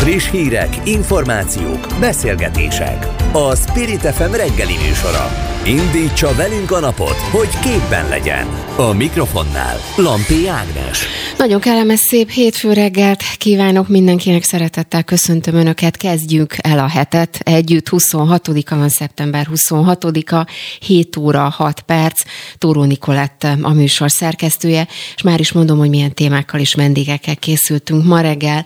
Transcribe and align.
Friss 0.00 0.30
hírek, 0.30 0.80
információk, 0.84 1.86
beszélgetések. 2.00 3.19
A 3.32 3.56
Spirit 3.56 4.00
FM 4.00 4.32
reggeli 4.32 4.76
műsora. 4.86 5.30
Indítsa 5.64 6.34
velünk 6.34 6.70
a 6.70 6.80
napot, 6.80 7.16
hogy 7.16 7.48
képben 7.58 8.08
legyen. 8.08 8.46
A 8.76 8.92
mikrofonnál 8.92 9.76
Lampi 9.96 10.48
Ágnes. 10.48 11.06
Nagyon 11.38 11.60
kellemes 11.60 12.00
szép 12.00 12.30
hétfő 12.30 12.72
reggelt 12.72 13.22
kívánok 13.38 13.88
mindenkinek, 13.88 14.42
szeretettel 14.42 15.02
köszöntöm 15.02 15.54
Önöket. 15.54 15.96
Kezdjük 15.96 16.54
el 16.58 16.78
a 16.78 16.88
hetet 16.88 17.40
együtt. 17.42 17.88
26-a 17.90 18.76
van 18.76 18.88
szeptember 18.88 19.48
26-a, 19.54 20.46
7 20.80 21.16
óra 21.16 21.48
6 21.48 21.80
perc. 21.80 22.20
Tóró 22.58 22.84
Nikolett 22.84 23.46
a 23.62 23.72
műsor 23.72 24.10
szerkesztője, 24.10 24.86
és 25.16 25.22
már 25.22 25.40
is 25.40 25.52
mondom, 25.52 25.78
hogy 25.78 25.88
milyen 25.88 26.14
témákkal 26.14 26.60
és 26.60 26.74
vendégekkel 26.74 27.36
készültünk 27.36 28.04
ma 28.04 28.20
reggel. 28.20 28.64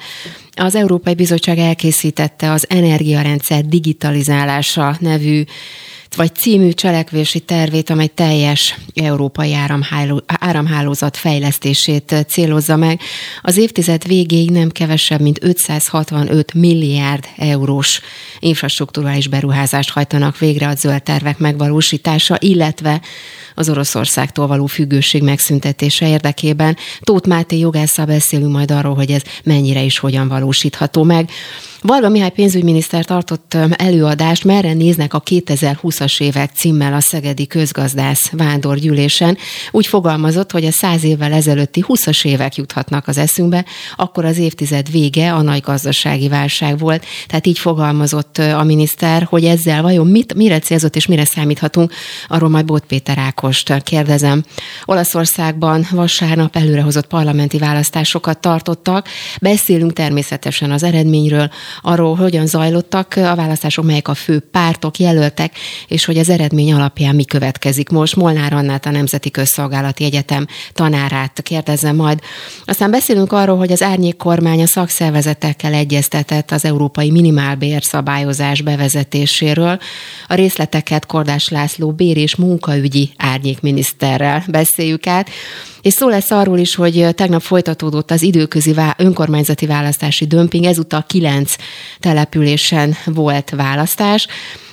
Az 0.57 0.75
Európai 0.75 1.15
Bizottság 1.15 1.59
elkészítette 1.59 2.51
az 2.51 2.67
energiarendszer 2.69 3.67
digitalizálása 4.55 4.97
nevű 5.01 5.45
vagy 6.17 6.35
című 6.35 6.71
cselekvési 6.71 7.41
tervét, 7.41 7.91
amely 7.91 8.07
teljes 8.07 8.79
európai 8.95 9.55
áramháló, 9.55 10.23
áramhálózat 10.27 11.17
fejlesztését 11.17 12.15
célozza 12.29 12.77
meg. 12.77 13.01
Az 13.43 13.57
évtized 13.57 14.07
végéig 14.07 14.51
nem 14.51 14.69
kevesebb, 14.69 15.21
mint 15.21 15.45
565 15.45 16.55
milliárd 16.55 17.25
eurós 17.37 18.01
infrastruktúrális 18.39 19.29
beruházást 19.29 19.91
hajtanak 19.91 20.39
végre 20.39 20.69
a 20.69 20.75
zöld 20.75 21.03
tervek 21.03 21.39
megvalósítása, 21.39 22.37
illetve 22.41 23.01
az 23.55 23.69
Oroszországtól 23.69 24.47
való 24.47 24.67
függőség 24.67 25.23
megszüntetése 25.23 26.09
érdekében. 26.09 26.77
Tóth 27.01 27.29
Máté 27.29 27.59
jogásszal 27.59 28.07
beszélünk 28.07 28.53
majd 28.53 28.71
arról, 28.71 28.95
hogy 28.95 29.11
ez 29.11 29.23
mennyire 29.45 29.83
is 29.83 29.99
hogyan 29.99 30.29
valósítható 30.29 31.03
meg. 31.03 31.31
Varga 31.87 32.09
Mihály 32.09 32.31
pénzügyminiszter 32.31 33.05
tartott 33.05 33.57
előadást, 33.77 34.45
merre 34.45 34.73
néznek 34.73 35.15
a 35.15 35.23
2020-as 35.23 36.21
évek 36.21 36.51
címmel 36.55 36.95
a 36.95 37.01
Szegedi 37.01 37.47
Közgazdász 37.47 38.31
Vándorgyűlésen. 38.31 39.37
Úgy 39.71 39.87
fogalmazott, 39.87 40.51
hogy 40.51 40.65
a 40.65 40.73
száz 40.73 41.05
évvel 41.05 41.33
ezelőtti 41.33 41.85
20-as 41.89 42.25
évek 42.27 42.57
juthatnak 42.57 43.09
az 43.09 43.19
eszünkbe, 43.19 43.65
akkor 43.97 44.25
az 44.25 44.39
évtized 44.39 44.91
vége 44.91 45.33
a 45.33 45.43
nagy 45.43 45.61
gazdasági 45.61 46.29
válság 46.29 46.79
volt. 46.79 47.05
Tehát 47.27 47.47
így 47.47 47.59
fogalmazott 47.59 48.39
a 48.39 48.63
miniszter, 48.63 49.23
hogy 49.23 49.45
ezzel 49.45 49.83
vajon 49.83 50.07
mit, 50.07 50.35
mire 50.35 50.59
célzott 50.59 50.97
és 50.97 51.07
mire 51.07 51.25
számíthatunk, 51.25 51.93
arról 52.29 52.49
majd 52.49 52.65
Bót 52.65 52.85
Péter 52.85 53.19
Ákost 53.45 53.83
kérdezem. 53.83 54.45
Olaszországban 54.85 55.87
vasárnap 55.91 56.57
előrehozott 56.57 57.07
parlamenti 57.07 57.59
választásokat 57.59 58.39
tartottak. 58.39 59.09
Beszélünk 59.41 59.93
természetesen 59.93 60.71
az 60.71 60.83
eredményről, 60.83 61.51
arról, 61.83 62.15
hogyan 62.15 62.47
zajlottak 62.47 63.15
a 63.17 63.35
választások, 63.35 63.85
melyek 63.85 64.09
a 64.09 64.15
fő 64.15 64.39
pártok 64.39 64.99
jelöltek, 64.99 65.55
és 65.89 66.05
hogy 66.05 66.19
az 66.19 66.29
eredmény 66.29 66.73
alapján 66.73 67.15
mi 67.15 67.25
következik. 67.25 67.89
Most 67.89 68.17
Molnár 68.17 68.53
Annát 68.53 68.87
a 68.87 68.91
Nemzeti 68.91 69.31
Közszolgálati 69.31 70.05
Egyetem 70.05 70.47
tanárát 70.73 71.43
kérdezem 71.43 71.97
majd. 71.97 72.21
Aztán 72.65 72.91
beszélünk 72.91 73.33
arról, 73.33 73.57
hogy 73.57 73.73
az 73.73 73.83
árnyék 73.83 74.17
kormány 74.17 74.63
a 74.63 74.67
szakszervezetekkel 74.67 75.73
egyeztetett 75.73 76.51
az 76.51 76.65
európai 76.65 77.11
minimálbér 77.11 77.83
szabályozás 77.83 78.63
bevezetéséről. 78.63 79.79
A 80.29 80.35
részleteket 80.35 81.07
Kordás 81.07 81.49
László 81.49 81.93
bér 81.93 82.17
és 82.17 82.37
munkaügyi 82.37 83.13
árnyékminiszterrel 83.35 84.45
beszéljük 84.49 85.07
át. 85.07 85.31
És 85.83 85.93
szó 85.93 86.09
lesz 86.09 86.31
arról 86.31 86.59
is, 86.59 86.75
hogy 86.75 87.07
tegnap 87.15 87.43
folytatódott 87.43 88.11
az 88.11 88.23
időközi 88.23 88.75
önkormányzati 88.97 89.67
választási 89.67 90.27
dömping, 90.27 90.65
ezúttal 90.65 91.05
kilenc 91.07 91.55
településen 92.01 92.97
volt 93.05 93.51
választás. 93.51 94.27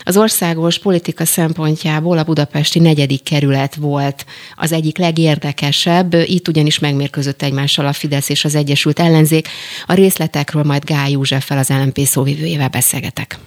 Az 0.03 0.18
országos 0.18 0.80
politika 0.80 1.26
szempontjából 1.26 2.18
a 2.18 2.23
budapesti 2.23 2.80
negyedik 2.80 3.23
kerület 3.23 3.75
volt 3.75 4.25
az 4.56 4.72
egyik 4.72 4.97
legérdekesebb, 4.97 6.14
itt 6.14 6.47
ugyanis 6.47 6.80
megmérkőzött 6.80 7.41
egymással 7.41 7.85
a 7.85 7.94
Fidesz 7.94 8.30
és 8.30 8.46
az 8.46 8.56
Egyesült 8.56 9.00
Ellenzék. 9.00 9.47
A 9.85 9.94
részletekről 9.94 10.64
majd 10.64 10.84
Gály 10.84 11.12
Józseffel 11.12 11.58
az 11.58 11.69
LNP 11.69 12.00
szóvivőjével 12.00 12.69
beszélgetek. 12.69 13.40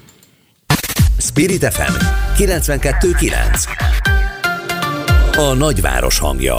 Spirit 1.19 1.73
FM 1.73 1.93
92.9 2.39 4.24
A 5.37 5.55
nagyváros 5.55 6.19
hangja 6.19 6.57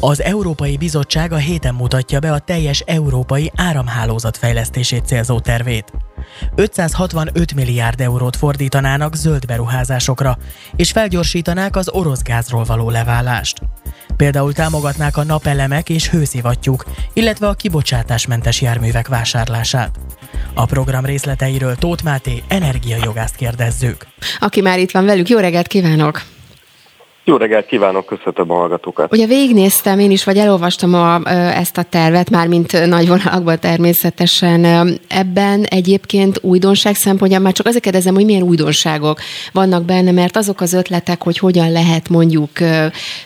az 0.00 0.22
Európai 0.22 0.76
Bizottság 0.76 1.32
a 1.32 1.36
héten 1.36 1.74
mutatja 1.74 2.18
be 2.18 2.32
a 2.32 2.38
teljes 2.38 2.80
európai 2.80 3.52
áramhálózat 3.56 4.36
fejlesztését 4.36 5.06
célzó 5.06 5.40
tervét. 5.40 5.92
565 6.54 7.54
milliárd 7.54 8.00
eurót 8.00 8.36
fordítanának 8.36 9.14
zöld 9.14 9.46
beruházásokra, 9.46 10.38
és 10.76 10.90
felgyorsítanák 10.90 11.76
az 11.76 11.88
orosz 11.88 12.22
gázról 12.22 12.64
való 12.64 12.90
leválást. 12.90 13.60
Például 14.16 14.52
támogatnák 14.52 15.16
a 15.16 15.24
napelemek 15.24 15.88
és 15.88 16.08
hőszivattyúk, 16.08 16.84
illetve 17.12 17.48
a 17.48 17.54
kibocsátásmentes 17.54 18.60
járművek 18.60 19.08
vásárlását. 19.08 19.98
A 20.54 20.64
program 20.64 21.04
részleteiről 21.04 21.76
Tóth 21.76 22.04
Máté 22.04 22.42
energiajogást 22.48 23.36
kérdezzük. 23.36 24.06
Aki 24.38 24.60
már 24.60 24.78
itt 24.78 24.90
van 24.90 25.04
velük, 25.04 25.28
jó 25.28 25.38
reggelt 25.38 25.66
kívánok! 25.66 26.22
Jó 27.24 27.36
reggelt 27.36 27.66
kívánok, 27.66 28.06
köszöntöm 28.06 28.50
a 28.50 28.54
hallgatókat. 28.54 29.12
Ugye 29.12 29.26
végignéztem 29.26 29.98
én 29.98 30.10
is, 30.10 30.24
vagy 30.24 30.36
elolvastam 30.36 30.94
a, 30.94 31.20
ezt 31.30 31.78
a 31.78 31.82
tervet, 31.82 32.30
már 32.30 32.46
mint 32.46 32.86
nagy 32.86 33.08
vonalakban 33.08 33.58
természetesen. 33.58 34.64
Ebben 35.08 35.64
egyébként 35.64 36.38
újdonság 36.42 36.94
szempontjából 36.94 37.44
már 37.44 37.54
csak 37.54 37.66
azért 37.66 37.82
kérdezem, 37.82 38.14
hogy 38.14 38.24
milyen 38.24 38.42
újdonságok 38.42 39.20
vannak 39.52 39.84
benne, 39.84 40.10
mert 40.10 40.36
azok 40.36 40.60
az 40.60 40.72
ötletek, 40.72 41.22
hogy 41.22 41.38
hogyan 41.38 41.72
lehet 41.72 42.08
mondjuk 42.08 42.50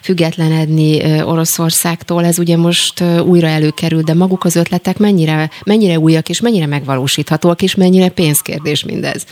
függetlenedni 0.02 1.22
Oroszországtól, 1.22 2.24
ez 2.24 2.38
ugye 2.38 2.56
most 2.56 3.04
újra 3.26 3.46
előkerül, 3.46 4.02
de 4.02 4.14
maguk 4.14 4.44
az 4.44 4.56
ötletek 4.56 4.98
mennyire, 4.98 5.50
mennyire 5.64 5.98
újak 5.98 6.28
és 6.28 6.40
mennyire 6.40 6.66
megvalósíthatóak, 6.66 7.62
és 7.62 7.74
mennyire 7.74 8.08
pénzkérdés 8.08 8.84
mindez? 8.84 9.26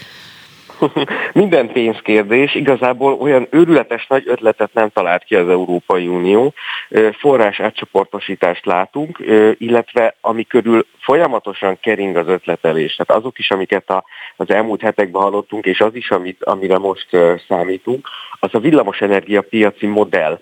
Minden 1.32 1.72
pénzkérdés, 1.72 2.54
igazából 2.54 3.12
olyan 3.12 3.46
őrületes 3.50 4.06
nagy 4.06 4.22
ötletet 4.26 4.74
nem 4.74 4.88
talált 4.88 5.24
ki 5.24 5.34
az 5.34 5.48
Európai 5.48 6.06
Unió. 6.06 6.54
Forrás 7.12 7.60
átcsoportosítást 7.60 8.66
látunk, 8.66 9.18
illetve 9.58 10.14
ami 10.20 10.44
körül 10.44 10.86
folyamatosan 11.00 11.78
kering 11.80 12.16
az 12.16 12.28
ötletelés. 12.28 12.96
Tehát 12.96 13.22
azok 13.22 13.38
is, 13.38 13.50
amiket 13.50 13.90
a, 13.90 14.04
az 14.36 14.50
elmúlt 14.50 14.80
hetekben 14.80 15.22
hallottunk, 15.22 15.64
és 15.64 15.80
az 15.80 15.94
is, 15.94 16.10
amit, 16.10 16.44
amire 16.44 16.78
most 16.78 17.08
számítunk, 17.48 18.08
az 18.40 18.50
a 18.52 18.58
villamosenergia 18.58 19.42
piaci 19.42 19.86
modell 19.86 20.40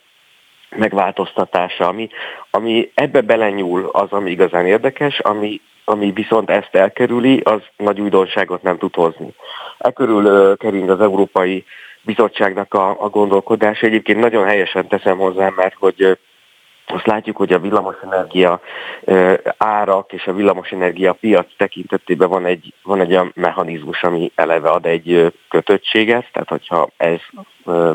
megváltoztatása, 0.76 1.86
ami, 1.86 2.08
ami 2.50 2.90
ebbe 2.94 3.20
belenyúl 3.20 3.88
az, 3.92 4.12
ami 4.12 4.30
igazán 4.30 4.66
érdekes, 4.66 5.18
ami, 5.18 5.60
ami 5.90 6.10
viszont 6.10 6.50
ezt 6.50 6.74
elkerüli, 6.74 7.40
az 7.44 7.60
nagy 7.76 8.00
újdonságot 8.00 8.62
nem 8.62 8.78
tud 8.78 8.94
hozni. 8.94 9.34
E 9.78 9.90
körül 9.90 10.56
kering 10.56 10.90
az 10.90 11.00
Európai 11.00 11.64
Bizottságnak 12.02 12.74
a, 12.74 13.02
a 13.02 13.08
gondolkodás. 13.08 13.80
Egyébként 13.80 14.20
nagyon 14.20 14.44
helyesen 14.44 14.88
teszem 14.88 15.18
hozzá, 15.18 15.52
mert 15.56 15.74
hogy 15.78 16.18
azt 16.86 17.06
látjuk, 17.06 17.36
hogy 17.36 17.52
a 17.52 17.58
villamosenergia 17.58 18.60
árak 19.56 20.12
és 20.12 20.26
a 20.26 20.32
villamosenergia 20.32 21.12
piac 21.12 21.46
tekintetében 21.56 22.28
van 22.28 22.46
egy, 22.46 22.74
van 22.82 23.00
egy 23.00 23.10
olyan 23.10 23.32
mechanizmus, 23.34 24.02
ami 24.02 24.32
eleve 24.34 24.68
ad 24.68 24.86
egy 24.86 25.32
kötöttséget, 25.48 26.26
tehát 26.32 26.48
hogyha 26.48 26.88
ez 26.96 27.18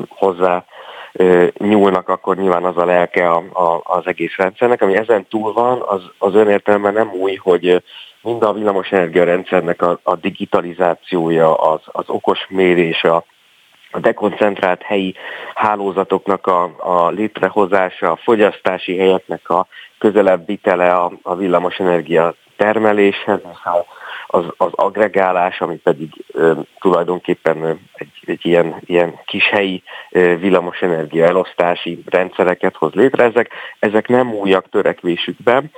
hozzá 0.08 0.66
nyúlnak, 1.58 2.10
akkor 2.10 2.38
nyilván 2.38 2.64
az 2.64 2.78
a 2.78 2.86
lelke 2.86 3.30
a, 3.30 3.44
a, 3.54 3.82
az 3.84 4.08
egész 4.08 4.36
rendszernek, 4.36 4.82
ami 4.82 4.98
ezen 4.98 5.28
túl 5.30 5.54
van, 5.54 5.82
az, 5.82 6.02
az 6.18 6.36
önértelme 6.36 6.92
nem 6.92 7.12
új, 7.12 7.36
hogy 7.36 7.84
mind 8.22 8.44
a 8.44 8.54
villamosenergia 8.54 9.24
rendszernek 9.24 9.82
a, 9.82 10.00
a 10.04 10.16
digitalizációja, 10.16 11.56
az, 11.56 11.82
az 11.86 12.04
okos 12.08 12.46
mérés, 12.50 13.04
a, 13.04 13.26
a 13.92 14.00
dekoncentrált 14.00 14.82
helyi 14.82 15.16
hálózatoknak 15.54 16.48
a, 16.48 16.64
a 16.78 17.10
létrehozása, 17.10 18.12
a 18.12 18.20
fogyasztási 18.24 18.98
helyeknek 18.98 19.50
a 19.50 19.68
közelebb 19.98 20.46
vitele 20.46 20.96
a, 20.96 21.12
a 21.22 21.36
villamosenergia 21.36 22.34
termeléshez, 22.58 23.40
az, 24.36 24.46
az 24.58 24.72
agregálás, 24.72 25.62
ami 25.62 25.76
pedig 25.76 26.10
ö, 26.32 26.54
tulajdonképpen 26.80 27.80
egy, 27.94 28.12
egy 28.26 28.46
ilyen, 28.46 28.76
ilyen 28.86 29.20
kis 29.26 29.50
helyi 29.50 29.84
ö, 30.12 30.38
villamosenergia 30.38 31.26
elosztási 31.26 32.04
rendszereket 32.06 32.76
hoz 32.76 32.94
létre. 32.94 33.24
Ezek, 33.24 33.50
ezek 33.80 34.08
nem 34.08 34.34
újak 34.34 34.70
törekvésükben, 34.70 35.72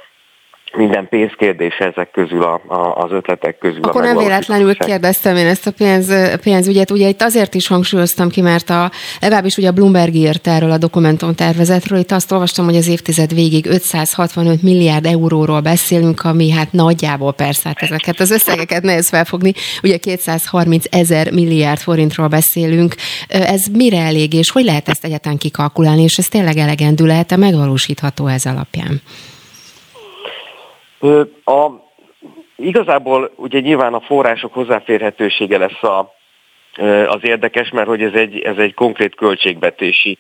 minden 0.78 1.08
pénzkérdés 1.10 1.78
ezek 1.78 2.12
közül, 2.12 2.44
a, 2.44 2.62
a, 2.68 3.04
az 3.04 3.12
ötletek 3.12 3.58
közül. 3.58 3.84
Akkor 3.84 4.04
nem 4.04 4.18
véletlenül 4.18 4.76
kérdeztem 4.76 5.36
én 5.36 5.46
ezt 5.46 5.68
a 5.68 5.72
pénz, 5.72 6.14
pénzügyet. 6.44 6.92
Ugye 6.92 7.08
itt 7.08 7.22
azért 7.22 7.54
is 7.54 7.68
hangsúlyoztam 7.68 8.30
ki, 8.30 8.42
mert 8.42 8.70
a, 8.70 8.92
legalábbis 9.22 9.58
ugye 9.58 9.68
a 9.68 9.72
Bloomberg 9.72 10.14
írt 10.14 10.48
erről 10.48 10.72
a 10.72 10.78
dokumentumtervezetről. 10.78 12.00
Itt 12.00 12.12
azt 12.12 12.32
olvastam, 12.32 12.66
hogy 12.66 12.76
az 12.76 12.88
évtized 12.88 13.34
végig 13.34 13.66
565 13.66 14.62
milliárd 14.62 15.06
euróról 15.06 15.62
beszélünk, 15.62 16.24
ami 16.24 16.52
hát 16.52 16.72
nagyjából 16.72 17.34
persze, 17.34 17.68
hát 17.68 17.82
ezeket 17.82 18.20
az 18.20 18.32
összegeket 18.32 18.84
nehéz 18.84 19.10
felfogni. 19.10 19.54
Ugye 19.84 19.98
230 19.98 20.86
ezer 20.90 21.32
milliárd 21.32 21.80
forintról 21.80 22.28
beszélünk. 22.28 22.96
Ez 23.28 23.66
mire 23.74 24.00
elég, 24.00 24.34
és 24.34 24.52
hogy 24.52 24.64
lehet 24.64 24.90
ezt 24.90 25.06
egyáltalán 25.06 25.38
kikalkulálni, 25.38 26.04
és 26.04 26.18
ez 26.18 26.28
tényleg 26.28 26.58
elegendő 26.58 27.06
lehet-e 27.06 27.38
megvalósítható 27.38 28.28
ez 28.28 28.46
alapján? 28.46 29.02
A, 31.44 31.70
igazából 32.56 33.32
ugye 33.36 33.60
nyilván 33.60 33.94
a 33.94 34.00
források 34.00 34.54
hozzáférhetősége 34.54 35.58
lesz 35.58 35.84
a, 35.84 36.14
az 37.08 37.20
érdekes, 37.22 37.70
mert 37.70 37.88
hogy 37.88 38.02
ez 38.02 38.14
egy, 38.14 38.40
ez 38.40 38.58
egy 38.58 38.74
konkrét 38.74 39.16
költségvetési 39.16 40.18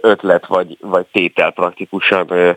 ötlet 0.00 0.46
vagy, 0.46 0.76
vagy 0.80 1.06
tétel 1.12 1.50
praktikusan 1.50 2.56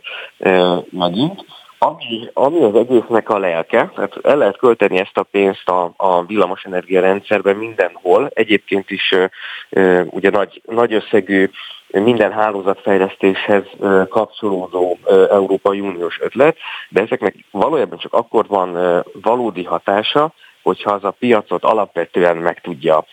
megint. 0.90 1.46
Ami, 1.82 2.30
ami 2.34 2.64
az 2.64 2.76
egésznek 2.76 3.30
a 3.30 3.38
lelke, 3.38 3.92
tehát 3.96 4.18
el 4.24 4.38
lehet 4.38 4.58
költeni 4.58 4.98
ezt 4.98 5.18
a 5.18 5.24
pénzt 5.24 5.70
a, 5.70 5.94
a 5.98 6.26
villamosenergia 6.26 7.02
rendszerben 7.02 7.56
mindenhol, 7.56 8.30
egyébként 8.34 8.92
is 8.92 9.16
ugye 10.10 10.30
nagy, 10.30 10.62
nagy 10.66 10.94
összegű 10.94 11.50
minden 11.92 12.32
hálózatfejlesztéshez 12.32 13.64
kapcsolódó 14.10 14.98
Európai 15.30 15.80
Uniós 15.80 16.20
ötlet, 16.22 16.58
de 16.90 17.02
ezeknek 17.02 17.36
valójában 17.52 17.98
csak 17.98 18.14
akkor 18.14 18.48
van 18.48 19.04
valódi 19.22 19.64
hatása, 19.64 20.34
hogyha 20.64 20.92
az 20.92 21.04
a 21.04 21.16
piacot 21.20 21.64
alapvetően 21.64 22.38
meg 22.38 22.62
tudja 22.62 23.06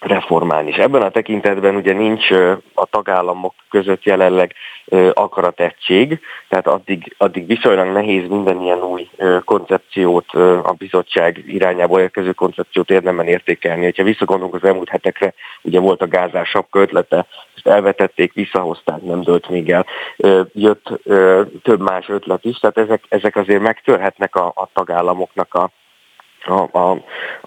reformálni. 0.00 0.70
És 0.70 0.76
ebben 0.76 1.02
a 1.02 1.10
tekintetben 1.10 1.74
ugye 1.74 1.92
nincs 1.92 2.30
a 2.74 2.86
tagállamok 2.90 3.54
között 3.70 4.02
jelenleg 4.04 4.52
akaratettség, 5.12 6.20
tehát 6.48 6.66
addig, 6.66 7.14
addig 7.18 7.46
viszonylag 7.46 7.92
nehéz 7.92 8.28
minden 8.28 8.60
ilyen 8.60 8.82
új 8.82 9.08
koncepciót, 9.44 10.32
a 10.62 10.74
bizottság 10.78 11.44
irányából 11.46 12.00
érkező 12.00 12.32
koncepciót 12.32 12.90
érdemben 12.90 13.26
értékelni. 13.26 13.92
Ha 13.96 14.02
visszagondolunk 14.02 14.54
az 14.54 14.64
elmúlt 14.64 14.88
hetekre, 14.88 15.34
ugye 15.62 15.80
volt 15.80 16.02
a 16.02 16.08
gázás 16.08 16.48
sapka 16.48 16.80
ötlete, 16.80 17.26
ezt 17.56 17.66
elvetették, 17.66 18.32
visszahozták, 18.32 19.02
nem 19.02 19.20
dölt 19.20 19.48
még 19.48 19.70
el. 19.70 19.86
Jött 20.52 21.00
több 21.62 21.80
más 21.80 22.08
ötlet 22.08 22.44
is, 22.44 22.58
tehát 22.58 22.78
ezek, 22.78 23.04
ezek 23.08 23.36
azért 23.36 23.62
megtörhetnek 23.62 24.36
a, 24.36 24.46
a 24.46 24.68
tagállamoknak 24.72 25.54
a 25.54 25.70
a, 26.46 26.68
a, 26.72 26.90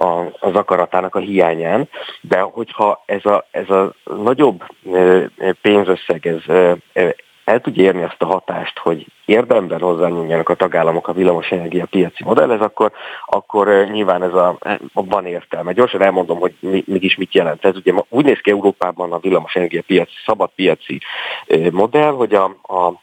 a, 0.06 0.32
az 0.40 0.56
akaratának 0.56 1.16
a 1.16 1.20
hiányán, 1.20 1.90
de 2.22 2.40
hogyha 2.40 3.04
ez 3.06 3.26
a, 3.26 3.46
ez 3.52 3.70
a 3.70 3.94
nagyobb 4.04 4.64
pénzösszeg 5.62 6.28
ez 6.28 6.42
el 7.50 7.60
tudja 7.62 7.84
érni 7.84 8.04
azt 8.04 8.22
a 8.22 8.26
hatást, 8.26 8.78
hogy 8.78 9.06
érdemben 9.26 9.80
hozzányúljanak 9.80 10.50
a 10.50 10.56
tagállamok 10.56 11.08
a 11.08 11.14
villamosenergia 11.14 11.86
piaci 11.86 12.24
modellhez, 12.24 12.62
akkor, 12.62 12.92
akkor 13.26 13.88
nyilván 13.92 14.24
ez 14.24 14.34
a, 14.34 14.58
van 14.94 15.26
értelme. 15.26 15.72
Gyorsan 15.72 16.02
elmondom, 16.02 16.40
hogy 16.40 16.54
mégis 16.86 17.16
mit 17.16 17.34
jelent 17.34 17.66
ez. 17.66 17.76
Ugye 17.76 17.94
úgy 18.10 18.26
néz 18.26 18.40
ki 18.40 18.52
Európában 18.52 19.12
a 19.12 19.20
villamosenergia 19.20 19.82
piaci, 19.88 20.14
szabad 20.26 20.50
piaci 20.56 21.00
modell, 21.72 22.12
hogy 22.12 22.34
a, 22.34 22.44
a 22.64 22.94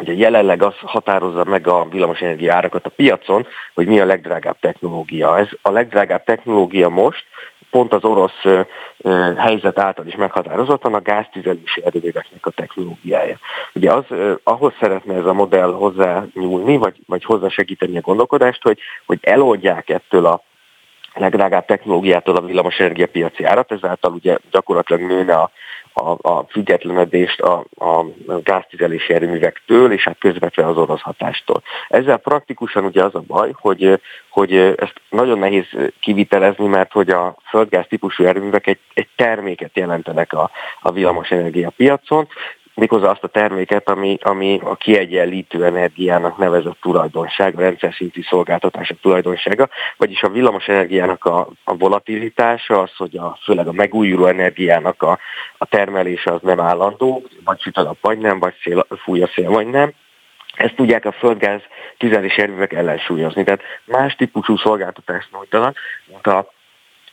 Ugye 0.00 0.14
jelenleg 0.14 0.62
az 0.62 0.74
határozza 0.82 1.44
meg 1.44 1.66
a 1.66 1.88
villamosenergia 1.90 2.54
árakat 2.54 2.86
a 2.86 2.90
piacon, 2.90 3.46
hogy 3.74 3.86
mi 3.86 4.00
a 4.00 4.04
legdrágább 4.04 4.56
technológia. 4.60 5.38
Ez 5.38 5.48
a 5.62 5.70
legdrágább 5.70 6.24
technológia 6.24 6.88
most 6.88 7.24
pont 7.70 7.92
az 7.94 8.04
orosz 8.04 8.66
helyzet 9.36 9.78
által 9.78 10.06
is 10.06 10.14
meghatározottan 10.14 10.94
a 10.94 11.00
gáztüzelési 11.00 11.82
erőműveknek 11.84 12.46
a 12.46 12.50
technológiája. 12.50 13.38
Ugye 13.74 13.92
az, 13.92 14.04
ahhoz 14.42 14.72
szeretne 14.80 15.14
ez 15.14 15.24
a 15.24 15.32
modell 15.32 15.72
hozzá 15.72 16.24
nyúlni, 16.34 16.76
vagy, 16.76 16.96
vagy 17.06 17.24
hozzá 17.24 17.48
segíteni 17.48 17.96
a 17.96 18.00
gondolkodást, 18.00 18.62
hogy, 18.62 18.78
hogy 19.06 19.18
eloldják 19.22 19.88
ettől 19.88 20.26
a 20.26 20.42
legdrágább 21.14 21.66
technológiától 21.66 22.36
a 22.36 22.40
villamosenergia 22.40 23.06
piaci 23.06 23.44
árat, 23.44 23.72
ezáltal 23.72 24.12
ugye 24.12 24.36
gyakorlatilag 24.50 25.02
nőne 25.02 25.34
a, 25.34 25.50
a, 25.92 26.28
a 26.28 26.44
függetlenedést 26.48 27.40
a, 27.40 27.64
a 27.76 28.04
gáztizelési 28.42 29.12
erőművektől, 29.12 29.92
és 29.92 30.04
hát 30.04 30.18
közvetve 30.18 30.66
az 30.66 30.76
orosz 30.76 31.00
hatástól. 31.00 31.62
Ezzel 31.88 32.16
praktikusan 32.16 32.84
ugye 32.84 33.04
az 33.04 33.14
a 33.14 33.22
baj, 33.26 33.50
hogy, 33.54 34.00
hogy 34.28 34.54
ezt 34.56 35.00
nagyon 35.08 35.38
nehéz 35.38 35.66
kivitelezni, 36.00 36.66
mert 36.66 36.92
hogy 36.92 37.10
a 37.10 37.36
földgáz 37.48 37.86
típusú 37.88 38.24
erőművek 38.24 38.66
egy, 38.66 38.78
egy 38.94 39.08
terméket 39.16 39.76
jelentenek 39.76 40.32
a, 40.32 40.50
a 40.80 40.92
villamosenergia 40.92 41.70
piacon, 41.70 42.28
méghozzá 42.80 43.10
azt 43.10 43.24
a 43.24 43.28
terméket, 43.28 43.88
ami, 43.88 44.18
ami 44.22 44.60
a 44.64 44.74
kiegyenlítő 44.74 45.64
energiának 45.64 46.36
nevezett 46.36 46.80
tulajdonság, 46.80 47.56
a 47.56 47.60
rendszer 47.60 47.94
szintű 47.94 48.22
szolgáltatások 48.22 49.00
tulajdonsága, 49.00 49.68
vagyis 49.96 50.22
a 50.22 50.28
villamos 50.28 50.66
energiának 50.66 51.24
a, 51.24 51.48
a 51.64 51.76
volatilitása, 51.76 52.80
az, 52.80 52.96
hogy 52.96 53.16
a, 53.16 53.38
főleg 53.44 53.66
a 53.66 53.72
megújuló 53.72 54.26
energiának 54.26 55.02
a, 55.02 55.18
a 55.58 55.66
termelése 55.66 56.32
az 56.32 56.40
nem 56.42 56.60
állandó, 56.60 57.22
vagy 57.44 57.60
süt 57.60 57.76
a 57.76 57.82
nap, 57.82 57.96
vagy 58.00 58.18
nem, 58.18 58.38
vagy 58.38 58.54
szél, 58.62 58.86
fúj 59.02 59.22
a 59.22 59.30
szél, 59.34 59.50
vagy 59.50 59.66
nem, 59.66 59.92
ezt 60.54 60.74
tudják 60.74 61.04
a 61.04 61.12
földgáz 61.12 61.60
tüzelés 61.98 62.36
erőművek 62.36 62.72
ellensúlyozni. 62.72 63.44
Tehát 63.44 63.62
más 63.84 64.14
típusú 64.14 64.56
szolgáltatást 64.56 65.28
nyújtanak, 65.32 65.76
mint 66.06 66.26
a 66.26 66.52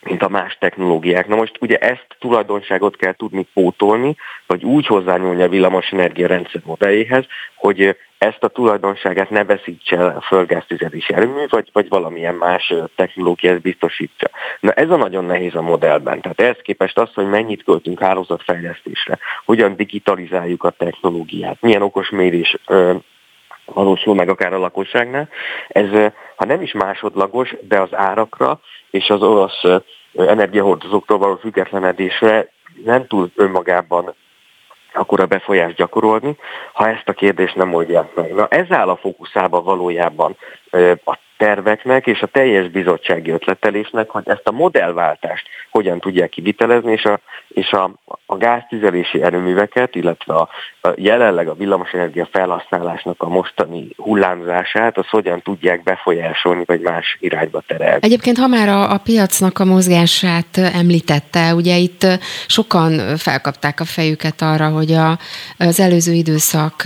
mint 0.01 0.23
a 0.23 0.29
más 0.29 0.57
technológiák. 0.59 1.27
Na 1.27 1.35
most 1.35 1.57
ugye 1.61 1.77
ezt 1.77 2.07
tulajdonságot 2.19 2.95
kell 2.95 3.13
tudni 3.13 3.47
pótolni, 3.53 4.15
vagy 4.47 4.63
úgy 4.63 4.85
hozzányúlni 4.85 5.41
a 5.41 5.49
villamosenergia 5.49 6.27
rendszer 6.27 6.61
modelljéhez, 6.65 7.25
hogy 7.55 7.97
ezt 8.17 8.44
a 8.44 8.47
tulajdonságát 8.47 9.29
ne 9.29 9.44
veszítse 9.44 9.97
el 9.97 10.15
a 10.17 10.21
földgáztüzelési 10.21 11.13
erőmű, 11.13 11.45
vagy, 11.49 11.69
vagy 11.73 11.89
valamilyen 11.89 12.35
más 12.35 12.73
technológia 12.95 13.51
ezt 13.51 13.61
biztosítsa. 13.61 14.29
Na 14.59 14.71
ez 14.71 14.89
a 14.89 14.95
nagyon 14.95 15.25
nehéz 15.25 15.55
a 15.55 15.61
modellben. 15.61 16.21
Tehát 16.21 16.41
ehhez 16.41 16.57
képest 16.61 16.97
az, 16.97 17.13
hogy 17.13 17.29
mennyit 17.29 17.63
költünk 17.63 17.99
hálózatfejlesztésre, 17.99 19.17
hogyan 19.45 19.75
digitalizáljuk 19.75 20.63
a 20.63 20.69
technológiát, 20.69 21.57
milyen 21.61 21.81
okos 21.81 22.09
mérés 22.09 22.57
valósul 23.65 24.15
meg 24.15 24.29
akár 24.29 24.53
a 24.53 24.59
lakosságnál. 24.59 25.29
Ez, 25.67 26.11
ha 26.35 26.45
nem 26.45 26.61
is 26.61 26.71
másodlagos, 26.71 27.55
de 27.61 27.79
az 27.81 27.95
árakra 27.95 28.59
és 28.91 29.09
az 29.09 29.21
orosz 29.21 29.81
energiahordozóktól 30.13 31.17
való 31.17 31.35
függetlenedésre 31.35 32.51
nem 32.83 33.07
tud 33.07 33.31
önmagában 33.35 34.15
akkor 34.93 35.19
a 35.19 35.25
befolyást 35.25 35.75
gyakorolni, 35.75 36.37
ha 36.73 36.89
ezt 36.89 37.07
a 37.07 37.13
kérdést 37.13 37.55
nem 37.55 37.73
oldják 37.73 38.15
meg. 38.15 38.33
Na 38.33 38.47
ez 38.47 38.71
áll 38.71 38.89
a 38.89 38.95
fókuszában 38.95 39.63
valójában 39.63 40.37
a 41.05 41.17
terveknek 41.37 42.07
és 42.07 42.21
a 42.21 42.27
teljes 42.27 42.69
bizottsági 42.69 43.31
ötletelésnek, 43.31 44.09
hogy 44.09 44.23
ezt 44.25 44.47
a 44.47 44.51
modellváltást 44.51 45.47
hogyan 45.71 45.99
tudják 45.99 46.29
kivitelezni, 46.29 46.91
és 46.91 47.06
a, 47.06 47.19
és 47.57 47.71
a, 47.71 47.92
a 48.26 48.37
gáztüzelési 48.37 49.23
erőműveket, 49.23 49.95
illetve 49.95 50.33
a, 50.33 50.49
a 50.81 50.90
jelenleg 50.95 51.47
a 51.47 51.54
villamosenergia 51.54 52.28
felhasználásnak 52.31 53.21
a 53.21 53.28
mostani 53.28 53.87
hullámzását, 53.95 54.97
az 54.97 55.07
hogyan 55.09 55.42
tudják 55.42 55.83
befolyásolni, 55.83 56.64
vagy 56.66 56.81
más 56.81 57.18
irányba 57.19 57.64
terelni. 57.68 57.99
Egyébként, 58.02 58.37
ha 58.37 58.47
már 58.47 58.69
a, 58.69 58.92
a 58.92 58.97
piacnak 58.97 59.59
a 59.59 59.66
mozgását 59.66 60.57
említette, 60.57 61.54
ugye 61.54 61.78
itt 61.78 62.07
sokan 62.47 63.18
felkapták 63.18 63.80
a 63.80 63.85
fejüket 63.85 64.42
arra, 64.42 64.69
hogy 64.69 64.92
a, 64.92 65.18
az 65.57 65.80
előző 65.80 66.14
időszak 66.14 66.83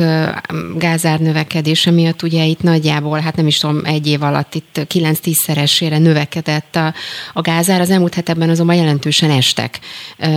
gázár 0.78 1.20
növekedése 1.20 1.92
miatt 1.92 2.22
ugye 2.22 2.44
itt 2.44 2.62
nagyjából, 2.62 3.20
hát 3.20 3.36
nem 3.36 3.48
is 3.48 3.58
tudom, 3.58 3.82
egy 3.86 4.08
év 4.08 4.24
alatt 4.24 4.56
itt 4.56 4.86
9-10-szeresére 4.94 6.02
növekedett 6.02 6.76
a, 6.76 6.94
a 7.34 7.42
gázár, 7.42 7.82
az 7.82 7.90
elmúlt 7.90 8.14
hetekben 8.14 8.50
azonban 8.50 8.76
jelentősen 8.76 9.30
estek 9.30 9.80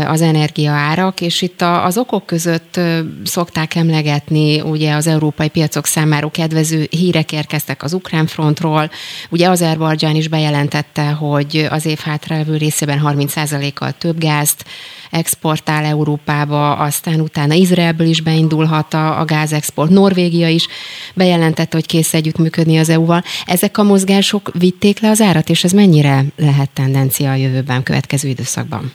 az 0.07 0.23
energiaárak, 0.25 1.21
és 1.21 1.43
itt 1.43 1.61
a, 1.61 1.85
az 1.85 1.99
okok 1.99 2.27
között 2.27 2.81
szokták 3.25 3.75
emlegetni 3.75 4.61
ugye 4.61 4.95
az 4.95 5.07
európai 5.07 5.49
piacok 5.49 5.87
számára 5.87 6.31
kedvező 6.31 6.87
hírek 6.91 7.33
érkeztek 7.33 7.83
az 7.83 7.93
ukrán 7.93 8.27
frontról, 8.27 8.91
ugye 9.31 9.49
Azerbajdzsán 9.49 10.15
is 10.15 10.29
bejelentette, 10.29 11.07
hogy 11.11 11.67
az 11.71 11.87
év 11.87 11.99
hátralévő 11.99 12.57
részében 12.57 13.01
30%-kal 13.05 13.93
több 13.93 14.19
gázt 14.19 14.65
exportál 15.11 15.85
Európába, 15.85 16.77
aztán 16.77 17.21
utána 17.21 17.55
Izraelből 17.55 18.07
is 18.07 18.21
beindulhat 18.21 18.95
a, 18.95 19.21
a 19.21 19.25
gázexport, 19.25 19.91
Norvégia 19.91 20.49
is 20.49 20.69
bejelentette, 21.15 21.77
hogy 21.77 21.87
kész 21.87 22.15
együttműködni 22.15 22.79
az 22.79 22.89
EU-val. 22.89 23.25
Ezek 23.45 23.79
a 23.79 23.83
mozgások 23.83 24.51
vitték 24.59 25.01
le 25.01 25.11
az 25.11 25.21
árat, 25.21 25.49
és 25.49 25.65
ez 25.65 25.73
mennyire 25.73 26.25
lehet 26.37 26.71
tendencia 26.71 27.31
a 27.31 27.35
jövőben, 27.35 27.83
következő 27.83 28.29
időszakban? 28.29 28.93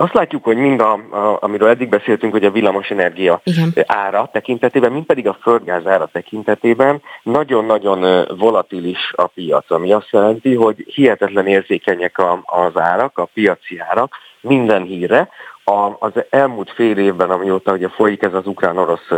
Azt 0.00 0.14
látjuk, 0.14 0.44
hogy 0.44 0.56
mind, 0.56 0.80
a, 0.80 0.92
a, 0.92 1.38
amiről 1.40 1.68
eddig 1.68 1.88
beszéltünk, 1.88 2.32
hogy 2.32 2.44
a 2.44 2.50
villamosenergia 2.50 3.40
Igen. 3.44 3.72
ára 3.86 4.28
tekintetében, 4.32 4.92
mind 4.92 5.04
pedig 5.04 5.28
a 5.28 5.38
földgáz 5.42 5.86
ára 5.86 6.08
tekintetében 6.12 7.02
nagyon-nagyon 7.22 8.26
volatilis 8.38 9.12
a 9.16 9.26
piac, 9.26 9.70
ami 9.70 9.92
azt 9.92 10.10
jelenti, 10.10 10.54
hogy 10.54 10.84
hihetetlen 10.94 11.46
érzékenyek 11.46 12.18
a, 12.18 12.40
az 12.44 12.80
árak, 12.80 13.18
a 13.18 13.28
piaci 13.34 13.78
árak 13.78 14.14
minden 14.40 14.82
híre. 14.82 15.28
A, 15.64 15.90
az 15.98 16.12
elmúlt 16.30 16.70
fél 16.70 16.98
évben, 16.98 17.30
amióta 17.30 17.72
ugye 17.72 17.88
folyik 17.88 18.22
ez 18.22 18.34
az 18.34 18.46
ukrán-orosz 18.46 19.08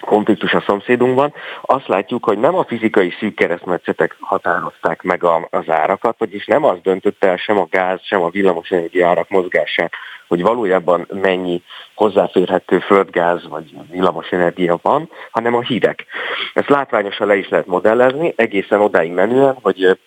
konfliktus 0.00 0.52
a 0.52 0.64
szomszédunkban, 0.66 1.32
azt 1.60 1.86
látjuk, 1.86 2.24
hogy 2.24 2.38
nem 2.38 2.54
a 2.54 2.64
fizikai 2.64 3.14
szűk 3.18 3.34
keresztmetszetek 3.34 4.16
határozták 4.20 5.02
meg 5.02 5.24
a, 5.24 5.48
az 5.50 5.68
árakat, 5.68 6.18
vagyis 6.18 6.46
nem 6.46 6.64
az 6.64 6.78
döntött 6.82 7.24
el 7.24 7.36
sem 7.36 7.58
a 7.58 7.66
gáz, 7.70 8.00
sem 8.02 8.22
a 8.22 8.30
villamosenergia 8.30 9.08
árak 9.08 9.28
mozgását, 9.28 9.92
hogy 10.28 10.42
valójában 10.42 11.06
mennyi 11.12 11.62
hozzáférhető 11.94 12.78
földgáz 12.78 13.48
vagy 13.48 13.74
villamosenergia 13.90 14.78
van, 14.82 15.10
hanem 15.30 15.54
a 15.54 15.60
hírek. 15.60 16.04
Ezt 16.54 16.68
látványosan 16.68 17.26
le 17.26 17.36
is 17.36 17.48
lehet 17.48 17.66
modellezni, 17.66 18.32
egészen 18.36 18.80
odáig 18.80 19.12
menően, 19.12 19.58
hogy 19.62 19.98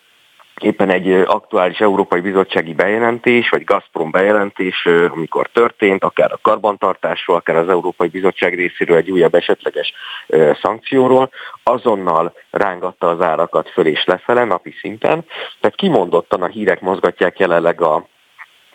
éppen 0.62 0.90
egy 0.90 1.10
aktuális 1.10 1.80
Európai 1.80 2.20
Bizottsági 2.20 2.74
bejelentés, 2.74 3.48
vagy 3.48 3.64
Gazprom 3.64 4.10
bejelentés, 4.10 4.86
amikor 4.86 5.48
történt, 5.52 6.04
akár 6.04 6.32
a 6.32 6.38
karbantartásról, 6.42 7.36
akár 7.36 7.56
az 7.56 7.68
Európai 7.68 8.08
Bizottság 8.08 8.54
részéről 8.54 8.96
egy 8.96 9.10
újabb 9.10 9.34
esetleges 9.34 9.92
szankcióról, 10.62 11.30
azonnal 11.62 12.32
rángatta 12.50 13.08
az 13.08 13.20
árakat 13.20 13.70
föl 13.70 13.86
és 13.86 14.04
lefele 14.04 14.44
napi 14.44 14.74
szinten. 14.80 15.24
Tehát 15.60 15.76
kimondottan 15.76 16.42
a 16.42 16.46
hírek 16.46 16.80
mozgatják 16.80 17.38
jelenleg 17.38 17.80
a 17.80 18.06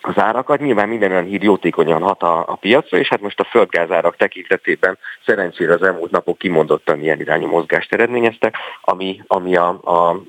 az 0.06 0.22
árakat. 0.22 0.60
Nyilván 0.60 0.88
minden 0.88 1.10
olyan 1.10 1.24
hír 1.24 1.42
jótékonyan 1.42 2.02
hat 2.02 2.22
a, 2.22 2.38
a 2.38 2.54
piacra, 2.54 2.98
és 2.98 3.08
hát 3.08 3.20
most 3.20 3.40
a 3.40 3.44
földgázárak 3.44 4.16
tekintetében 4.16 4.98
szerencsére 5.26 5.72
az 5.72 5.82
elmúlt 5.82 6.10
napok 6.10 6.38
kimondottan 6.38 7.00
ilyen 7.00 7.20
irányú 7.20 7.46
mozgást 7.46 7.92
eredményeztek, 7.92 8.54
ami, 8.80 9.20
ami 9.26 9.56
a, 9.56 9.68
a 9.68 10.22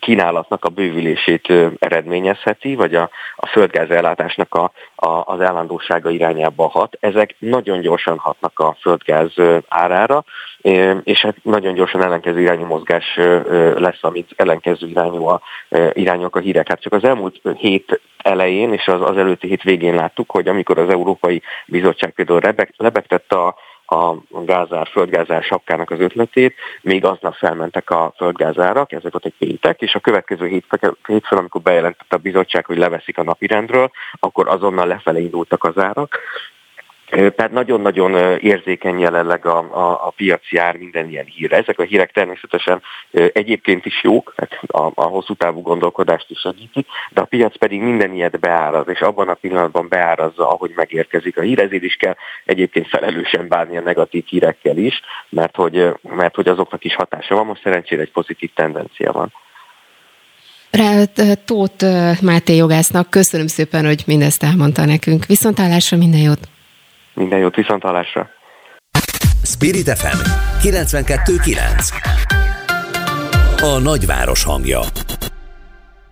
kínálatnak 0.00 0.64
a 0.64 0.68
bővülését 0.68 1.52
eredményezheti, 1.78 2.74
vagy 2.74 2.94
a, 2.94 3.10
a 3.36 3.46
földgáz 3.46 3.90
ellátásnak 3.90 4.54
a, 4.54 4.72
a, 4.94 5.22
az 5.24 5.40
állandósága 5.40 6.10
irányába 6.10 6.68
hat. 6.68 6.96
Ezek 7.00 7.34
nagyon 7.38 7.80
gyorsan 7.80 8.18
hatnak 8.18 8.58
a 8.58 8.76
földgáz 8.80 9.32
árára, 9.68 10.24
és 11.02 11.20
hát 11.20 11.36
nagyon 11.42 11.74
gyorsan 11.74 12.02
ellenkező 12.02 12.40
irányú 12.40 12.64
mozgás 12.64 13.18
lesz, 13.76 13.98
amit 14.00 14.32
ellenkező 14.36 14.86
irányú 14.86 15.26
a, 15.26 15.40
irányok 15.92 16.36
a 16.36 16.40
hírek. 16.40 16.68
Hát 16.68 16.80
csak 16.80 16.92
az 16.92 17.04
elmúlt 17.04 17.40
hét 17.56 18.00
elején 18.18 18.72
és 18.72 18.86
az, 18.86 19.00
az 19.08 19.16
előtti 19.16 19.48
hét 19.48 19.62
végén 19.62 19.94
láttuk, 19.94 20.30
hogy 20.30 20.48
amikor 20.48 20.78
az 20.78 20.88
Európai 20.88 21.42
Bizottság 21.66 22.10
például 22.10 22.40
lebegtette 22.76 23.36
a 23.36 23.54
a 23.90 24.14
gázár, 24.44 24.88
földgázár 24.88 25.42
sapkának 25.42 25.90
az 25.90 26.00
ötletét, 26.00 26.54
még 26.80 27.04
aznap 27.04 27.34
felmentek 27.34 27.90
a 27.90 28.12
földgázárak, 28.16 28.92
ezek 28.92 29.14
ott 29.14 29.24
egy 29.24 29.34
péntek, 29.38 29.80
és 29.80 29.94
a 29.94 30.00
következő 30.00 30.46
hétfőn, 31.06 31.38
amikor 31.38 31.60
bejelentette 31.60 32.16
a 32.16 32.18
bizottság, 32.18 32.66
hogy 32.66 32.78
leveszik 32.78 33.18
a 33.18 33.22
napirendről, 33.22 33.90
akkor 34.20 34.48
azonnal 34.48 34.86
lefelé 34.86 35.22
indultak 35.22 35.64
az 35.64 35.78
árak, 35.78 36.18
tehát 37.10 37.50
nagyon-nagyon 37.50 38.38
érzékeny 38.38 38.98
jelenleg 38.98 39.46
a, 39.46 39.58
a, 39.58 40.06
a 40.06 40.12
piaci 40.16 40.56
ár 40.56 40.76
minden 40.76 41.08
ilyen 41.08 41.24
hírre. 41.24 41.56
Ezek 41.56 41.78
a 41.78 41.82
hírek 41.82 42.12
természetesen 42.12 42.82
egyébként 43.32 43.86
is 43.86 44.02
jók, 44.02 44.34
tehát 44.36 44.64
a, 44.66 45.02
a 45.02 45.06
hosszú 45.06 45.34
távú 45.34 45.62
gondolkodást 45.62 46.30
is 46.30 46.38
segítik, 46.38 46.86
de 47.10 47.20
a 47.20 47.24
piac 47.24 47.58
pedig 47.58 47.80
minden 47.80 48.12
ilyet 48.12 48.40
beáraz, 48.40 48.88
és 48.88 49.00
abban 49.00 49.28
a 49.28 49.34
pillanatban 49.34 49.88
beárazza, 49.88 50.50
ahogy 50.50 50.72
megérkezik 50.74 51.38
a 51.38 51.42
hír. 51.42 51.60
Ezért 51.60 51.82
is 51.82 51.94
kell 51.94 52.16
egyébként 52.44 52.88
felelősen 52.88 53.48
bánni 53.48 53.76
a 53.76 53.80
negatív 53.80 54.24
hírekkel 54.26 54.76
is, 54.76 55.00
mert 55.28 55.56
hogy, 55.56 55.92
mert 56.02 56.34
hogy 56.34 56.48
azoknak 56.48 56.84
is 56.84 56.94
hatása 56.94 57.34
van. 57.34 57.46
Most 57.46 57.62
szerencsére 57.62 58.02
egy 58.02 58.12
pozitív 58.12 58.50
tendencia 58.54 59.12
van. 59.12 59.32
Rá, 60.70 61.04
Tóth 61.44 61.84
Máté 62.22 62.56
jogásznak 62.56 63.10
köszönöm 63.10 63.46
szépen, 63.46 63.84
hogy 63.84 64.02
mindezt 64.06 64.42
elmondta 64.42 64.84
nekünk. 64.84 65.24
Viszontlátásra 65.26 65.96
minden 65.96 66.20
jót! 66.20 66.57
Minden 67.18 67.38
jót 67.38 67.54
viszontalásra. 67.54 68.28
Spirit 69.42 69.88
FM 69.88 70.18
92.9 70.62 71.92
A 73.60 73.78
nagyváros 73.78 74.44
hangja 74.44 74.80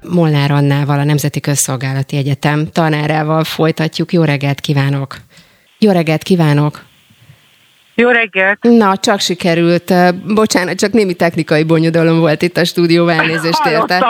Molnár 0.09 0.51
Annával, 0.51 0.99
a 0.99 1.05
Nemzeti 1.05 1.41
Közszolgálati 1.41 2.17
Egyetem 2.17 2.67
tanárával 2.73 3.45
folytatjuk. 3.45 4.13
Jó 4.13 4.23
reggelt 4.23 4.61
kívánok! 4.61 5.17
Jó 5.79 5.91
reggelt 5.91 6.23
kívánok! 6.23 6.86
Jó 7.99 8.09
reggelt! 8.09 8.59
Na, 8.63 8.97
csak 8.97 9.21
sikerült. 9.21 9.95
Bocsánat, 10.35 10.79
csak 10.79 10.93
némi 10.93 11.15
technikai 11.15 11.63
bonyodalom 11.63 12.19
volt 12.19 12.43
itt 12.43 12.57
a 12.57 12.65
stúdióban, 12.65 13.19
elnézést 13.19 13.67
érte. 13.73 14.07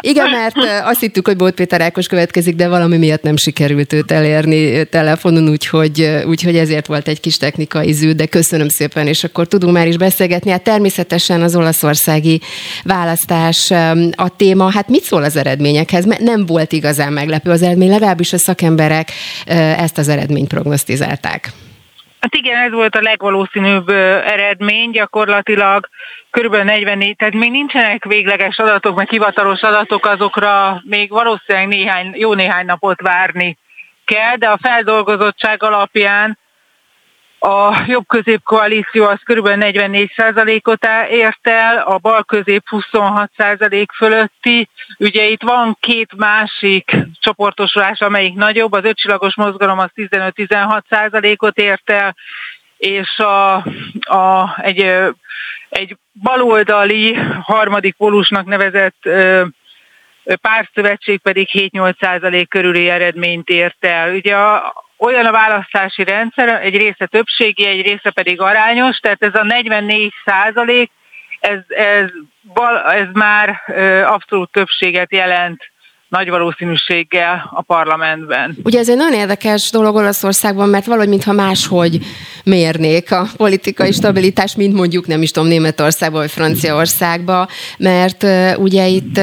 Igen, 0.00 0.30
mert 0.30 0.56
azt 0.84 1.00
hittük, 1.00 1.26
hogy 1.26 1.36
Bót 1.36 1.54
Péter 1.54 1.80
Ákos 1.80 2.06
következik, 2.06 2.54
de 2.54 2.68
valami 2.68 2.96
miatt 2.96 3.22
nem 3.22 3.36
sikerült 3.36 3.92
őt 3.92 4.10
elérni 4.10 4.84
telefonon, 4.84 5.48
úgyhogy, 5.48 6.22
úgyhogy 6.26 6.56
ezért 6.56 6.86
volt 6.86 7.08
egy 7.08 7.20
kis 7.20 7.36
technikai 7.36 7.92
zű, 7.92 8.12
de 8.12 8.26
köszönöm 8.26 8.68
szépen, 8.68 9.06
és 9.06 9.24
akkor 9.24 9.46
tudunk 9.46 9.72
már 9.72 9.86
is 9.86 9.96
beszélgetni. 9.96 10.50
Hát 10.50 10.62
természetesen 10.62 11.42
az 11.42 11.56
olaszországi 11.56 12.40
választás 12.84 13.70
a 14.14 14.28
téma. 14.36 14.70
Hát 14.70 14.88
mit 14.88 15.02
szól 15.02 15.22
az 15.22 15.36
eredményekhez? 15.36 16.04
Nem 16.04 16.46
volt 16.46 16.72
igazán 16.72 17.12
meglepő 17.12 17.50
az 17.50 17.62
eredmény, 17.62 17.90
legalábbis 17.90 18.32
a 18.32 18.38
szakemberek 18.38 19.10
ezt 19.76 19.98
az 19.98 20.08
eredményt 20.08 20.48
prognosztizálták. 20.48 21.52
Hát 22.22 22.34
igen, 22.34 22.56
ez 22.56 22.72
volt 22.72 22.94
a 22.94 23.00
legvalószínűbb 23.00 23.88
eredmény, 23.88 24.90
gyakorlatilag 24.90 25.88
kb. 26.30 26.56
44, 26.56 27.16
tehát 27.16 27.34
még 27.34 27.50
nincsenek 27.50 28.04
végleges 28.04 28.58
adatok, 28.58 28.96
meg 28.96 29.08
hivatalos 29.08 29.60
adatok, 29.60 30.06
azokra 30.06 30.82
még 30.84 31.10
valószínűleg 31.10 31.68
néhány, 31.68 32.12
jó 32.16 32.34
néhány 32.34 32.66
napot 32.66 33.00
várni 33.00 33.58
kell, 34.04 34.36
de 34.36 34.48
a 34.48 34.58
feldolgozottság 34.62 35.62
alapján 35.62 36.38
a 37.44 37.82
jobb 37.86 38.06
középkoalíció 38.06 39.04
az 39.04 39.18
kb. 39.24 39.46
44%-ot 39.46 40.86
ért 41.10 41.48
el, 41.48 41.78
a 41.78 41.98
bal 41.98 42.24
közép 42.24 42.62
26% 42.70 43.86
fölötti. 43.96 44.68
Ugye 44.98 45.24
itt 45.24 45.42
van 45.42 45.76
két 45.80 46.16
másik 46.16 46.96
csoportosulás, 47.20 48.00
amelyik 48.00 48.34
nagyobb, 48.34 48.72
az 48.72 48.84
ötcsillagos 48.84 49.36
mozgalom 49.36 49.78
az 49.78 49.90
15-16%-ot 49.96 51.58
ért 51.58 51.90
el, 51.90 52.16
és 52.76 53.18
a, 53.18 53.54
a, 54.00 54.54
egy, 54.56 54.80
egy 55.68 55.96
baloldali 56.22 57.14
harmadik 57.42 57.96
polusnak 57.96 58.46
nevezett 58.46 59.08
pártszövetség 60.40 61.18
pedig 61.18 61.48
7-8% 61.52 62.44
körüli 62.48 62.88
eredményt 62.88 63.48
ért 63.48 63.84
el. 63.84 64.14
Ugye 64.14 64.36
a, 64.36 64.81
olyan 65.02 65.26
a 65.26 65.30
választási 65.30 66.04
rendszer, 66.04 66.48
egy 66.48 66.76
része 66.76 67.06
többségi, 67.06 67.66
egy 67.66 67.86
része 67.86 68.10
pedig 68.10 68.40
arányos, 68.40 68.98
tehát 68.98 69.22
ez 69.22 69.34
a 69.34 69.44
44 69.44 70.12
százalék, 70.24 70.90
ez, 71.40 71.58
ez, 71.68 72.04
ez 72.92 73.06
már 73.12 73.60
abszolút 74.06 74.50
többséget 74.50 75.12
jelent 75.12 75.70
nagy 76.08 76.28
valószínűséggel 76.28 77.50
a 77.54 77.62
parlamentben. 77.62 78.56
Ugye 78.64 78.78
ez 78.78 78.88
egy 78.88 78.96
nagyon 78.96 79.18
érdekes 79.18 79.70
dolog 79.70 79.94
Olaszországban, 79.94 80.68
mert 80.68 80.86
valahogy 80.86 81.08
mintha 81.08 81.32
máshogy 81.32 81.98
mérnék 82.44 83.12
a 83.12 83.28
politikai 83.36 83.92
stabilitást, 83.92 84.56
mint 84.56 84.74
mondjuk 84.74 85.06
nem 85.06 85.22
is 85.22 85.30
tudom 85.30 85.48
Németországban 85.48 86.20
vagy 86.20 86.30
Franciaországban, 86.30 87.48
mert 87.78 88.26
ugye 88.56 88.86
itt 88.86 89.18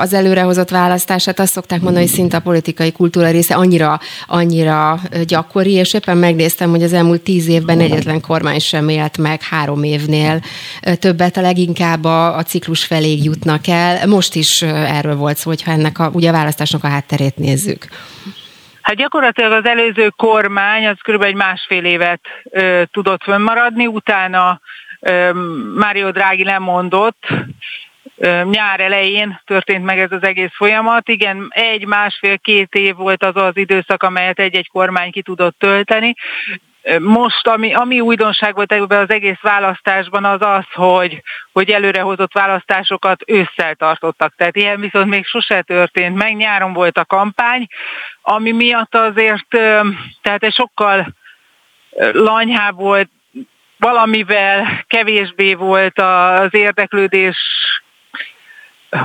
az 0.00 0.12
előrehozott 0.12 0.70
választását 0.70 1.40
azt 1.40 1.52
szokták 1.52 1.80
mondani, 1.80 2.04
hogy 2.04 2.14
szinte 2.14 2.36
a 2.36 2.40
politikai 2.40 2.92
kultúra 2.92 3.30
része 3.30 3.54
annyira, 3.54 4.00
annyira 4.26 5.00
gyakori, 5.26 5.72
és 5.72 5.94
éppen 5.94 6.16
megnéztem, 6.16 6.70
hogy 6.70 6.82
az 6.82 6.92
elmúlt 6.92 7.20
tíz 7.20 7.48
évben 7.48 7.80
egyetlen 7.80 8.20
kormány 8.20 8.58
sem 8.58 8.88
élt 8.88 9.18
meg 9.18 9.42
három 9.42 9.82
évnél 9.82 10.42
többet, 10.98 11.36
a 11.36 11.40
leginkább 11.40 12.04
a, 12.04 12.36
a 12.36 12.42
ciklus 12.42 12.84
felé 12.84 13.16
jutnak 13.22 13.66
el. 13.66 14.06
Most 14.06 14.34
is 14.34 14.62
erről 14.62 15.16
volt 15.16 15.36
szó, 15.36 15.50
hogyha 15.50 15.70
ennek 15.70 15.98
a, 15.98 16.10
ugye 16.12 16.28
a 16.28 16.32
választásnak 16.32 16.84
a 16.84 16.88
hátterét 16.88 17.36
nézzük? 17.36 17.88
Hát 18.86 18.96
gyakorlatilag 18.96 19.52
az 19.52 19.66
előző 19.66 20.08
kormány 20.08 20.86
az 20.86 20.96
kb. 21.02 21.22
egy 21.22 21.34
másfél 21.34 21.84
évet 21.84 22.20
ö, 22.50 22.82
tudott 22.92 23.22
fönnmaradni, 23.22 23.86
utána 23.86 24.60
ö, 25.00 25.32
Mário 25.74 26.10
Drági 26.10 26.44
lemondott, 26.44 27.26
ö, 28.16 28.42
nyár 28.42 28.80
elején 28.80 29.40
történt 29.44 29.84
meg 29.84 29.98
ez 29.98 30.12
az 30.12 30.22
egész 30.22 30.50
folyamat. 30.52 31.08
Igen, 31.08 31.46
egy, 31.48 31.86
másfél, 31.86 32.38
két 32.38 32.74
év 32.74 32.94
volt 32.94 33.24
az 33.24 33.36
az 33.36 33.56
időszak, 33.56 34.02
amelyet 34.02 34.38
egy-egy 34.38 34.68
kormány 34.68 35.10
ki 35.10 35.22
tudott 35.22 35.58
tölteni. 35.58 36.14
Most, 37.00 37.46
ami, 37.46 37.74
ami 37.74 38.00
újdonság 38.00 38.54
volt 38.54 38.72
ebben 38.72 39.02
az 39.02 39.10
egész 39.10 39.40
választásban, 39.40 40.24
az 40.24 40.40
az, 40.40 40.64
hogy, 40.72 41.22
hogy 41.52 41.70
előrehozott 41.70 42.32
választásokat 42.32 43.22
ősszel 43.26 43.74
tartottak. 43.74 44.34
Tehát 44.36 44.56
ilyen 44.56 44.80
viszont 44.80 45.08
még 45.08 45.26
sose 45.26 45.62
történt 45.62 46.16
meg. 46.16 46.36
Nyáron 46.36 46.72
volt 46.72 46.98
a 46.98 47.04
kampány, 47.04 47.66
ami 48.22 48.52
miatt 48.52 48.94
azért, 48.94 49.46
tehát 50.22 50.42
egy 50.42 50.54
sokkal 50.54 51.14
lanyhább 52.12 52.76
volt, 52.76 53.10
valamivel 53.78 54.84
kevésbé 54.86 55.54
volt 55.54 55.98
az 56.00 56.54
érdeklődés 56.54 57.36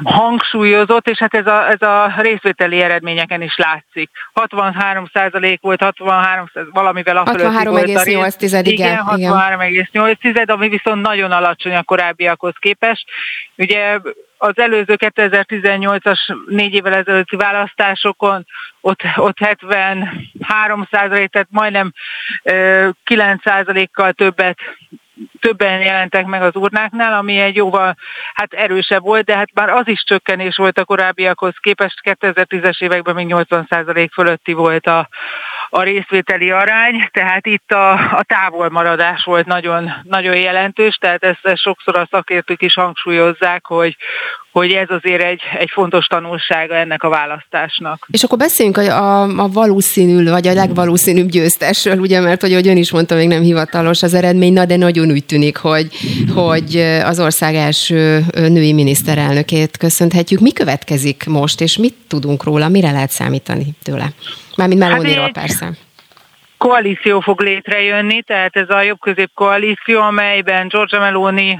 hangsúlyozott, 0.03 1.07
és 1.07 1.17
hát 1.17 1.33
ez 1.33 1.47
a, 1.47 1.69
ez 1.69 1.81
a 1.81 2.13
részvételi 2.17 2.81
eredményeken 2.81 3.41
is 3.41 3.57
látszik. 3.57 4.09
63 4.33 5.09
százalék 5.13 5.61
volt, 5.61 5.81
63 5.81 6.49
valamivel 6.71 7.17
a 7.17 7.23
63,8 7.23 8.61
igen. 8.63 8.63
Igen, 8.63 9.03
63,8, 9.05 10.47
ami 10.47 10.69
viszont 10.69 11.01
nagyon 11.01 11.31
alacsony 11.31 11.75
a 11.75 11.83
korábbiakhoz 11.83 12.53
képest. 12.59 13.05
Ugye 13.57 13.99
az 14.37 14.59
előző 14.59 14.95
2018-as 14.97 16.35
négy 16.47 16.73
évvel 16.73 16.93
ezelőtti 16.93 17.35
választásokon 17.35 18.45
ott, 18.81 19.01
ott 19.15 19.37
73 19.39 20.87
százalék, 20.91 21.29
tehát 21.29 21.47
majdnem 21.51 21.93
9 23.03 23.41
százalékkal 23.43 24.13
többet 24.13 24.57
többen 25.39 25.81
jelentek 25.81 26.25
meg 26.25 26.41
az 26.41 26.55
urnáknál, 26.55 27.13
ami 27.13 27.39
egy 27.39 27.55
jóval 27.55 27.95
hát 28.33 28.53
erősebb 28.53 29.01
volt, 29.01 29.25
de 29.25 29.35
hát 29.35 29.49
már 29.53 29.69
az 29.69 29.87
is 29.87 30.03
csökkenés 30.03 30.55
volt 30.55 30.77
a 30.77 30.85
korábbiakhoz 30.85 31.53
képest. 31.61 32.01
2010-es 32.03 32.81
években 32.81 33.15
még 33.15 33.27
80% 33.29 34.09
fölötti 34.13 34.53
volt 34.53 34.87
a, 34.87 35.09
a 35.69 35.81
részvételi 35.81 36.51
arány, 36.51 37.09
tehát 37.11 37.45
itt 37.45 37.71
a, 37.71 37.91
a 37.91 38.23
távolmaradás 38.23 39.23
volt 39.23 39.45
nagyon, 39.45 39.91
nagyon 40.03 40.35
jelentős, 40.35 40.95
tehát 40.95 41.23
ezt, 41.23 41.45
ezt 41.45 41.61
sokszor 41.61 41.97
a 41.97 42.07
szakértők 42.11 42.61
is 42.61 42.73
hangsúlyozzák, 42.73 43.65
hogy, 43.65 43.97
hogy 44.51 44.71
ez 44.71 44.89
azért 44.89 45.21
egy, 45.21 45.41
egy 45.59 45.69
fontos 45.73 46.05
tanulsága 46.05 46.75
ennek 46.75 47.03
a 47.03 47.09
választásnak. 47.09 48.07
És 48.11 48.23
akkor 48.23 48.37
beszéljünk 48.37 48.77
a, 48.77 48.81
a, 48.81 49.21
a 49.37 49.47
valószínű, 49.47 50.29
vagy 50.29 50.47
a 50.47 50.53
legvalószínűbb 50.53 51.29
győztesről, 51.29 51.97
ugye, 51.99 52.19
mert 52.19 52.41
hogy 52.41 52.67
ön 52.67 52.77
is 52.77 52.91
mondta, 52.91 53.15
még 53.15 53.27
nem 53.27 53.41
hivatalos 53.41 54.03
az 54.03 54.13
eredmény, 54.13 54.53
na 54.53 54.65
de 54.65 54.75
nagyon 54.75 55.11
úgy 55.11 55.25
tűnik, 55.25 55.57
hogy, 55.57 55.87
hogy 56.35 56.77
az 57.03 57.19
ország 57.19 57.55
első 57.55 58.25
női 58.33 58.73
miniszterelnökét 58.73 59.77
köszönhetjük. 59.77 60.39
Mi 60.39 60.51
következik 60.51 61.25
most, 61.27 61.61
és 61.61 61.77
mit 61.77 61.95
tudunk 62.07 62.43
róla, 62.43 62.69
mire 62.69 62.91
lehet 62.91 63.09
számítani 63.09 63.65
tőle? 63.83 64.11
Mármint 64.55 64.79
Meloniról 64.79 65.23
hát 65.23 65.31
persze 65.31 65.69
koalíció 66.61 67.19
fog 67.19 67.41
létrejönni, 67.41 68.21
tehát 68.21 68.55
ez 68.55 68.69
a 68.69 68.81
jobb-közép 68.81 69.31
koalíció, 69.33 70.01
amelyben 70.01 70.67
Giorgia 70.67 70.99
Meloni 70.99 71.59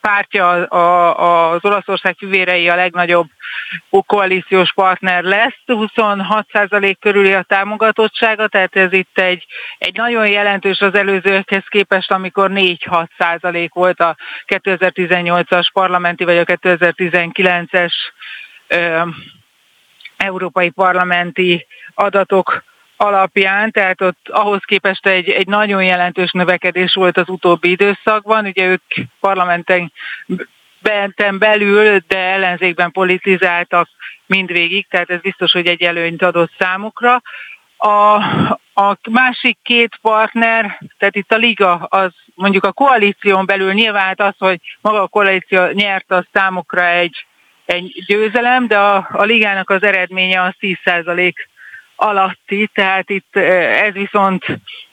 pártja 0.00 0.48
az 0.50 1.64
Olaszország 1.64 2.16
fivérei 2.18 2.68
a 2.68 2.74
legnagyobb 2.74 3.26
koalíciós 4.06 4.72
partner 4.72 5.22
lesz. 5.22 5.54
26% 5.66 6.94
körüli 7.00 7.32
a 7.32 7.42
támogatottsága, 7.42 8.48
tehát 8.48 8.76
ez 8.76 8.92
itt 8.92 9.18
egy, 9.18 9.46
egy 9.78 9.96
nagyon 9.96 10.28
jelentős 10.28 10.80
az 10.80 10.94
előzőkhez 10.94 11.64
képest, 11.68 12.10
amikor 12.10 12.50
4-6% 12.54 13.68
volt 13.72 14.00
a 14.00 14.16
2018-as 14.46 15.68
parlamenti 15.72 16.24
vagy 16.24 16.38
a 16.38 16.44
2019-es 16.44 17.92
európai 20.16 20.70
parlamenti 20.70 21.66
adatok 21.94 22.64
alapján, 22.96 23.70
tehát 23.70 24.00
ott 24.00 24.28
ahhoz 24.28 24.62
képest 24.64 25.06
egy, 25.06 25.28
egy 25.28 25.46
nagyon 25.46 25.84
jelentős 25.84 26.30
növekedés 26.30 26.94
volt 26.94 27.16
az 27.16 27.28
utóbbi 27.28 27.70
időszakban. 27.70 28.46
Ugye 28.46 28.66
ők 28.66 28.82
parlamenten 29.20 29.92
benten 30.82 31.38
belül, 31.38 31.98
de 32.08 32.18
ellenzékben 32.18 32.90
politizáltak 32.90 33.88
mindvégig, 34.26 34.86
tehát 34.88 35.10
ez 35.10 35.20
biztos, 35.20 35.52
hogy 35.52 35.66
egy 35.66 35.82
előnyt 35.82 36.22
adott 36.22 36.52
számukra. 36.58 37.22
A, 37.76 38.14
a 38.74 38.98
másik 39.10 39.58
két 39.62 39.98
partner, 40.02 40.80
tehát 40.98 41.16
itt 41.16 41.32
a 41.32 41.36
liga, 41.36 41.74
az 41.74 42.10
mondjuk 42.34 42.64
a 42.64 42.72
koalíción 42.72 43.46
belül 43.46 43.72
nyilván 43.72 44.14
az, 44.16 44.34
hogy 44.38 44.60
maga 44.80 45.02
a 45.02 45.06
koalíció 45.06 45.66
nyert, 45.66 46.10
az 46.10 46.24
számukra 46.32 46.86
egy, 46.86 47.26
egy 47.64 48.04
győzelem, 48.06 48.66
de 48.66 48.78
a, 48.78 49.08
a 49.12 49.22
ligának 49.22 49.70
az 49.70 49.82
eredménye 49.82 50.42
az 50.42 50.54
10% 50.60 51.32
alatti, 51.96 52.70
tehát 52.74 53.10
itt 53.10 53.36
ez 53.36 53.92
viszont 53.92 54.44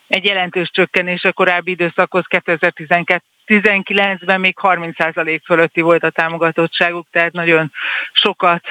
egy 0.08 0.24
jelentős 0.24 0.70
csökkenés 0.70 1.24
a 1.24 1.32
korábbi 1.32 1.70
időszakhoz 1.70 2.24
2019-ben 2.28 4.40
még 4.40 4.56
30% 4.62 5.40
fölötti 5.44 5.80
volt 5.80 6.04
a 6.04 6.10
támogatottságuk, 6.10 7.06
tehát 7.10 7.32
nagyon 7.32 7.72
sokat 8.12 8.64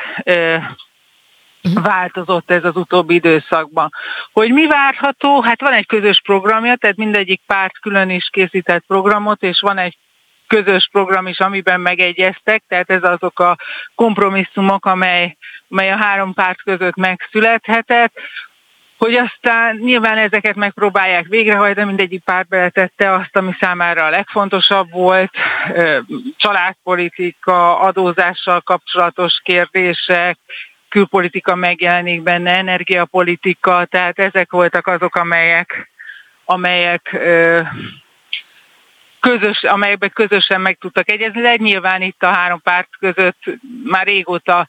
változott 1.74 2.52
ez 2.52 2.64
az 2.64 2.76
utóbbi 2.76 3.14
időszakban. 3.14 3.90
Hogy 4.32 4.52
mi 4.52 4.68
várható? 4.68 5.42
Hát 5.42 5.62
van 5.62 5.74
egy 5.74 5.86
közös 5.86 6.22
programja, 6.24 6.76
tehát 6.76 6.96
mindegyik 6.96 7.42
párt 7.48 7.80
külön 7.80 8.10
is 8.10 8.30
készített 8.32 8.84
programot, 8.88 9.44
és 9.44 9.60
van 9.60 9.78
egy 9.78 9.98
közös 10.54 10.90
program 10.92 11.28
is, 11.28 11.40
amiben 11.40 11.82
megegyeztek, 11.82 12.64
tehát 12.68 12.90
ez 12.90 13.04
azok 13.04 13.40
a 13.40 13.58
kompromisszumok, 13.96 14.86
amely, 14.86 15.38
amely 15.70 15.92
a 15.92 15.96
három 15.96 16.34
párt 16.34 16.62
között 16.64 16.96
megszülethetett, 16.96 18.14
hogy 18.98 19.16
aztán 19.16 19.76
nyilván 19.76 20.18
ezeket 20.18 20.56
megpróbálják 20.56 21.26
végrehajtani, 21.28 21.88
mindegyik 21.88 22.24
párt 22.24 22.48
beletette 22.48 23.14
azt, 23.14 23.38
ami 23.38 23.56
számára 23.60 24.06
a 24.06 24.10
legfontosabb 24.10 24.92
volt, 24.92 25.32
családpolitika, 26.38 27.80
adózással 27.80 28.62
kapcsolatos 28.62 29.42
kérdések, 29.44 30.38
külpolitika 30.90 31.56
megjelenik 31.56 32.22
benne, 32.22 32.58
energiapolitika, 32.58 33.86
tehát 33.86 34.20
ezek 34.20 34.52
voltak 34.52 34.88
azok, 34.88 35.16
amelyek, 35.16 35.90
amelyek 36.46 37.18
közös, 39.30 39.64
amelyekben 39.64 40.12
közösen 40.14 40.62
meg 40.62 40.78
tudtak 40.80 41.12
egyezni, 41.12 41.42
de 41.42 41.56
nyilván 41.56 42.02
itt 42.02 42.24
a 42.24 42.28
három 42.28 42.62
párt 42.62 42.90
között 43.00 43.44
már 43.84 44.06
régóta 44.06 44.68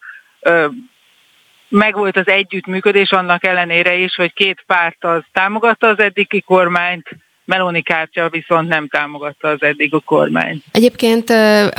megvolt 1.68 2.16
az 2.16 2.28
együttműködés 2.28 3.10
annak 3.10 3.44
ellenére 3.44 3.94
is, 3.94 4.14
hogy 4.14 4.32
két 4.32 4.64
párt 4.66 5.04
az 5.04 5.22
támogatta 5.32 5.88
az 5.88 5.98
eddigi 5.98 6.40
kormányt, 6.40 7.08
Meloni 7.44 7.82
kártya 7.82 8.28
viszont 8.28 8.68
nem 8.68 8.88
támogatta 8.88 9.48
az 9.48 9.62
eddig 9.62 9.94
a 9.94 10.00
kormány. 10.00 10.62
Egyébként, 10.72 11.30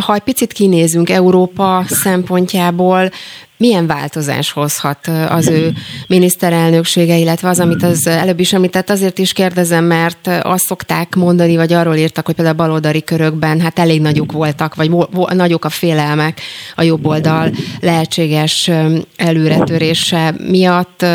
ha 0.05 0.13
egy 0.13 0.21
picit 0.21 0.53
kinézünk 0.53 1.09
Európa 1.09 1.83
szempontjából, 1.87 3.09
milyen 3.57 3.87
változás 3.87 4.51
hozhat 4.51 5.07
az 5.29 5.47
ő 5.47 5.73
miniszterelnöksége, 6.07 7.17
illetve 7.17 7.49
az, 7.49 7.59
amit 7.59 7.83
az 7.83 8.07
előbb 8.07 8.39
is 8.39 8.53
említett, 8.53 8.89
azért 8.89 9.17
is 9.17 9.33
kérdezem, 9.33 9.83
mert 9.83 10.29
azt 10.41 10.65
szokták 10.65 11.15
mondani, 11.15 11.55
vagy 11.55 11.73
arról 11.73 11.95
írtak, 11.95 12.25
hogy 12.25 12.35
például 12.35 12.57
a 12.57 12.63
baloldali 12.63 13.03
körökben 13.03 13.59
hát 13.59 13.79
elég 13.79 14.01
nagyok 14.01 14.31
voltak, 14.31 14.75
vagy 14.75 14.91
nagyok 15.33 15.65
a 15.65 15.69
félelmek 15.69 16.41
a 16.75 16.83
jobb 16.83 17.05
oldal 17.05 17.51
lehetséges 17.79 18.71
előretörése 19.15 20.35
miatt. 20.49 21.05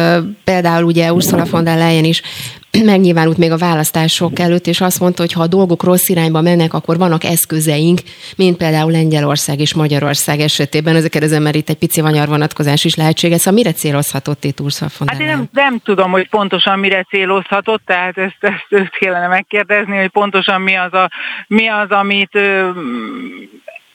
Például 0.44 0.84
ugye 0.84 1.12
Ursula 1.12 1.44
von 1.50 1.64
der 1.64 1.78
Leyen 1.78 2.04
is 2.04 2.22
megnyilvánult 2.84 3.36
még 3.36 3.50
a 3.50 3.56
választások 3.56 4.38
előtt, 4.38 4.66
és 4.66 4.80
azt 4.80 5.00
mondta, 5.00 5.22
hogy 5.22 5.32
ha 5.32 5.42
a 5.42 5.46
dolgok 5.46 5.82
rossz 5.82 6.08
irányba 6.08 6.40
mennek, 6.40 6.74
akkor 6.74 6.98
vannak 6.98 7.24
eszközeink, 7.24 8.00
mint 8.36 8.56
például 8.56 8.90
Lengyelország 8.90 9.60
és 9.60 9.74
Magyarország 9.74 10.40
esetében. 10.40 10.96
Ezeket 10.96 11.22
ezen 11.22 11.54
itt 11.54 11.68
egy 11.68 11.76
pici 11.76 12.00
vanyar 12.00 12.28
vonatkozás 12.30 12.84
is 12.84 12.94
lehetséges. 12.94 13.38
Szóval 13.40 13.62
mire 13.62 13.72
célozhatott 13.72 14.44
itt 14.44 14.60
Ursula 14.60 14.90
von 14.98 15.08
Hát 15.08 15.20
én 15.20 15.26
nem, 15.26 15.48
nem 15.52 15.78
tudom, 15.78 16.10
hogy 16.10 16.28
pontosan 16.28 16.78
mire 16.78 17.02
célozhatott, 17.02 17.82
tehát 17.84 18.18
ezt, 18.18 18.36
ezt, 18.40 18.66
ezt 18.68 18.98
kellene 18.98 19.26
megkérdezni, 19.26 19.98
hogy 19.98 20.08
pontosan 20.08 20.60
mi 20.60 20.76
az, 20.76 20.94
a, 20.94 21.10
mi 21.46 21.68
az 21.68 21.90
amit 21.90 22.38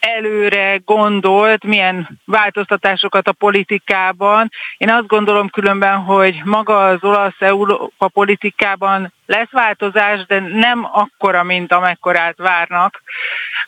előre 0.06 0.80
gondolt, 0.84 1.64
milyen 1.64 2.20
változtatásokat 2.24 3.28
a 3.28 3.32
politikában. 3.32 4.50
Én 4.76 4.90
azt 4.90 5.06
gondolom 5.06 5.48
különben, 5.48 5.96
hogy 5.96 6.40
maga 6.44 6.86
az 6.86 6.98
olasz 7.04 7.36
Európa 7.38 8.08
politikában 8.08 9.12
lesz 9.26 9.50
változás, 9.50 10.26
de 10.26 10.40
nem 10.40 10.88
akkora, 10.92 11.42
mint 11.42 11.72
amekkorát 11.72 12.36
várnak 12.36 13.02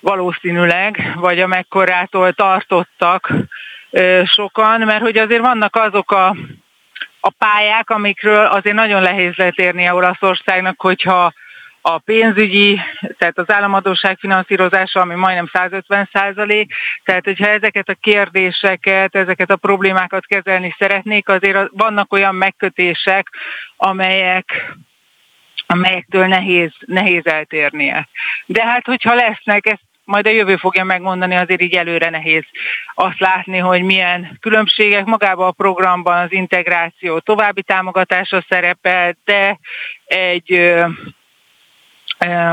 valószínűleg, 0.00 1.14
vagy 1.16 1.40
amekkorától 1.40 2.32
tartottak 2.32 3.32
sokan, 4.24 4.80
mert 4.80 5.02
hogy 5.02 5.18
azért 5.18 5.40
vannak 5.40 5.76
azok 5.76 6.10
a 6.10 6.36
a 7.20 7.30
pályák, 7.30 7.90
amikről 7.90 8.46
azért 8.46 8.76
nagyon 8.76 9.02
nehéz 9.02 9.34
letérni 9.34 9.90
Olaszországnak, 9.90 10.80
hogyha 10.80 11.32
a 11.80 11.98
pénzügyi, 11.98 12.80
tehát 13.18 13.38
az 13.38 13.50
államadóság 13.50 14.18
finanszírozása, 14.18 15.00
ami 15.00 15.14
majdnem 15.14 15.50
150 15.52 16.08
százalék, 16.12 16.72
tehát 17.04 17.24
hogyha 17.24 17.48
ezeket 17.48 17.88
a 17.88 17.96
kérdéseket, 18.00 19.14
ezeket 19.14 19.50
a 19.50 19.56
problémákat 19.56 20.26
kezelni 20.26 20.74
szeretnék, 20.78 21.28
azért 21.28 21.68
vannak 21.72 22.12
olyan 22.12 22.34
megkötések, 22.34 23.28
amelyek 23.76 24.76
amelyektől 25.70 26.26
nehéz, 26.26 26.72
nehéz 26.86 27.26
eltérnie. 27.26 28.08
De 28.46 28.66
hát, 28.66 28.84
hogyha 28.84 29.14
lesznek, 29.14 29.66
ezt 29.66 29.87
majd 30.08 30.26
a 30.26 30.30
jövő 30.30 30.56
fogja 30.56 30.84
megmondani, 30.84 31.36
azért 31.36 31.60
így 31.62 31.74
előre 31.74 32.10
nehéz 32.10 32.44
azt 32.94 33.20
látni, 33.20 33.58
hogy 33.58 33.82
milyen 33.82 34.38
különbségek. 34.40 35.04
Magában 35.04 35.46
a 35.46 35.52
programban 35.52 36.18
az 36.18 36.32
integráció 36.32 37.18
további 37.18 37.62
támogatása 37.62 38.44
szerepel, 38.48 39.16
de 39.24 39.58
egy 40.04 40.74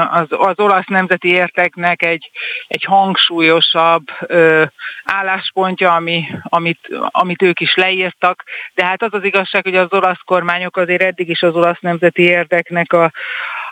az, 0.09 0.27
az 0.29 0.59
olasz 0.59 0.87
nemzeti 0.87 1.29
érteknek 1.29 2.03
egy, 2.03 2.31
egy 2.67 2.83
hangsúlyosabb 2.83 4.03
ö, 4.19 4.63
álláspontja, 5.03 5.95
ami, 5.95 6.25
amit, 6.43 6.89
amit 7.05 7.41
ők 7.41 7.59
is 7.59 7.75
leírtak, 7.75 8.43
de 8.73 8.85
hát 8.85 9.03
az 9.03 9.13
az 9.13 9.23
igazság, 9.23 9.63
hogy 9.63 9.75
az 9.75 9.93
olasz 9.93 10.21
kormányok 10.25 10.77
azért 10.77 11.01
eddig 11.01 11.29
is 11.29 11.41
az 11.41 11.55
olasz 11.55 11.79
nemzeti 11.79 12.21
érdeknek 12.21 12.93
a, 12.93 13.11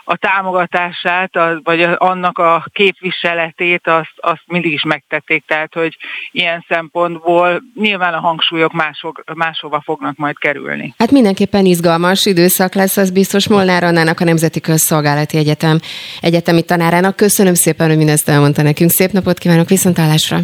a 0.04 0.16
támogatását, 0.16 1.36
az, 1.36 1.58
vagy 1.62 1.82
annak 1.82 2.38
a 2.38 2.64
képviseletét, 2.72 3.86
azt, 3.86 4.12
azt 4.16 4.42
mindig 4.46 4.72
is 4.72 4.82
megtették, 4.82 5.44
tehát 5.46 5.74
hogy 5.74 5.96
ilyen 6.32 6.64
szempontból 6.68 7.62
nyilván 7.74 8.14
a 8.14 8.20
hangsúlyok 8.20 8.72
mások, 8.72 9.22
máshova 9.34 9.80
fognak 9.80 10.16
majd 10.16 10.38
kerülni. 10.38 10.94
Hát 10.98 11.10
mindenképpen 11.10 11.64
izgalmas 11.64 12.26
időszak 12.26 12.74
lesz, 12.74 12.96
az 12.96 13.10
biztos 13.10 13.48
Molnár 13.48 13.84
Annának 13.84 14.20
a 14.20 14.24
Nemzeti 14.24 14.60
Közszolgálati 14.60 15.36
Egyetem 15.36 15.78
egyetemi 16.20 16.62
tanárának. 16.62 17.16
Köszönöm 17.16 17.54
szépen, 17.54 17.88
hogy 17.88 17.96
mindezt 17.96 18.28
elmondta 18.28 18.62
nekünk. 18.62 18.90
Szép 18.90 19.10
napot 19.10 19.38
kívánok, 19.38 19.68
viszontlátásra! 19.68 20.38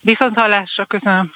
Viszontlátásra, 0.00 0.84
köszönöm! 0.84 1.32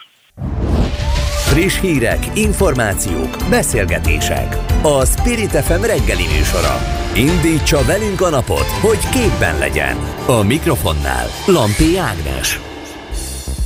Friss 1.46 1.80
hírek, 1.80 2.30
információk, 2.34 3.36
beszélgetések. 3.50 4.56
A 4.82 5.04
Spirit 5.04 5.50
FM 5.50 5.80
reggeli 5.80 6.26
műsora. 6.36 6.78
Indítsa 7.14 7.84
velünk 7.84 8.20
a 8.20 8.28
napot, 8.28 8.64
hogy 8.64 8.98
képben 9.08 9.58
legyen. 9.58 9.96
A 10.26 10.42
mikrofonnál 10.42 11.26
Lampi 11.46 11.98
Ágnes. 11.98 12.60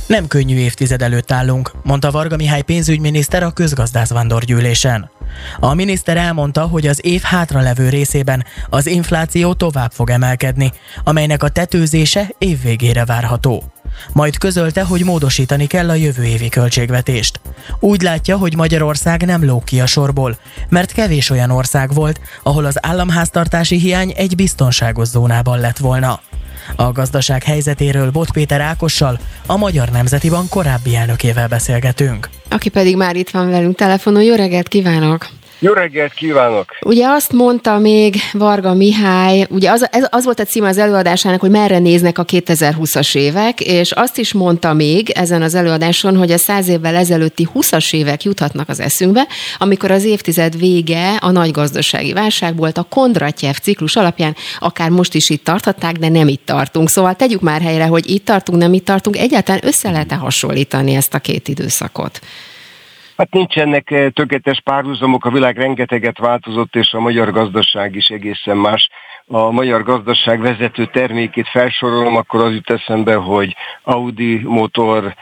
Nem 0.07 0.27
könnyű 0.27 0.57
évtized 0.57 1.01
előtt 1.01 1.31
állunk, 1.31 1.71
mondta 1.83 2.11
Varga 2.11 2.35
Mihály 2.35 2.61
pénzügyminiszter 2.61 3.43
a 3.43 3.51
közgazdászvándorgyűlésen. 3.51 5.11
A 5.59 5.73
miniszter 5.73 6.17
elmondta, 6.17 6.61
hogy 6.61 6.87
az 6.87 7.05
év 7.05 7.21
hátralevő 7.21 7.89
részében 7.89 8.45
az 8.69 8.87
infláció 8.87 9.53
tovább 9.53 9.91
fog 9.91 10.09
emelkedni, 10.09 10.71
amelynek 11.03 11.43
a 11.43 11.49
tetőzése 11.49 12.31
évvégére 12.37 13.05
várható. 13.05 13.63
Majd 14.13 14.37
közölte, 14.37 14.83
hogy 14.83 15.03
módosítani 15.03 15.65
kell 15.65 15.89
a 15.89 15.93
jövő 15.93 16.23
évi 16.23 16.49
költségvetést. 16.49 17.39
Úgy 17.79 18.01
látja, 18.01 18.37
hogy 18.37 18.55
Magyarország 18.55 19.25
nem 19.25 19.45
lóg 19.45 19.63
ki 19.63 19.81
a 19.81 19.85
sorból, 19.85 20.37
mert 20.69 20.91
kevés 20.91 21.29
olyan 21.29 21.49
ország 21.49 21.93
volt, 21.93 22.19
ahol 22.43 22.65
az 22.65 22.85
államháztartási 22.85 23.79
hiány 23.79 24.13
egy 24.15 24.35
biztonságos 24.35 25.07
zónában 25.07 25.59
lett 25.59 25.77
volna. 25.77 26.19
A 26.75 26.91
gazdaság 26.91 27.43
helyzetéről 27.43 28.11
Bot 28.11 28.31
Péter 28.31 28.61
Ákossal, 28.61 29.19
a 29.45 29.57
Magyar 29.57 29.89
Nemzeti 29.89 30.29
Bank 30.29 30.49
korábbi 30.49 30.95
elnökével 30.95 31.47
beszélgetünk. 31.47 32.29
Aki 32.49 32.69
pedig 32.69 32.97
már 32.97 33.15
itt 33.15 33.29
van 33.29 33.49
velünk 33.49 33.75
telefonon. 33.75 34.23
Jó 34.23 34.35
reggelt 34.35 34.67
kívánok! 34.67 35.29
Jó 35.63 35.73
reggelt 35.73 36.13
kívánok! 36.13 36.65
Ugye 36.85 37.07
azt 37.07 37.33
mondta 37.33 37.77
még 37.77 38.15
Varga 38.33 38.73
Mihály, 38.73 39.45
ugye 39.49 39.71
az, 39.71 39.87
ez, 39.91 40.07
az 40.09 40.23
volt 40.23 40.39
a 40.39 40.43
címe 40.43 40.67
az 40.67 40.77
előadásának, 40.77 41.39
hogy 41.39 41.49
merre 41.49 41.79
néznek 41.79 42.17
a 42.17 42.25
2020-as 42.25 43.15
évek, 43.15 43.59
és 43.59 43.91
azt 43.91 44.17
is 44.17 44.33
mondta 44.33 44.73
még 44.73 45.09
ezen 45.09 45.41
az 45.41 45.55
előadáson, 45.55 46.17
hogy 46.17 46.31
a 46.31 46.37
száz 46.37 46.67
évvel 46.67 46.95
ezelőtti 46.95 47.47
20-as 47.53 47.93
évek 47.93 48.23
juthatnak 48.23 48.69
az 48.69 48.79
eszünkbe, 48.79 49.27
amikor 49.57 49.91
az 49.91 50.03
évtized 50.03 50.57
vége 50.57 51.15
a 51.15 51.31
nagy 51.31 51.51
gazdasági 51.51 52.13
válság 52.13 52.55
volt, 52.55 52.77
a 52.77 52.85
Kondratyev 52.89 53.55
ciklus 53.55 53.95
alapján 53.95 54.35
akár 54.59 54.89
most 54.89 55.13
is 55.13 55.29
itt 55.29 55.43
tarthatták, 55.43 55.95
de 55.95 56.09
nem 56.09 56.27
itt 56.27 56.45
tartunk. 56.45 56.89
Szóval 56.89 57.15
tegyük 57.15 57.41
már 57.41 57.61
helyre, 57.61 57.85
hogy 57.85 58.09
itt 58.09 58.25
tartunk, 58.25 58.59
nem 58.59 58.73
itt 58.73 58.85
tartunk. 58.85 59.17
Egyáltalán 59.17 59.61
össze 59.63 59.91
lehet-e 59.91 60.15
hasonlítani 60.15 60.95
ezt 60.95 61.13
a 61.13 61.19
két 61.19 61.47
időszakot? 61.47 62.19
Hát 63.21 63.33
nincsenek 63.33 63.91
eh, 63.91 64.09
tökéletes 64.09 64.61
párhuzamok, 64.63 65.25
a 65.25 65.31
világ 65.31 65.57
rengeteget 65.57 66.17
változott, 66.17 66.75
és 66.75 66.93
a 66.93 66.99
magyar 66.99 67.31
gazdaság 67.31 67.95
is 67.95 68.07
egészen 68.07 68.57
más. 68.57 68.89
A 69.27 69.51
magyar 69.51 69.83
gazdaság 69.83 70.39
vezető 70.39 70.85
termékét 70.85 71.47
felsorolom, 71.47 72.15
akkor 72.15 72.43
az 72.43 72.53
jut 72.53 72.69
eszembe, 72.69 73.15
hogy 73.15 73.55
Audi 73.83 74.41
motor, 74.43 75.15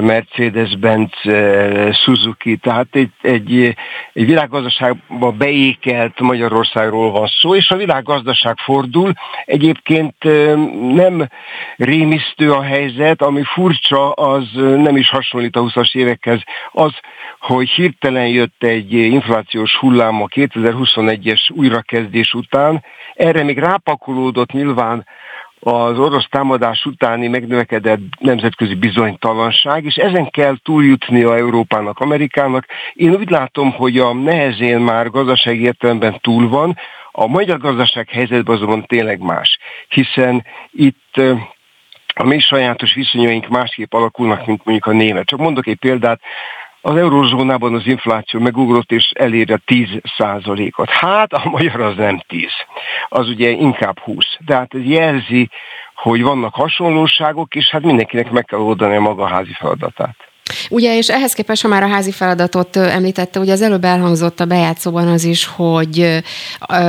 Mercedes-Benz, 0.00 1.10
eh, 1.22 1.92
Suzuki, 1.92 2.56
tehát 2.56 2.86
egy, 2.90 3.10
egy, 3.22 3.74
egy 4.12 4.26
világgazdaságba 4.26 5.30
beékelt 5.30 6.20
Magyarországról 6.20 7.10
van 7.10 7.26
szó, 7.40 7.54
és 7.54 7.70
a 7.70 7.76
világgazdaság 7.76 8.56
fordul. 8.58 9.12
Egyébként 9.44 10.14
eh, 10.18 10.56
nem 10.94 11.28
rémisztő 11.76 12.52
a 12.52 12.62
helyzet, 12.62 13.22
ami 13.22 13.42
furcsa, 13.44 14.12
az 14.12 14.48
nem 14.54 14.96
is 14.96 15.08
hasonlít 15.08 15.56
a 15.56 15.62
20-as 15.62 15.94
évekhez, 15.94 16.40
az, 16.70 16.92
hogy 17.38 17.68
hirtelen 17.68 18.26
jött 18.26 18.62
egy 18.62 18.92
inflációs 18.92 19.76
hullám 19.76 20.22
a 20.22 20.26
2021-es 20.26 21.50
újrakezdés 21.50 22.32
után, 22.32 22.84
erre 23.14 23.42
még 23.42 23.58
rápakolódott 23.58 24.52
nyilván 24.52 25.06
az 25.64 25.98
orosz 25.98 26.26
támadás 26.30 26.84
utáni 26.84 27.28
megnövekedett 27.28 28.00
nemzetközi 28.18 28.74
bizonytalanság, 28.74 29.84
és 29.84 29.94
ezen 29.94 30.30
kell 30.30 30.56
túljutnia 30.62 31.36
Európának, 31.36 31.98
Amerikának. 31.98 32.66
Én 32.92 33.14
úgy 33.14 33.30
látom, 33.30 33.72
hogy 33.72 33.98
a 33.98 34.14
nehezén 34.14 34.80
már 34.80 35.10
gazdasági 35.10 35.62
értelemben 35.62 36.18
túl 36.20 36.48
van, 36.48 36.76
a 37.10 37.26
magyar 37.26 37.58
gazdaság 37.58 38.08
helyzetben 38.08 38.54
azonban 38.54 38.86
tényleg 38.86 39.20
más, 39.20 39.58
hiszen 39.88 40.44
itt 40.70 41.20
a 42.14 42.24
mi 42.24 42.40
sajátos 42.40 42.94
viszonyaink 42.94 43.48
másképp 43.48 43.92
alakulnak, 43.92 44.46
mint 44.46 44.64
mondjuk 44.64 44.86
a 44.86 44.92
német. 44.96 45.26
Csak 45.26 45.38
mondok 45.38 45.66
egy 45.66 45.78
példát, 45.78 46.20
az 46.86 46.96
eurozónában 46.96 47.74
az 47.74 47.86
infláció 47.86 48.40
megugrott 48.40 48.92
és 48.92 49.10
elérje 49.14 49.56
10 49.64 49.88
százalékot. 50.16 50.90
Hát 50.90 51.32
a 51.32 51.48
magyar 51.48 51.80
az 51.80 51.96
nem 51.96 52.20
10, 52.26 52.48
az 53.08 53.28
ugye 53.28 53.50
inkább 53.50 53.98
20. 53.98 54.24
De 54.38 54.54
hát 54.54 54.74
ez 54.74 54.84
jelzi, 54.84 55.48
hogy 55.94 56.22
vannak 56.22 56.54
hasonlóságok, 56.54 57.54
és 57.54 57.70
hát 57.70 57.82
mindenkinek 57.82 58.30
meg 58.30 58.44
kell 58.44 58.58
oldani 58.58 58.96
a 58.96 59.00
maga 59.00 59.26
házi 59.26 59.52
feladatát. 59.52 60.16
Ugye, 60.70 60.96
és 60.96 61.08
ehhez 61.08 61.32
képest, 61.32 61.62
ha 61.62 61.68
már 61.68 61.82
a 61.82 61.88
házi 61.88 62.10
feladatot 62.10 62.76
említette, 62.76 63.40
ugye 63.40 63.52
az 63.52 63.62
előbb 63.62 63.84
elhangzott 63.84 64.40
a 64.40 64.44
bejátszóban 64.44 65.08
az 65.08 65.24
is, 65.24 65.46
hogy 65.46 66.22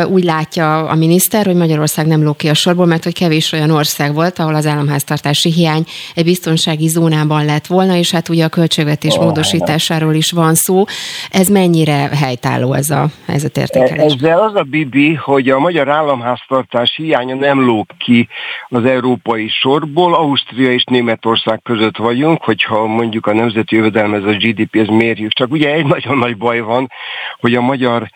úgy 0.08 0.24
látja 0.24 0.88
a 0.88 0.96
miniszter, 0.96 1.46
hogy 1.46 1.56
Magyarország 1.56 2.08
nem 2.08 2.24
lók 2.24 2.38
ki 2.38 2.50
a 2.50 2.54
sorból, 2.54 2.86
mert 2.86 3.04
hogy 3.04 3.14
kevés 3.14 3.52
olyan 3.52 3.70
ország 3.70 4.14
volt, 4.14 4.40
ahol 4.40 4.56
az 4.56 4.66
államháztartási 4.66 5.52
hiány 5.52 5.84
egy 6.16 6.24
biztonsági 6.24 6.88
zónában 6.88 7.46
lett 7.46 7.68
volna, 7.68 7.96
és 7.96 8.12
hát 8.12 8.30
ugye 8.30 8.46
a 8.46 8.50
költségvetés 8.50 9.18
módosításáról 9.18 10.14
is 10.14 10.32
van 10.32 10.56
szó. 10.56 10.84
Ez 11.32 11.48
mennyire 11.48 12.10
helytálló 12.20 12.74
ez 12.74 12.90
a 12.90 13.08
helyzetértékelés? 13.26 14.14
Ezzel 14.14 14.40
az 14.40 14.56
a 14.56 14.64
bibi, 14.64 15.14
hogy 15.14 15.50
a 15.50 15.60
magyar 15.60 15.90
államháztartás 15.90 16.94
hiánya 16.96 17.36
nem 17.36 17.66
lók 17.66 17.88
ki 17.98 18.28
az 18.70 18.86
európai 18.86 19.48
sorból. 19.48 20.16
Ausztria 20.16 20.72
és 20.72 20.84
Németország 20.84 21.62
között 21.64 21.98
vagyunk, 21.98 22.44
hogyha 22.44 22.86
mondjuk 22.86 23.26
a 23.26 23.34
nemzeti 23.46 23.76
jövedelme, 23.76 24.18
ez 24.18 24.24
a 24.24 24.38
GDP, 24.38 24.76
ez 24.76 24.88
mérjük. 24.88 25.32
Csak 25.32 25.52
ugye 25.52 25.74
egy 25.74 25.86
nagyon 25.86 26.18
nagy 26.18 26.38
baj 26.38 26.60
van, 26.60 26.92
hogy 27.40 27.54
a 27.54 27.62
magyar 27.62 28.10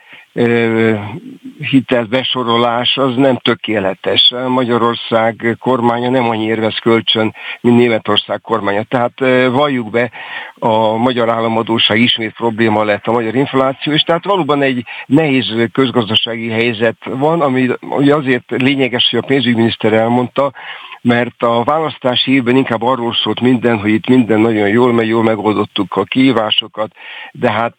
hitelbesorolás 1.60 2.98
az 2.98 3.16
nem 3.16 3.38
tökéletes. 3.38 4.34
Magyarország 4.48 5.58
kormánya 5.60 6.10
nem 6.10 6.30
annyi 6.30 6.46
érvez 6.46 6.78
kölcsön, 6.78 7.36
mint 7.62 7.78
Németország 7.78 8.42
kormánya. 8.42 8.84
Tehát 8.84 9.20
valljuk 9.52 9.90
be, 9.90 10.12
a 10.60 10.96
magyar 10.96 11.30
államadóság 11.30 12.00
ismét 12.00 12.34
probléma 12.34 12.84
lett 12.84 13.06
a 13.08 13.12
magyar 13.12 13.36
infláció, 13.36 13.94
és 13.94 14.02
tehát 14.02 14.26
valóban 14.26 14.62
egy 14.62 14.86
nehéz 15.06 15.54
közgazdasági 15.72 16.50
helyzet 16.50 16.98
van, 17.04 17.42
ami 17.42 17.70
azért 18.10 18.44
lényeges, 18.48 19.08
hogy 19.10 19.20
a 19.20 19.28
pénzügyminiszter 19.28 19.94
elmondta, 19.94 20.52
mert 21.02 21.44
a 21.44 21.64
választási 21.64 22.32
évben 22.32 22.56
inkább 22.56 22.82
arról 22.82 23.14
szólt 23.14 23.40
minden, 23.40 23.80
hogy 23.80 23.90
itt 23.90 24.08
minden 24.08 24.40
nagyon 24.40 24.68
jól 24.68 24.94
megy, 24.94 25.08
jól 25.08 25.24
megoldottuk 25.24 25.96
a 25.96 26.04
kihívásokat, 26.04 26.92
de 27.32 27.52
hát 27.52 27.76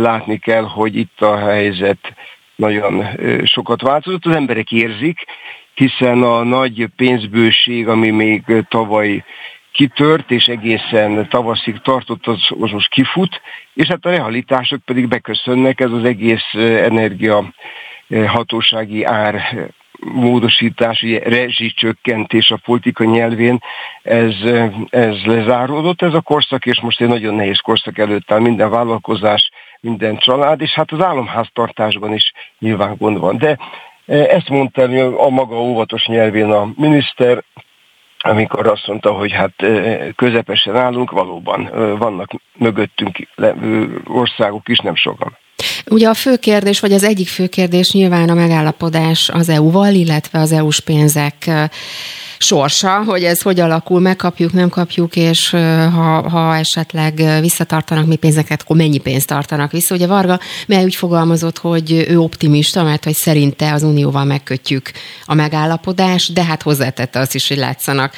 látni 0.00 0.38
kell, 0.38 0.64
hogy 0.64 0.96
itt 0.96 1.20
a 1.20 1.38
helyzet 1.38 2.14
nagyon 2.56 3.04
sokat 3.44 3.82
változott, 3.82 4.26
az 4.26 4.34
emberek 4.34 4.72
érzik, 4.72 5.24
hiszen 5.74 6.22
a 6.22 6.42
nagy 6.42 6.86
pénzbőség, 6.96 7.88
ami 7.88 8.10
még 8.10 8.42
tavaly 8.68 9.24
kitört, 9.72 10.30
és 10.30 10.44
egészen 10.44 11.28
tavaszig 11.28 11.80
tartott, 11.80 12.26
az, 12.26 12.48
az 12.60 12.70
most 12.70 12.90
kifut, 12.90 13.40
és 13.74 13.86
hát 13.86 14.04
a 14.04 14.10
realitások 14.10 14.84
pedig 14.84 15.08
beköszönnek, 15.08 15.80
ez 15.80 15.90
az 15.90 16.04
egész 16.04 16.52
energia 16.82 17.52
hatósági 18.26 19.04
ár 19.04 19.42
módosítás, 20.04 21.04
rezsicsökkentés 21.24 22.50
a 22.50 22.60
politika 22.64 23.04
nyelvén, 23.04 23.58
ez, 24.02 24.34
ez 24.90 25.24
lezáródott 25.24 26.02
ez 26.02 26.14
a 26.14 26.20
korszak, 26.20 26.66
és 26.66 26.80
most 26.80 27.00
egy 27.00 27.08
nagyon 27.08 27.34
nehéz 27.34 27.58
korszak 27.58 27.98
előtt 27.98 28.30
áll 28.30 28.40
minden 28.40 28.70
vállalkozás, 28.70 29.50
minden 29.80 30.16
család, 30.16 30.60
és 30.60 30.70
hát 30.70 30.92
az 30.92 31.02
államháztartásban 31.02 32.12
is 32.12 32.32
nyilván 32.58 32.96
gond 32.98 33.18
van. 33.18 33.38
De 33.38 33.58
Ezt 34.10 34.48
mondta 34.48 34.82
a 35.16 35.28
maga 35.28 35.60
óvatos 35.60 36.06
nyelvén 36.06 36.50
a 36.50 36.68
miniszter, 36.76 37.44
amikor 38.18 38.66
azt 38.66 38.86
mondta, 38.86 39.12
hogy 39.12 39.32
hát 39.32 39.54
közepesen 40.16 40.76
állunk, 40.76 41.10
valóban 41.10 41.70
vannak 41.98 42.30
mögöttünk 42.58 43.28
országok 44.06 44.68
is, 44.68 44.78
nem 44.78 44.94
sokan. 44.94 45.36
Ugye 45.86 46.08
a 46.08 46.14
fő 46.14 46.36
kérdés, 46.36 46.80
vagy 46.80 46.92
az 46.92 47.04
egyik 47.04 47.28
fő 47.28 47.46
kérdés 47.46 47.92
nyilván 47.92 48.28
a 48.28 48.34
megállapodás 48.34 49.28
az 49.28 49.48
EU-val, 49.48 49.94
illetve 49.94 50.38
az 50.38 50.52
EU-s 50.52 50.80
pénzek 50.80 51.50
sorsa, 52.42 53.02
hogy 53.06 53.24
ez 53.24 53.42
hogy 53.42 53.60
alakul, 53.60 54.00
megkapjuk, 54.00 54.52
nem 54.52 54.68
kapjuk, 54.68 55.16
és 55.16 55.50
ha, 55.94 56.28
ha 56.28 56.56
esetleg 56.56 57.22
visszatartanak 57.40 58.06
mi 58.06 58.16
pénzeket, 58.16 58.62
akkor 58.62 58.76
mennyi 58.76 58.98
pénzt 58.98 59.26
tartanak 59.26 59.72
vissza. 59.72 59.94
Ugye 59.94 60.06
Varga 60.06 60.40
mely 60.66 60.84
úgy 60.84 60.94
fogalmazott, 60.94 61.58
hogy 61.58 62.06
ő 62.08 62.18
optimista, 62.18 62.82
mert 62.82 63.04
hogy 63.04 63.14
szerinte 63.14 63.72
az 63.72 63.82
Unióval 63.82 64.24
megkötjük 64.24 64.90
a 65.24 65.34
megállapodást, 65.34 66.32
de 66.32 66.44
hát 66.44 66.62
hozzátette 66.62 67.18
azt 67.18 67.34
is, 67.34 67.48
hogy 67.48 67.56
látszanak 67.56 68.14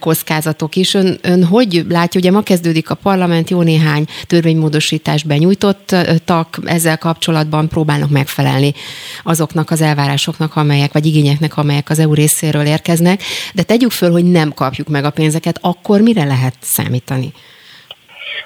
kockázatok 0.00 0.76
is. 0.76 0.94
Ön, 0.94 1.18
ön 1.22 1.44
hogy 1.44 1.84
látja, 1.88 2.20
ugye 2.20 2.30
ma 2.30 2.42
kezdődik 2.42 2.90
a 2.90 2.94
parlament, 2.94 3.50
jó 3.50 3.62
néhány 3.62 4.04
törvénymódosítást 4.26 5.26
benyújtottak, 5.26 6.58
ezzel 6.82 6.98
kapcsolatban 6.98 7.68
próbálnak 7.68 8.10
megfelelni 8.10 8.72
azoknak 9.22 9.70
az 9.70 9.80
elvárásoknak, 9.80 10.56
amelyek, 10.56 10.92
vagy 10.92 11.06
igényeknek, 11.06 11.56
amelyek 11.56 11.90
az 11.90 11.98
EU 11.98 12.14
részéről 12.14 12.66
érkeznek, 12.66 13.20
de 13.54 13.62
tegyük 13.62 13.90
föl, 13.90 14.10
hogy 14.10 14.24
nem 14.24 14.52
kapjuk 14.52 14.88
meg 14.88 15.04
a 15.04 15.10
pénzeket, 15.10 15.58
akkor 15.60 16.00
mire 16.00 16.24
lehet 16.24 16.54
számítani? 16.60 17.32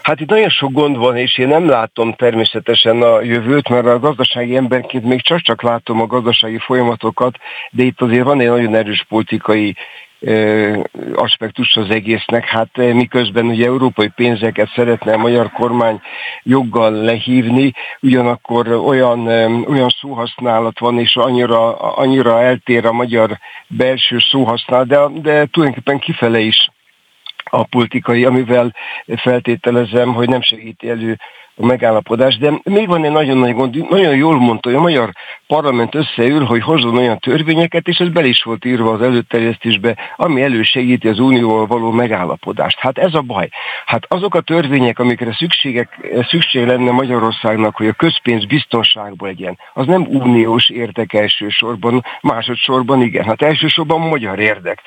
Hát 0.03 0.21
itt 0.21 0.29
nagyon 0.29 0.49
sok 0.49 0.73
gond 0.73 0.97
van, 0.97 1.17
és 1.17 1.39
én 1.39 1.49
nem 1.49 1.69
látom 1.69 2.15
természetesen 2.15 3.03
a 3.03 3.21
jövőt, 3.21 3.69
mert 3.69 3.87
a 3.87 3.99
gazdasági 3.99 4.57
emberként 4.57 5.05
még 5.05 5.23
csak-csak 5.23 5.63
látom 5.63 6.01
a 6.01 6.07
gazdasági 6.07 6.59
folyamatokat, 6.59 7.37
de 7.71 7.83
itt 7.83 8.01
azért 8.01 8.25
van 8.25 8.41
egy 8.41 8.49
nagyon 8.49 8.75
erős 8.75 9.05
politikai 9.09 9.77
aspektus 11.15 11.77
az 11.77 11.91
egésznek. 11.91 12.45
Hát 12.45 12.77
miközben 12.77 13.47
ugye 13.47 13.67
európai 13.67 14.09
pénzeket 14.09 14.69
szeretne 14.75 15.13
a 15.13 15.19
magyar 15.19 15.51
kormány 15.51 16.01
joggal 16.43 16.93
lehívni, 16.93 17.73
ugyanakkor 18.01 18.69
olyan, 18.69 19.27
olyan 19.67 19.89
szóhasználat 20.01 20.79
van, 20.79 20.99
és 20.99 21.17
annyira, 21.17 21.77
annyira 21.77 22.43
eltér 22.43 22.87
a 22.87 22.93
magyar 22.93 23.39
belső 23.67 24.17
szóhasználat, 24.31 24.87
de, 24.87 25.07
de 25.21 25.47
tulajdonképpen 25.47 25.99
kifele 25.99 26.39
is 26.39 26.69
a 27.51 27.65
politikai, 27.65 28.25
amivel 28.25 28.75
feltételezem, 29.17 30.15
hogy 30.15 30.29
nem 30.29 30.43
segíti 30.43 30.89
elő 30.89 31.17
a 31.59 31.67
megállapodás, 31.67 32.37
de 32.37 32.61
még 32.63 32.89
van 32.89 33.05
egy 33.05 33.11
nagyon 33.11 33.37
nagy 33.37 33.55
gond, 33.55 33.89
nagyon 33.91 34.17
jól 34.17 34.39
mondta, 34.39 34.69
hogy 34.69 34.79
a 34.79 34.83
magyar 34.83 35.11
parlament 35.47 35.95
összeül, 35.95 36.45
hogy 36.45 36.63
hozzon 36.63 36.97
olyan 36.97 37.19
törvényeket, 37.19 37.87
és 37.89 37.99
ez 37.99 38.09
bel 38.09 38.25
is 38.25 38.43
volt 38.43 38.65
írva 38.65 38.93
az 38.93 39.03
előterjesztésbe, 39.03 39.97
ami 40.17 40.43
elősegíti 40.43 41.09
az 41.09 41.19
unióval 41.19 41.67
való 41.67 41.91
megállapodást. 41.91 42.79
Hát 42.79 42.99
ez 42.99 43.15
a 43.15 43.21
baj. 43.21 43.49
Hát 43.87 44.05
azok 44.09 44.35
a 44.35 44.41
törvények, 44.41 44.99
amikre 44.99 45.35
szükségek, 45.35 46.09
szükség 46.29 46.67
lenne 46.67 46.91
Magyarországnak, 46.91 47.77
hogy 47.77 47.87
a 47.87 47.93
közpénz 47.93 48.45
biztonságban 48.45 49.29
legyen, 49.29 49.59
az 49.73 49.87
nem 49.87 50.07
uniós 50.09 50.69
érdek 50.69 51.13
elsősorban, 51.13 52.05
másodszorban 52.21 53.03
igen. 53.03 53.25
Hát 53.25 53.43
elsősorban 53.43 54.01
magyar 54.01 54.39
érdek 54.39 54.83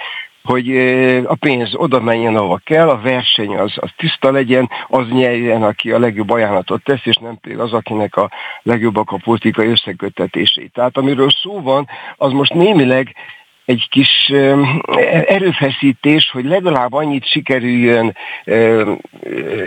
hogy 0.52 0.78
a 1.26 1.36
pénz 1.36 1.76
oda 1.76 2.00
menjen, 2.00 2.36
ahova 2.36 2.62
kell, 2.64 2.90
a 2.90 3.02
verseny 3.02 3.58
az, 3.58 3.74
az 3.76 3.90
tiszta 3.98 4.32
legyen, 4.32 4.70
az 4.88 5.08
nyerjen, 5.10 5.64
aki 5.64 5.92
a 5.92 6.00
legjobb 6.00 6.30
ajánlatot 6.30 6.84
tesz, 6.84 7.06
és 7.06 7.16
nem 7.16 7.38
pedig 7.42 7.60
az, 7.60 7.74
akinek 7.74 8.16
a 8.16 8.30
legjobbak 8.64 9.12
a 9.12 9.20
politikai 9.24 9.68
összekötetései. 9.68 10.68
Tehát 10.68 10.98
amiről 10.98 11.30
szó 11.30 11.62
van, 11.62 11.88
az 12.18 12.32
most 12.32 12.54
némileg 12.54 13.16
egy 13.70 13.88
kis 13.90 14.32
erőfeszítés, 15.28 16.30
hogy 16.32 16.46
legalább 16.46 16.94
annyit 16.94 17.26
sikerüljön 17.26 18.16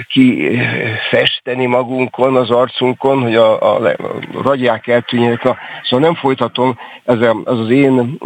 kifesteni 0.07 1.67
magunkon, 1.67 2.37
az 2.37 2.51
arcunkon, 2.51 3.23
hogy 3.23 3.35
a, 3.35 3.61
a, 3.61 3.87
a 3.87 3.95
ragyák 4.43 4.87
eltűnjenek. 4.87 5.41
Szóval 5.83 6.07
nem 6.07 6.15
folytatom, 6.15 6.79
ez 7.05 7.19
az 7.45 7.61
az 7.61 7.71
én 7.71 8.19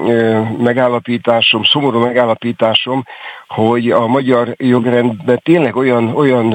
megállapításom, 0.58 1.62
szomorú 1.64 1.98
megállapításom, 1.98 3.04
hogy 3.48 3.90
a 3.90 4.06
magyar 4.06 4.54
jogrendben 4.56 5.40
tényleg 5.42 5.76
olyan, 5.76 6.14
olyan 6.14 6.54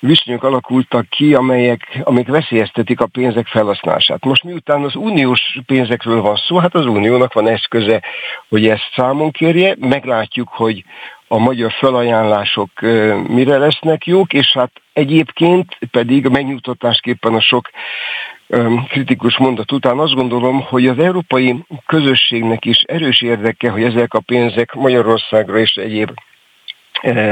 viszonyok 0.00 0.42
alakultak 0.42 1.08
ki, 1.08 1.34
amelyek, 1.34 2.00
amelyek 2.02 2.28
veszélyeztetik 2.28 3.00
a 3.00 3.06
pénzek 3.06 3.46
felhasználását. 3.46 4.24
Most 4.24 4.44
miután 4.44 4.82
az 4.82 4.94
uniós 4.94 5.58
pénzekről 5.66 6.20
van 6.20 6.36
szó, 6.36 6.56
hát 6.56 6.74
az 6.74 6.86
uniónak 6.86 7.32
van 7.32 7.48
eszköze, 7.48 8.02
hogy 8.48 8.66
ezt 8.66 8.90
számon 8.94 9.30
kérje, 9.30 9.76
meglátjuk, 9.78 10.48
hogy 10.48 10.84
a 11.28 11.38
magyar 11.38 11.72
felajánlások 11.72 12.70
mire 13.28 13.58
lesznek 13.58 14.06
jók, 14.06 14.32
és 14.32 14.52
hát 14.52 14.70
egyébként 14.92 15.78
pedig 15.90 16.26
megnyugtatásképpen 16.26 17.34
a 17.34 17.40
sok 17.40 17.70
kritikus 18.88 19.38
mondat 19.38 19.72
után 19.72 19.98
azt 19.98 20.14
gondolom, 20.14 20.60
hogy 20.60 20.86
az 20.86 20.98
európai 20.98 21.64
közösségnek 21.86 22.64
is 22.64 22.82
erős 22.82 23.22
érdeke, 23.22 23.70
hogy 23.70 23.82
ezek 23.82 24.14
a 24.14 24.20
pénzek 24.20 24.74
Magyarországra 24.74 25.58
és 25.58 25.74
egyéb 25.74 26.10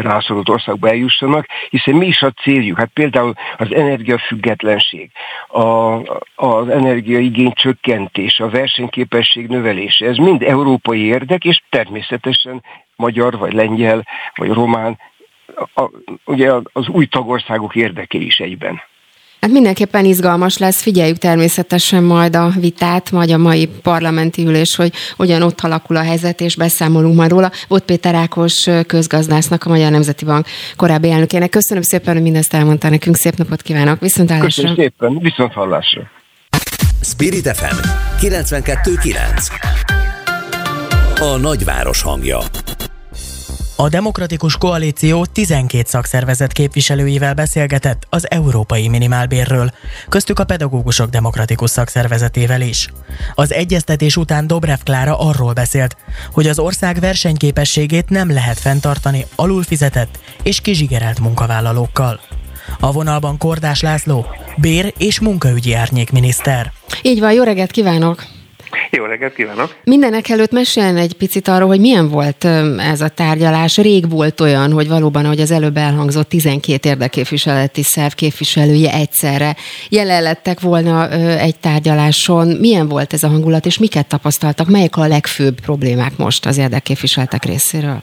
rászorult 0.01 0.49
országba 0.49 0.89
eljussanak, 0.89 1.47
hiszen 1.71 1.95
mi 1.95 2.07
is 2.07 2.23
a 2.23 2.31
céljuk? 2.31 2.79
Hát 2.79 2.91
például 2.95 3.35
az 3.57 3.75
energiafüggetlenség, 3.75 5.11
a, 5.49 5.63
az 6.35 6.69
energiaigény 6.69 7.53
csökkentés, 7.53 8.41
a 8.41 8.49
versenyképesség 8.49 9.47
növelése, 9.47 10.07
ez 10.07 10.17
mind 10.17 10.43
európai 10.43 11.05
érdek, 11.05 11.45
és 11.45 11.63
természetesen 11.71 12.63
magyar, 12.97 13.39
vagy 13.39 13.53
lengyel, 13.53 14.07
vagy 14.35 14.51
román, 14.51 14.99
a, 15.75 15.91
ugye 16.25 16.53
az 16.73 16.89
új 16.89 17.07
tagországok 17.07 17.75
érdeke 17.75 18.19
is 18.19 18.39
egyben. 18.39 18.81
Hát 19.41 19.51
mindenképpen 19.51 20.05
izgalmas 20.05 20.59
lesz, 20.59 20.83
figyeljük 20.83 21.17
természetesen 21.17 22.03
majd 22.03 22.37
a 22.37 22.53
vitát, 22.61 23.11
majd 23.11 23.31
a 23.31 23.37
mai 23.37 23.69
parlamenti 23.83 24.47
ülés, 24.47 24.77
hogy 24.77 24.93
hogyan 25.17 25.43
ott 25.43 25.61
alakul 25.61 25.97
a 25.97 26.03
helyzet, 26.03 26.41
és 26.41 26.57
beszámolunk 26.57 27.17
majd 27.17 27.31
róla. 27.31 27.51
Volt 27.69 27.85
Péter 27.85 28.15
Ákos 28.15 28.67
közgazdásznak, 28.87 29.65
a 29.65 29.69
Magyar 29.69 29.91
Nemzeti 29.91 30.25
Bank 30.25 30.47
korábbi 30.77 31.11
elnökének. 31.11 31.51
Köszönöm 31.51 31.83
szépen, 31.83 32.15
hogy 32.15 32.23
mindezt 32.23 32.55
elmondta 32.55 32.89
nekünk. 32.89 33.17
Szép 33.17 33.37
napot 33.37 33.63
kívánok. 33.63 34.01
Viszont 34.01 34.31
hallásra. 34.31 34.63
Köszönöm 34.63 34.77
szépen. 34.77 35.19
Viszont 35.19 35.53
hallásra. 35.53 36.03
Spirit 37.03 37.57
FM 37.57 37.77
92.9 38.21 41.21
A 41.21 41.37
nagyváros 41.37 42.03
hangja 42.03 42.39
a 43.81 43.89
Demokratikus 43.89 44.57
Koalíció 44.57 45.25
12 45.25 45.85
szakszervezet 45.87 46.53
képviselőivel 46.53 47.35
beszélgetett 47.35 48.07
az 48.11 48.31
európai 48.31 48.89
minimálbérről, 48.89 49.71
köztük 50.09 50.39
a 50.39 50.45
Pedagógusok 50.45 51.11
Demokratikus 51.11 51.71
Szakszervezetével 51.71 52.61
is. 52.61 52.89
Az 53.35 53.53
egyeztetés 53.53 54.17
után 54.17 54.47
Dobrev 54.47 54.79
Klára 54.85 55.19
arról 55.19 55.53
beszélt, 55.53 55.97
hogy 56.33 56.47
az 56.47 56.59
ország 56.59 57.01
versenyképességét 57.01 58.09
nem 58.09 58.33
lehet 58.33 58.59
fenntartani 58.59 59.27
alulfizetett 59.35 60.19
és 60.43 60.61
kizsigerelt 60.61 61.21
munkavállalókkal. 61.21 62.21
A 62.81 62.93
vonalban 62.93 63.39
Kordás 63.39 63.81
László, 63.81 64.27
bér- 64.57 64.95
és 64.99 65.21
munkaügyi 65.21 65.75
árnyékminiszter. 65.75 66.73
Így 67.03 67.21
van, 67.21 67.33
jó 67.33 67.43
reggelt 67.43 67.71
kívánok! 67.71 68.38
Jó 68.91 69.05
reggelt 69.05 69.35
kívánok! 69.35 69.77
Mindenek 69.85 70.29
előtt 70.29 70.51
meséljen 70.51 70.97
egy 70.97 71.13
picit 71.13 71.49
arról, 71.49 71.69
hogy 71.69 71.81
milyen 71.81 72.09
volt 72.09 72.45
ez 72.79 73.01
a 73.01 73.09
tárgyalás. 73.09 73.77
Rég 73.77 74.11
volt 74.11 74.41
olyan, 74.41 74.73
hogy 74.73 74.89
valóban, 74.89 75.25
ahogy 75.25 75.41
az 75.41 75.51
előbb 75.51 75.77
elhangzott, 75.77 76.29
12 76.29 76.89
érdekképviseleti 76.89 77.83
szerv 77.83 78.13
képviselője 78.13 78.93
egyszerre 78.93 79.57
jelen 79.89 80.23
lettek 80.23 80.61
volna 80.61 81.11
egy 81.39 81.59
tárgyaláson. 81.59 82.47
Milyen 82.49 82.89
volt 82.89 83.13
ez 83.13 83.23
a 83.23 83.29
hangulat, 83.29 83.67
és 83.67 83.79
miket 83.79 84.07
tapasztaltak? 84.07 84.69
Melyek 84.69 84.97
a 84.97 85.07
legfőbb 85.07 85.61
problémák 85.61 86.17
most 86.17 86.47
az 86.47 86.59
érdekképviseletek 86.59 87.45
részéről? 87.45 88.03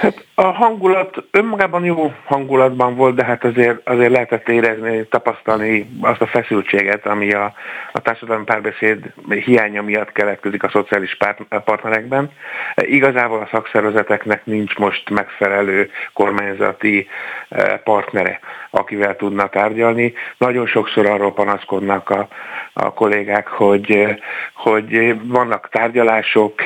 Hát 0.00 0.24
a 0.34 0.42
hangulat 0.42 1.24
önmagában 1.30 1.84
jó 1.84 2.12
hangulatban 2.24 2.96
volt, 2.96 3.14
de 3.14 3.24
hát 3.24 3.44
azért, 3.44 3.88
azért 3.88 4.10
lehetett 4.10 4.48
érezni, 4.48 5.06
tapasztalni 5.06 5.90
azt 6.00 6.20
a 6.20 6.26
feszültséget, 6.26 7.06
ami 7.06 7.32
a, 7.32 7.54
a 7.92 8.00
társadalmi 8.00 8.44
párbeszéd 8.44 9.12
hiánya 9.28 9.82
miatt 9.82 10.12
keletkezik 10.12 10.62
a 10.62 10.70
szociális 10.70 11.16
partnerekben. 11.64 12.30
Igazából 12.74 13.40
a 13.40 13.48
szakszervezeteknek 13.50 14.46
nincs 14.46 14.76
most 14.76 15.10
megfelelő 15.10 15.90
kormányzati 16.12 17.08
eh, 17.48 17.78
partnere, 17.84 18.40
akivel 18.70 19.16
tudna 19.16 19.48
tárgyalni. 19.48 20.12
Nagyon 20.38 20.66
sokszor 20.66 21.06
arról 21.06 21.32
panaszkodnak 21.32 22.10
a, 22.10 22.28
a 22.72 22.92
kollégák, 22.92 23.48
hogy, 23.48 24.16
hogy 24.54 25.16
vannak 25.28 25.68
tárgyalások, 25.70 26.60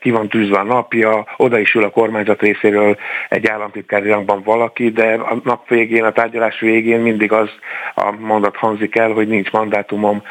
ki 0.00 0.10
van 0.10 0.28
tűzve 0.28 0.58
a 0.58 0.62
napja, 0.62 1.26
oda 1.36 1.58
is 1.58 1.74
ül 1.74 1.84
a 1.84 1.90
kormányzat 1.90 2.40
részéről 2.40 2.96
egy 3.28 3.46
államtitkári 3.46 4.08
rangban 4.08 4.42
valaki, 4.42 4.90
de 4.90 5.12
a 5.12 5.36
nap 5.44 5.68
végén, 5.68 6.04
a 6.04 6.12
tárgyalás 6.12 6.60
végén 6.60 7.00
mindig 7.00 7.32
az 7.32 7.48
a 7.94 8.10
mondat 8.10 8.56
hangzik 8.56 8.96
el, 8.96 9.12
hogy 9.12 9.28
nincs 9.28 9.50
mandátumom, 9.50 10.22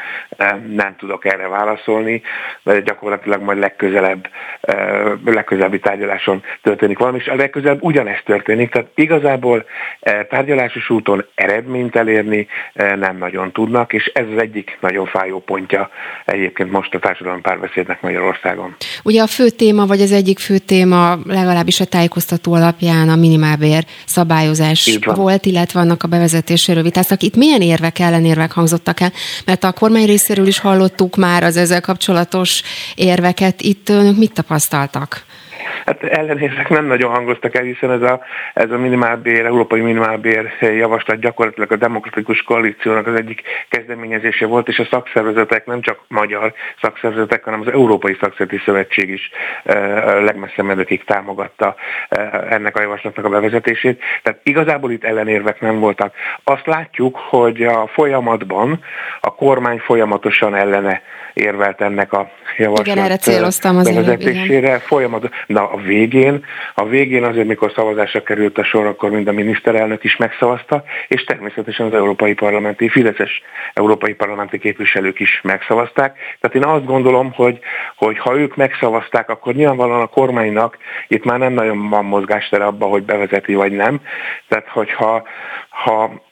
nem 0.68 0.96
tudok 0.98 1.24
erre 1.24 1.48
válaszolni, 1.48 2.22
de 2.62 2.80
gyakorlatilag 2.80 3.42
majd 3.42 3.58
legközelebb, 3.58 4.28
legközelebbi 5.24 5.78
tárgyaláson 5.78 6.42
történik 6.62 6.98
valami, 6.98 7.18
és 7.18 7.28
a 7.28 7.34
legközelebb 7.34 7.82
ugyanezt 7.82 8.24
történik, 8.24 8.70
tehát 8.70 8.88
igazából 8.94 9.64
tárgyalásos 10.28 10.90
úton 11.08 11.26
eredményt 11.34 11.96
elérni 11.96 12.46
nem 12.74 13.16
nagyon 13.18 13.52
tudnak, 13.52 13.92
és 13.92 14.10
ez 14.14 14.24
az 14.32 14.40
egyik 14.40 14.78
nagyon 14.80 15.06
fájó 15.06 15.40
pontja 15.40 15.90
egyébként 16.24 16.70
most 16.70 16.94
a 16.94 16.98
társadalmi 16.98 17.40
párbeszédnek 17.40 18.00
Magyarországon. 18.00 18.76
Ugye 19.02 19.22
a 19.22 19.26
fő 19.26 19.48
téma, 19.48 19.86
vagy 19.86 20.00
az 20.00 20.12
egyik 20.12 20.38
fő 20.38 20.58
téma 20.58 21.18
legalábbis 21.24 21.80
a 21.80 21.84
tájékoztató 21.84 22.52
alapján 22.52 23.08
a 23.08 23.16
minimálbér 23.16 23.84
szabályozás 24.06 24.98
volt, 25.04 25.46
illetve 25.46 25.80
annak 25.80 26.02
a 26.02 26.08
bevezetéséről 26.08 26.82
vitáztak. 26.82 27.22
Itt 27.22 27.36
milyen 27.36 27.60
érvek, 27.60 27.98
ellenérvek 27.98 28.52
hangzottak 28.52 29.00
el? 29.00 29.12
Mert 29.44 29.64
a 29.64 29.72
kormány 29.72 30.06
részéről 30.06 30.46
is 30.46 30.58
hallottuk 30.58 31.16
már 31.16 31.42
az 31.42 31.56
ezzel 31.56 31.80
kapcsolatos 31.80 32.62
érveket. 32.94 33.60
Itt 33.60 33.88
önök 33.88 34.16
mit 34.16 34.32
tapasztaltak? 34.32 35.26
Hát 35.86 36.02
ellenérvek 36.02 36.68
nem 36.68 36.86
nagyon 36.86 37.10
hangoztak 37.10 37.54
el, 37.54 37.62
hiszen 37.62 37.90
ez 37.90 38.02
a, 38.02 38.20
ez 38.54 38.70
a 38.70 38.78
minimálbér, 38.78 39.44
európai 39.44 39.80
minimálbér 39.80 40.52
javaslat 40.60 41.20
gyakorlatilag 41.20 41.72
a 41.72 41.76
demokratikus 41.76 42.42
koalíciónak 42.42 43.06
az 43.06 43.14
egyik 43.14 43.42
kezdeményezése 43.68 44.46
volt, 44.46 44.68
és 44.68 44.78
a 44.78 44.86
szakszervezetek, 44.90 45.66
nem 45.66 45.80
csak 45.80 46.00
magyar 46.08 46.52
szakszervezetek, 46.80 47.44
hanem 47.44 47.60
az 47.60 47.72
Európai 47.72 48.16
Szakszervezeti 48.20 48.62
Szövetség 48.64 49.08
is 49.08 49.30
legmesszebb 50.20 50.64
menőkig 50.64 51.04
támogatta 51.04 51.74
ennek 52.50 52.76
a 52.76 52.80
javaslatnak 52.80 53.24
a 53.24 53.28
bevezetését. 53.28 54.02
Tehát 54.22 54.40
igazából 54.42 54.90
itt 54.90 55.04
ellenérvek 55.04 55.60
nem 55.60 55.78
voltak. 55.78 56.14
Azt 56.44 56.66
látjuk, 56.66 57.16
hogy 57.16 57.62
a 57.62 57.86
folyamatban 57.86 58.80
a 59.20 59.34
kormány 59.34 59.78
folyamatosan 59.78 60.54
ellene 60.54 61.02
érvelt 61.38 61.80
ennek 61.80 62.12
a 62.12 62.30
javaslat 62.56 62.86
igen, 62.86 63.04
erre 63.04 63.16
céloztam 63.16 63.76
az 63.76 63.94
bevezetésére. 63.94 64.78
Folyamat, 64.78 65.28
na 65.46 65.70
a 65.70 65.76
végén, 65.76 66.44
a 66.74 66.84
végén 66.84 67.24
azért, 67.24 67.46
mikor 67.46 67.72
szavazásra 67.74 68.22
került 68.22 68.58
a 68.58 68.64
sor, 68.64 68.86
akkor 68.86 69.10
mind 69.10 69.28
a 69.28 69.32
miniszterelnök 69.32 70.04
is 70.04 70.16
megszavazta, 70.16 70.84
és 71.08 71.24
természetesen 71.24 71.86
az 71.86 71.94
európai 71.94 72.34
parlamenti, 72.34 72.88
fideszes 72.88 73.42
európai 73.74 74.14
parlamenti 74.14 74.58
képviselők 74.58 75.20
is 75.20 75.40
megszavazták. 75.42 76.16
Tehát 76.40 76.56
én 76.56 76.64
azt 76.64 76.84
gondolom, 76.84 77.32
hogy, 77.32 77.58
hogy 77.96 78.18
ha 78.18 78.38
ők 78.38 78.56
megszavazták, 78.56 79.28
akkor 79.28 79.54
nyilvánvalóan 79.54 80.00
a 80.00 80.06
kormánynak 80.06 80.76
itt 81.08 81.24
már 81.24 81.38
nem 81.38 81.52
nagyon 81.52 81.88
van 81.88 82.04
mozgástere 82.04 82.64
abba, 82.64 82.86
hogy 82.86 83.02
bevezeti 83.02 83.54
vagy 83.54 83.72
nem. 83.72 84.00
Tehát 84.48 84.68
hogyha 84.68 85.22
ha 85.68 86.26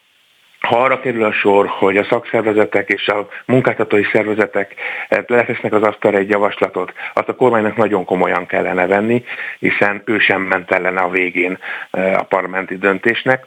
ha 0.67 0.83
arra 0.83 1.01
kerül 1.01 1.25
a 1.25 1.33
sor, 1.33 1.67
hogy 1.67 1.97
a 1.97 2.05
szakszervezetek 2.05 2.89
és 2.89 3.09
a 3.09 3.29
munkáltatói 3.45 4.05
szervezetek 4.13 4.75
eh, 5.09 5.25
letesznek 5.27 5.73
az 5.73 5.83
asztalra 5.83 6.19
egy 6.19 6.29
javaslatot, 6.29 6.93
azt 7.15 7.29
a 7.29 7.35
kormánynak 7.35 7.77
nagyon 7.77 8.05
komolyan 8.05 8.47
kellene 8.47 8.87
venni, 8.87 9.25
hiszen 9.59 10.03
ő 10.05 10.19
sem 10.19 10.43
ment 10.43 10.71
ellene 10.71 11.01
a 11.01 11.11
végén 11.11 11.59
eh, 11.91 12.19
a 12.19 12.23
parlamenti 12.23 12.79
döntésnek. 12.79 13.47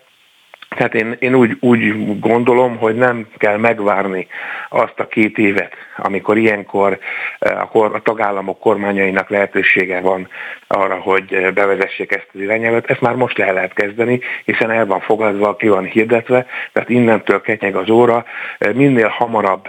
Tehát 0.76 0.94
én, 0.94 1.16
én 1.20 1.36
úgy, 1.36 1.58
úgy 1.60 2.20
gondolom, 2.20 2.78
hogy 2.78 2.96
nem 2.96 3.28
kell 3.38 3.58
megvárni 3.58 4.28
azt 4.70 5.00
a 5.00 5.08
két 5.08 5.38
évet, 5.38 5.74
amikor 5.98 6.38
ilyenkor 6.38 7.00
eh, 7.40 7.62
a, 7.62 7.66
kor, 7.66 7.96
a 7.96 8.02
tagállamok 8.02 8.60
kormányainak 8.60 9.30
lehetősége 9.30 10.02
van 10.02 10.28
arra, 10.68 10.96
hogy 10.96 11.34
eh, 11.34 11.52
bevezessék 11.52 12.12
ezt 12.12 12.30
az 12.34 12.40
irányelvet. 12.40 12.90
Ezt 12.90 13.02
már 13.02 13.16
most 13.16 13.38
le 13.38 13.52
lehet 13.52 13.74
kezdeni, 13.74 14.20
hiszen 14.46 14.72
el 14.72 14.86
van 14.86 15.00
fogadva, 15.00 15.56
ki 15.56 15.68
van 15.68 15.84
hirdetve, 15.84 16.46
tehát 16.72 16.90
innentől 16.90 17.42
ketyeg 17.42 17.76
az 17.76 17.90
óra, 17.90 18.26
eh, 18.58 18.74
minél 18.74 19.08
hamarabb 19.08 19.68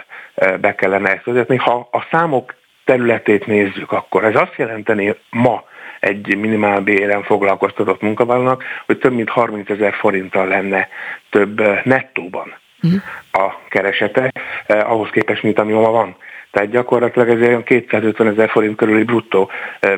be 0.61 0.75
kellene 0.75 1.13
ezt 1.13 1.25
vezetni. 1.25 1.57
Ha 1.57 1.89
a 1.93 2.07
számok 2.11 2.55
területét 2.85 3.47
nézzük, 3.47 3.93
akkor 3.93 4.25
ez 4.25 4.35
azt 4.35 4.57
jelenteni 4.57 5.15
ma, 5.31 5.65
egy 6.01 6.37
minimálbéren 6.37 7.23
foglalkoztatott 7.23 8.01
munkavállalónak, 8.01 8.65
hogy 8.87 8.99
több 8.99 9.13
mint 9.13 9.29
30 9.29 9.71
ezer 9.71 9.95
forinttal 9.95 10.47
lenne 10.47 10.89
több 11.31 11.61
eh, 11.61 11.81
nettóban 11.85 12.55
uh-huh. 12.83 13.01
a 13.33 13.59
keresete, 13.69 14.33
eh, 14.67 14.91
ahhoz 14.91 15.11
képest, 15.11 15.43
mint 15.43 15.59
ami 15.59 15.73
ma 15.73 15.91
van. 15.91 16.17
Tehát 16.51 16.71
gyakorlatilag 16.71 17.29
ez 17.29 17.49
olyan 17.49 17.63
250 17.63 18.27
ezer 18.27 18.49
forint 18.49 18.77
körüli 18.77 19.03
bruttó 19.03 19.51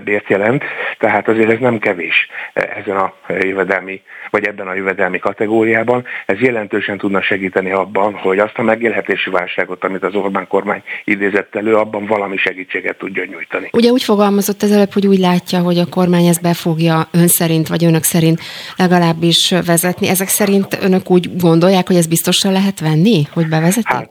bért 0.05 0.29
jelent, 0.29 0.65
tehát 0.99 1.29
azért 1.29 1.51
ez 1.51 1.59
nem 1.59 1.79
kevés 1.79 2.29
ezen 2.53 2.97
a 2.97 3.15
jövedelmi, 3.29 4.03
vagy 4.31 4.45
ebben 4.45 4.69
a 4.69 4.75
jövedelmi 4.75 5.19
kategóriában. 5.19 6.05
Ez 6.27 6.39
jelentősen 6.41 6.99
tudna 6.99 7.23
segíteni 7.23 7.71
abban, 7.71 8.15
hogy 8.15 8.39
azt 8.39 8.59
a 8.59 8.63
megélhetési 8.63 9.31
válságot, 9.31 9.85
amit 9.85 10.03
az 10.03 10.15
Orbán 10.15 10.47
kormány 10.49 10.83
idézett 11.05 11.55
elő, 11.55 11.75
abban 11.77 12.07
valami 12.07 12.37
segítséget 12.37 12.99
tudjon 12.99 13.27
nyújtani. 13.27 13.69
Ugye 13.73 13.91
úgy 13.91 14.03
fogalmazott 14.03 14.63
az 14.63 14.73
előbb, 14.73 14.93
hogy 14.93 15.07
úgy 15.07 15.19
látja, 15.19 15.59
hogy 15.59 15.79
a 15.79 15.87
kormány 15.91 16.27
ezt 16.27 16.43
be 16.43 16.55
fogja 16.55 17.09
ön 17.13 17.29
szerint, 17.29 17.69
vagy 17.69 17.85
önök 17.85 18.03
szerint 18.03 18.41
legalábbis 18.77 19.55
vezetni. 19.67 20.09
Ezek 20.09 20.29
szerint 20.29 20.79
önök 20.83 21.11
úgy 21.11 21.37
gondolják, 21.37 21.87
hogy 21.87 21.97
ez 21.97 22.07
biztosan 22.07 22.53
lehet 22.53 22.81
venni, 22.81 23.23
hogy 23.33 23.49
bevezeti? 23.49 23.93
Hát, 23.93 24.11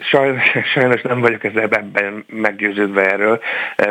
Sajnos, 0.00 0.42
sajnos 0.74 1.02
nem 1.02 1.20
vagyok 1.20 1.44
ezzel 1.44 1.62
ebben 1.62 2.24
meggyőződve 2.26 3.10
erről. 3.10 3.40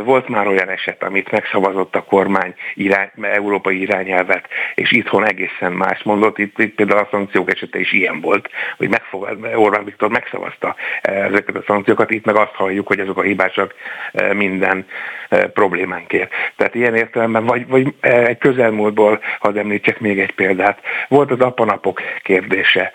Volt 0.04 0.28
már 0.28 0.48
olyan 0.48 0.69
eset, 0.69 1.04
amit 1.04 1.32
megszavazott 1.32 1.95
a 1.95 2.04
kormány 2.04 2.54
irány, 2.74 3.10
európai 3.22 3.82
irányelvet, 3.82 4.48
és 4.76 4.91
itthon 4.91 5.28
egészen 5.28 5.72
más 5.72 6.04
mondott. 6.04 6.38
Itt, 6.38 6.60
itt 6.60 6.76
például 6.76 7.00
a 7.00 7.08
szankciók 7.12 7.52
esete 7.52 7.80
is 7.80 7.91
ilyen 7.91 8.22
volt, 8.22 8.50
hogy 8.78 8.89
megfogad, 8.89 9.38
Orbán 9.56 9.86
Viktor 9.86 10.10
megszavazta 10.10 10.76
ezeket 11.02 11.56
a 11.56 11.63
szankciókat, 11.67 12.12
itt 12.12 12.26
meg 12.26 12.36
azt 12.36 12.54
halljuk, 12.54 12.88
hogy 12.88 13.00
azok 13.00 13.17
a 13.17 13.22
hibásak 13.22 13.74
minden 14.34 14.86
problémánkért. 15.54 16.32
Tehát 16.56 16.76
ilyen 16.76 16.95
értelemben, 16.95 17.45
vagy, 17.45 17.67
vagy 17.67 17.93
egy 18.00 18.38
közelmúltból, 18.38 19.19
hadd 19.39 19.58
említsek 19.58 20.00
még 20.00 20.19
egy 20.19 20.34
példát, 20.34 20.80
volt 21.08 21.32
az 21.32 21.39
apanapok 21.39 22.02
kérdése. 22.24 22.91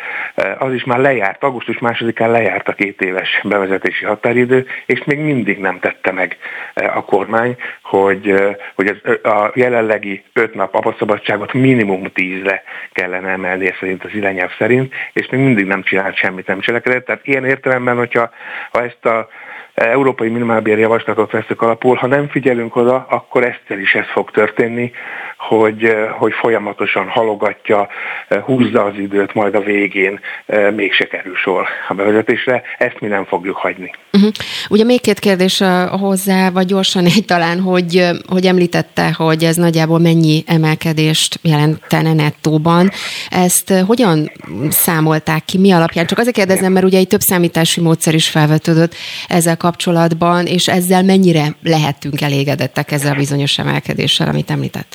Az 0.59 0.72
is 0.72 0.85
már 0.85 0.98
lejárt, 0.98 1.42
augusztus 1.42 1.79
másodikán 1.79 2.31
lejárt 2.31 2.68
a 2.68 2.72
két 2.72 3.00
éves 3.05 3.40
bevezetési 3.43 4.05
határidő, 4.05 4.67
és 4.87 5.05
még 5.05 5.19
mindig 5.19 5.59
nem 5.59 5.79
tette 5.79 6.12
meg 6.12 6.37
a 6.75 7.05
kormány, 7.05 7.57
hogy, 7.83 8.35
hogy 8.75 8.87
az, 8.87 9.33
a 9.33 9.51
jelenlegi 9.55 10.23
öt 10.33 10.55
nap 10.55 10.75
apaszabadságot 10.75 11.53
minimum 11.53 12.12
tízre 12.12 12.62
kellene 12.93 13.29
emelni, 13.29 13.75
szerint 13.81 14.05
az 14.05 14.14
irányelv 14.14 14.51
szerint, 14.59 14.95
és 15.12 15.29
még 15.29 15.40
mindig 15.40 15.67
nem 15.67 15.83
csinált 15.83 16.17
semmit, 16.17 16.47
nem 16.47 16.61
cselekedett. 16.61 17.05
Tehát 17.05 17.27
ilyen 17.27 17.45
értelemben, 17.45 17.97
hogyha 17.97 18.31
ha 18.71 18.83
ezt 18.83 19.05
a 19.05 19.29
európai 19.75 20.29
minimálbér 20.29 20.79
javaslatot 20.79 21.31
veszük 21.31 21.63
alapul, 21.63 21.97
ha 21.97 22.07
nem 22.07 22.29
figyelünk 22.29 22.77
oda, 22.77 23.07
akkor 23.11 23.45
ezt 23.45 23.81
is 23.81 23.95
ez 23.95 24.07
fog 24.13 24.31
történni, 24.31 24.93
hogy, 25.49 25.85
eh, 25.85 26.09
hogy 26.11 26.33
folyamatosan 26.33 27.09
halogatja, 27.09 27.89
eh, 28.29 28.43
húzza 28.43 28.85
az 28.85 28.95
időt, 28.99 29.35
majd 29.35 29.55
a 29.55 29.61
végén 29.61 30.21
eh, 30.47 30.71
mégse 30.71 31.05
kerül 31.05 31.37
sor 31.37 31.67
a 31.89 31.95
bevezetésre. 31.95 32.63
Ezt 32.79 33.01
mi 33.01 33.07
nem 33.07 33.25
fogjuk 33.25 33.57
hagyni. 33.57 33.91
Uh-huh. 34.13 34.31
Ugye 34.69 34.85
még 34.85 35.01
két 35.01 35.19
kérdés 35.19 35.63
hozzá, 35.91 36.51
vagy 36.51 36.67
gyorsan 36.67 37.05
egy 37.05 37.25
talán, 37.27 37.61
hogy, 37.61 38.09
hogy 38.29 38.47
említette, 38.47 39.13
hogy 39.17 39.45
ez 39.45 39.57
nagyjából 39.57 39.99
mennyi 39.99 40.43
emelkedést 40.47 41.39
jelentene 41.43 42.13
nettóban. 42.13 42.91
Ezt 43.31 43.73
hogyan 43.87 44.31
számolták 44.71 45.45
ki, 45.45 45.59
mi 45.59 45.73
alapján? 45.73 46.07
Csak 46.07 46.19
azért 46.19 46.37
kérdezem, 46.37 46.73
mert 46.73 46.85
ugye 46.85 46.99
egy 46.99 47.07
több 47.07 47.21
számítási 47.21 47.81
módszer 47.81 48.15
is 48.15 48.29
felvetődött 48.29 48.95
ezzel 49.29 49.57
kapcsolatban, 49.66 50.46
és 50.46 50.68
ezzel 50.68 51.03
mennyire 51.03 51.46
lehetünk 51.62 52.20
elégedettek 52.20 52.90
ezzel 52.92 53.12
a 53.12 53.22
bizonyos 53.24 53.59
emelkedéssel, 53.59 54.29
amit 54.29 54.50
említett? 54.50 54.92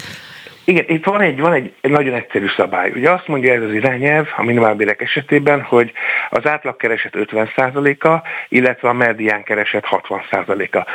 Igen, 0.63 0.86
itt 0.88 1.05
van 1.05 1.21
egy, 1.21 1.39
van 1.39 1.53
egy, 1.53 1.73
nagyon 1.82 2.13
egyszerű 2.13 2.45
szabály. 2.58 2.91
Ugye 2.95 3.10
azt 3.12 3.27
mondja 3.27 3.53
ez 3.53 3.63
az 3.63 3.73
irányelv 3.73 4.27
a 4.38 4.43
minimálbérek 4.43 5.01
esetében, 5.01 5.62
hogy 5.62 5.91
az 6.29 6.47
átlagkereset 6.47 7.13
50%-a, 7.15 8.27
illetve 8.49 8.89
a 8.89 8.93
medián 8.93 9.43
kereset 9.43 9.86
60%-a 9.91 10.86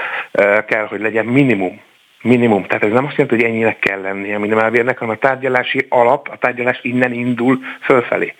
kell, 0.67 0.87
hogy 0.87 1.01
legyen 1.01 1.27
minimum 1.27 1.81
minimum. 2.25 2.65
Tehát 2.65 2.85
ez 2.85 2.93
nem 2.93 3.05
azt 3.05 3.17
jelenti, 3.17 3.43
hogy 3.43 3.53
ennyinek 3.53 3.79
kell 3.79 4.01
lenni 4.01 4.35
a 4.35 4.39
minimálbérnek, 4.39 4.99
hanem 4.99 5.15
a 5.15 5.27
tárgyalási 5.27 5.87
alap, 5.89 6.29
a 6.29 6.37
tárgyalás 6.37 6.79
innen 6.83 7.13
indul 7.13 7.59
fölfelé. 7.81 8.35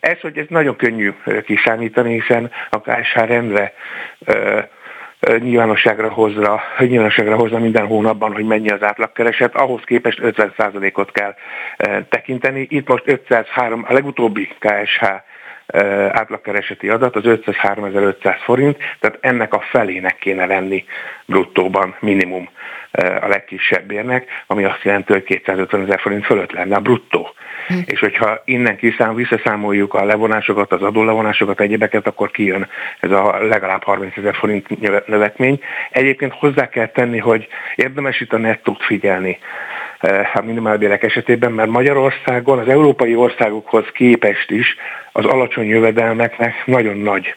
Ez, 0.00 0.20
hogy 0.20 0.38
ez 0.38 0.46
nagyon 0.48 0.76
könnyű 0.76 1.12
kiszámítani, 1.44 2.12
hiszen 2.20 2.50
a 2.70 2.80
KSH 2.80 3.14
rendre 3.14 3.72
nyilvánosságra 5.38 6.08
hozza, 6.08 6.62
nyilvánosságra 6.78 7.36
hozza 7.36 7.58
minden 7.58 7.86
hónapban, 7.86 8.32
hogy 8.32 8.44
mennyi 8.44 8.70
az 8.70 8.82
átlagkereset, 8.82 9.54
ahhoz 9.54 9.82
képest 9.84 10.18
50%-ot 10.22 11.12
kell 11.12 11.34
tekinteni. 12.08 12.66
Itt 12.70 12.88
most 12.88 13.02
503, 13.06 13.84
a 13.88 13.92
legutóbbi 13.92 14.48
KSH 14.58 15.04
átlagkereseti 16.10 16.88
adat 16.88 17.16
az 17.16 17.22
503.500 17.24 18.36
forint, 18.44 18.76
tehát 19.00 19.18
ennek 19.20 19.54
a 19.54 19.60
felének 19.70 20.16
kéne 20.16 20.46
lenni 20.46 20.84
bruttóban 21.26 21.96
minimum 22.00 22.48
a 23.20 23.28
legkisebb 23.28 23.90
érnek, 23.90 24.28
ami 24.46 24.64
azt 24.64 24.82
jelenti, 24.82 25.12
hogy 25.12 25.24
250 25.24 25.82
ezer 25.82 26.00
forint 26.00 26.24
fölött 26.24 26.52
lenne 26.52 26.76
a 26.76 26.80
bruttó. 26.80 27.34
Hm. 27.66 27.74
És 27.84 28.00
hogyha 28.00 28.42
innen 28.44 28.76
kiszám, 28.76 29.14
visszaszámoljuk 29.14 29.94
a 29.94 30.04
levonásokat, 30.04 30.72
az 30.72 30.82
adólevonásokat, 30.82 31.60
egyébeket, 31.60 32.06
akkor 32.06 32.30
kijön 32.30 32.68
ez 33.00 33.10
a 33.10 33.38
legalább 33.40 33.82
30 33.82 34.16
ezer 34.16 34.34
forint 34.34 35.06
növekmény. 35.06 35.60
Egyébként 35.90 36.32
hozzá 36.32 36.68
kell 36.68 36.86
tenni, 36.86 37.18
hogy 37.18 37.46
érdemes 37.74 38.20
itt 38.20 38.32
a 38.32 38.38
nettót 38.38 38.82
figyelni 38.82 39.38
a 40.34 40.42
minimálbérek 40.42 41.02
esetében, 41.02 41.52
mert 41.52 41.70
Magyarországon 41.70 42.58
az 42.58 42.68
európai 42.68 43.14
országokhoz 43.14 43.84
képest 43.92 44.50
is 44.50 44.76
az 45.12 45.24
alacsony 45.24 45.66
jövedelmeknek 45.66 46.66
nagyon 46.66 46.96
nagy 46.96 47.34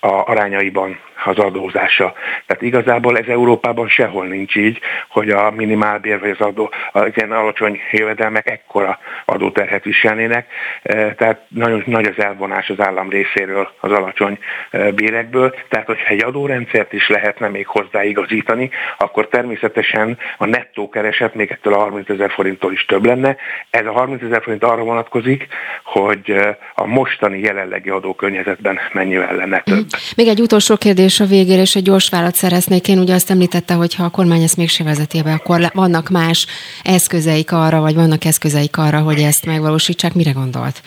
a 0.00 0.30
arányaiban 0.30 0.98
az 1.24 1.38
adózása. 1.38 2.14
Tehát 2.46 2.62
igazából 2.62 3.18
ez 3.18 3.26
Európában 3.26 3.88
sehol 3.88 4.26
nincs 4.26 4.56
így, 4.56 4.78
hogy 5.08 5.30
a 5.30 5.50
minimálbér 5.50 6.20
vagy 6.20 6.30
az 6.38 6.46
adó, 6.46 6.70
az 6.92 7.10
ilyen 7.14 7.32
alacsony 7.32 7.80
jövedelmek 7.92 8.50
ekkora 8.50 8.98
adóterhet 9.24 9.84
viselnének. 9.84 10.46
E, 10.82 11.14
tehát 11.14 11.40
nagyon 11.48 11.82
nagy 11.86 12.06
az 12.06 12.24
elvonás 12.24 12.70
az 12.70 12.80
állam 12.80 13.08
részéről 13.10 13.70
az 13.80 13.92
alacsony 13.92 14.38
e, 14.70 14.90
bérekből. 14.90 15.54
Tehát, 15.68 15.86
hogyha 15.86 16.08
egy 16.14 16.24
adórendszert 16.24 16.92
is 16.92 17.08
lehetne 17.08 17.48
még 17.48 17.66
hozzáigazítani, 17.66 18.70
akkor 18.98 19.28
természetesen 19.28 20.18
a 20.38 20.46
nettó 20.46 20.88
kereset 20.88 21.34
még 21.34 21.50
ettől 21.50 21.74
a 21.74 21.78
30 21.78 22.08
ezer 22.08 22.30
forinttól 22.30 22.72
is 22.72 22.84
több 22.84 23.04
lenne. 23.04 23.36
Ez 23.70 23.86
a 23.86 23.92
30 23.92 24.22
ezer 24.22 24.42
forint 24.42 24.64
arra 24.64 24.82
vonatkozik, 24.82 25.46
hogy 25.84 26.30
e, 26.30 26.58
a 26.74 26.86
mostani 26.86 27.40
jelenlegi 27.40 27.88
adókörnyezetben 27.88 28.78
mennyivel 28.92 29.34
lenne 29.34 29.60
több. 29.60 29.86
Még 30.16 30.28
egy 30.28 30.40
utolsó 30.40 30.76
kérdés 30.76 31.09
kérdés 31.10 31.34
a 31.34 31.38
végére, 31.38 31.60
és 31.60 31.76
egy 31.76 31.82
gyors 31.82 32.08
választ 32.08 32.36
szeretnék. 32.36 32.88
Én 32.88 32.98
ugye 32.98 33.14
azt 33.14 33.30
említette, 33.30 33.74
hogy 33.74 33.94
ha 33.94 34.04
a 34.04 34.08
kormány 34.08 34.42
ezt 34.42 34.56
mégse 34.56 34.84
vezeti 34.84 35.22
be, 35.22 35.32
akkor 35.32 35.70
vannak 35.74 36.08
más 36.08 36.46
eszközeik 36.82 37.52
arra, 37.52 37.80
vagy 37.80 37.94
vannak 37.94 38.24
eszközeik 38.24 38.76
arra, 38.76 39.00
hogy 39.00 39.18
ezt 39.18 39.46
megvalósítsák. 39.46 40.14
Mire 40.14 40.30
gondolt? 40.30 40.82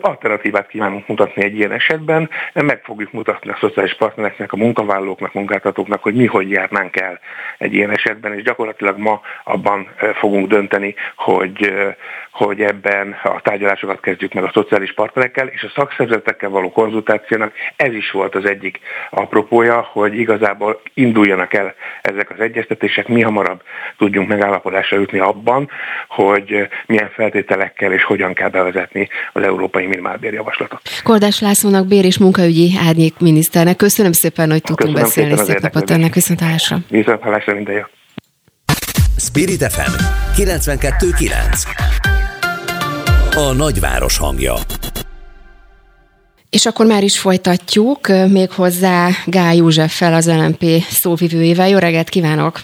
Alternatívát 0.00 0.66
kívánunk 0.66 1.06
mutatni 1.06 1.44
egy 1.44 1.56
ilyen 1.56 1.72
esetben, 1.72 2.30
meg 2.52 2.80
fogjuk 2.82 3.12
mutatni 3.12 3.50
a 3.50 3.56
szociális 3.60 3.94
partnereknek, 3.94 4.52
a 4.52 4.56
munkavállalóknak, 4.56 5.32
munkáltatóknak, 5.32 6.02
hogy 6.02 6.14
mi 6.14 6.26
hogy 6.26 6.50
járnánk 6.50 7.00
el 7.00 7.20
egy 7.58 7.74
ilyen 7.74 7.90
esetben, 7.90 8.34
és 8.34 8.42
gyakorlatilag 8.42 8.98
ma 8.98 9.20
abban 9.44 9.88
fogunk 10.14 10.48
dönteni, 10.48 10.94
hogy, 11.16 11.74
hogy 12.30 12.60
ebben 12.60 13.16
a 13.22 13.40
tárgyalásokat 13.40 14.00
kezdjük 14.00 14.32
meg 14.32 14.44
a 14.44 14.50
szociális 14.54 14.92
partnerekkel, 14.92 15.46
és 15.46 15.62
a 15.62 15.72
szakszervezetekkel 15.74 16.48
való 16.48 16.70
konzultációnak. 16.70 17.52
Ez 17.76 17.92
is 17.92 18.10
volt 18.10 18.34
az 18.34 18.44
egyik 18.44 18.78
apropója, 19.10 19.80
hogy 19.80 20.18
igazából 20.18 20.80
induljanak 20.94 21.54
el 21.54 21.74
ezek 22.02 22.30
az 22.30 22.40
egyeztetések, 22.40 23.08
mi 23.08 23.22
hamarabb 23.22 23.62
tudjunk 23.96 24.28
megállapodásra 24.28 24.98
jutni 24.98 25.18
abban, 25.18 25.70
hogy 26.08 26.68
milyen 26.86 27.10
feltételekkel 27.10 27.92
és 27.92 28.04
hogyan 28.04 28.34
kell 28.34 28.48
bevezetni 28.48 29.08
az 29.32 29.42
európai 29.60 29.86
minimálbérjavaslatot. 29.86 30.80
Kordás 31.02 31.40
Lászlónak 31.40 31.86
bér 31.86 32.04
és 32.04 32.18
munkaügyi 32.18 32.72
árnyék 32.86 33.14
miniszternek. 33.18 33.76
Köszönöm 33.76 34.12
szépen, 34.12 34.50
hogy 34.50 34.62
tudtunk 34.62 34.98
Köszönöm 34.98 35.30
beszélni. 35.30 35.52
Szép 35.52 35.60
napot 35.60 35.90
önnek. 35.90 36.14
Viszontlátásra. 36.14 36.78
Viszontlátásra 36.88 37.54
minden 37.54 37.74
jó. 37.74 37.82
Spirit 39.16 39.72
FM 39.72 39.92
92.9 40.36 41.30
A 43.36 43.52
nagyváros 43.52 44.18
hangja 44.18 44.54
és 46.50 46.66
akkor 46.66 46.86
már 46.86 47.02
is 47.02 47.18
folytatjuk, 47.18 48.08
méghozzá 48.08 49.08
Gály 49.26 49.56
Józseffel, 49.56 50.14
az 50.14 50.26
LMP 50.26 50.64
szóvivőjével. 50.88 51.68
Jó 51.68 51.78
reggelt 51.78 52.08
kívánok! 52.08 52.60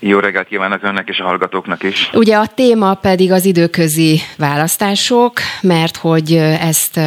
Jó 0.00 0.18
reggelt 0.18 0.48
kívánok 0.48 0.82
önnek 0.82 1.08
és 1.08 1.18
a 1.18 1.24
hallgatóknak 1.24 1.82
is. 1.82 2.10
Ugye 2.12 2.36
a 2.36 2.46
téma 2.46 2.94
pedig 2.94 3.32
az 3.32 3.44
időközi 3.44 4.20
választások, 4.36 5.32
mert 5.60 5.96
hogy 5.96 6.32
ezt 6.60 7.00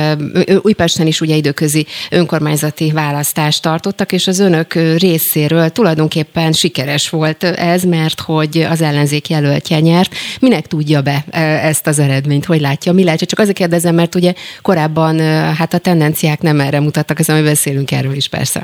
Újpesten 0.62 1.08
is 1.08 1.22
ugye 1.22 1.36
időközi 1.36 1.86
önkormányzati 2.10 2.92
választást 2.92 3.62
tartottak, 3.62 4.12
és 4.12 4.28
az 4.28 4.40
önök 4.40 4.74
részéről 4.74 5.70
tulajdonképpen 5.70 6.52
sikeres 6.52 7.10
volt 7.10 7.44
ez, 7.44 7.84
mert 7.84 8.20
hogy 8.20 8.68
az 8.70 8.82
ellenzék 8.82 9.30
jelöltje 9.30 9.80
nyert. 9.80 10.16
Minek 10.40 10.68
tudja 10.68 11.02
be 11.02 11.24
ezt 11.62 11.88
az 11.88 12.00
eredményt? 12.00 12.46
Hogy 12.46 12.62
látja? 12.62 12.94
Mi 12.94 13.04
lehet? 13.04 13.20
Csak 13.20 13.40
azért 13.40 13.58
kérdezem, 13.58 13.96
mert 13.96 14.16
ugye 14.16 14.34
korábban 14.62 15.20
hát 15.56 15.74
a 15.74 15.78
tendenciák 15.78 16.42
nem 16.42 16.60
erre 16.60 16.80
mutattak, 16.80 17.20
ez 17.20 17.30
ami 17.30 17.42
beszélünk 17.42 17.92
erről 17.92 18.16
is 18.16 18.28
persze. 18.28 18.64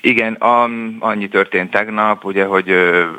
Igen, 0.00 0.32
a, 0.32 0.62
annyi 0.98 1.28
történt 1.28 1.70
tegnap, 1.70 2.24
ugye, 2.24 2.44
hogy 2.44 2.68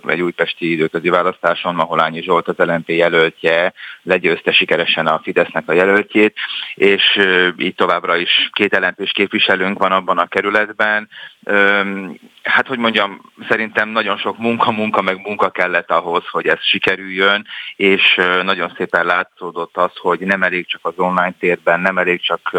egy 0.06 0.22
újpesti 0.22 0.72
időközi 0.72 1.10
választáson 1.10 1.76
Maholányi 1.76 2.22
Zsolt 2.22 2.48
az 2.48 2.58
LNP 2.58 2.90
jelöltje 2.90 3.74
legyőzte 4.04 4.52
sikeresen 4.52 5.08
a 5.08 5.20
Fidesznek 5.24 5.70
a 5.70 5.74
jelöltjét, 5.74 6.36
és 6.76 7.20
így 7.58 7.76
továbbra 7.76 8.16
is 8.16 8.50
két 8.52 8.78
lnp 8.78 9.12
képviselőnk 9.12 9.80
van 9.80 9.92
abban 9.92 10.18
a 10.18 10.28
kerületben. 10.28 11.10
Hát, 12.44 12.68
hogy 12.68 12.78
mondjam, 12.78 13.22
szerintem 13.50 13.90
nagyon 13.90 14.18
sok 14.18 14.38
munka, 14.38 14.72
munka, 14.72 15.02
meg 15.02 15.20
munka 15.24 15.50
kellett 15.50 15.92
ahhoz, 15.92 16.24
hogy 16.32 16.48
ez 16.48 16.58
sikerüljön, 16.62 17.46
és 17.76 18.02
nagyon 18.44 18.74
szépen 18.78 19.06
látszódott 19.06 19.78
az, 19.78 19.92
hogy 19.96 20.20
nem 20.20 20.44
elég 20.44 20.68
csak 20.68 20.80
az 20.84 20.94
online 20.96 21.34
térben, 21.40 21.80
nem 21.80 21.98
elég 21.98 22.22
csak 22.22 22.58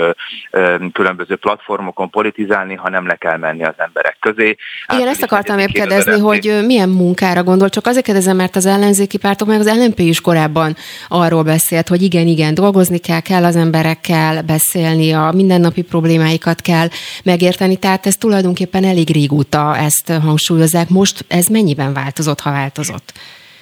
különböző 0.93 1.37
platformokon 1.37 2.11
politizálni, 2.11 2.75
hanem 2.75 3.07
le 3.07 3.15
kell 3.15 3.37
menni 3.37 3.65
az 3.65 3.75
emberek 3.77 4.17
közé. 4.21 4.57
Igen, 4.95 5.09
ezt 5.09 5.23
akartam 5.23 5.59
épp 5.59 5.69
kérdezni, 5.69 6.21
hogy 6.21 6.61
milyen 6.67 6.89
munkára 6.89 7.43
gondol, 7.43 7.69
csak 7.69 7.87
azért 7.87 8.05
kérdezem, 8.05 8.37
mert 8.37 8.57
az 8.57 8.67
ellenzéki 8.67 9.19
pártok, 9.19 9.49
meg 9.49 9.61
az 9.61 9.77
LNP 9.79 9.99
is 9.99 10.21
korábban 10.21 10.77
arról 11.09 11.43
beszélt, 11.43 11.89
hogy 11.89 12.03
igen, 12.03 12.27
igen, 12.27 12.55
dolgozni 12.55 12.99
kell, 12.99 13.21
kell 13.21 13.45
az 13.45 13.57
emberekkel 13.57 14.43
beszélni, 14.43 15.13
a 15.13 15.31
mindennapi 15.35 15.83
problémáikat 15.83 16.61
kell 16.61 16.89
megérteni, 17.25 17.77
tehát 17.77 18.07
ez 18.07 18.17
tulajdonképpen 18.17 18.74
elég 18.83 19.11
régóta 19.11 19.77
ezt 19.77 20.13
hangsúlyozzák. 20.13 20.89
Most 20.89 21.25
ez 21.29 21.47
mennyiben 21.47 21.93
változott, 21.93 22.41
ha 22.41 22.51
változott? 22.51 23.13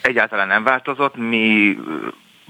Egyáltalán 0.03 0.49
nem 0.49 0.65
változott. 0.65 1.17
Mi 1.17 1.77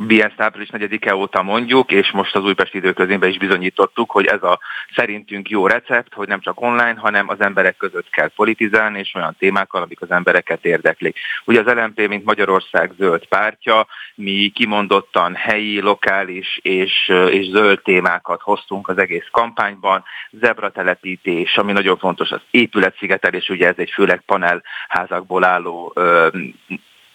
ezt 0.08 0.40
április 0.40 0.68
4-e 0.72 1.14
óta 1.16 1.42
mondjuk, 1.42 1.90
és 1.92 2.10
most 2.10 2.34
az 2.34 2.44
Újpesti 2.44 2.76
időközénben 2.76 3.28
is 3.28 3.38
bizonyítottuk, 3.38 4.10
hogy 4.10 4.26
ez 4.26 4.42
a 4.42 4.60
szerintünk 4.94 5.50
jó 5.50 5.66
recept, 5.66 6.14
hogy 6.14 6.28
nem 6.28 6.40
csak 6.40 6.60
online, 6.60 6.94
hanem 6.96 7.28
az 7.28 7.40
emberek 7.40 7.76
között 7.76 8.10
kell 8.10 8.28
politizálni, 8.28 8.98
és 8.98 9.14
olyan 9.14 9.36
témákkal, 9.38 9.82
amik 9.82 10.00
az 10.00 10.10
embereket 10.10 10.64
érdeklik. 10.64 11.18
Ugye 11.44 11.60
az 11.60 11.74
LMP, 11.74 12.08
mint 12.08 12.24
Magyarország 12.24 12.92
zöld 12.98 13.26
pártja, 13.26 13.86
mi 14.14 14.52
kimondottan 14.54 15.34
helyi, 15.34 15.80
lokális 15.80 16.58
és, 16.62 17.08
és 17.30 17.46
zöld 17.46 17.82
témákat 17.82 18.40
hoztunk 18.40 18.88
az 18.88 18.98
egész 18.98 19.28
kampányban, 19.30 20.04
zebratelepítés, 20.30 21.56
ami 21.56 21.72
nagyon 21.72 21.98
fontos, 21.98 22.30
az 22.30 22.40
épületszigetelés, 22.50 23.48
ugye 23.48 23.68
ez 23.68 23.74
egy 23.76 23.90
főleg 23.90 24.22
panelházakból 24.26 25.44
álló 25.44 25.94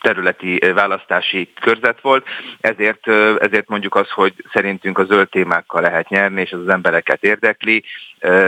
területi 0.08 0.60
választási 0.74 1.54
körzet 1.62 2.02
volt, 2.02 2.26
ezért, 2.62 3.08
ezért 3.40 3.68
mondjuk 3.68 3.96
az, 3.96 4.10
hogy 4.10 4.34
szerintünk 4.54 4.98
a 4.98 5.06
zöld 5.06 5.30
témákkal 5.30 5.82
lehet 5.82 6.10
nyerni, 6.10 6.42
és 6.42 6.52
az, 6.52 6.60
az 6.60 6.70
embereket 6.70 7.24
érdekli. 7.24 7.84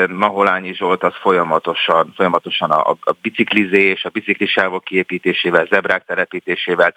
Maholányi 0.08 0.74
Zsolt 0.74 1.04
az 1.04 1.14
folyamatosan, 1.22 2.14
folyamatosan 2.16 2.72
a, 2.72 2.90
a 2.90 3.12
biciklizés, 3.22 4.06
a 4.06 4.10
biciklisávok 4.10 4.84
kiépítésével, 4.84 5.66
zebrák 5.70 6.06
telepítésével, 6.06 6.94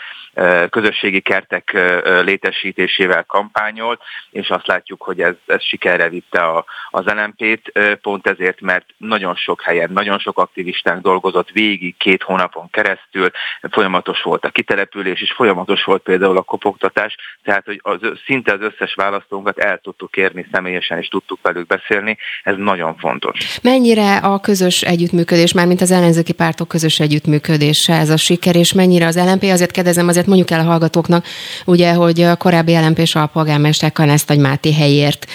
közösségi 0.71 1.21
kertek 1.21 1.79
létesítésével 2.25 3.25
kampányolt, 3.25 4.01
és 4.31 4.51
azt 4.51 4.67
látjuk, 4.67 5.03
hogy 5.03 5.21
ez, 5.21 5.35
ez 5.47 5.63
sikerre 5.63 6.09
vitte 6.09 6.41
a, 6.41 6.65
az 6.91 7.05
LMP-t, 7.05 7.73
pont 8.03 8.27
ezért, 8.27 8.61
mert 8.61 8.85
nagyon 8.97 9.35
sok 9.35 9.63
helyen, 9.63 9.91
nagyon 9.93 10.19
sok 10.19 10.39
aktivistánk 10.39 11.03
dolgozott 11.03 11.51
végig 11.51 11.97
két 11.97 12.23
hónapon 12.23 12.71
keresztül, 12.71 13.31
folyamatos 13.71 14.23
volt 14.23 14.45
a 14.45 14.51
kitelepülés, 14.53 15.21
és 15.21 15.33
folyamatos 15.33 15.85
volt 15.85 16.03
például 16.03 16.37
a 16.37 16.43
kopogtatás, 16.43 17.17
tehát 17.45 17.65
hogy 17.65 17.81
az, 17.83 17.99
szinte 18.27 18.53
az 18.53 18.61
összes 18.61 18.95
választónkat 18.95 19.59
el 19.59 19.79
tudtuk 19.83 20.11
kérni 20.11 20.47
személyesen, 20.53 20.99
és 20.99 21.09
tudtuk 21.09 21.39
velük 21.43 21.67
beszélni, 21.67 22.19
ez 22.43 22.55
nagyon 22.57 22.97
fontos. 22.97 23.59
Mennyire 23.63 24.17
a 24.17 24.41
közös 24.41 24.83
együttműködés, 24.83 25.53
már 25.53 25.67
mint 25.67 25.81
az 25.81 25.91
ellenzéki 25.91 26.33
pártok 26.33 26.69
közös 26.69 27.01
együttműködése 27.01 27.95
ez 27.95 28.11
a 28.11 28.17
siker, 28.17 28.57
és 28.57 28.73
mennyire 28.73 29.07
az 29.07 29.17
LNP, 29.17 29.43
azért 29.43 29.71
kérdezem, 29.71 30.09
azért 30.09 30.27
mondjuk 30.27 30.51
el 30.51 30.61
a 30.61 30.71
hallgatóknak, 30.71 31.27
ugye, 31.65 31.93
hogy 31.93 32.21
a 32.21 32.37
korábbi 32.37 32.73
LNP 32.73 32.99
és 32.99 33.15
alpolgármester 33.15 33.93
Kanesztagy 33.93 34.39
Máté 34.39 34.73
helyért, 34.73 35.27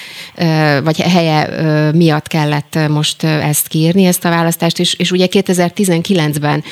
vagy 0.83 0.99
helye 0.99 1.91
miatt 1.91 2.27
kellett 2.27 2.79
most 2.89 3.23
ezt 3.23 3.67
kiírni, 3.67 4.05
ezt 4.05 4.25
a 4.25 4.29
választást, 4.29 4.79
és, 4.79 4.93
és 4.93 5.11
ugye 5.11 5.27
2019-ben 5.29 6.63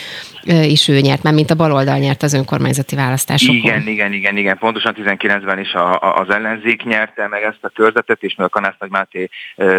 is 0.46 0.88
ő 0.88 1.00
nyert, 1.00 1.24
már 1.24 1.34
mint 1.34 1.52
a 1.52 1.56
baloldal 1.56 1.98
nyert 1.98 2.24
az 2.26 2.34
önkormányzati 2.34 2.96
választásokon. 2.96 3.56
Igen, 3.56 3.88
igen, 3.88 4.14
igen, 4.14 4.38
igen. 4.38 4.58
Pontosan 4.58 4.96
19-ben 4.98 5.60
is 5.60 5.74
a, 5.74 6.02
a, 6.02 6.16
az 6.16 6.30
ellenzék 6.30 6.84
nyerte 6.84 7.28
meg 7.28 7.44
ezt 7.44 7.64
a 7.64 7.70
körzetet, 7.70 8.24
és 8.24 8.36
mivel 8.36 8.50
Kanász 8.50 8.76
Nagy 8.80 8.90
Máté 8.90 9.30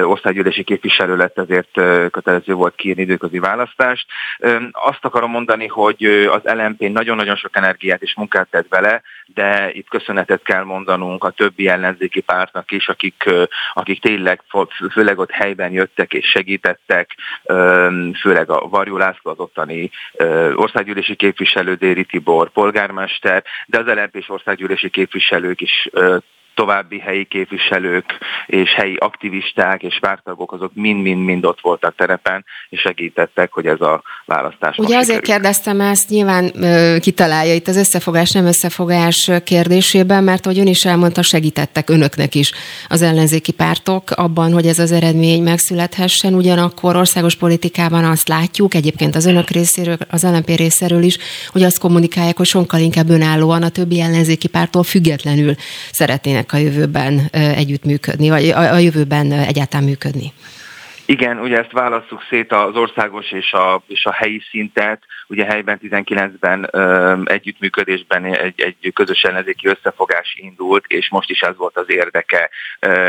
országgyűlési 0.03 0.63
képviselő 0.63 1.17
lett, 1.17 1.39
ezért 1.39 1.71
kötelező 2.11 2.53
volt 2.55 2.75
kiírni 2.75 3.03
időközi 3.03 3.39
választást. 3.39 4.07
Azt 4.71 5.05
akarom 5.05 5.31
mondani, 5.31 5.67
hogy 5.67 6.05
az 6.05 6.41
LMP 6.43 6.81
nagyon-nagyon 6.81 7.37
sok 7.37 7.57
energiát 7.57 8.03
és 8.03 8.15
munkát 8.17 8.49
tett 8.51 8.67
vele, 8.69 9.03
de 9.27 9.71
itt 9.73 9.89
köszönetet 9.89 10.43
kell 10.43 10.65
mondanunk 10.65 11.25
a 11.25 11.31
többi 11.31 11.69
ellenzéki 11.69 12.21
pártnak 12.21 12.71
is, 12.71 12.89
akik, 12.89 13.25
akik 13.73 14.01
tényleg 14.01 14.43
főleg 14.93 15.19
ott 15.19 15.31
helyben 15.31 15.73
jöttek 15.73 16.13
és 16.13 16.27
segítettek, 16.27 17.11
főleg 18.21 18.51
a 18.51 18.69
Varjú 18.69 18.97
László 18.97 19.31
az 19.31 19.39
ottani 19.39 19.91
országgyűlési 20.55 21.15
képviselő, 21.15 21.75
Déri 21.75 22.05
Tibor, 22.05 22.36
polgármester, 22.45 23.45
de 23.67 23.79
az 23.79 23.87
lmp 23.87 24.25
országgyűlési 24.29 24.91
képviselők 24.91 25.61
is 25.61 25.89
további 26.57 26.99
helyi 26.99 27.25
képviselők 27.25 28.05
és 28.47 28.75
helyi 28.75 28.97
aktivisták 28.97 29.83
és 29.83 29.99
pártagok 30.01 30.53
azok 30.53 30.71
mind-mind-mind 30.75 31.45
ott 31.45 31.61
voltak 31.61 31.95
terepen, 31.95 32.45
és 32.69 32.81
segítettek, 32.81 33.53
hogy 33.53 33.67
ez 33.67 33.81
a 33.81 34.03
választás 34.25 34.79
Ugye 34.79 34.97
azért 34.97 35.05
sikerült. 35.05 35.25
kérdeztem 35.25 35.81
ezt, 35.81 36.09
nyilván 36.09 36.51
ö, 36.63 36.97
kitalálja 37.01 37.55
itt 37.55 37.69
az 37.69 37.77
összefogás, 37.77 38.31
nem 38.31 38.47
összefogás 38.47 39.31
kérdésében, 39.45 40.25
mert 40.25 40.47
ahogy 40.47 40.59
ön 40.59 40.67
is 40.67 40.85
elmondta, 40.85 41.23
segítettek 41.23 41.91
önöknek 41.91 42.35
is 42.35 42.53
az 42.89 43.03
ellenzéki 43.03 43.53
pártok 43.53 44.11
abban, 44.11 44.53
hogy 44.53 44.67
ez 44.67 44.79
az 44.79 44.93
eredmény 44.93 45.43
megszülethessen. 45.43 46.35
Ugyanakkor 46.35 46.97
országos 46.97 47.35
politikában 47.35 48.05
azt 48.05 48.29
látjuk, 48.29 48.75
egyébként 48.75 49.15
az 49.15 49.27
önök 49.27 49.51
részéről, 49.51 49.97
az 50.11 50.23
LNP 50.23 50.49
részéről 50.57 51.03
is, 51.03 51.19
hogy 51.49 51.63
azt 51.63 51.79
kommunikálják, 51.79 52.37
hogy 52.37 52.47
sokkal 52.47 52.81
inkább 52.81 53.09
önállóan 53.09 53.63
a 53.63 53.69
többi 53.69 54.01
ellenzéki 54.01 54.49
pártól 54.49 54.83
függetlenül 54.83 55.55
szeretnének 55.93 56.46
a 56.53 56.57
jövőben 56.57 57.19
együttműködni, 57.33 58.29
vagy 58.29 58.49
a 58.49 58.79
jövőben 58.79 59.33
egyáltalán 59.33 59.87
működni? 59.87 60.33
Igen, 61.09 61.39
ugye 61.39 61.59
ezt 61.59 61.73
válasszuk 61.73 62.23
szét 62.29 62.53
az 62.53 62.77
országos 62.77 63.33
és 63.33 63.53
a, 63.53 63.83
és 63.87 64.05
a 64.05 64.13
helyi 64.13 64.43
szintet. 64.51 65.03
Ugye 65.29 65.45
helyben 65.45 65.81
19-ben 65.83 66.69
ö, 66.71 67.15
együttműködésben 67.25 68.25
egy, 68.25 68.61
egy 68.61 68.93
közös 68.95 69.23
ellenzéki 69.23 69.67
összefogás 69.67 70.37
indult, 70.41 70.85
és 70.87 71.09
most 71.11 71.31
is 71.31 71.41
ez 71.41 71.57
volt 71.57 71.77
az 71.77 71.91
érdeke 71.91 72.51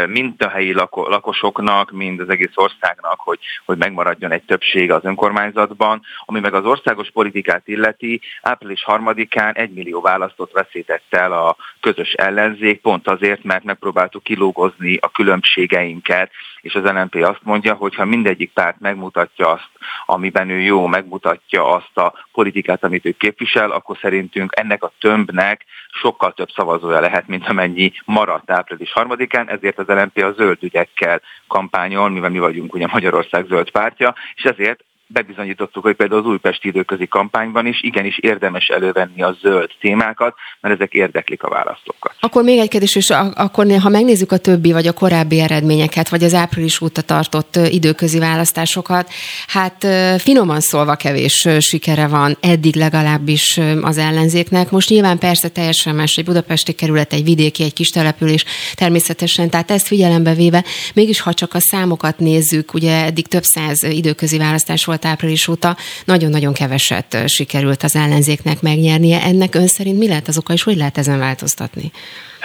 mind 0.08 0.42
a 0.42 0.48
helyi 0.48 0.74
lako, 0.74 1.10
lakosoknak, 1.10 1.92
mind 1.92 2.20
az 2.20 2.30
egész 2.30 2.56
országnak, 2.56 3.20
hogy, 3.20 3.40
hogy 3.66 3.78
megmaradjon 3.78 4.32
egy 4.32 4.44
többség 4.44 4.92
az 4.92 5.04
önkormányzatban. 5.04 6.02
Ami 6.26 6.40
meg 6.40 6.54
az 6.54 6.66
országos 6.66 7.12
politikát 7.12 7.68
illeti, 7.68 8.22
április 8.42 8.84
harmadikán 8.84 9.54
egy 9.54 9.72
millió 9.74 10.02
választott 10.02 10.52
veszített 10.52 11.06
el 11.10 11.32
a 11.32 11.56
közös 11.80 12.14
ellenzék, 12.14 12.82
pont 12.82 13.08
azért, 13.08 13.44
mert 13.44 13.64
megpróbáltuk 13.64 14.24
kilógozni 14.24 14.98
a 15.02 15.10
különbségeinket, 15.10 16.32
és 16.68 16.76
az 16.76 16.84
LNP 16.84 17.16
azt 17.16 17.44
mondja, 17.44 17.74
hogy 17.74 17.96
ha 17.96 18.06
mindegyik 18.06 18.52
párt 18.54 18.80
megmutatja 18.80 19.48
azt, 19.48 19.70
amiben 20.06 20.50
ő 20.50 20.60
jó, 20.60 20.86
megmutatja 20.86 21.74
azt 21.74 21.98
a 21.98 22.14
politikát, 22.32 22.84
amit 22.84 23.06
ő 23.06 23.12
képvisel, 23.12 23.72
akkor 23.72 23.98
szerintünk 24.02 24.52
ennek 24.56 24.84
a 24.84 24.92
tömbnek 25.00 25.66
sokkal 25.92 26.34
több 26.34 26.50
szavazója 26.50 27.00
lehet, 27.00 27.28
mint 27.28 27.48
amennyi 27.48 27.92
maradt 28.06 28.52
április 28.52 28.92
harmadikán, 28.92 29.50
ezért 29.50 29.80
az 29.80 29.88
LNP 29.88 30.24
a 30.24 30.32
zöld 30.32 30.58
ügyekkel 30.64 31.22
kampányol, 31.48 32.10
mivel 32.10 32.30
mi 32.30 32.40
vagyunk 32.40 32.74
ugye 32.74 32.88
Magyarország 32.92 33.46
zöld 33.46 33.72
pártja, 33.72 34.16
és 34.36 34.44
ezért 34.44 34.84
bebizonyítottuk, 35.08 35.84
hogy 35.84 35.96
például 35.96 36.20
az 36.20 36.28
újpesti 36.28 36.68
időközi 36.68 37.08
kampányban 37.08 37.66
is 37.66 37.84
igenis 37.84 38.18
érdemes 38.18 38.68
elővenni 38.68 39.22
a 39.22 39.38
zöld 39.42 39.70
témákat, 39.80 40.36
mert 40.62 40.76
ezek 40.76 40.94
érdeklik 40.94 41.44
a 41.44 41.50
választókat. 41.50 42.16
Akkor 42.20 42.44
még 42.44 42.60
egy 42.60 42.70
kérdés, 42.70 42.96
és 42.96 43.10
akkor 43.34 43.68
ha 43.82 43.90
megnézzük 43.90 44.32
a 44.32 44.38
többi 44.38 44.72
vagy 44.72 44.88
a 44.88 44.94
korábbi 44.94 45.40
eredményeket, 45.40 46.10
vagy 46.10 46.24
az 46.24 46.34
április 46.34 46.82
óta 46.82 47.02
tartott 47.02 47.56
időközi 47.70 48.20
választásokat, 48.20 49.10
hát 49.48 49.88
finoman 50.18 50.60
szólva 50.60 50.96
kevés 50.96 51.48
sikere 51.60 52.08
van, 52.08 52.38
eddig 52.42 52.76
legalábbis 52.76 53.60
az 53.82 53.98
ellenzéknek. 53.98 54.72
Most 54.72 54.90
nyilván 54.90 55.18
persze 55.18 55.50
teljesen 55.50 55.96
más 55.96 56.18
egy 56.18 56.26
budapesti 56.26 56.74
kerület, 56.74 57.14
egy 57.14 57.24
vidéki, 57.24 57.64
egy 57.64 57.74
kis 57.74 57.90
település 57.90 58.46
természetesen, 58.76 59.50
tehát 59.50 59.72
ezt 59.72 59.88
figyelembe 59.88 60.34
véve, 60.34 60.64
mégis 60.94 61.20
ha 61.20 61.34
csak 61.34 61.54
a 61.54 61.60
számokat 61.60 62.20
nézzük, 62.20 62.74
ugye 62.74 63.04
eddig 63.04 63.28
több 63.28 63.44
száz 63.44 63.84
időközi 63.84 64.38
választás 64.38 64.86
volt 64.86 64.97
volt 65.04 65.14
április 65.14 65.48
óta, 65.48 65.78
nagyon-nagyon 66.06 66.54
keveset 66.54 67.18
sikerült 67.26 67.84
az 67.84 67.96
ellenzéknek 67.96 68.62
megnyernie. 68.62 69.24
Ennek 69.24 69.56
ön 69.56 69.68
szerint 69.68 69.98
mi 69.98 70.08
lehet 70.08 70.28
az 70.28 70.38
oka, 70.38 70.54
és 70.54 70.64
hogy 70.64 70.78
lehet 70.78 70.98
ezen 70.98 71.20
változtatni? 71.20 71.92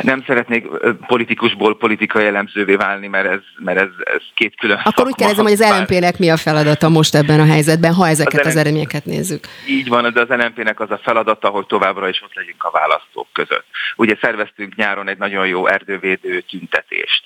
Nem 0.03 0.23
szeretnék 0.27 0.67
politikusból 1.07 1.77
politikai 1.77 2.27
elemzővé 2.27 2.75
válni, 2.75 3.07
mert 3.07 3.27
ez, 3.27 3.41
mert 3.57 3.79
ez, 3.79 3.89
ez 4.05 4.23
két 4.35 4.57
külön 4.57 4.77
Akkor 4.77 4.93
szakma. 4.93 5.11
úgy 5.11 5.15
kérdezem, 5.15 5.45
hogy 5.45 5.53
az 5.53 5.79
LNP-nek 5.79 6.19
mi 6.19 6.31
a 6.31 6.37
feladata 6.37 6.89
most 6.89 7.15
ebben 7.15 7.41
a 7.41 7.45
helyzetben, 7.45 7.95
ha 7.95 8.09
ezeket 8.09 8.41
az, 8.41 8.47
az 8.47 8.57
eredményeket 8.57 9.05
nézzük. 9.05 9.47
Így 9.67 9.89
van, 9.89 10.13
de 10.13 10.21
az 10.21 10.29
LNP-nek 10.29 10.81
az 10.81 10.91
a 10.91 11.01
feladata, 11.03 11.49
hogy 11.49 11.67
továbbra 11.67 12.09
is 12.09 12.23
ott 12.23 12.35
legyünk 12.35 12.65
a 12.65 12.71
választók 12.71 13.27
között. 13.33 13.65
Ugye 13.97 14.17
szerveztünk 14.21 14.75
nyáron 14.75 15.09
egy 15.09 15.19
nagyon 15.19 15.47
jó 15.47 15.67
erdővédő 15.67 16.41
tüntetést. 16.41 17.25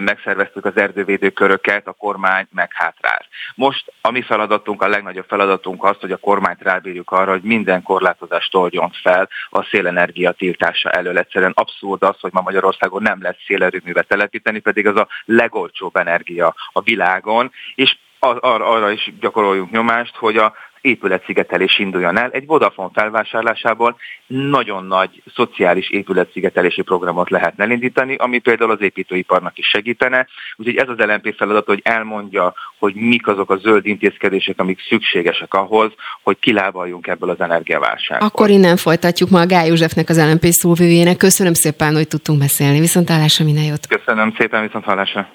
Megszerveztük 0.00 0.64
az 0.64 0.76
erdővédő 0.76 1.30
köröket, 1.30 1.86
a 1.86 1.92
kormány 1.92 2.46
meghátráz. 2.52 3.24
Most 3.54 3.92
a 4.00 4.10
mi 4.10 4.22
feladatunk, 4.22 4.82
a 4.82 4.88
legnagyobb 4.88 5.26
feladatunk 5.28 5.84
az, 5.84 5.96
hogy 6.00 6.12
a 6.12 6.16
kormányt 6.16 6.62
rábírjuk 6.62 7.10
arra, 7.10 7.30
hogy 7.30 7.42
minden 7.42 7.82
korlátozást 7.82 8.54
oldjon 8.54 8.90
fel 9.02 9.28
a 9.50 9.62
szélenergia 9.62 10.32
tiltása 10.32 10.90
elől. 10.90 11.18
Egyszerűen 11.18 11.52
abszurd 11.70 12.02
az, 12.02 12.20
hogy 12.20 12.32
ma 12.32 12.40
Magyarországon 12.40 13.02
nem 13.02 13.22
lesz 13.22 13.44
szélerőművet 13.46 14.08
telepíteni, 14.08 14.58
pedig 14.58 14.86
az 14.86 14.96
a 14.96 15.08
legolcsóbb 15.24 15.96
energia 15.96 16.54
a 16.72 16.80
világon, 16.80 17.52
és 17.74 17.96
arra, 18.18 18.90
is 18.90 19.12
gyakoroljunk 19.20 19.70
nyomást, 19.70 20.16
hogy 20.16 20.36
a 20.36 20.54
épületszigetelés 20.80 21.78
induljon 21.78 22.18
el. 22.18 22.30
Egy 22.30 22.46
Vodafone 22.46 22.90
felvásárlásából 22.92 23.96
nagyon 24.26 24.84
nagy 24.84 25.22
szociális 25.34 25.90
épületszigetelési 25.90 26.82
programot 26.82 27.30
lehetne 27.30 27.64
elindítani, 27.64 28.14
ami 28.14 28.38
például 28.38 28.70
az 28.70 28.80
építőiparnak 28.80 29.58
is 29.58 29.66
segítene. 29.66 30.26
Úgyhogy 30.56 30.76
ez 30.76 30.88
az 30.88 30.98
LNP 30.98 31.34
feladat, 31.36 31.66
hogy 31.66 31.80
elmondja, 31.84 32.54
hogy 32.78 32.94
mik 32.94 33.26
azok 33.26 33.50
a 33.50 33.56
zöld 33.56 33.86
intézkedések, 33.86 34.60
amik 34.60 34.80
szükségesek 34.88 35.54
ahhoz, 35.54 35.92
hogy 36.22 36.38
kilábaljunk 36.38 37.06
ebből 37.06 37.30
az 37.30 37.40
energiaválságból. 37.40 38.28
Akkor 38.28 38.50
innen 38.50 38.76
folytatjuk 38.76 39.30
ma 39.30 39.40
a 39.40 39.46
Gály 39.46 39.66
Józsefnek, 39.66 40.08
az 40.08 40.18
LNP 40.18 40.44
szóvőjének. 40.44 41.16
Köszönöm 41.16 41.54
szépen, 41.54 41.94
hogy 41.94 42.08
tudtunk 42.08 42.38
beszélni. 42.38 42.80
Viszont 42.80 43.10
állásra 43.10 43.44
minden 43.44 43.64
jót. 43.64 43.86
Köszönöm 43.86 44.34
szépen, 44.38 44.62
viszont 44.62 44.84
hallásra. 44.84 45.28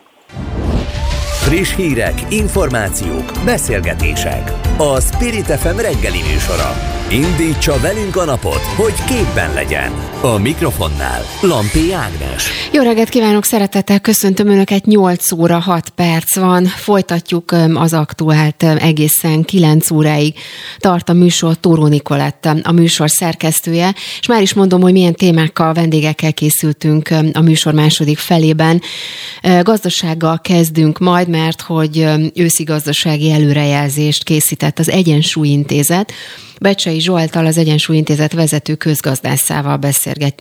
Friss 1.45 1.75
hírek, 1.75 2.13
információk, 2.29 3.31
beszélgetések. 3.43 4.51
A 4.77 5.01
Spirit 5.01 5.45
FM 5.45 5.77
reggeli 5.77 6.21
műsora. 6.33 6.94
Indítsa 7.09 7.79
velünk 7.79 8.15
a 8.15 8.25
napot, 8.25 8.61
hogy 8.61 8.93
képben 9.03 9.53
legyen. 9.53 9.91
A 10.21 10.37
mikrofonnál 10.37 11.21
Lampi 11.41 11.93
Ágnes. 11.93 12.49
Jó 12.71 12.81
reggelt 12.81 13.09
kívánok, 13.09 13.43
szeretettel 13.43 13.99
köszöntöm 13.99 14.47
Önöket, 14.47 14.85
8 14.85 15.31
óra 15.31 15.59
6 15.59 15.89
perc 15.89 16.35
van. 16.35 16.65
Folytatjuk 16.65 17.51
az 17.73 17.93
aktuált 17.93 18.63
egészen 18.63 19.43
9 19.43 19.91
óráig. 19.91 20.35
Tart 20.77 21.09
a 21.09 21.13
műsor 21.13 21.55
Tóró 21.59 21.87
Nikolett, 21.87 22.47
a 22.63 22.71
műsor 22.71 23.09
szerkesztője, 23.09 23.95
és 24.19 24.27
már 24.27 24.41
is 24.41 24.53
mondom, 24.53 24.81
hogy 24.81 24.93
milyen 24.93 25.15
témákkal, 25.15 25.73
vendégekkel 25.73 26.33
készültünk 26.33 27.09
a 27.33 27.41
műsor 27.41 27.73
második 27.73 28.17
felében. 28.17 28.81
Gazdasággal 29.61 30.39
kezdünk 30.41 30.99
majd, 30.99 31.27
mert 31.27 31.61
hogy 31.61 32.05
őszi 32.33 32.63
gazdasági 32.63 33.31
előrejelzést 33.31 34.23
készített 34.23 34.79
az 34.79 34.89
Egyensúlyintézet, 34.89 36.13
Becsei 36.59 36.94
Zsoltal, 36.99 37.45
az 37.45 37.57
Egyensúlyintézet 37.57 38.33
vezető 38.33 38.75
közgazdászával 38.75 39.79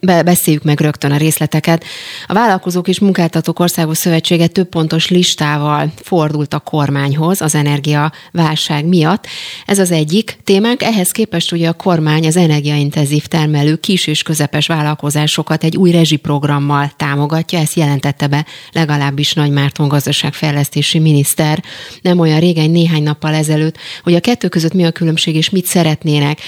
be, 0.02 0.22
beszéljük 0.22 0.62
meg 0.62 0.80
rögtön 0.80 1.10
a 1.10 1.16
részleteket. 1.16 1.84
A 2.26 2.32
Vállalkozók 2.32 2.88
és 2.88 2.98
Munkáltatók 2.98 3.60
Országos 3.60 3.98
Szövetsége 3.98 4.46
több 4.46 4.68
pontos 4.68 5.08
listával 5.08 5.92
fordult 6.02 6.54
a 6.54 6.58
kormányhoz 6.58 7.40
az 7.40 7.54
energiaválság 7.54 8.84
miatt. 8.84 9.26
Ez 9.66 9.78
az 9.78 9.90
egyik 9.90 10.38
témánk. 10.44 10.82
Ehhez 10.82 11.10
képest 11.10 11.52
ugye 11.52 11.68
a 11.68 11.72
kormány 11.72 12.26
az 12.26 12.36
energiaintenzív 12.36 13.26
termelő 13.26 13.76
kis 13.76 14.06
és 14.06 14.22
közepes 14.22 14.66
vállalkozásokat 14.66 15.64
egy 15.64 15.76
új 15.76 15.90
rezsiprogrammal 15.90 16.92
támogatja. 16.96 17.58
Ezt 17.58 17.76
jelentette 17.76 18.26
be 18.26 18.46
legalábbis 18.72 19.32
Nagy 19.32 19.50
Márton 19.50 19.88
gazdaságfejlesztési 19.88 20.98
miniszter 20.98 21.62
nem 22.02 22.18
olyan 22.18 22.40
régen, 22.40 22.70
néhány 22.70 23.02
nappal 23.02 23.34
ezelőtt, 23.34 23.76
hogy 24.02 24.14
a 24.14 24.20
kettő 24.20 24.48
között 24.48 24.72
mi 24.72 24.84
a 24.84 24.90
különbség 24.90 25.34
és 25.34 25.50
mit 25.50 25.66
szeret 25.66 26.02
szeretnének. 26.04 26.40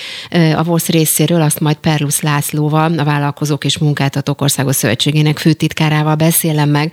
A 0.54 0.62
VOSZ 0.62 0.88
részéről 0.88 1.42
azt 1.42 1.60
majd 1.60 1.76
Perlusz 1.76 2.20
Lászlóval, 2.20 2.98
a 2.98 3.04
Vállalkozók 3.04 3.64
és 3.64 3.78
Munkáltatók 3.78 4.40
Országos 4.40 4.76
Szövetségének 4.76 5.38
főtitkárával 5.38 6.14
beszélem 6.14 6.68
meg. 6.68 6.92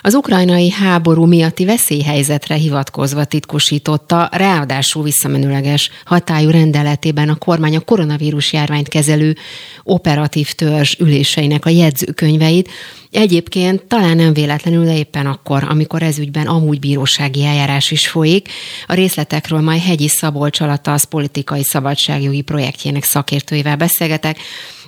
Az 0.00 0.14
ukrajnai 0.14 0.70
háború 0.70 1.24
miatti 1.24 1.64
veszélyhelyzetre 1.64 2.54
hivatkozva 2.54 3.24
titkosította, 3.24 4.28
ráadásul 4.32 5.02
visszamenőleges 5.02 5.90
hatályú 6.04 6.50
rendeletében 6.50 7.28
a 7.28 7.34
kormány 7.34 7.76
a 7.76 7.80
koronavírus 7.80 8.52
járványt 8.52 8.88
kezelő 8.88 9.36
operatív 9.82 10.52
törzs 10.52 10.94
üléseinek 10.98 11.64
a 11.64 11.70
jegyzőkönyveit, 11.70 12.70
Egyébként 13.10 13.82
talán 13.82 14.16
nem 14.16 14.32
véletlenül, 14.32 14.84
de 14.84 14.96
éppen 14.96 15.26
akkor, 15.26 15.64
amikor 15.68 16.02
ez 16.02 16.18
ügyben 16.18 16.46
amúgy 16.46 16.78
bírósági 16.78 17.44
eljárás 17.44 17.90
is 17.90 18.08
folyik, 18.08 18.48
a 18.86 18.94
részletekről 18.94 19.60
majd 19.60 19.80
Hegyi 19.80 20.08
Szabolcs 20.08 20.60
alatt 20.60 20.86
az 20.86 21.04
politikai 21.04 21.62
szabadságjogi 21.62 22.40
projektjének 22.40 23.04
szakértőivel 23.04 23.76
beszélgetek, 23.76 24.38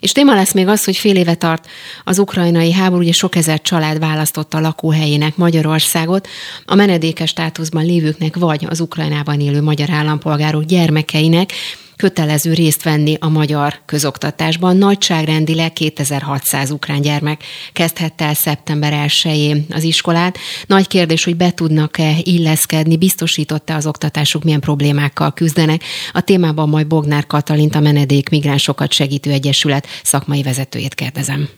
és 0.01 0.13
téma 0.13 0.35
lesz 0.35 0.53
még 0.53 0.67
az, 0.67 0.85
hogy 0.85 0.97
fél 0.97 1.17
éve 1.17 1.35
tart 1.35 1.67
az 2.05 2.19
ukrajnai 2.19 2.73
háború, 2.73 3.03
ugye 3.03 3.13
sok 3.13 3.37
ezer 3.37 3.61
család 3.61 3.99
választotta 3.99 4.61
lakóhelyének 4.61 5.37
Magyarországot, 5.37 6.29
a 6.65 6.75
menedékes 6.75 7.31
státuszban 7.31 7.85
lévőknek 7.85 8.37
vagy 8.37 8.67
az 8.69 8.81
Ukrajnában 8.81 9.41
élő 9.41 9.63
magyar 9.63 9.91
állampolgárok 9.91 10.65
gyermekeinek, 10.65 11.53
kötelező 12.01 12.55
részt 12.55 12.83
venni 12.83 13.17
a 13.21 13.29
magyar 13.29 13.75
közoktatásban. 13.87 14.77
Nagyságrendileg 14.77 15.73
2600 15.73 16.71
ukrán 16.71 17.01
gyermek 17.01 17.43
kezdhette 17.73 18.25
el 18.25 18.35
szeptember 18.35 19.07
1-én 19.07 19.67
az 19.71 19.83
iskolát. 19.83 20.39
Nagy 20.67 20.87
kérdés, 20.87 21.25
hogy 21.25 21.37
be 21.37 21.51
tudnak-e 21.51 22.13
illeszkedni, 22.23 22.97
biztosította 22.97 23.75
az 23.75 23.87
oktatásuk, 23.87 24.45
milyen 24.45 24.61
problémákkal 24.61 25.33
küzdenek. 25.33 25.85
A 26.13 26.21
témában 26.21 26.69
majd 26.69 26.87
Bognár 26.87 27.27
Katalint, 27.27 27.75
a 27.75 27.81
Menedék 27.81 28.29
Migránsokat 28.29 28.93
Segítő 28.93 29.31
Egyesület 29.31 29.87
szakmai 30.03 30.43
vezetőjét 30.43 30.95
kérdezem. 30.95 31.49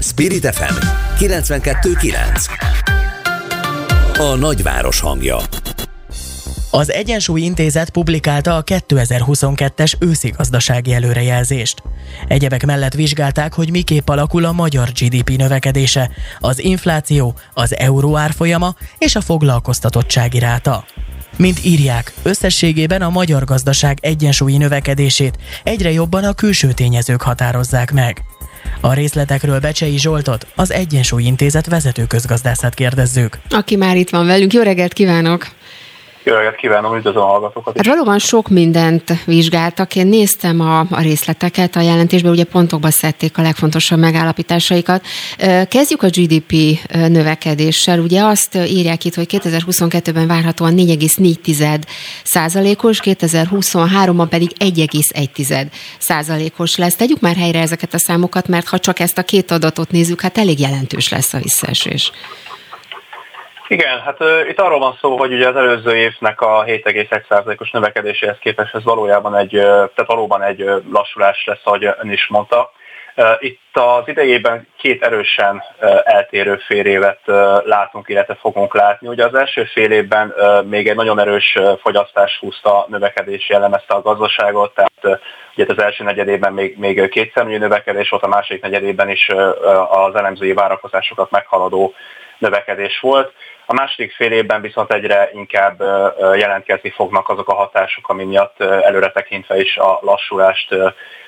Spirit 0.00 0.54
FM 0.54 0.74
92.9 1.18 4.18
A 4.18 4.34
nagyváros 4.34 5.00
hangja 5.00 5.38
az 6.70 6.92
Egyensúly 6.92 7.40
Intézet 7.40 7.90
publikálta 7.90 8.56
a 8.56 8.64
2022-es 8.64 9.92
őszi 9.98 10.28
gazdasági 10.36 10.92
előrejelzést. 10.94 11.82
Egyebek 12.28 12.66
mellett 12.66 12.94
vizsgálták, 12.94 13.54
hogy 13.54 13.70
miképp 13.70 14.08
alakul 14.08 14.44
a 14.44 14.52
magyar 14.52 14.88
GDP 14.88 15.30
növekedése, 15.30 16.10
az 16.38 16.58
infláció, 16.58 17.34
az 17.54 17.76
euró 17.76 18.16
árfolyama 18.16 18.74
és 18.98 19.16
a 19.16 19.20
foglalkoztatottsági 19.20 20.38
ráta. 20.38 20.84
Mint 21.36 21.64
írják, 21.64 22.12
összességében 22.22 23.02
a 23.02 23.10
magyar 23.10 23.44
gazdaság 23.44 23.98
egyensúlyi 24.00 24.56
növekedését 24.56 25.38
egyre 25.62 25.92
jobban 25.92 26.24
a 26.24 26.32
külső 26.32 26.72
tényezők 26.72 27.22
határozzák 27.22 27.92
meg. 27.92 28.22
A 28.80 28.92
részletekről 28.92 29.60
Becsei 29.60 29.98
Zsoltot, 29.98 30.46
az 30.54 30.72
Egyensúly 30.72 31.22
Intézet 31.22 31.66
vezető 31.66 32.06
közgazdászát 32.06 32.74
kérdezzük. 32.74 33.38
Aki 33.50 33.76
már 33.76 33.96
itt 33.96 34.10
van 34.10 34.26
velünk, 34.26 34.52
jó 34.52 34.62
reggelt 34.62 34.92
kívánok! 34.92 35.56
Jó 36.28 36.34
kívánom, 36.56 36.96
üdvözlöm 36.96 37.22
a 37.22 37.26
hallgatókat. 37.26 37.76
Hát 37.76 37.86
valóban 37.86 38.18
sok 38.18 38.48
mindent 38.48 39.24
vizsgáltak. 39.24 39.96
Én 39.96 40.06
néztem 40.06 40.60
a, 40.60 40.78
a 40.78 41.00
részleteket 41.00 41.76
a 41.76 41.80
jelentésben, 41.80 42.32
ugye 42.32 42.44
pontokba 42.44 42.90
szedték 42.90 43.38
a 43.38 43.42
legfontosabb 43.42 43.98
megállapításaikat. 43.98 45.04
Kezdjük 45.68 46.02
a 46.02 46.08
GDP 46.08 46.52
növekedéssel. 46.90 48.00
Ugye 48.00 48.22
azt 48.22 48.54
írják 48.54 49.04
itt, 49.04 49.14
hogy 49.14 49.26
2022-ben 49.30 50.26
várhatóan 50.26 50.74
4,4 50.76 51.80
százalékos, 52.24 53.00
2023-ban 53.04 54.26
pedig 54.30 54.50
1,1 54.58 55.66
százalékos 55.98 56.76
lesz. 56.76 56.96
Tegyük 56.96 57.20
már 57.20 57.36
helyre 57.36 57.60
ezeket 57.60 57.94
a 57.94 57.98
számokat, 57.98 58.48
mert 58.48 58.68
ha 58.68 58.78
csak 58.78 59.00
ezt 59.00 59.18
a 59.18 59.22
két 59.22 59.50
adatot 59.50 59.90
nézzük, 59.90 60.20
hát 60.20 60.38
elég 60.38 60.60
jelentős 60.60 61.08
lesz 61.08 61.34
a 61.34 61.38
visszaesés. 61.38 62.12
Igen, 63.70 64.00
hát 64.00 64.20
uh, 64.20 64.48
itt 64.48 64.60
arról 64.60 64.78
van 64.78 64.98
szó, 65.00 65.16
hogy 65.16 65.32
ugye 65.32 65.48
az 65.48 65.56
előző 65.56 65.96
évnek 65.96 66.40
a 66.40 66.64
7,1%-os 66.64 67.70
növekedéséhez 67.70 68.38
képest 68.38 68.74
ez 68.74 68.84
valójában 68.84 69.36
egy, 69.36 69.54
uh, 69.54 69.62
tehát 69.62 70.06
valóban 70.06 70.42
egy 70.42 70.62
uh, 70.62 70.82
lassulás 70.92 71.44
lesz, 71.44 71.60
ahogy 71.64 71.84
ön 71.84 72.12
is 72.12 72.26
mondta. 72.26 72.72
Uh, 73.16 73.26
itt 73.38 73.60
az 73.72 74.02
idejében 74.08 74.66
két 74.76 75.02
erősen 75.02 75.62
uh, 75.80 76.00
eltérő 76.04 76.56
fél 76.56 76.86
évet 76.86 77.20
uh, 77.26 77.36
látunk, 77.64 78.08
illetve 78.08 78.34
fogunk 78.34 78.74
látni. 78.74 79.08
Ugye 79.08 79.24
az 79.24 79.34
első 79.34 79.64
fél 79.64 79.90
évben 79.90 80.34
még 80.64 80.88
egy 80.88 80.96
nagyon 80.96 81.18
erős 81.18 81.58
fogyasztás 81.80 82.38
húzta 82.40 82.86
növekedés 82.88 83.48
jellemezte 83.48 83.94
a 83.94 84.02
gazdaságot, 84.02 84.74
tehát 84.74 85.20
ugye 85.56 85.66
az 85.68 85.82
első 85.82 86.04
negyedében 86.04 86.52
még, 86.52 86.78
még 86.78 87.08
kétszemlő 87.08 87.58
növekedés 87.58 88.08
volt, 88.08 88.22
a 88.22 88.28
második 88.28 88.62
negyedében 88.62 89.08
is 89.08 89.28
az 89.88 90.14
elemzői 90.14 90.52
várakozásokat 90.52 91.30
meghaladó 91.30 91.94
növekedés 92.38 93.00
volt. 93.00 93.32
A 93.70 93.74
második 93.74 94.12
fél 94.12 94.32
évben 94.32 94.60
viszont 94.60 94.92
egyre 94.92 95.30
inkább 95.32 95.80
jelentkezni 96.34 96.90
fognak 96.90 97.28
azok 97.28 97.48
a 97.48 97.54
hatások, 97.54 98.08
ami 98.08 98.24
miatt 98.24 98.60
előre 98.60 99.10
tekintve 99.10 99.60
is 99.60 99.76
a 99.76 99.98
lassulást 100.02 100.74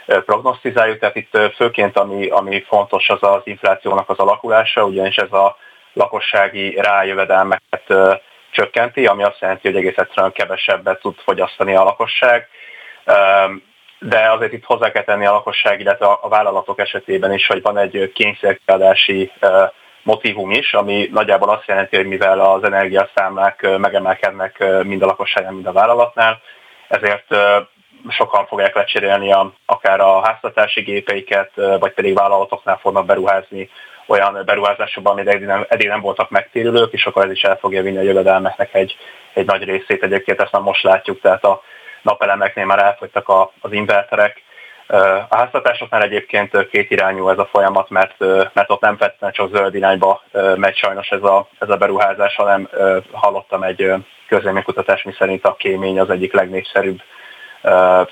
prognosztizáljuk. 0.06 0.98
Tehát 0.98 1.16
itt 1.16 1.38
főként 1.54 1.96
ami, 1.96 2.28
ami 2.28 2.64
fontos 2.68 3.08
az 3.08 3.18
az 3.20 3.40
inflációnak 3.44 4.08
az 4.08 4.18
alakulása, 4.18 4.84
ugyanis 4.84 5.16
ez 5.16 5.32
a 5.32 5.56
lakossági 5.92 6.74
rájövedelmeket 6.74 7.94
csökkenti, 8.50 9.06
ami 9.06 9.22
azt 9.22 9.40
jelenti, 9.40 9.68
hogy 9.68 9.76
egész 9.76 9.98
egyszerűen 9.98 10.32
kevesebbet 10.32 11.00
tud 11.00 11.14
fogyasztani 11.18 11.74
a 11.74 11.84
lakosság. 11.84 12.48
De 13.98 14.30
azért 14.30 14.52
itt 14.52 14.64
hozzá 14.64 14.90
kell 14.90 15.04
tenni 15.04 15.26
a 15.26 15.32
lakosság, 15.32 15.80
illetve 15.80 16.06
a 16.06 16.28
vállalatok 16.28 16.78
esetében 16.78 17.32
is, 17.32 17.46
hogy 17.46 17.62
van 17.62 17.78
egy 17.78 18.12
kényszerkiadási 18.14 19.32
motivum 20.02 20.50
is, 20.50 20.74
ami 20.74 21.08
nagyjából 21.12 21.48
azt 21.48 21.66
jelenti, 21.66 21.96
hogy 21.96 22.06
mivel 22.06 22.40
az 22.40 22.64
energiaszámlák 22.64 23.78
megemelkednek 23.78 24.64
mind 24.82 25.02
a 25.02 25.06
lakosságon, 25.06 25.54
mind 25.54 25.66
a 25.66 25.72
vállalatnál, 25.72 26.40
ezért 26.88 27.26
sokan 28.08 28.46
fogják 28.46 28.74
lecserélni 28.74 29.32
a, 29.32 29.52
akár 29.66 30.00
a 30.00 30.24
háztartási 30.24 30.80
gépeiket, 30.80 31.50
vagy 31.54 31.92
pedig 31.92 32.14
vállalatoknál 32.14 32.78
fognak 32.78 33.06
beruházni 33.06 33.70
olyan 34.06 34.42
beruházásokban, 34.44 35.12
amik 35.12 35.34
eddig 35.34 35.46
nem, 35.46 35.64
eddig 35.68 35.88
nem 35.88 36.00
voltak 36.00 36.30
megtérülők, 36.30 36.92
és 36.92 37.06
akkor 37.06 37.24
ez 37.24 37.30
is 37.30 37.42
el 37.42 37.56
fogja 37.56 37.82
vinni 37.82 37.96
a 37.96 38.02
jövedelmeknek 38.02 38.74
egy, 38.74 38.96
egy 39.34 39.46
nagy 39.46 39.64
részét. 39.64 40.02
Egyébként 40.02 40.40
ezt 40.40 40.52
már 40.52 40.62
most 40.62 40.82
látjuk, 40.82 41.20
tehát 41.20 41.44
a 41.44 41.62
napelemeknél 42.02 42.64
már 42.64 42.78
elfogytak 42.78 43.28
a, 43.28 43.52
az 43.60 43.72
inverterek, 43.72 44.42
a 45.28 45.36
háztartásoknál 45.36 46.02
egyébként 46.02 46.68
két 46.68 46.90
irányú 46.90 47.28
ez 47.28 47.38
a 47.38 47.48
folyamat, 47.52 47.90
mert, 47.90 48.18
mert 48.52 48.70
ott 48.70 48.80
nem 48.80 48.96
feltétlenül 48.96 49.36
csak 49.36 49.56
zöld 49.56 49.74
irányba 49.74 50.22
megy 50.56 50.76
sajnos 50.76 51.08
ez 51.08 51.22
a, 51.22 51.48
ez 51.58 51.68
a 51.68 51.76
beruházás, 51.76 52.34
hanem 52.34 52.68
hallottam 53.12 53.62
egy 53.62 53.92
közleménykutatás, 54.28 55.02
mi 55.02 55.12
szerint 55.18 55.44
a 55.44 55.54
kémény 55.54 56.00
az 56.00 56.10
egyik 56.10 56.32
legnépszerűbb 56.32 57.02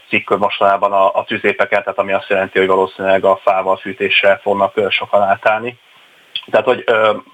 cikk 0.09 0.31
mostanában 0.31 0.93
a, 0.93 1.15
a 1.15 1.25
tüzépeken, 1.25 1.83
tehát 1.83 1.99
ami 1.99 2.13
azt 2.13 2.29
jelenti, 2.29 2.59
hogy 2.59 2.69
valószínűleg 2.69 3.25
a 3.25 3.37
fával 3.37 3.77
fűtésre 3.77 4.39
fognak 4.43 4.91
sokan 4.91 5.23
átállni. 5.23 5.79
Tehát, 6.51 6.67
hogy 6.67 6.85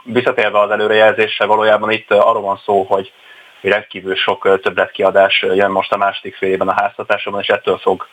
visszatérve 0.05 0.61
az 0.61 0.71
előrejelzésre, 0.71 1.45
valójában 1.45 1.91
itt 1.91 2.11
arról 2.11 2.43
van 2.43 2.61
szó, 2.65 2.83
hogy 2.83 3.13
rendkívül 3.61 4.15
sok 4.15 4.61
többletkiadás 4.61 5.43
jön 5.43 5.71
most 5.71 5.93
a 5.93 5.97
második 5.97 6.37
fél 6.37 6.61
a 6.61 6.73
háztartásokban, 6.73 7.41
és 7.41 7.49
ettől 7.49 7.79
fog 7.79 8.07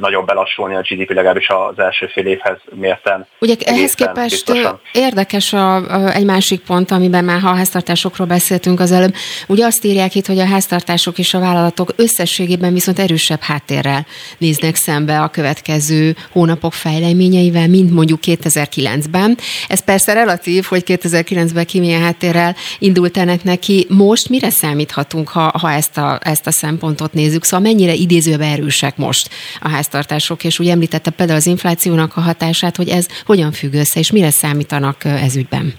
nagyobb 0.00 0.26
belassulni 0.26 0.74
a 0.74 0.80
GDP 0.80 1.10
legalábbis 1.10 1.48
az 1.48 1.78
első 1.78 2.06
fél 2.06 2.26
évhez 2.26 2.56
mérten. 2.74 3.26
Ugye 3.40 3.54
ehhez 3.64 3.94
képest 3.94 4.30
biztosan. 4.30 4.80
érdekes 4.92 5.52
a, 5.52 5.74
a, 5.74 6.14
egy 6.14 6.24
másik 6.24 6.60
pont, 6.60 6.90
amiben 6.90 7.24
már 7.24 7.40
ha 7.40 7.48
a 7.48 7.54
háztartásokról 7.54 8.26
beszéltünk 8.26 8.80
az 8.80 8.92
előbb. 8.92 9.14
Ugye 9.48 9.64
azt 9.64 9.84
írják 9.84 10.14
itt, 10.14 10.26
hogy 10.26 10.38
a 10.38 10.46
háztartások 10.46 11.18
és 11.18 11.34
a 11.34 11.38
vállalatok 11.38 11.92
összességében 11.96 12.72
viszont 12.72 12.98
erősebb 12.98 13.40
háttérrel 13.40 14.06
néznek 14.38 14.74
szembe 14.74 15.20
a 15.20 15.28
következő 15.28 16.16
hónapok 16.32 16.72
fejleményeivel, 16.72 17.68
mint 17.68 17.90
mondjuk 17.90 18.20
2009-ben. 18.22 19.38
Ez 19.68 19.84
persze 19.84 20.12
relatív, 20.12 20.64
hogy 20.64 20.82
2009-ben 20.86 21.66
ki 21.66 21.80
milyen 21.80 22.02
háttérrel 22.02 22.56
indult 22.78 23.16
ennek 23.16 23.44
neki. 23.44 23.86
Most 23.88 24.28
mire 24.28 24.50
számíthatunk, 24.50 25.28
ha, 25.28 25.52
ha 25.60 25.70
ezt, 25.70 25.98
a, 25.98 26.18
ezt 26.22 26.46
a 26.46 26.50
szempontot 26.50 27.12
nézzük? 27.12 27.44
Szóval 27.44 27.60
mennyire 27.60 27.92
idézőbe 27.92 28.44
erősek 28.44 28.96
most 28.96 29.13
most 29.14 29.30
a 29.60 29.68
háztartások, 29.68 30.44
és 30.44 30.58
úgy 30.58 30.68
említette 30.68 31.10
például 31.10 31.38
az 31.38 31.46
inflációnak 31.46 32.16
a 32.16 32.20
hatását, 32.20 32.76
hogy 32.76 32.88
ez 32.88 33.06
hogyan 33.26 33.52
függ 33.52 33.74
össze, 33.74 33.98
és 33.98 34.12
mire 34.12 34.30
számítanak 34.30 35.04
ez 35.04 35.36
ügyben? 35.36 35.74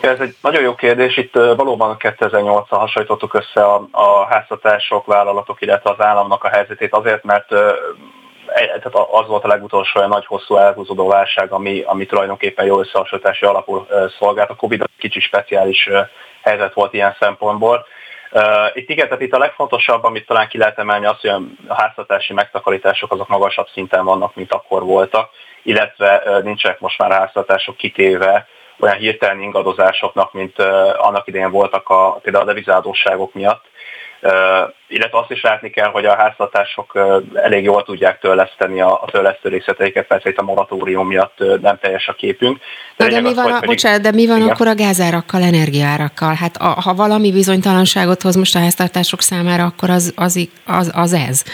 Ez 0.00 0.18
egy 0.20 0.34
nagyon 0.40 0.62
jó 0.62 0.74
kérdés. 0.74 1.16
Itt 1.16 1.34
valóban 1.34 1.96
2008-al 1.98 2.66
hasonlítottuk 2.68 3.34
össze 3.34 3.64
a, 3.64 3.88
a 3.90 4.26
háztartások, 4.28 5.06
vállalatok, 5.06 5.60
illetve 5.60 5.90
az 5.90 6.04
államnak 6.04 6.44
a 6.44 6.48
helyzetét 6.48 6.92
azért, 6.92 7.24
mert 7.24 7.52
e, 7.52 7.74
tehát 8.64 9.08
az 9.10 9.26
volt 9.26 9.44
a 9.44 9.48
legutolsó 9.48 9.98
olyan 9.98 10.10
nagy, 10.10 10.26
hosszú 10.26 10.56
elhúzódó 10.56 11.06
válság, 11.08 11.52
ami, 11.52 11.82
ami 11.86 12.06
tulajdonképpen 12.06 12.66
jó 12.66 12.80
összehasonlítási 12.80 13.44
alapul 13.44 13.86
szolgált. 14.18 14.50
A 14.50 14.54
Covid 14.54 14.84
kicsi 14.98 15.20
speciális 15.20 15.88
helyzet 16.42 16.74
volt 16.74 16.92
ilyen 16.94 17.16
szempontból. 17.18 17.86
Itt 18.74 18.88
igen, 18.88 19.06
tehát 19.06 19.22
itt 19.22 19.32
a 19.32 19.38
legfontosabb, 19.38 20.04
amit 20.04 20.26
talán 20.26 20.48
ki 20.48 20.58
lehet 20.58 20.78
emelni, 20.78 21.06
az, 21.06 21.20
hogy 21.20 21.30
a 21.68 21.74
háztartási 21.74 22.32
megtakarítások 22.32 23.12
azok 23.12 23.28
magasabb 23.28 23.68
szinten 23.72 24.04
vannak, 24.04 24.34
mint 24.34 24.52
akkor 24.52 24.82
voltak, 24.82 25.30
illetve 25.62 26.40
nincsenek 26.42 26.80
most 26.80 26.98
már 26.98 27.10
a 27.10 27.14
háztartások 27.14 27.76
kitéve 27.76 28.46
olyan 28.80 28.96
hirtelen 28.96 29.40
ingadozásoknak, 29.40 30.32
mint 30.32 30.58
annak 30.96 31.26
idején 31.26 31.50
voltak 31.50 31.88
a, 31.88 32.12
például 32.22 32.44
a 32.44 32.46
devizádóságok 32.46 33.34
miatt. 33.34 33.64
Illetve 34.88 35.18
azt 35.18 35.30
is 35.30 35.42
látni 35.42 35.70
kell, 35.70 35.88
hogy 35.90 36.04
a 36.04 36.16
háztartások 36.16 36.98
elég 37.34 37.64
jól 37.64 37.82
tudják 37.82 38.18
törleszteni 38.18 38.80
a, 38.80 39.02
a 39.02 39.08
törlesztő 39.10 39.48
részleteiket, 39.48 40.06
persze 40.06 40.28
itt 40.28 40.38
a 40.38 40.42
moratórium 40.42 41.06
miatt 41.06 41.38
nem 41.60 41.78
teljes 41.80 42.08
a 42.08 42.12
képünk. 42.12 42.60
De, 42.96 43.08
de, 43.08 43.20
mi 43.20 43.34
van, 43.34 43.46
a, 43.46 43.54
pedig, 43.54 43.68
bocsánat, 43.68 44.00
de 44.00 44.10
mi 44.12 44.26
van 44.26 44.36
igen. 44.36 44.48
akkor 44.48 44.66
a 44.66 44.74
gázárakkal, 44.74 45.42
energiárakkal? 45.42 46.34
Hát 46.34 46.56
a, 46.56 46.80
ha 46.80 46.94
valami 46.94 47.32
bizonytalanságot 47.32 48.22
hoz 48.22 48.36
most 48.36 48.54
a 48.54 48.58
háztartások 48.58 49.20
számára, 49.20 49.64
akkor 49.64 49.90
az, 49.90 50.12
az, 50.16 50.48
az, 50.66 50.92
az 50.94 51.12
ez. 51.12 51.44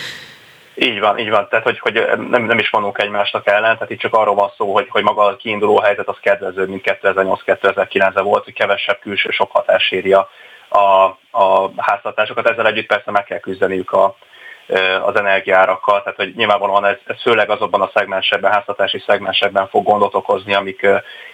Így 0.75 1.01
van, 1.01 1.19
így 1.19 1.31
van. 1.31 1.47
Tehát, 1.51 1.65
hogy, 1.65 1.79
hogy 1.79 2.07
nem, 2.31 2.45
nem 2.45 2.59
is 2.59 2.71
vanunk 2.71 2.99
egymásnak 2.99 3.47
ellen, 3.47 3.75
tehát 3.75 3.91
itt 3.91 4.01
csak 4.01 4.15
arról 4.15 4.35
van 4.35 4.53
szó, 4.57 4.73
hogy, 4.73 4.87
hogy 4.89 5.03
maga 5.03 5.25
a 5.25 5.37
kiinduló 5.37 5.81
helyzet 5.81 6.09
az 6.09 6.17
kedvező, 6.21 6.67
mint 6.67 6.99
2008-2009-ben 7.03 8.25
volt, 8.25 8.45
hogy 8.45 8.55
kevesebb 8.55 8.99
külső 8.99 9.31
sok 9.31 9.51
hatás 9.51 9.91
éri 9.91 10.17
a, 10.71 11.05
a 11.31 11.71
háztartásokat. 11.77 12.49
Ezzel 12.49 12.67
együtt 12.67 12.87
persze 12.87 13.11
meg 13.11 13.25
kell 13.25 13.39
küzdeniük 13.39 13.93
a, 13.93 14.17
az 15.03 15.17
energiárakkal, 15.17 16.03
tehát 16.03 16.19
hogy 16.19 16.33
nyilvánvalóan 16.37 16.85
ez, 16.85 16.97
ez 17.07 17.21
főleg 17.23 17.51
azokban 17.51 17.81
a 17.81 17.91
szegmensebben, 17.95 18.53
háztartási 18.53 19.03
szegmensebben 19.07 19.69
fog 19.69 19.85
gondot 19.85 20.15
okozni, 20.15 20.55
amik 20.55 20.87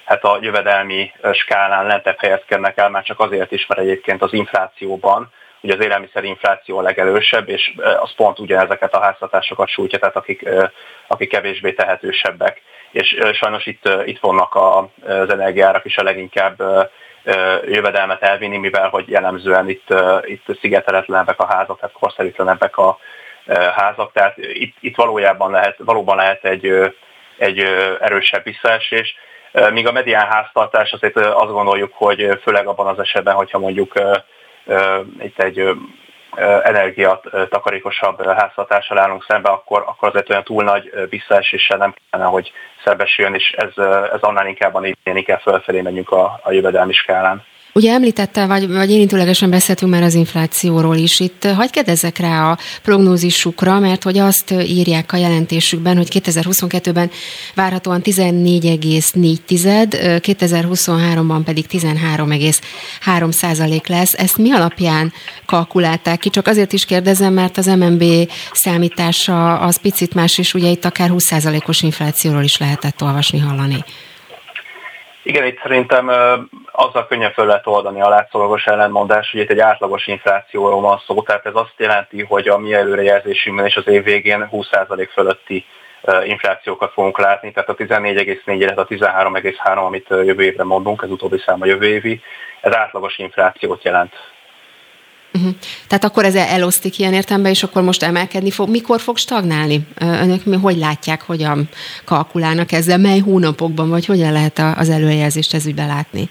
hát 0.05 0.24
a 0.24 0.39
jövedelmi 0.41 1.12
skálán 1.32 1.87
lentebb 1.87 2.18
helyezkednek 2.18 2.78
el, 2.78 2.91
már 2.91 3.03
csak 3.03 3.20
azért 3.20 3.53
is, 3.53 3.66
mert 3.66 3.80
egyébként 3.80 4.22
az 4.22 4.32
inflációban 4.32 5.32
ugye 5.61 5.74
az 5.74 5.84
élelmiszerinfláció 5.84 6.78
a 6.78 6.82
legelősebb, 6.82 7.49
és 7.49 7.74
az 8.01 8.14
pont 8.14 8.39
ugyanezeket 8.39 8.95
a 8.95 9.01
háztartásokat 9.01 9.68
sújtja, 9.68 9.99
tehát 9.99 10.16
akik, 10.16 10.49
akik 11.07 11.28
kevésbé 11.28 11.72
tehetősebbek. 11.72 12.62
És 12.91 13.16
sajnos 13.32 13.66
itt, 13.66 13.89
itt 14.05 14.20
vannak 14.20 14.55
az 14.55 15.30
energiárak 15.30 15.84
is 15.84 15.97
a 15.97 16.03
leginkább 16.03 16.62
jövedelmet 17.64 18.22
elvinni, 18.22 18.57
mivel 18.57 18.89
hogy 18.89 19.09
jellemzően 19.09 19.68
itt, 19.68 19.95
itt 20.24 20.59
szigeteletlenebbek 20.61 21.41
a 21.41 21.47
házak, 21.47 21.81
tehát 21.81 21.95
korszerűtlenebbek 21.95 22.77
a 22.77 22.99
házak, 23.74 24.12
tehát 24.12 24.37
itt, 24.37 24.77
itt 24.81 24.97
valójában 24.97 25.51
lehet, 25.51 25.77
valóban 25.79 26.16
lehet 26.16 26.45
egy, 26.45 26.93
egy 27.39 27.59
erősebb 28.01 28.45
visszaesés. 28.45 29.14
Míg 29.72 29.87
a 29.87 29.93
medián 29.93 30.27
háztartás 30.27 30.93
azért 30.93 31.16
azt 31.16 31.53
gondoljuk, 31.53 31.93
hogy 31.95 32.39
főleg 32.43 32.66
abban 32.66 32.87
az 32.87 32.99
esetben, 32.99 33.35
hogyha 33.35 33.59
mondjuk 33.59 33.93
itt 35.18 35.43
egy 35.43 35.77
energiatakarékosabb 36.62 38.24
háztartással 38.24 38.99
állunk 38.99 39.24
szembe, 39.28 39.49
akkor, 39.49 39.84
akkor 39.87 40.09
azért 40.09 40.30
olyan 40.30 40.45
túl 40.45 40.64
nagy 40.64 40.91
visszaeséssel 41.09 41.78
nem 41.78 41.95
kellene, 42.11 42.30
hogy 42.30 42.53
szembesüljön, 42.84 43.34
és 43.34 43.51
ez, 43.51 43.84
ez 44.12 44.20
annál 44.20 44.47
inkább 44.47 44.74
a 44.74 44.87
inkább 45.05 45.41
fölfelé 45.41 45.80
menjünk 45.80 46.11
a, 46.11 46.41
a 46.43 46.53
jövedelmi 46.53 46.93
skálán. 46.93 47.45
Ugye 47.77 47.93
említette, 47.93 48.47
vagy, 48.47 48.68
vagy 48.68 48.91
érintőlegesen 48.91 49.51
beszéltünk 49.51 49.93
már 49.93 50.03
az 50.03 50.14
inflációról 50.14 50.97
is. 50.97 51.20
Itt 51.20 51.45
hagyj 51.45 51.70
kérdezzek 51.70 52.18
rá 52.18 52.51
a 52.51 52.59
prognózisukra, 52.83 53.79
mert 53.79 54.03
hogy 54.03 54.18
azt 54.18 54.51
írják 54.51 55.12
a 55.12 55.16
jelentésükben, 55.16 55.97
hogy 55.97 56.09
2022-ben 56.12 57.11
várhatóan 57.55 58.01
14,4, 58.03 59.39
2023-ban 60.22 61.41
pedig 61.45 61.66
13,3 61.70 63.33
százalék 63.33 63.87
lesz. 63.87 64.12
Ezt 64.12 64.39
mi 64.39 64.53
alapján 64.53 65.12
kalkulálták 65.47 66.18
ki? 66.18 66.31
Csak 66.31 66.47
azért 66.47 66.72
is 66.72 66.85
kérdezem, 66.85 67.33
mert 67.33 67.59
az 67.59 67.66
MNB 67.66 68.05
számítása 68.53 69.59
az 69.59 69.81
picit 69.81 70.14
más, 70.14 70.39
és 70.39 70.55
ugye 70.55 70.68
itt 70.68 70.85
akár 70.85 71.09
20 71.09 71.24
százalékos 71.24 71.83
inflációról 71.83 72.43
is 72.43 72.59
lehetett 72.59 73.03
olvasni, 73.03 73.39
hallani. 73.39 73.85
Igen, 75.27 75.47
itt 75.47 75.61
szerintem 75.62 76.09
azzal 76.72 77.07
könnyen 77.07 77.33
föl 77.33 77.47
lehet 77.47 77.66
oldani 77.66 78.01
a 78.01 78.09
látszólagos 78.09 78.66
ellentmondás, 78.66 79.31
hogy 79.31 79.41
itt 79.41 79.51
egy 79.51 79.59
átlagos 79.59 80.07
inflációról 80.07 80.81
van 80.81 81.03
szó, 81.07 81.22
tehát 81.22 81.47
ez 81.47 81.55
azt 81.55 81.74
jelenti, 81.77 82.22
hogy 82.22 82.49
a 82.49 82.59
mi 82.59 82.74
előrejelzésünkben 82.74 83.66
és 83.66 83.77
az 83.77 83.89
év 83.89 84.05
végén 84.05 84.49
20% 84.53 85.09
fölötti 85.12 85.64
inflációkat 86.24 86.93
fogunk 86.93 87.18
látni, 87.18 87.53
tehát 87.53 87.68
a 87.68 87.74
14,4, 87.74 88.41
illetve 88.47 88.83
a 88.83 88.87
13,3, 88.87 89.85
amit 89.85 90.07
jövő 90.09 90.43
évre 90.43 90.64
mondunk, 90.64 91.03
ez 91.03 91.11
utóbbi 91.11 91.39
szám 91.39 91.62
a 91.62 91.66
jövő 91.66 91.87
évi, 91.87 92.20
ez 92.61 92.74
átlagos 92.74 93.18
inflációt 93.18 93.85
jelent 93.85 94.14
Uh-huh. 95.37 95.55
Tehát 95.87 96.05
akkor 96.05 96.24
ez 96.24 96.34
elosztik 96.34 96.99
ilyen 96.99 97.14
értelemben, 97.14 97.53
és 97.53 97.62
akkor 97.62 97.82
most 97.82 98.03
emelkedni 98.03 98.51
fog. 98.51 98.68
Mikor 98.68 99.01
fog 99.01 99.16
stagnálni? 99.16 99.87
Önök 99.99 100.45
mi, 100.45 100.57
hogy 100.57 100.76
látják, 100.76 101.22
hogyan 101.22 101.68
kalkulálnak 102.05 102.72
ezzel, 102.72 102.99
mely 102.99 103.18
hónapokban, 103.18 103.89
vagy 103.89 104.07
hogyan 104.07 104.32
lehet 104.32 104.59
az 104.59 104.89
előjelzést 104.89 105.55
ez 105.55 105.66
ügybe 105.66 105.87
látni? 105.87 106.28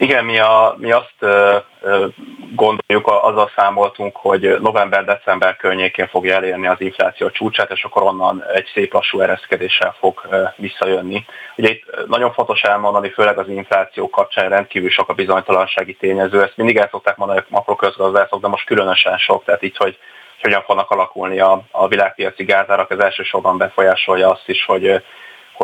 Igen, 0.00 0.24
mi, 0.24 0.38
a, 0.38 0.74
mi 0.78 0.92
azt 0.92 1.14
gondoljuk, 2.54 3.06
azzal 3.06 3.50
számoltunk, 3.56 4.16
hogy 4.16 4.56
november-december 4.60 5.56
környékén 5.56 6.08
fogja 6.08 6.34
elérni 6.34 6.66
az 6.66 6.80
infláció 6.80 7.30
csúcsát, 7.30 7.70
és 7.70 7.84
akkor 7.84 8.02
onnan 8.02 8.44
egy 8.54 8.70
szép 8.74 8.92
lassú 8.92 9.20
ereszkedéssel 9.20 9.96
fog 9.98 10.28
visszajönni. 10.56 11.24
Ugye 11.56 11.70
itt 11.70 12.06
nagyon 12.06 12.32
fontos 12.32 12.62
elmondani, 12.62 13.10
főleg 13.10 13.38
az 13.38 13.48
infláció 13.48 14.10
kapcsán 14.10 14.48
rendkívül 14.48 14.90
sok 14.90 15.08
a 15.08 15.14
bizonytalansági 15.14 15.94
tényező. 15.94 16.42
Ezt 16.42 16.56
mindig 16.56 16.76
el 16.76 16.88
szokták 16.90 17.16
mondani 17.16 17.38
a 17.38 17.44
makroközgazdászok, 17.48 18.40
de 18.40 18.48
most 18.48 18.66
különösen 18.66 19.18
sok, 19.18 19.44
tehát 19.44 19.62
így, 19.62 19.76
hogy 19.76 19.98
hogyan 20.42 20.62
fognak 20.62 20.90
alakulni 20.90 21.40
a, 21.40 21.62
a 21.70 21.88
világpiaci 21.88 22.44
gázárak, 22.44 22.90
ez 22.90 22.98
elsősorban 22.98 23.58
befolyásolja 23.58 24.30
azt 24.30 24.48
is, 24.48 24.64
hogy 24.64 25.02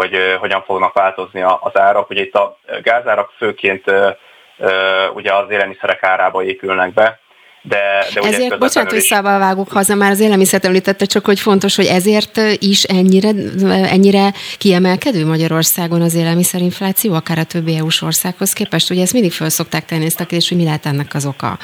hogy 0.01 0.37
hogyan 0.39 0.63
fognak 0.63 0.93
változni 0.93 1.43
az 1.43 1.79
árak. 1.79 2.11
Ugye 2.11 2.23
itt 2.23 2.35
a 2.35 2.59
gázárak 2.83 3.31
főként 3.37 3.85
ugye 5.15 5.35
az 5.35 5.51
élelmiszerek 5.51 6.03
árába 6.03 6.45
épülnek 6.45 6.95
be, 6.95 7.21
de, 7.69 8.07
de 8.15 8.21
ugye 8.21 8.29
ezért, 8.29 8.59
bocsánat, 8.59 8.91
hogy 8.91 9.01
szabal 9.01 9.39
vágok 9.39 9.71
haza, 9.71 9.95
már 9.95 10.11
az 10.11 10.21
élelmiszert 10.21 10.65
említette, 10.65 11.05
csak 11.05 11.25
hogy 11.25 11.41
fontos, 11.41 11.77
hogy 11.77 11.87
ezért 11.87 12.41
is 12.59 12.83
ennyire, 12.83 13.29
ennyire 13.69 14.33
kiemelkedő 14.59 15.27
Magyarországon 15.27 16.03
az 16.03 16.15
élelmiszerinfláció, 16.15 17.15
akár 17.15 17.39
a 17.39 17.45
többi 17.45 17.77
EU-s 17.77 18.03
országhoz 18.03 18.53
képest. 18.53 18.91
Ugye 18.91 19.03
ezt 19.03 19.13
mindig 19.13 19.33
föl 19.33 19.49
szokták 19.49 19.85
tenni 19.85 20.05
ezt 20.05 20.21
a 20.21 20.25
kérdést, 20.25 20.49
hogy 20.49 20.59
mi 20.59 20.65
lehet 20.65 20.87
ennek 20.87 21.15
az 21.15 21.27
oka. 21.27 21.59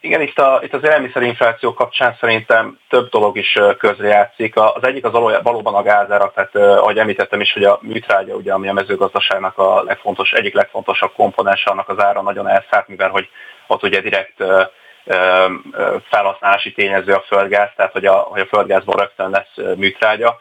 Igen, 0.00 0.20
itt, 0.20 0.38
a, 0.38 0.60
itt 0.62 0.74
az 0.74 0.84
élelmiszerinfláció 0.84 1.74
kapcsán 1.74 2.16
szerintem 2.20 2.78
több 2.88 3.08
dolog 3.08 3.38
is 3.38 3.58
közrejátszik. 3.78 4.56
Az 4.56 4.84
egyik 4.84 5.04
az 5.04 5.12
valóban 5.42 5.74
a 5.74 5.82
gázára, 5.82 6.32
tehát 6.34 6.54
ahogy 6.56 6.98
említettem 6.98 7.40
is, 7.40 7.52
hogy 7.52 7.64
a 7.64 7.78
műtrágya, 7.82 8.34
ugye, 8.34 8.52
ami 8.52 8.68
a 8.68 8.72
mezőgazdaságnak 8.72 9.58
a 9.58 9.82
legfontos, 9.82 10.32
egyik 10.32 10.54
legfontosabb 10.54 11.12
komponense, 11.12 11.70
annak 11.70 11.88
az 11.88 12.02
ára 12.02 12.22
nagyon 12.22 12.48
elszállt, 12.48 12.88
mivel 12.88 13.10
hogy 13.10 13.28
ott 13.66 13.82
ugye 13.82 14.00
direkt 14.00 14.44
felhasználási 16.10 16.72
tényező 16.72 17.12
a 17.12 17.24
földgáz, 17.26 17.68
tehát 17.76 17.92
hogy 17.92 18.06
a, 18.06 18.14
hogy 18.14 18.40
a 18.40 18.46
földgázból 18.46 18.96
rögtön 18.96 19.30
lesz 19.30 19.76
műtrágya, 19.76 20.40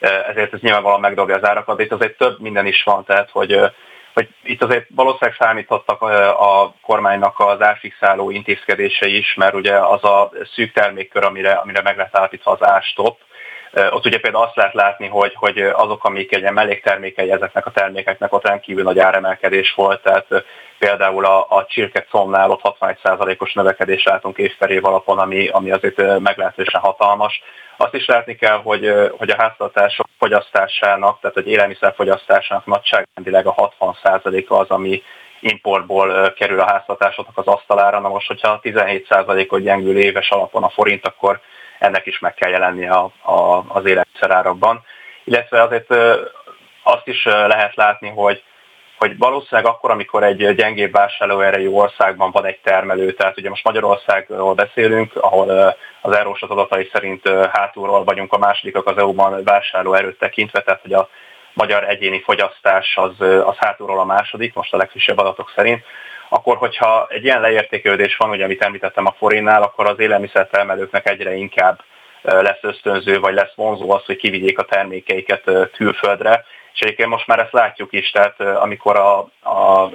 ezért 0.00 0.52
ez 0.52 0.60
nyilvánvalóan 0.60 1.00
megdobja 1.00 1.36
az 1.36 1.48
árakat, 1.48 1.76
de 1.76 1.82
itt 1.82 1.92
azért 1.92 2.16
több 2.16 2.40
minden 2.40 2.66
is 2.66 2.82
van, 2.82 3.04
tehát 3.04 3.30
hogy 3.30 3.60
hogy 4.16 4.28
itt 4.42 4.62
azért 4.62 4.86
valószínűleg 4.94 5.36
számítottak 5.38 6.02
a 6.02 6.74
kormánynak 6.82 7.40
az 7.40 7.62
árfixáló 7.62 8.30
intézkedései 8.30 9.16
is, 9.16 9.34
mert 9.34 9.54
ugye 9.54 9.78
az 9.78 10.04
a 10.04 10.30
szűk 10.54 10.72
termékkör, 10.72 11.24
amire, 11.24 11.52
amire 11.52 11.82
meg 11.82 11.96
lett 11.96 12.16
állapítva 12.16 12.50
az 12.50 12.62
árstop, 12.62 13.18
ott 13.90 14.06
ugye 14.06 14.20
például 14.20 14.44
azt 14.44 14.56
lehet 14.56 14.74
látni, 14.74 15.06
hogy, 15.06 15.34
hogy 15.34 15.58
azok, 15.58 16.04
amik 16.04 16.34
egy 16.34 16.50
melléktermékei 16.50 17.30
ezeknek 17.30 17.66
a 17.66 17.70
termékeknek, 17.70 18.32
ott 18.32 18.46
rendkívül 18.46 18.82
nagy 18.82 18.98
áremelkedés 18.98 19.72
volt, 19.76 20.02
tehát 20.02 20.26
például 20.78 21.24
a, 21.24 21.46
a 21.48 21.66
csirke 21.68 22.06
comnál 22.10 22.50
ott 22.50 22.60
61%-os 22.80 23.52
növekedés 23.52 24.04
látunk 24.04 24.38
év 24.38 24.56
per 24.56 24.70
év 24.70 24.84
alapon, 24.84 25.18
ami, 25.18 25.48
ami 25.48 25.70
azért 25.70 26.18
meglehetősen 26.18 26.80
hatalmas. 26.80 27.42
Azt 27.76 27.94
is 27.94 28.06
látni 28.06 28.34
kell, 28.34 28.56
hogy, 28.56 28.94
hogy 29.18 29.30
a 29.30 29.36
háztartások 29.38 30.06
fogyasztásának, 30.18 31.20
tehát 31.20 31.36
egy 31.36 31.48
élelmiszer 31.48 31.94
fogyasztásának 31.96 32.66
nagyságrendileg 32.66 33.46
a 33.46 33.72
60%-a 33.80 34.54
az, 34.54 34.68
ami 34.68 35.02
importból 35.40 36.32
kerül 36.32 36.60
a 36.60 36.66
háztartásoknak 36.66 37.38
az 37.38 37.46
asztalára. 37.46 38.00
Na 38.00 38.08
most, 38.08 38.26
hogyha 38.26 38.60
17%-ot 38.62 39.62
gyengül 39.62 39.98
éves 39.98 40.30
alapon 40.30 40.62
a 40.62 40.68
forint, 40.68 41.06
akkor 41.06 41.40
ennek 41.78 42.06
is 42.06 42.18
meg 42.18 42.34
kell 42.34 42.50
jelennie 42.50 42.90
a, 42.90 43.10
a, 43.22 43.64
az 43.68 43.86
élelmiszerárakban. 43.86 44.84
Illetve 45.24 45.62
azért 45.62 45.94
azt 46.82 47.06
is 47.06 47.24
lehet 47.24 47.74
látni, 47.74 48.08
hogy 48.08 48.42
hogy 48.98 49.18
valószínűleg 49.18 49.70
akkor, 49.70 49.90
amikor 49.90 50.24
egy 50.24 50.54
gyengébb 50.54 50.92
vásárlóerejű 50.92 51.68
országban 51.68 52.30
van 52.30 52.44
egy 52.44 52.58
termelő, 52.62 53.12
tehát 53.12 53.38
ugye 53.38 53.48
most 53.48 53.64
Magyarországról 53.64 54.54
beszélünk, 54.54 55.16
ahol 55.16 55.76
az 56.00 56.16
Eurostat 56.16 56.50
adatai 56.50 56.88
szerint 56.92 57.28
hátulról 57.52 58.04
vagyunk 58.04 58.32
a 58.32 58.38
másodikak 58.38 58.86
az 58.86 58.98
EU-ban 58.98 59.44
vásárlóerőt 59.44 60.18
tekintve, 60.18 60.62
tehát 60.62 60.80
hogy 60.80 60.92
a 60.92 61.08
magyar 61.52 61.88
egyéni 61.88 62.22
fogyasztás 62.22 62.96
az, 62.96 63.20
az 63.20 63.56
hátulról 63.56 63.98
a 63.98 64.04
második, 64.04 64.54
most 64.54 64.72
a 64.72 64.76
legfrissebb 64.76 65.18
adatok 65.18 65.52
szerint, 65.54 65.84
akkor 66.28 66.56
hogyha 66.56 67.06
egy 67.10 67.24
ilyen 67.24 67.40
leértékelődés 67.40 68.16
van, 68.16 68.30
ugye 68.30 68.44
amit 68.44 68.62
említettem 68.62 69.06
a 69.06 69.14
forinnál, 69.18 69.62
akkor 69.62 69.86
az 69.86 69.98
élelmiszertermelőknek 69.98 71.08
egyre 71.08 71.34
inkább 71.34 71.80
lesz 72.22 72.58
ösztönző, 72.60 73.20
vagy 73.20 73.34
lesz 73.34 73.54
vonzó 73.54 73.90
az, 73.90 74.04
hogy 74.04 74.16
kivigyék 74.16 74.58
a 74.58 74.64
termékeiket 74.64 75.50
külföldre, 75.72 76.44
És 76.74 76.80
egyébként 76.80 77.08
most 77.08 77.26
már 77.26 77.38
ezt 77.38 77.52
látjuk 77.52 77.92
is, 77.92 78.10
tehát 78.10 78.40
amikor 78.40 78.96
a, 78.96 79.18
a 79.50 79.90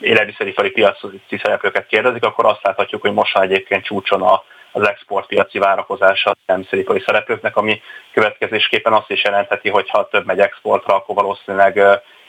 élelmiszeripari 0.00 0.70
piaci 0.70 1.38
szereplőket 1.42 1.86
kérdezik, 1.86 2.24
akkor 2.24 2.46
azt 2.46 2.62
láthatjuk, 2.62 3.00
hogy 3.00 3.12
most 3.12 3.34
már 3.34 3.44
egyébként 3.44 3.84
csúcson 3.84 4.22
a, 4.22 4.42
az 4.72 4.88
exportpiaci 4.88 5.58
várakozása 5.58 6.30
a 6.30 6.36
élelmiszeripari 6.46 7.02
szereplőknek, 7.06 7.56
ami 7.56 7.80
következésképpen 8.12 8.92
azt 8.92 9.10
is 9.10 9.24
jelentheti, 9.24 9.68
hogy 9.68 9.88
ha 9.90 10.08
több 10.08 10.26
megy 10.26 10.40
exportra, 10.40 10.94
akkor 10.94 11.14
valószínűleg 11.14 11.80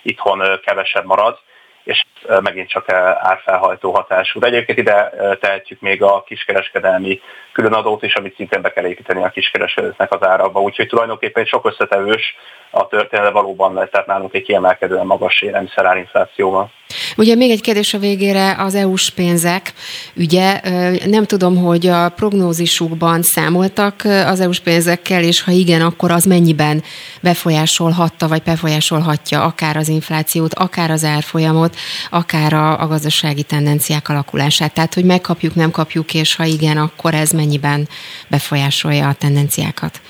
itthon 0.02 0.60
kevesebb 0.66 1.06
marad 1.06 1.40
és 1.86 2.04
megint 2.42 2.70
csak 2.70 2.92
árfelhajtó 3.20 3.92
hatású. 3.92 4.40
De 4.40 4.48
egyébként 4.48 4.78
ide 4.78 5.10
tehetjük 5.40 5.80
még 5.80 6.04
a 6.04 6.24
kiskereskedelmi 6.24 7.22
különadót 7.52 8.04
is, 8.04 8.16
amit 8.16 8.36
szintén 8.36 8.62
be 8.62 8.74
kell 8.74 8.86
építeni 8.86 9.24
a 9.24 9.30
kiskereskedőknek 9.30 10.12
az 10.12 10.24
árakba. 10.24 10.62
Úgyhogy 10.62 10.88
tulajdonképpen 10.88 11.46
sok 11.46 11.66
összetevős 11.66 12.36
a 12.70 12.88
történet 12.88 13.32
valóban 13.32 13.74
lesz, 13.74 13.90
tehát 13.90 14.08
nálunk 14.08 14.34
egy 14.34 14.44
kiemelkedően 14.44 15.06
magas 15.06 15.42
élelmiszerárinflációval. 15.42 16.72
Ugye 17.18 17.36
még 17.36 17.52
egy 17.52 17.62
kérdés 17.62 17.94
a 17.94 18.00
végére, 18.00 18.56
az 18.58 18.76
EU-s 18.76 19.10
pénzek. 19.10 19.74
Ugye 20.16 20.62
nem 21.06 21.26
tudom, 21.26 21.58
hogy 21.58 21.88
a 21.88 22.10
prognózisukban 22.10 23.22
számoltak 23.22 24.02
az 24.26 24.40
EU-s 24.40 24.60
pénzekkel, 24.60 25.24
és 25.24 25.42
ha 25.42 25.52
igen, 25.52 25.82
akkor 25.82 26.12
az 26.12 26.24
mennyiben 26.24 26.84
befolyásolhatta, 27.22 28.28
vagy 28.28 28.42
befolyásolhatja 28.42 29.44
akár 29.44 29.78
az 29.78 29.88
inflációt, 29.88 30.54
akár 30.54 30.92
az 30.92 31.04
árfolyamot, 31.04 31.76
akár 32.10 32.54
a, 32.54 32.82
a 32.82 32.88
gazdasági 32.88 33.44
tendenciák 33.44 34.10
alakulását. 34.10 34.74
Tehát, 34.74 34.94
hogy 34.94 35.06
megkapjuk, 35.06 35.56
nem 35.56 35.72
kapjuk, 35.72 36.14
és 36.14 36.36
ha 36.36 36.44
igen, 36.44 36.78
akkor 36.78 37.14
ez 37.14 37.32
mennyiben 37.32 37.88
befolyásolja 38.28 39.08
a 39.08 39.14
tendenciákat. 39.14 40.02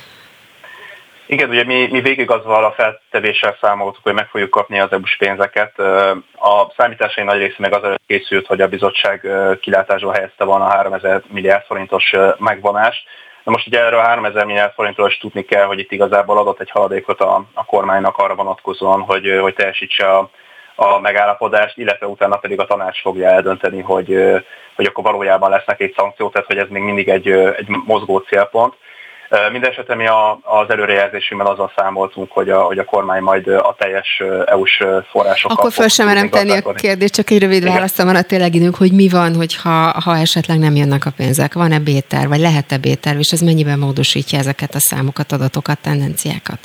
Igen, 1.28 1.50
ugye 1.50 1.64
mi, 1.64 1.88
mi 1.92 2.02
végig 2.02 2.32
azzal 2.32 2.64
a 2.66 2.72
feltevéssel 2.72 3.58
számoltuk, 3.62 4.04
hogy 4.04 4.14
meg 4.14 4.28
fogjuk 4.28 4.50
kapni 4.50 4.80
az 4.80 4.92
EU-s 4.92 5.18
pénzeket. 5.18 5.80
A 6.36 6.72
számításai 6.78 7.24
nagy 7.24 7.38
része 7.38 7.56
meg 7.58 7.74
az 7.74 7.96
készült, 8.08 8.48
hogy 8.48 8.62
a 8.62 8.68
bizottság 8.68 9.28
kilátásba 9.62 10.14
helyezte 10.14 10.44
volna 10.44 10.66
a 10.66 10.70
3000 10.70 11.22
milliárd 11.28 11.66
forintos 11.66 12.14
megvonást. 12.38 13.08
Na 13.44 13.52
most 13.52 13.68
ugye 13.68 13.80
erről 13.80 14.00
a 14.00 14.04
3000 14.04 14.46
milliárd 14.46 14.74
forintról 14.74 15.08
is 15.08 15.18
tudni 15.18 15.46
kell, 15.46 15.66
hogy 15.66 15.80
itt 15.80 15.92
igazából 15.92 16.38
adott 16.38 16.60
egy 16.60 16.72
haladékot 16.72 17.22
a, 17.22 17.46
a 17.54 17.66
kormánynak 17.66 18.18
arra 18.18 18.36
vonatkozóan, 18.36 19.02
hogy, 19.02 19.38
hogy 19.42 19.54
teljesítse 19.54 20.10
a, 20.10 20.30
a 20.76 21.00
megállapodást, 21.00 21.78
illetve 21.78 22.08
utána 22.08 22.38
pedig 22.38 22.60
a 22.60 22.66
tanács 22.66 23.02
fogja 23.02 23.30
eldönteni, 23.30 23.82
hogy, 23.82 24.08
hogy 24.76 24.86
akkor 24.86 25.04
valójában 25.04 25.50
lesznek 25.50 25.82
egy 25.82 25.94
szankciók, 25.98 26.32
tehát 26.32 26.48
hogy 26.48 26.58
ez 26.58 26.68
még 26.70 26.82
mindig 26.82 27.10
egy, 27.10 27.28
egy 27.30 27.68
mozgó 27.68 28.18
célpont. 28.18 28.74
Mindenesetre 29.52 29.96
mi 29.96 30.08
a, 30.08 30.40
az 30.44 30.70
előrejelzésünkben 30.70 31.52
azzal 31.52 31.72
számoltunk, 31.76 32.32
hogy 32.32 32.50
a, 32.50 32.62
hogy 32.62 32.78
a 32.78 32.84
kormány 32.84 33.22
majd 33.22 33.48
a 33.48 33.76
teljes 33.78 34.24
EU-s 34.46 34.84
forrásokat... 35.10 35.58
Akkor 35.58 35.72
föl 35.72 35.88
sem 35.88 36.06
merem 36.06 36.30
tenni 36.30 36.58
a 36.58 36.74
kérdést, 36.74 37.14
csak 37.14 37.30
egy 37.30 37.40
rövid 37.40 37.64
válaszom 37.64 38.06
van 38.06 38.16
a 38.16 38.22
tényleg 38.22 38.56
időnk, 38.56 38.76
hogy 38.76 38.92
mi 38.92 39.10
van, 39.10 39.36
hogyha 39.36 40.02
ha 40.04 40.18
esetleg 40.18 40.60
nem 40.60 40.76
jönnek 40.76 41.06
a 41.06 41.12
pénzek. 41.18 41.54
Van-e 41.54 41.80
béter, 41.80 42.28
vagy 42.28 42.40
lehet-e 42.40 42.78
béter, 42.78 43.18
és 43.18 43.32
ez 43.32 43.42
mennyiben 43.42 43.80
módosítja 43.80 44.40
ezeket 44.40 44.76
a 44.76 44.80
számokat, 44.80 45.32
adatokat, 45.32 45.80
tendenciákat? 45.82 46.60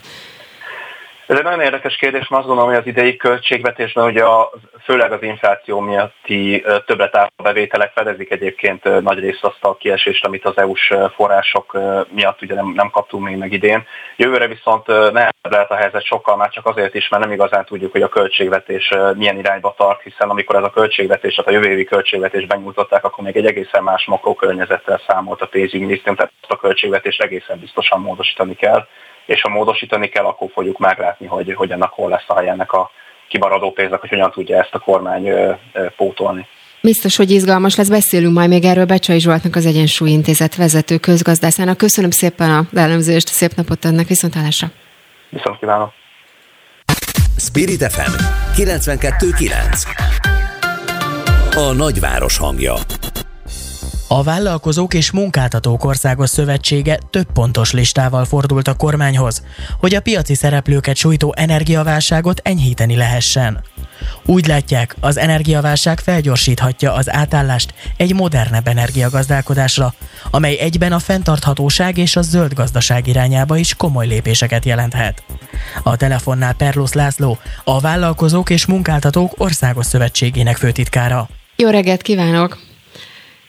Ez 1.30 1.36
egy 1.36 1.44
nagyon 1.44 1.60
érdekes 1.60 1.96
kérdés, 1.96 2.28
mert 2.28 2.42
azt 2.42 2.46
gondolom, 2.46 2.70
hogy 2.70 2.80
az 2.80 2.86
idei 2.86 3.16
költségvetésben 3.16 4.04
ugye 4.04 4.24
a, 4.24 4.50
főleg 4.84 5.12
az 5.12 5.22
infláció 5.22 5.80
miatti 5.80 6.64
többletárbevételek 6.86 7.92
fedezik 7.92 8.30
egyébként 8.30 9.00
nagy 9.02 9.18
részt 9.18 9.44
azt 9.44 9.64
a 9.64 9.76
kiesést, 9.76 10.24
amit 10.24 10.44
az 10.44 10.58
EU-s 10.58 10.94
források 11.14 11.78
miatt 12.08 12.42
ugye 12.42 12.54
nem, 12.54 12.72
nem 12.74 12.90
kaptunk 12.90 13.24
még 13.24 13.36
meg 13.36 13.52
idén. 13.52 13.86
Jövőre 14.16 14.46
viszont 14.46 14.86
nem 14.86 15.28
lehet 15.42 15.70
a 15.70 15.74
helyzet 15.74 16.04
sokkal 16.04 16.36
már 16.36 16.50
csak 16.50 16.66
azért 16.66 16.94
is, 16.94 17.08
mert 17.08 17.22
nem 17.22 17.32
igazán 17.32 17.64
tudjuk, 17.64 17.92
hogy 17.92 18.02
a 18.02 18.08
költségvetés 18.08 18.92
milyen 19.14 19.38
irányba 19.38 19.74
tart, 19.76 20.02
hiszen 20.02 20.30
amikor 20.30 20.56
ez 20.56 20.64
a 20.64 20.70
költségvetés, 20.70 21.34
tehát 21.34 21.50
a 21.50 21.54
jövő 21.54 21.70
évi 21.70 21.84
költségvetés 21.84 22.46
benyújtották, 22.46 23.04
akkor 23.04 23.24
még 23.24 23.36
egy 23.36 23.46
egészen 23.46 23.82
más 23.82 24.04
makrokörnyezettel 24.04 25.00
számolt 25.06 25.40
a 25.40 25.46
pénzügyminisztérium, 25.46 26.16
tehát 26.16 26.32
a 26.48 26.56
költségvetést 26.56 27.22
egészen 27.22 27.58
biztosan 27.58 28.00
módosítani 28.00 28.54
kell 28.54 28.86
és 29.30 29.40
ha 29.40 29.48
módosítani 29.48 30.08
kell, 30.08 30.24
akkor 30.24 30.50
fogjuk 30.52 30.78
meglátni, 30.78 31.26
hogy, 31.26 31.54
hogy 31.54 31.70
ennek 31.70 31.88
hol 31.88 32.10
lesz 32.10 32.24
a 32.26 32.34
helye 32.34 32.50
ennek 32.50 32.72
a 32.72 32.90
kimaradó 33.28 33.70
pénznek, 33.72 34.00
hogy 34.00 34.08
hogyan 34.08 34.30
tudja 34.30 34.58
ezt 34.58 34.74
a 34.74 34.78
kormány 34.78 35.32
pótolni. 35.96 36.46
Biztos, 36.80 37.16
hogy 37.16 37.30
izgalmas 37.30 37.76
lesz. 37.76 37.88
Beszélünk 37.88 38.34
majd 38.34 38.48
még 38.48 38.64
erről 38.64 38.84
Becsai 38.84 39.20
Zsoltnak, 39.20 39.56
az 39.56 39.66
Egyensúly 39.66 40.10
Intézet 40.10 40.56
vezető 40.56 40.98
közgazdászának. 40.98 41.76
Köszönöm 41.76 42.10
szépen 42.10 42.50
a 42.50 42.78
elemzést, 42.78 43.28
szép 43.28 43.50
napot 43.54 43.84
önnek, 43.84 44.06
viszontlátásra. 44.06 44.68
Viszont 45.28 45.58
kívánok. 45.58 45.92
Spirit 47.36 47.92
FM 47.92 48.12
92.9 48.62 49.86
A 51.56 51.72
nagyváros 51.72 52.38
hangja 52.38 52.74
a 54.12 54.22
Vállalkozók 54.22 54.94
és 54.94 55.10
Munkáltatók 55.10 55.84
Országos 55.84 56.30
Szövetsége 56.30 56.98
több 57.10 57.32
pontos 57.32 57.72
listával 57.72 58.24
fordult 58.24 58.68
a 58.68 58.74
kormányhoz, 58.74 59.42
hogy 59.78 59.94
a 59.94 60.00
piaci 60.00 60.34
szereplőket 60.34 60.96
sújtó 60.96 61.34
energiaválságot 61.36 62.40
enyhíteni 62.44 62.96
lehessen. 62.96 63.64
Úgy 64.26 64.46
látják, 64.46 64.96
az 65.00 65.18
energiaválság 65.18 66.00
felgyorsíthatja 66.00 66.94
az 66.94 67.12
átállást 67.12 67.74
egy 67.96 68.14
modernebb 68.14 68.66
energiagazdálkodásra, 68.66 69.94
amely 70.30 70.58
egyben 70.58 70.92
a 70.92 70.98
fenntarthatóság 70.98 71.98
és 71.98 72.16
a 72.16 72.22
zöld 72.22 72.54
gazdaság 72.54 73.06
irányába 73.06 73.56
is 73.56 73.74
komoly 73.74 74.06
lépéseket 74.06 74.64
jelenthet. 74.64 75.22
A 75.82 75.96
telefonnál 75.96 76.54
Perlusz 76.54 76.92
László, 76.92 77.38
a 77.64 77.80
Vállalkozók 77.80 78.50
és 78.50 78.66
Munkáltatók 78.66 79.32
Országos 79.36 79.86
Szövetségének 79.86 80.56
főtitkára. 80.56 81.28
Jó 81.56 81.68
reggelt 81.68 82.02
kívánok! 82.02 82.69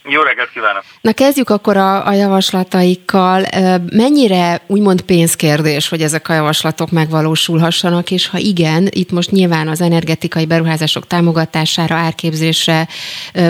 Jó 0.04 0.22
reggelt 0.22 0.50
kívánok! 0.54 0.84
Na 1.02 1.14
kezdjük 1.14 1.50
akkor 1.50 1.78
a, 1.78 2.08
a 2.08 2.14
javaslataikkal. 2.14 3.46
Mennyire 3.92 4.62
úgymond 4.68 5.02
pénzkérdés, 5.02 5.90
hogy 5.90 6.02
ezek 6.02 6.30
a 6.30 6.34
javaslatok 6.34 6.92
megvalósulhassanak, 6.92 8.12
és 8.12 8.28
ha 8.28 8.38
igen, 8.38 8.88
itt 8.90 9.12
most 9.12 9.32
nyilván 9.32 9.68
az 9.68 9.82
energetikai 9.82 10.46
beruházások 10.46 11.08
támogatására, 11.08 11.96
árképzésre 11.96 12.88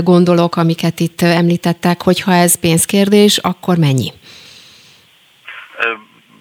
gondolok, 0.03 0.55
amiket 0.55 0.99
itt 0.99 1.21
említettek, 1.21 2.01
hogyha 2.01 2.33
ez 2.33 2.55
pénzkérdés, 2.55 3.37
akkor 3.37 3.77
mennyi? 3.77 4.13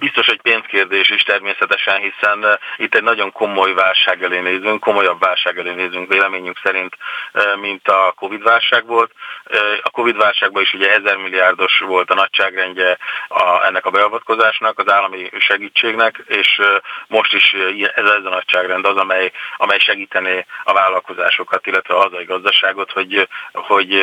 Biztos 0.01 0.27
egy 0.27 0.41
pénzkérdés 0.41 1.11
is 1.11 1.23
természetesen, 1.23 2.01
hiszen 2.01 2.45
eh, 2.45 2.55
itt 2.77 2.95
egy 2.95 3.03
nagyon 3.03 3.33
komoly 3.33 3.73
válság 3.73 4.23
elé 4.23 4.41
nézünk, 4.41 4.81
komolyabb 4.81 5.21
válság 5.21 5.59
elé 5.59 5.73
nézünk 5.73 6.13
véleményünk 6.13 6.59
szerint, 6.63 6.97
eh, 7.33 7.57
mint 7.57 7.89
a 7.89 8.13
Covid 8.17 8.43
válság 8.43 8.87
volt. 8.87 9.13
Eh, 9.45 9.61
a 9.83 9.91
Covid 9.91 10.17
válságban 10.17 10.63
is 10.63 10.73
ugye 10.73 10.95
1000 10.95 11.17
milliárdos 11.17 11.79
volt 11.79 12.11
a 12.11 12.15
nagyságrendje 12.15 12.99
a, 13.29 13.65
ennek 13.65 13.87
a 13.87 13.91
beavatkozásnak, 13.91 14.79
az 14.79 14.93
állami 14.93 15.31
segítségnek, 15.39 16.23
és 16.27 16.61
most 17.07 17.33
is 17.33 17.53
ez, 17.95 18.05
ez 18.05 18.25
a 18.25 18.29
nagyságrend 18.29 18.87
az, 18.87 18.97
amely, 18.97 19.33
amely 19.57 19.79
segítené 19.79 20.47
a 20.65 20.73
vállalkozásokat, 20.73 21.67
illetve 21.67 21.95
a 21.95 22.01
hazai 22.01 22.25
gazdaságot, 22.25 22.91
hogy, 22.93 23.29
hogy 23.53 23.95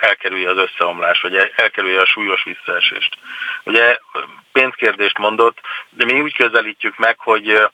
elkerülje 0.00 0.50
az 0.50 0.56
összeomlás, 0.56 1.20
vagy 1.20 1.52
elkerülje 1.56 2.00
a 2.00 2.06
súlyos 2.06 2.44
visszaesést. 2.44 3.18
Ugye 3.64 3.98
pénzkérdést 4.60 5.18
mondott, 5.18 5.58
de 5.90 6.04
mi 6.04 6.20
úgy 6.20 6.36
közelítjük 6.36 6.96
meg, 6.96 7.18
hogy, 7.18 7.70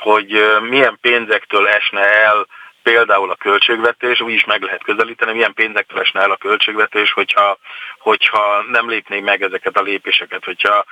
hogy 0.00 0.44
milyen 0.60 0.98
pénzektől 1.00 1.68
esne 1.68 2.00
el 2.00 2.46
például 2.90 3.30
a 3.30 3.34
költségvetés, 3.34 4.20
úgy 4.20 4.32
is 4.32 4.44
meg 4.44 4.62
lehet 4.62 4.82
közelíteni, 4.82 5.32
milyen 5.32 5.52
pénzektől 5.52 6.00
esne 6.00 6.20
el 6.20 6.30
a 6.30 6.36
költségvetés, 6.36 7.12
hogyha, 7.12 7.58
hogyha 7.98 8.64
nem 8.70 8.88
lépnék 8.88 9.22
meg 9.22 9.42
ezeket 9.42 9.76
a 9.76 9.82
lépéseket, 9.82 10.44
hogyha, 10.44 10.84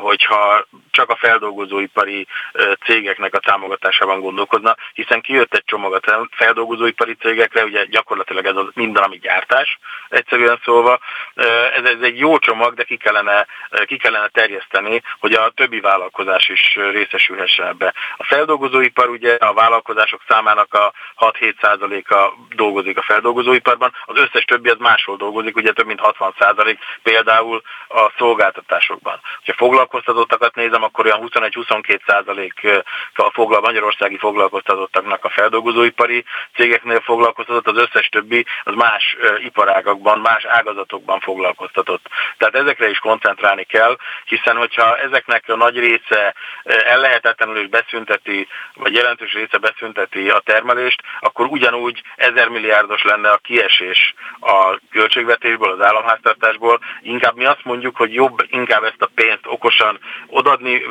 hogyha 0.00 0.66
csak 0.90 1.10
a 1.10 1.16
feldolgozóipari 1.16 2.26
cégeknek 2.84 3.34
a 3.34 3.38
támogatásában 3.38 4.20
gondolkozna, 4.20 4.76
hiszen 4.92 5.20
kijött 5.20 5.54
egy 5.54 5.64
csomag 5.64 5.94
a 5.94 6.28
feldolgozóipari 6.30 7.14
cégekre, 7.14 7.64
ugye 7.64 7.84
gyakorlatilag 7.84 8.46
ez 8.46 8.56
az 8.56 8.68
minden, 8.74 9.02
ami 9.02 9.18
gyártás, 9.18 9.78
egyszerűen 10.08 10.60
szólva. 10.64 10.98
Ez, 11.74 11.84
ez 11.84 12.00
egy 12.00 12.18
jó 12.18 12.38
csomag, 12.38 12.74
de 12.74 12.82
ki 12.84 12.96
kellene, 12.96 13.46
ki 13.86 13.96
kellene 13.96 14.28
terjeszteni, 14.28 15.02
hogy 15.20 15.32
a 15.32 15.50
többi 15.50 15.80
vállalkozás 15.80 16.48
is 16.48 16.74
részesülhessen 16.74 17.66
ebbe. 17.66 17.94
A 18.16 18.24
feldolgozóipar 18.24 19.08
ugye 19.08 19.34
a 19.34 19.52
vállalkozások 19.52 20.22
számának 20.28 20.74
a 20.74 20.92
6-7 21.32 21.54
százaléka 21.60 22.34
dolgozik 22.56 22.98
a 22.98 23.02
feldolgozóiparban, 23.02 23.94
az 24.04 24.18
összes 24.18 24.44
többi 24.44 24.68
az 24.68 24.78
máshol 24.78 25.16
dolgozik, 25.16 25.56
ugye 25.56 25.72
több 25.72 25.86
mint 25.86 26.00
60 26.00 26.34
százalék 26.38 26.78
például 27.02 27.62
a 27.88 28.12
szolgáltatásokban. 28.18 29.20
Ha 29.46 29.52
foglalkoztatottakat 29.56 30.54
nézem, 30.54 30.82
akkor 30.82 31.04
olyan 31.04 31.28
21-22 31.30 32.00
százalékkal 32.06 32.84
foglal 33.32 33.60
magyarországi 33.60 34.18
foglalkoztatottaknak 34.18 35.24
a 35.24 35.30
feldolgozóipari 35.30 36.24
cégeknél 36.54 37.00
foglalkoztatott, 37.00 37.66
az 37.66 37.82
összes 37.82 38.08
többi 38.08 38.46
az 38.64 38.74
más 38.74 39.16
iparágakban, 39.38 40.18
más 40.18 40.44
ágazatokban 40.44 41.20
foglalkoztatott. 41.20 42.06
Tehát 42.38 42.54
ezekre 42.54 42.88
is 42.90 42.98
koncentrálni 42.98 43.64
kell, 43.64 43.96
hiszen 44.24 44.56
hogyha 44.56 44.96
ezeknek 44.98 45.48
a 45.48 45.56
nagy 45.56 45.78
része 45.78 46.34
ellehetetlenül 46.64 47.56
is 47.56 47.68
beszünteti, 47.68 48.48
vagy 48.74 48.94
jelentős 48.94 49.32
része 49.32 49.58
beszünteti 49.58 50.30
a 50.30 50.38
termelést, 50.38 51.02
akkor 51.20 51.46
ugyanúgy 51.46 52.02
ezer 52.16 52.48
milliárdos 52.48 53.02
lenne 53.02 53.30
a 53.30 53.36
kiesés 53.36 54.14
a 54.40 54.78
költségvetésből, 54.90 55.70
az 55.70 55.86
államháztartásból. 55.86 56.80
Inkább 57.02 57.36
mi 57.36 57.44
azt 57.44 57.64
mondjuk, 57.64 57.96
hogy 57.96 58.14
jobb 58.14 58.38
inkább 58.48 58.82
ezt 58.82 59.02
a 59.02 59.10
pénzt 59.14 59.46
okosan 59.46 59.98
odadni 60.26 60.82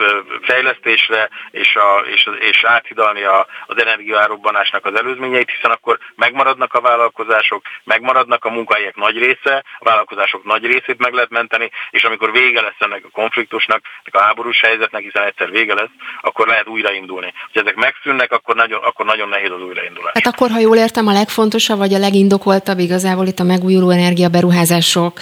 fejlesztésre, 0.41 1.29
és, 1.51 1.75
a, 1.75 2.03
és, 2.05 2.29
és 2.39 2.63
áthidalni 2.63 3.23
a, 3.23 3.47
az 3.65 3.81
energiaárobbanásnak 3.81 4.85
az 4.85 4.95
előzményeit, 4.95 5.49
hiszen 5.49 5.71
akkor 5.71 5.99
megmaradnak 6.15 6.73
a 6.73 6.81
vállalkozások, 6.81 7.61
megmaradnak 7.83 8.45
a 8.45 8.49
munkahelyek 8.49 8.95
nagy 8.95 9.17
része, 9.17 9.63
a 9.79 9.85
vállalkozások 9.85 10.43
nagy 10.43 10.65
részét 10.65 10.97
meg 10.97 11.13
lehet 11.13 11.29
menteni, 11.29 11.71
és 11.89 12.03
amikor 12.03 12.31
vége 12.31 12.61
lesz 12.61 12.79
ennek 12.79 13.05
a 13.05 13.09
konfliktusnak, 13.11 13.81
a 14.11 14.21
háborús 14.21 14.61
helyzetnek, 14.61 15.03
hiszen 15.03 15.23
egyszer 15.23 15.49
vége 15.49 15.73
lesz, 15.73 15.93
akkor 16.21 16.47
lehet 16.47 16.67
újraindulni. 16.67 17.33
Ha 17.53 17.59
ezek 17.59 17.75
megszűnnek, 17.75 18.31
akkor 18.31 18.55
nagyon, 18.55 18.83
akkor 18.83 19.05
nagyon 19.05 19.29
nehéz 19.29 19.51
az 19.51 19.61
újraindulás. 19.61 20.02
Hát 20.13 20.27
akkor, 20.27 20.49
ha 20.49 20.59
jól 20.59 20.77
értem, 20.77 21.07
a 21.07 21.13
legfontosabb, 21.13 21.77
vagy 21.77 21.93
a 21.93 21.97
legindokoltabb 21.97 22.79
igazából 22.79 23.27
itt 23.27 23.39
a 23.39 23.43
megújuló 23.43 23.89
energiaberuházások 23.89 25.19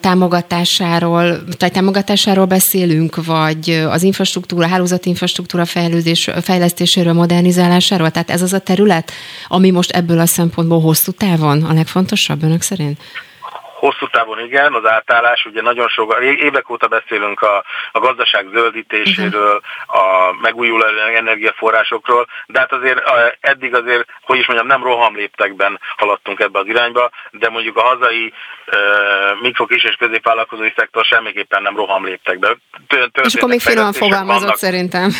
támogatásáról, 0.00 1.44
tehát 1.56 1.74
támogatásáról 1.74 2.44
beszélünk, 2.44 3.24
vagy 3.24 3.84
az 3.90 4.02
infrastruktúra, 4.02 4.66
hálózati 4.66 5.08
infrastruktúra 5.08 5.64
fejlődés, 5.64 6.30
fejlesztéséről, 6.42 7.12
modernizálásáról? 7.12 8.10
Tehát 8.10 8.30
ez 8.30 8.42
az 8.42 8.52
a 8.52 8.58
terület, 8.58 9.12
ami 9.48 9.70
most 9.70 9.90
ebből 9.90 10.18
a 10.18 10.26
szempontból 10.26 10.80
hosszú 10.80 11.12
távon 11.12 11.62
a 11.62 11.72
legfontosabb 11.72 12.42
önök 12.42 12.62
szerint? 12.62 12.98
Hosszú 13.84 14.06
távon 14.06 14.40
igen, 14.40 14.72
az 14.72 14.86
átállás, 14.90 15.44
ugye 15.44 15.62
nagyon 15.62 15.88
sok, 15.88 16.18
évek 16.20 16.70
óta 16.70 16.86
beszélünk 16.86 17.40
a, 17.40 17.64
a 17.92 17.98
gazdaság 17.98 18.46
zöldítéséről, 18.54 19.60
a 19.86 20.32
megújuló 20.40 20.84
energiaforrásokról, 21.14 22.26
de 22.46 22.58
hát 22.58 22.72
azért 22.72 23.02
eddig 23.40 23.74
azért, 23.74 24.04
hogy 24.22 24.38
is 24.38 24.46
mondjam, 24.46 24.68
nem 24.68 24.82
rohamléptekben 24.82 25.80
haladtunk 25.96 26.40
ebbe 26.40 26.58
az 26.58 26.66
irányba, 26.66 27.10
de 27.30 27.48
mondjuk 27.48 27.76
a 27.76 27.82
hazai 27.82 28.32
uh, 28.66 29.40
mikro, 29.40 29.66
kis 29.66 29.84
és 29.84 29.94
középvállalkozói 29.98 30.72
szektor 30.76 31.04
semmiképpen 31.04 31.62
nem 31.62 31.76
rohamléptekbe. 31.76 32.56
És 33.22 33.34
akkor 33.34 33.48
még 33.48 33.60
finoman 33.60 33.92
fogalmazott 33.92 34.40
vannak. 34.40 34.56
szerintem. 34.56 35.10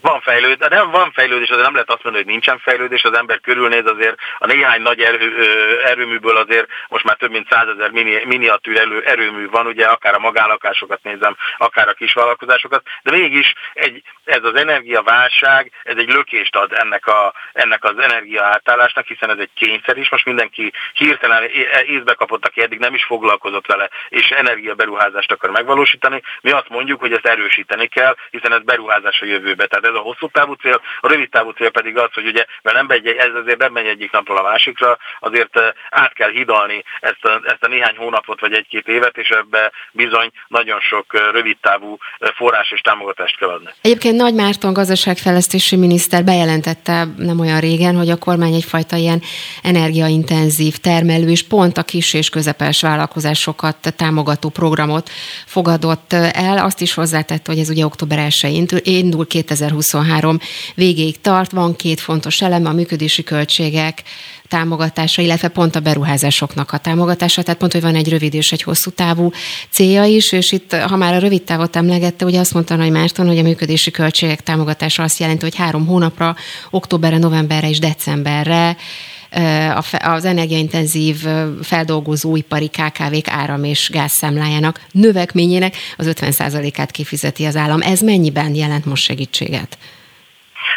Van 0.00 0.20
fejlődés, 0.20 0.56
de 0.56 0.68
nem 0.68 0.90
van 0.90 1.12
fejlődés, 1.12 1.48
azért 1.48 1.64
nem 1.64 1.72
lehet 1.72 1.90
azt 1.90 2.02
mondani, 2.02 2.24
hogy 2.24 2.32
nincsen 2.32 2.58
fejlődés, 2.58 3.02
az 3.02 3.16
ember 3.16 3.40
körülnéz 3.40 3.86
azért 3.86 4.16
a 4.38 4.46
néhány 4.46 4.82
nagy 4.82 5.00
erő, 5.00 5.80
erőműből 5.84 6.36
azért 6.36 6.66
most 6.88 7.04
már 7.04 7.16
több 7.16 7.30
mint 7.30 7.50
százezer 7.50 7.90
mini, 7.90 8.24
miniatűr 8.24 8.76
erő, 8.76 9.02
erőmű 9.02 9.48
van, 9.48 9.66
ugye 9.66 9.86
akár 9.86 10.14
a 10.14 10.18
magállakásokat 10.18 11.02
nézem, 11.02 11.36
akár 11.56 11.88
a 11.88 11.92
kisvállalkozásokat, 11.92 12.82
de 13.02 13.10
mégis 13.10 13.54
egy, 13.72 14.02
ez 14.24 14.44
az 14.44 14.54
energiaválság, 14.54 15.72
ez 15.82 15.96
egy 15.96 16.08
lökést 16.08 16.56
ad 16.56 16.72
ennek, 16.72 17.06
a, 17.06 17.34
ennek 17.52 17.84
az 17.84 17.98
energia 17.98 18.44
átállásnak, 18.44 19.06
hiszen 19.06 19.30
ez 19.30 19.38
egy 19.38 19.50
kényszer 19.54 19.96
is, 19.96 20.10
most 20.10 20.24
mindenki 20.24 20.72
hirtelen 20.92 21.42
észbe 21.86 22.14
kapott, 22.14 22.46
aki 22.46 22.62
eddig 22.62 22.78
nem 22.78 22.94
is 22.94 23.04
foglalkozott 23.04 23.66
vele, 23.66 23.88
és 24.08 24.30
energiaberuházást 24.30 25.32
akar 25.32 25.50
megvalósítani. 25.50 26.22
Mi 26.40 26.50
azt 26.50 26.68
mondjuk, 26.68 27.00
hogy 27.00 27.12
ezt 27.12 27.26
erősíteni 27.26 27.86
kell, 27.86 28.16
hiszen 28.30 28.52
ez 28.52 28.62
beruházás 28.62 29.20
a 29.20 29.26
jövőbe. 29.26 29.66
Tehát 29.66 29.86
ez 29.86 29.94
a 29.98 30.02
hosszú 30.02 30.28
távú 30.28 30.52
cél, 30.52 30.80
a 31.00 31.08
rövid 31.08 31.30
távú 31.30 31.50
cél 31.50 31.70
pedig 31.70 31.96
az, 31.96 32.12
hogy 32.12 32.26
ugye, 32.26 32.44
mert 32.62 32.76
nem 32.76 32.86
megy, 32.86 33.06
ez 33.06 33.34
azért 33.34 33.58
nem 33.58 33.72
megy 33.72 33.86
egyik 33.86 34.12
napról 34.12 34.38
a 34.38 34.42
másikra, 34.42 34.98
azért 35.20 35.56
eh, 35.56 35.68
át 35.90 36.12
kell 36.12 36.30
hidalni 36.30 36.84
ezt 37.00 37.24
a, 37.24 37.40
ezt 37.44 37.64
a 37.64 37.68
néhány 37.68 37.96
hónapot 37.96 38.40
vagy 38.40 38.52
egy-két 38.52 38.88
évet, 38.88 39.16
és 39.16 39.28
ebbe 39.28 39.72
bizony 39.92 40.30
nagyon 40.48 40.80
sok 40.80 41.06
eh, 41.08 41.22
rövid 41.32 41.56
távú 41.60 41.96
eh, 42.18 42.30
forrás 42.34 42.70
és 42.70 42.80
támogatást 42.80 43.38
kell 43.38 43.48
adni. 43.48 43.70
Egyébként 43.80 44.16
Nagy 44.16 44.34
Márton 44.34 44.72
gazdaságfejlesztési 44.72 45.76
miniszter 45.76 46.24
bejelentette 46.24 47.06
nem 47.16 47.40
olyan 47.40 47.60
régen, 47.60 47.96
hogy 47.96 48.10
a 48.10 48.16
kormány 48.16 48.54
egyfajta 48.54 48.96
ilyen 48.96 49.22
energiaintenzív 49.62 50.76
termelő 50.76 51.28
és 51.28 51.42
pont 51.42 51.78
a 51.78 51.82
kis 51.82 52.14
és 52.14 52.28
közepes 52.28 52.80
vállalkozásokat 52.80 53.94
támogató 53.96 54.48
programot 54.48 55.10
fogadott 55.46 56.12
el. 56.32 56.58
Azt 56.58 56.80
is 56.80 56.94
hozzátette, 56.94 57.52
hogy 57.52 57.60
ez 57.60 57.68
ugye 57.68 57.84
október 57.84 58.18
1 58.18 58.72
indul 58.82 59.26
2020 59.26 59.77
2023 59.80 60.38
végéig 60.74 61.20
tart. 61.20 61.50
Van 61.50 61.76
két 61.76 62.00
fontos 62.00 62.42
eleme, 62.42 62.68
a 62.68 62.72
működési 62.72 63.22
költségek 63.22 64.02
támogatása, 64.48 65.22
illetve 65.22 65.48
pont 65.48 65.76
a 65.76 65.80
beruházásoknak 65.80 66.72
a 66.72 66.78
támogatása, 66.78 67.42
tehát 67.42 67.58
pont, 67.58 67.72
hogy 67.72 67.82
van 67.82 67.94
egy 67.94 68.08
rövid 68.08 68.34
és 68.34 68.52
egy 68.52 68.62
hosszú 68.62 68.90
távú 68.90 69.30
célja 69.70 70.04
is, 70.04 70.32
és 70.32 70.52
itt, 70.52 70.74
ha 70.74 70.96
már 70.96 71.14
a 71.14 71.18
rövid 71.18 71.42
távot 71.42 71.76
emlegette, 71.76 72.24
ugye 72.24 72.40
azt 72.40 72.54
mondta 72.54 72.76
Nagy 72.76 72.90
Márton, 72.90 73.26
hogy 73.26 73.38
a 73.38 73.42
működési 73.42 73.90
költségek 73.90 74.42
támogatása 74.42 75.02
azt 75.02 75.18
jelenti, 75.18 75.42
hogy 75.42 75.56
három 75.56 75.86
hónapra, 75.86 76.36
októberre, 76.70 77.18
novemberre 77.18 77.68
és 77.68 77.78
decemberre 77.78 78.76
az 79.98 80.24
energiaintenzív 80.24 81.26
feldolgozóipari 81.62 82.68
KKV-k 82.68 83.28
áram- 83.28 83.64
és 83.64 83.90
gázszámlájának 83.92 84.80
növekményének 84.92 85.76
az 85.96 86.06
50%-át 86.06 86.90
kifizeti 86.90 87.44
az 87.44 87.56
állam. 87.56 87.82
Ez 87.82 88.00
mennyiben 88.00 88.54
jelent 88.54 88.84
most 88.84 89.02
segítséget? 89.02 89.78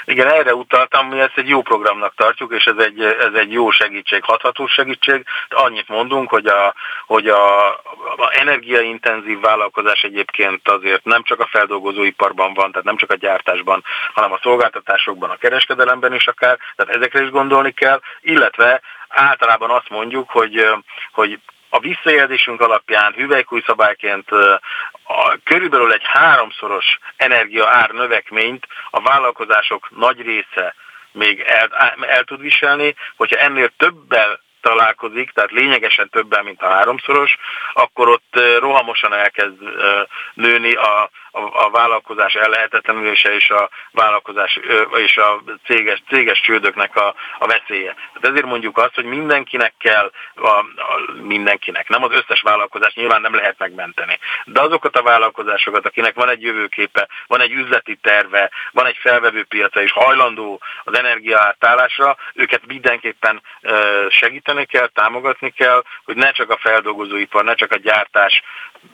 Igen, 0.06 0.28
erre 0.28 0.56
utaltam, 0.56 1.08
mi 1.08 1.20
ezt 1.20 1.38
egy 1.38 1.48
jó 1.48 1.62
programnak 1.62 2.16
tartjuk, 2.16 2.54
és 2.54 2.64
ez 2.66 2.78
egy, 2.78 3.02
ez 3.02 3.34
egy 3.34 3.52
jó 3.52 3.72
segítség, 3.72 4.24
hatható 4.24 4.68
segítség. 4.68 5.26
Annyit 5.50 5.88
mondunk, 5.88 6.30
hogy 6.30 6.46
a, 6.46 6.74
hogy 7.06 7.28
a, 7.28 7.68
a 8.18 8.30
energiaintenzív 8.30 9.40
vállalkozás 9.40 10.02
egyébként 10.02 10.70
azért 10.70 11.04
nem 11.04 11.24
csak 11.24 11.40
a 11.40 11.48
feldolgozóiparban 11.52 12.54
van, 12.54 12.72
tehát 12.72 12.86
nem 12.86 12.98
csak 12.98 13.12
a 13.12 13.16
gyártásban, 13.16 13.84
hanem 14.14 14.32
a 14.32 14.40
szolgáltatásokban, 14.42 15.30
a 15.30 15.36
kereskedelemben 15.36 16.14
is 16.14 16.28
akár, 16.28 16.58
tehát 16.76 16.96
ezekre 16.96 17.24
is 17.24 17.30
gondolni 17.30 17.72
kell, 17.72 18.00
illetve 18.22 18.82
általában 19.08 19.70
azt 19.70 19.90
mondjuk, 19.90 20.30
hogy, 20.30 20.68
hogy 21.12 21.40
a 21.74 21.80
visszajelzésünk 21.80 22.62
alapján 22.62 23.14
hüvelykújszabályként 23.14 24.32
a, 25.04 25.38
körülbelül 25.44 25.94
egy 25.94 26.04
háromszoros 26.04 26.86
energia 27.16 27.70
ár 27.70 27.90
növekményt 27.90 28.68
a 28.90 29.02
vállalkozások 29.02 29.90
nagy 29.90 30.22
része 30.22 30.76
még 31.12 31.40
el, 31.40 31.96
el 32.02 32.24
tud 32.24 32.42
viselni, 32.42 32.96
hogyha 33.18 33.40
ennél 33.40 33.70
többel 33.78 34.40
találkozik, 34.62 35.32
tehát 35.32 35.52
lényegesen 35.52 36.10
többen, 36.10 36.44
mint 36.44 36.62
a 36.62 36.70
háromszoros, 36.70 37.38
akkor 37.74 38.10
ott 38.10 38.40
rohamosan 38.60 39.14
elkezd 39.14 39.58
nőni 40.34 40.74
a, 40.74 41.10
a, 41.32 41.70
vállalkozás 41.70 42.34
ellehetetlenülése 42.34 43.36
és 43.36 43.50
a 43.50 43.70
vállalkozás 43.92 44.60
és 44.96 45.18
a 45.18 45.42
céges, 45.66 46.04
céges 46.10 46.42
csődöknek 46.42 46.96
a, 46.96 47.16
a 47.40 47.46
veszélye. 47.46 47.94
Tehát 47.94 48.28
ezért 48.28 48.46
mondjuk 48.46 48.78
azt, 48.78 48.96
hogy 48.96 49.06
mindenkinek 49.06 49.74
kell, 49.78 50.12
a, 50.36 50.48
a, 50.48 50.66
mindenkinek, 51.22 51.90
nem 51.90 52.04
az 52.04 52.12
összes 52.12 52.42
vállalkozás 52.42 52.94
nyilván 52.94 53.22
nem 53.22 53.36
lehet 53.36 53.58
megmenteni, 53.58 54.20
de 54.46 54.62
azokat 54.62 54.96
a 54.96 55.04
vállalkozásokat, 55.04 55.86
akinek 55.86 56.16
van 56.16 56.30
egy 56.30 56.42
jövőképe, 56.42 57.08
van 57.28 57.42
egy 57.42 57.52
üzleti 57.52 57.96
terve, 57.96 58.52
van 58.72 58.86
egy 58.86 58.98
felvevő 58.98 59.44
piaca 59.44 59.82
és 59.82 59.92
hajlandó 59.92 60.62
az 60.84 60.98
energia 60.98 61.40
átállásra, 61.40 62.18
őket 62.34 62.66
mindenképpen 62.66 63.42
segíteni 64.10 64.66
kell, 64.66 64.88
támogatni 64.88 65.50
kell, 65.50 65.84
hogy 66.04 66.16
ne 66.16 66.32
csak 66.32 66.50
a 66.50 66.58
feldolgozóipar, 66.58 67.44
ne 67.44 67.54
csak 67.54 67.72
a 67.72 67.78
gyártás 67.78 68.42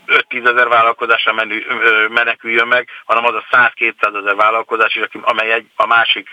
5-10 0.08 0.48
ezer 0.48 0.68
vállalkozásra 0.68 1.34
menü, 1.34 1.62
meneküljön 2.10 2.68
meg, 2.68 2.90
hanem 3.06 3.26
az 3.26 3.34
a 3.34 3.44
100-200 3.52 4.18
ezer 4.18 4.36
vállalkozás 4.36 4.96
is, 4.96 5.04
amely 5.22 5.52
egy, 5.52 5.66
a 5.76 5.86
másik, 5.86 6.30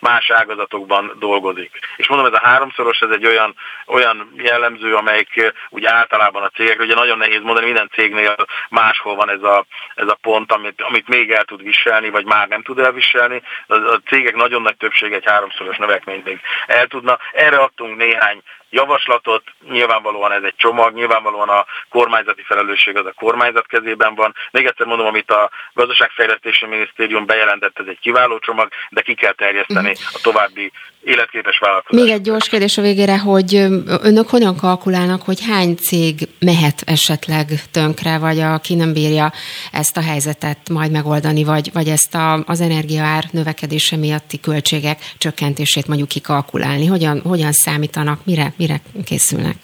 más 0.00 0.30
ágazatokban 0.30 1.16
dolgozik. 1.18 1.78
És 1.96 2.08
mondom, 2.08 2.26
ez 2.26 2.40
a 2.42 2.46
háromszoros, 2.46 3.00
ez 3.00 3.10
egy 3.10 3.26
olyan, 3.26 3.54
olyan 3.86 4.32
jellemző, 4.36 4.94
amelyik 4.94 5.52
úgy 5.68 5.84
általában 5.84 6.42
a 6.42 6.48
cégek, 6.48 6.80
ugye 6.80 6.94
nagyon 6.94 7.18
nehéz 7.18 7.42
mondani, 7.42 7.66
minden 7.66 7.90
cégnél 7.92 8.36
máshol 8.68 9.14
van 9.14 9.30
ez 9.30 9.42
a, 9.42 9.66
ez 9.94 10.08
a 10.08 10.18
pont, 10.20 10.52
amit, 10.52 10.82
amit 10.82 11.08
még 11.08 11.30
el 11.30 11.44
tud 11.44 11.62
viselni, 11.62 12.10
vagy 12.10 12.24
már 12.24 12.48
nem 12.48 12.62
tud 12.62 12.78
elviselni. 12.78 13.42
A, 13.66 13.74
a 13.74 14.00
cégek 14.06 14.34
nagyon 14.34 14.62
nagy 14.62 14.76
többség 14.76 15.12
egy 15.12 15.26
háromszoros 15.26 15.76
növekményt 15.76 16.24
még 16.24 16.40
el 16.66 16.86
tudna. 16.86 17.18
Erre 17.32 17.56
adtunk 17.56 17.96
néhány 17.96 18.42
javaslatot, 18.70 19.42
nyilvánvalóan 19.68 20.32
ez 20.32 20.42
egy 20.42 20.54
csomag, 20.56 20.94
nyilvánvalóan 20.94 21.48
a 21.48 21.66
kormányzati 21.88 22.42
felelősség 22.42 22.96
az 22.96 23.06
a 23.06 23.12
kormányzat 23.12 23.66
kezében 23.66 24.14
van. 24.14 24.34
Még 24.50 24.66
egyszer 24.66 24.86
mondom, 24.86 25.06
amit 25.06 25.30
a 25.30 25.50
Gazdaságfejlesztési 25.72 26.66
Minisztérium 26.66 27.26
bejelentett, 27.26 27.78
ez 27.78 27.86
egy 27.86 27.98
kiváló 28.00 28.38
csomag, 28.38 28.68
de 28.90 29.00
ki 29.00 29.14
kell 29.14 29.32
terjeszteni 29.32 29.94
a 30.12 30.18
további 30.22 30.72
életképes 31.06 31.58
vállalkozás. 31.58 32.02
Még 32.02 32.12
egy 32.12 32.20
gyors 32.20 32.48
kérdés 32.48 32.78
a 32.78 32.82
végére, 32.82 33.18
hogy 33.18 33.54
önök 34.02 34.28
hogyan 34.28 34.56
kalkulálnak, 34.56 35.22
hogy 35.22 35.44
hány 35.46 35.74
cég 35.74 36.28
mehet 36.38 36.82
esetleg 36.86 37.46
tönkre, 37.70 38.18
vagy 38.18 38.38
aki 38.38 38.74
nem 38.74 38.92
bírja 38.92 39.32
ezt 39.72 39.96
a 39.96 40.02
helyzetet 40.02 40.68
majd 40.68 40.90
megoldani, 40.90 41.44
vagy, 41.44 41.70
vagy 41.72 41.88
ezt 41.88 42.14
a, 42.14 42.44
az 42.46 42.60
energiaár 42.60 43.24
növekedése 43.30 43.96
miatti 43.96 44.40
költségek 44.40 44.98
csökkentését 45.18 45.86
mondjuk 45.86 46.08
kikalkulálni? 46.08 46.86
Hogyan, 46.86 47.20
hogyan 47.20 47.52
számítanak, 47.52 48.24
mire, 48.24 48.52
mire 48.56 48.80
készülnek? 49.04 49.56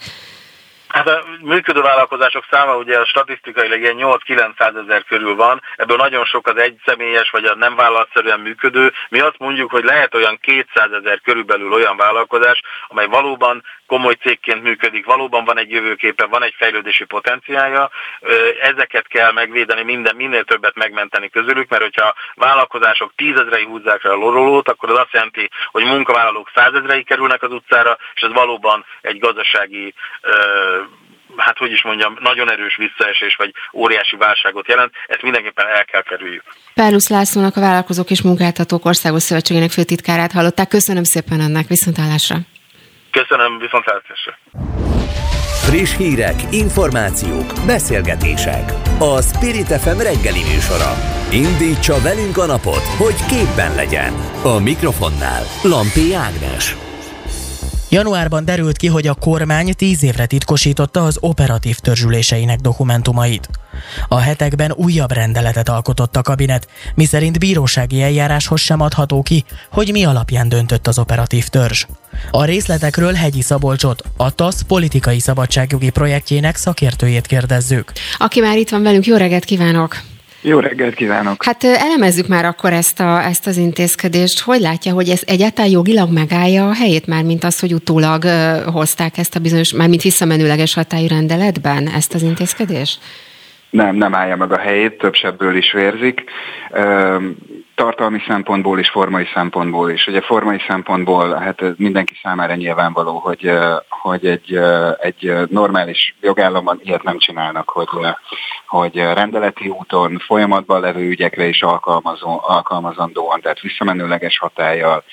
Hát 0.88 1.06
a 1.06 1.24
működő 1.42 1.80
vállalkozások 1.80 2.44
száma 2.50 2.76
ugye 2.76 2.98
a 2.98 3.04
statisztikailag 3.04 3.80
ilyen 3.80 3.96
8-900 3.98 4.82
ezer 4.82 5.04
körül 5.04 5.34
van, 5.34 5.62
ebből 5.76 5.96
nagyon 5.96 6.24
sok 6.24 6.46
az 6.46 6.56
egyszemélyes 6.56 7.30
vagy 7.30 7.44
a 7.44 7.54
nem 7.54 7.74
vállalatszerűen 7.74 8.40
működő. 8.40 8.92
Mi 9.08 9.20
azt 9.20 9.38
mondjuk, 9.38 9.70
hogy 9.70 9.84
lehet 9.84 10.14
olyan 10.14 10.38
200 10.40 10.92
ezer 10.92 11.20
körülbelül 11.20 11.72
olyan 11.72 11.96
vállalkozás, 11.96 12.60
amely 12.88 13.06
valóban 13.06 13.62
komoly 13.86 14.14
cégként 14.14 14.62
működik, 14.62 15.04
valóban 15.04 15.44
van 15.44 15.58
egy 15.58 15.70
jövőképe, 15.70 16.26
van 16.26 16.42
egy 16.42 16.54
fejlődési 16.56 17.04
potenciálja, 17.04 17.90
ezeket 18.60 19.06
kell 19.08 19.32
megvédeni, 19.32 19.82
minden, 19.82 20.16
minél 20.16 20.44
többet 20.44 20.74
megmenteni 20.74 21.28
közülük, 21.28 21.68
mert 21.68 21.82
hogyha 21.82 22.14
vállalkozások 22.34 23.12
tízezrei 23.16 23.64
húzzák 23.64 24.04
el 24.04 24.10
a 24.10 24.14
lorolót, 24.14 24.68
akkor 24.68 24.90
az 24.90 24.98
azt 24.98 25.12
jelenti, 25.12 25.50
hogy 25.70 25.84
munkavállalók 25.84 26.50
százezrei 26.54 27.02
kerülnek 27.02 27.42
az 27.42 27.52
utcára, 27.52 27.98
és 28.14 28.22
ez 28.22 28.32
valóban 28.32 28.84
egy 29.00 29.18
gazdasági 29.18 29.94
hát 31.36 31.58
hogy 31.58 31.72
is 31.72 31.82
mondjam, 31.82 32.16
nagyon 32.20 32.50
erős 32.50 32.76
visszaesés, 32.76 33.36
vagy 33.36 33.52
óriási 33.72 34.16
válságot 34.16 34.68
jelent, 34.68 34.92
ezt 35.06 35.22
mindenképpen 35.22 35.66
el 35.66 35.84
kell 35.84 36.02
kerüljük. 36.02 36.42
Párlusz 36.74 37.08
Lászlónak 37.08 37.56
a 37.56 37.60
Vállalkozók 37.60 38.10
és 38.10 38.22
Munkáltatók 38.22 38.84
Országos 38.84 39.22
Szövetségének 39.22 39.70
főtitkárát 39.70 40.32
hallották. 40.32 40.68
Köszönöm 40.68 41.04
szépen 41.04 41.40
önnek, 41.40 41.66
viszontlátásra! 41.66 42.36
Köszönöm, 43.10 43.58
viszontlátásra! 43.58 44.38
Friss 45.62 45.96
hírek, 45.96 46.34
információk, 46.50 47.52
beszélgetések. 47.66 48.72
A 48.98 49.22
Spirit 49.22 49.66
FM 49.66 49.98
reggeli 49.98 50.42
műsora. 50.52 50.92
Indítsa 51.30 52.00
velünk 52.02 52.38
a 52.38 52.46
napot, 52.46 52.84
hogy 52.98 53.26
képben 53.26 53.74
legyen. 53.74 54.12
A 54.42 54.58
mikrofonnál 54.58 55.42
Lampi 55.62 56.14
Ágnes. 56.14 56.81
Januárban 57.92 58.44
derült 58.44 58.76
ki, 58.76 58.86
hogy 58.86 59.06
a 59.06 59.14
kormány 59.14 59.74
tíz 59.76 60.02
évre 60.02 60.26
titkosította 60.26 61.04
az 61.04 61.16
operatív 61.20 61.78
törzsüléseinek 61.78 62.58
dokumentumait. 62.58 63.48
A 64.08 64.18
hetekben 64.18 64.72
újabb 64.72 65.12
rendeletet 65.12 65.68
alkotott 65.68 66.16
a 66.16 66.22
kabinet, 66.22 66.68
miszerint 66.94 67.38
bírósági 67.38 68.02
eljáráshoz 68.02 68.60
sem 68.60 68.80
adható 68.80 69.22
ki, 69.22 69.44
hogy 69.70 69.88
mi 69.92 70.04
alapján 70.04 70.48
döntött 70.48 70.86
az 70.86 70.98
operatív 70.98 71.46
törzs. 71.46 71.86
A 72.30 72.44
részletekről 72.44 73.12
Hegyi 73.12 73.42
Szabolcsot, 73.42 74.02
a 74.16 74.34
TASZ 74.34 74.62
politikai 74.62 75.18
szabadságjogi 75.18 75.90
projektjének 75.90 76.56
szakértőjét 76.56 77.26
kérdezzük. 77.26 77.92
Aki 78.18 78.40
már 78.40 78.56
itt 78.56 78.68
van 78.68 78.82
velünk, 78.82 79.06
jó 79.06 79.16
reggelt 79.16 79.44
kívánok! 79.44 80.11
Jó 80.44 80.58
reggelt 80.58 80.94
kívánok! 80.94 81.44
Hát 81.44 81.64
elemezzük 81.64 82.28
már 82.28 82.44
akkor 82.44 82.72
ezt, 82.72 83.00
a, 83.00 83.24
ezt 83.24 83.46
az 83.46 83.56
intézkedést. 83.56 84.40
Hogy 84.40 84.60
látja, 84.60 84.92
hogy 84.92 85.08
ez 85.08 85.22
egyáltalán 85.26 85.70
jogilag 85.70 86.12
megállja 86.12 86.68
a 86.68 86.74
helyét, 86.74 87.06
már 87.06 87.24
mint 87.24 87.44
az, 87.44 87.60
hogy 87.60 87.72
utólag 87.74 88.24
hozták 88.72 89.18
ezt 89.18 89.34
a 89.34 89.40
bizonyos, 89.40 89.72
már 89.72 89.88
mint 89.88 90.02
visszamenőleges 90.02 90.74
hatályú 90.74 91.06
rendeletben 91.06 91.88
ezt 91.88 92.14
az 92.14 92.22
intézkedést? 92.22 93.00
Nem, 93.70 93.96
nem 93.96 94.14
állja 94.14 94.36
meg 94.36 94.52
a 94.52 94.58
helyét, 94.58 94.98
több 94.98 95.14
sebből 95.14 95.56
is 95.56 95.72
vérzik. 95.72 96.24
Tartalmi 97.74 98.22
szempontból 98.26 98.78
és 98.78 98.90
formai 98.90 99.26
szempontból 99.34 99.90
is. 99.90 100.06
Ugye 100.06 100.20
formai 100.20 100.58
szempontból 100.68 101.34
hát 101.34 101.78
mindenki 101.78 102.14
számára 102.22 102.54
nyilvánvaló, 102.54 103.18
hogy, 103.18 103.50
hogy 103.88 104.26
egy, 104.26 104.58
egy 104.98 105.32
normális 105.48 106.14
jogállamban 106.20 106.80
ilyet 106.82 107.02
nem 107.02 107.18
csinálnak, 107.18 107.68
hogy, 107.68 107.88
hogy 108.66 108.96
rendeleti 108.96 109.68
úton 109.68 110.18
folyamatban 110.18 110.80
levő 110.80 111.08
ügyekre 111.08 111.44
is 111.44 111.62
alkalmazó, 111.62 112.40
alkalmazandóan, 112.42 113.40
tehát 113.40 113.60
visszamenőleges 113.60 114.38
hatállyal 114.38 115.04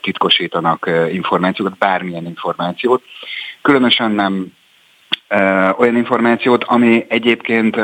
titkosítanak 0.00 0.90
információkat, 1.12 1.78
bármilyen 1.78 2.26
információt. 2.26 3.02
Különösen 3.62 4.10
nem 4.10 4.58
olyan 5.76 5.96
információt, 5.96 6.64
ami 6.64 7.04
egyébként, 7.08 7.76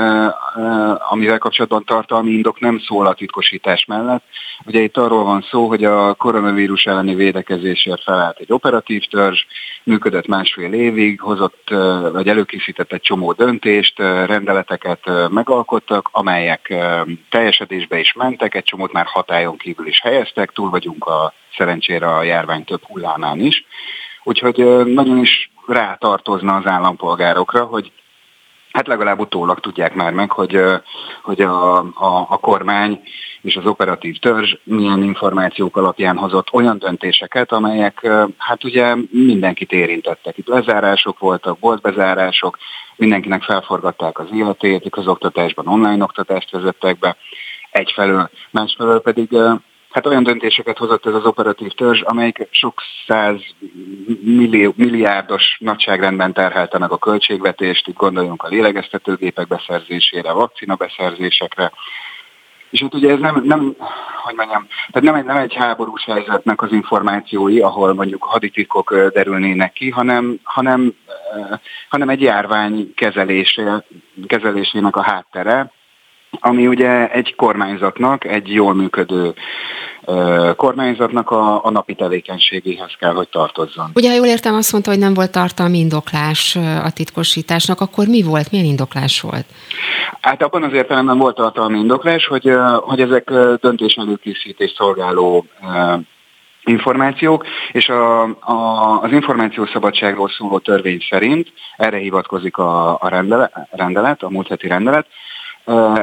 amivel 1.09 1.39
kapcsolatban 1.39 1.85
tartalmi 1.85 2.31
indok 2.31 2.61
nem 2.61 2.79
szól 2.79 3.07
a 3.07 3.15
titkosítás 3.15 3.85
mellett. 3.85 4.23
Ugye 4.65 4.81
itt 4.81 4.97
arról 4.97 5.25
van 5.25 5.43
szó, 5.51 5.69
hogy 5.69 5.85
a 5.85 6.15
koronavírus 6.15 6.85
elleni 6.85 7.15
védekezésért 7.15 8.03
felállt 8.03 8.39
egy 8.39 8.53
operatív 8.53 9.05
törzs, 9.05 9.47
működött 9.83 10.27
másfél 10.27 10.73
évig, 10.73 11.21
hozott 11.21 11.75
vagy 12.13 12.29
előkészített 12.29 12.93
egy 12.93 13.01
csomó 13.01 13.33
döntést, 13.33 13.99
rendeleteket 13.99 15.01
megalkottak, 15.31 16.09
amelyek 16.13 16.75
teljesedésbe 17.31 17.99
is 17.99 18.13
mentek, 18.13 18.55
egy 18.55 18.65
csomót 18.65 18.93
már 18.93 19.07
hatályon 19.07 19.57
kívül 19.57 19.87
is 19.87 20.01
helyeztek, 20.01 20.51
túl 20.51 20.71
vagyunk 20.71 21.05
a 21.07 21.33
szerencsére 21.57 22.07
a 22.07 22.23
járvány 22.23 22.65
több 22.65 22.83
hullámán 22.83 23.41
is. 23.41 23.65
Úgyhogy 24.23 24.85
nagyon 24.85 25.19
is 25.19 25.51
rátartozna 25.67 26.57
az 26.57 26.67
állampolgárokra, 26.67 27.65
hogy 27.65 27.93
hát 28.73 28.87
legalább 28.87 29.19
utólag 29.19 29.61
tudják 29.61 29.95
már 29.95 30.13
meg, 30.13 30.31
hogy, 30.31 30.61
hogy 31.23 31.41
a, 31.41 31.79
a, 31.79 32.27
a 32.29 32.39
kormány 32.39 33.01
és 33.41 33.57
az 33.57 33.67
operatív 33.67 34.19
törzs 34.19 34.55
milyen 34.65 35.03
információk 35.03 35.77
alapján 35.77 36.17
hozott 36.17 36.53
olyan 36.53 36.79
döntéseket, 36.79 37.53
amelyek 37.53 38.09
hát 38.39 38.65
ugye 38.65 38.95
mindenkit 39.11 39.73
érintettek. 39.73 40.39
Itt 40.39 40.47
lezárások 40.49 41.19
voltak, 41.19 41.61
volt 41.61 41.81
bezárások, 41.81 42.59
mindenkinek 42.97 43.43
felforgatták 43.43 44.19
az 44.19 45.07
oktatásban 45.07 45.67
online 45.67 46.03
oktatást 46.03 46.51
vezettek 46.51 46.99
be 46.99 47.17
egyfelől, 47.71 48.31
másfelől 48.51 49.01
pedig 49.01 49.37
hát 49.97 50.07
olyan 50.07 50.23
döntéseket 50.23 50.79
hozott 50.79 51.07
ez 51.07 51.15
az 51.15 51.25
operatív 51.25 51.73
törzs, 51.73 52.03
amelyik 52.03 52.47
sok 52.51 52.83
száz 53.07 53.41
millió, 54.23 54.73
milliárdos 54.77 55.57
nagyságrendben 55.61 56.33
terhelte 56.33 56.79
meg 56.79 56.91
a 56.91 56.99
költségvetést, 56.99 57.89
itt 57.89 57.97
gondoljunk 57.97 58.43
a 58.43 58.49
lélegeztetőgépek 58.49 59.47
beszerzésére, 59.47 60.31
a 60.31 60.35
vakcina 60.35 60.75
beszerzésekre, 60.75 61.73
és 62.71 62.81
itt 62.81 62.95
ugye 62.95 63.11
ez 63.11 63.19
nem, 63.19 63.43
nem 63.45 63.77
hogy 64.23 64.35
mondjam, 64.35 64.67
tehát 64.91 65.09
nem 65.09 65.15
egy, 65.15 65.25
nem 65.25 65.37
egy 65.37 65.55
háborús 65.55 66.05
helyzetnek 66.05 66.63
az 66.63 66.73
információi, 66.73 67.61
ahol 67.61 67.95
mondjuk 67.95 68.25
hadititkok 68.25 68.95
derülnének 69.13 69.73
ki, 69.73 69.91
hanem, 69.91 70.39
hanem, 70.43 70.95
hanem 71.89 72.09
egy 72.09 72.21
járvány 72.21 72.95
kezelése, 72.95 73.85
kezelésének 74.27 74.97
a 74.97 75.03
háttere, 75.03 75.73
ami 76.31 76.67
ugye 76.67 77.11
egy 77.11 77.35
kormányzatnak, 77.35 78.25
egy 78.25 78.53
jól 78.53 78.75
működő 78.75 79.35
kormányzatnak 80.57 81.31
a, 81.31 81.65
a 81.65 81.71
napi 81.71 81.95
tevékenységéhez 81.95 82.95
kell, 82.99 83.13
hogy 83.13 83.29
tartozzon. 83.29 83.91
Ugye, 83.95 84.09
ha 84.09 84.17
jól 84.17 84.27
értem, 84.27 84.55
azt 84.55 84.73
mondta, 84.73 84.91
hogy 84.91 84.99
nem 84.99 85.15
volt 85.15 85.31
tartalmi 85.31 85.79
indoklás 85.79 86.57
a 86.85 86.91
titkosításnak, 86.91 87.81
akkor 87.81 88.07
mi 88.07 88.23
volt? 88.23 88.51
Milyen 88.51 88.67
indoklás 88.67 89.21
volt? 89.21 89.47
Hát 90.21 90.43
abban 90.43 90.63
az 90.63 90.73
értelemben 90.73 91.19
volt 91.19 91.37
tartalmi 91.37 91.79
indoklás, 91.79 92.27
hogy, 92.27 92.51
hogy 92.81 93.01
ezek 93.01 93.31
döntés 93.61 93.95
előkészítés 93.95 94.75
szolgáló 94.77 95.47
információk, 96.65 97.47
és 97.73 97.89
a, 97.89 98.23
a, 98.23 99.01
az 99.03 99.13
információszabadságról 99.13 100.29
szóló 100.29 100.59
törvény 100.59 101.07
szerint 101.11 101.53
erre 101.77 101.97
hivatkozik 101.97 102.57
a, 102.57 103.01
a 103.01 103.09
rendelet, 103.09 103.53
rendelet, 103.71 104.23
a 104.23 104.31
múlt 104.31 104.49
heti 104.49 104.69
rendelet, 104.69 105.07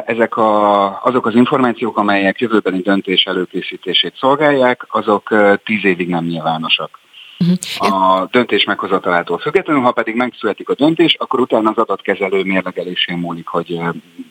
ezek 0.05 0.37
a, 0.37 1.03
azok 1.03 1.25
az 1.25 1.35
információk, 1.35 1.97
amelyek 1.97 2.39
jövőbeni 2.39 2.81
döntés 2.81 3.23
előkészítését 3.23 4.13
szolgálják, 4.17 4.85
azok 4.89 5.33
tíz 5.63 5.85
évig 5.85 6.07
nem 6.07 6.25
nyilvánosak. 6.25 7.01
Uh-huh. 7.39 7.93
A 7.93 8.27
döntés 8.31 8.63
meghozatalától 8.63 9.37
függetlenül, 9.37 9.81
ha 9.81 9.91
pedig 9.91 10.15
megszületik 10.15 10.69
a 10.69 10.75
döntés, 10.75 11.15
akkor 11.19 11.39
utána 11.39 11.69
az 11.69 11.77
adatkezelő 11.77 12.43
mérlegelésén 12.43 13.17
múlik, 13.17 13.47
hogy 13.47 13.79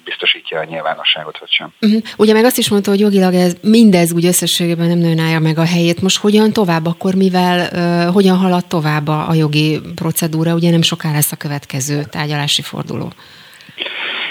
biztosítja 0.04 0.60
a 0.60 0.64
nyilvánosságot, 0.64 1.38
vagy 1.38 1.50
sem. 1.50 1.72
Uh-huh. 1.80 2.02
Ugye 2.16 2.32
meg 2.32 2.44
azt 2.44 2.58
is 2.58 2.68
mondta, 2.68 2.90
hogy 2.90 3.00
jogilag 3.00 3.34
ez, 3.34 3.56
mindez 3.62 4.12
úgy 4.12 4.24
összességében 4.24 4.86
nem 4.88 4.98
nőn 4.98 5.18
állja 5.18 5.38
meg 5.38 5.58
a 5.58 5.64
helyét. 5.64 6.02
Most 6.02 6.18
hogyan 6.18 6.52
tovább, 6.52 6.86
akkor 6.86 7.14
mivel, 7.14 7.68
uh, 7.72 8.12
hogyan 8.14 8.36
halad 8.36 8.66
tovább 8.66 9.08
a, 9.08 9.28
a 9.28 9.34
jogi 9.34 9.80
procedúra? 9.94 10.54
Ugye 10.54 10.70
nem 10.70 10.82
soká 10.82 11.12
lesz 11.12 11.32
a 11.32 11.36
következő 11.36 12.04
tárgyalási 12.10 12.62
forduló. 12.62 13.12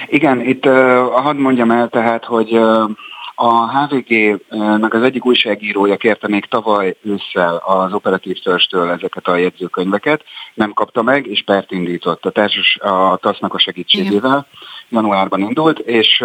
Igen, 0.08 0.42
itt 0.42 0.66
uh, 0.66 0.74
hadd 1.14 1.36
mondjam 1.36 1.72
el 1.72 1.90
tehát, 1.90 2.26
hogy 2.26 2.58
uh, 2.58 2.90
a 3.44 3.70
HVG-nek 3.70 4.94
az 4.94 5.02
egyik 5.02 5.26
újságírója 5.26 5.98
kérte 5.98 6.28
még 6.28 6.46
tavaly 6.46 6.96
ősszel 7.02 7.56
az 7.66 7.94
operatív 7.94 8.40
törstől 8.40 8.90
ezeket 8.90 9.28
a 9.28 9.36
jegyzőkönyveket, 9.36 10.24
nem 10.54 10.74
kapta 10.74 11.02
meg, 11.02 11.28
és 11.28 11.44
pert 11.46 11.72
indított 11.72 12.26
a 12.26 12.30
társas 12.30 12.78
a 12.78 13.18
TASZ-nak 13.22 13.54
a 13.54 13.60
segítségével. 13.60 14.30
Igen. 14.30 14.46
Januárban 14.90 15.40
indult, 15.40 15.80
és 15.80 16.24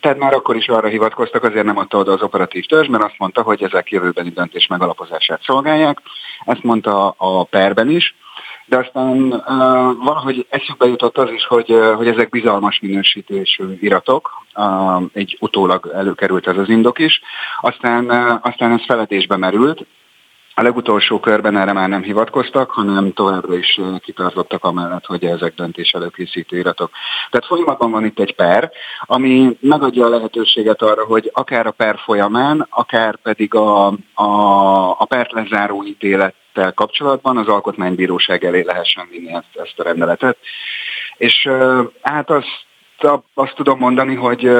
tehát 0.00 0.18
már 0.18 0.34
akkor 0.34 0.56
is 0.56 0.68
arra 0.68 0.88
hivatkoztak, 0.88 1.44
azért 1.44 1.64
nem 1.64 1.78
adta 1.78 1.98
oda 1.98 2.12
az 2.12 2.22
operatív 2.22 2.64
törzs, 2.64 2.88
mert 2.88 3.04
azt 3.04 3.18
mondta, 3.18 3.42
hogy 3.42 3.62
ezek 3.62 3.90
jövőbeni 3.90 4.30
döntés 4.30 4.66
megalapozását 4.66 5.42
szolgálják. 5.42 5.98
Ezt 6.44 6.62
mondta 6.62 7.14
a 7.16 7.44
perben 7.44 7.90
is, 7.90 8.14
de 8.72 8.78
aztán 8.78 9.16
uh, 9.16 9.42
valahogy 10.04 10.46
eszükbe 10.48 10.86
jutott 10.86 11.18
az 11.18 11.30
is, 11.30 11.46
hogy, 11.46 11.70
uh, 11.70 11.94
hogy 11.94 12.08
ezek 12.08 12.28
bizalmas 12.28 12.80
minősítésű 12.80 13.64
iratok, 13.80 14.30
uh, 14.56 15.02
egy 15.12 15.36
utólag 15.40 15.90
előkerült 15.94 16.46
ez 16.46 16.56
az 16.56 16.68
indok 16.68 16.98
is, 16.98 17.20
aztán, 17.60 18.04
uh, 18.04 18.38
aztán 18.42 18.72
ez 18.72 18.84
feledésbe 18.86 19.36
merült, 19.36 19.86
a 20.54 20.62
legutolsó 20.62 21.20
körben 21.20 21.56
erre 21.56 21.72
már 21.72 21.88
nem 21.88 22.02
hivatkoztak, 22.02 22.70
hanem 22.70 23.12
továbbra 23.12 23.56
is 23.56 23.80
kitartottak 23.98 24.64
amellett, 24.64 25.06
hogy 25.06 25.24
ezek 25.24 25.54
döntés 25.54 25.90
előkészítő 25.90 26.58
iratok. 26.58 26.90
Tehát 27.30 27.46
folyamatban 27.46 27.90
van 27.90 28.04
itt 28.04 28.18
egy 28.18 28.34
per, 28.34 28.70
ami 29.00 29.56
megadja 29.60 30.06
a 30.06 30.08
lehetőséget 30.08 30.82
arra, 30.82 31.04
hogy 31.04 31.30
akár 31.32 31.66
a 31.66 31.70
per 31.70 31.98
folyamán, 32.04 32.66
akár 32.70 33.16
pedig 33.16 33.54
a, 33.54 33.86
a, 34.14 34.90
a 34.98 35.04
pert 35.04 35.32
lezáró 35.32 35.82
ítélettel 36.52 36.72
kapcsolatban 36.72 37.36
az 37.36 37.48
alkotmánybíróság 37.48 38.44
elé 38.44 38.62
lehessen 38.62 39.08
vinni 39.10 39.32
ezt, 39.32 39.56
ezt 39.64 39.78
a 39.78 39.82
rendeletet. 39.82 40.36
És 41.16 41.48
hát 42.02 42.30
azt 42.30 42.70
azt 43.34 43.54
tudom 43.54 43.78
mondani, 43.78 44.14
hogy, 44.14 44.50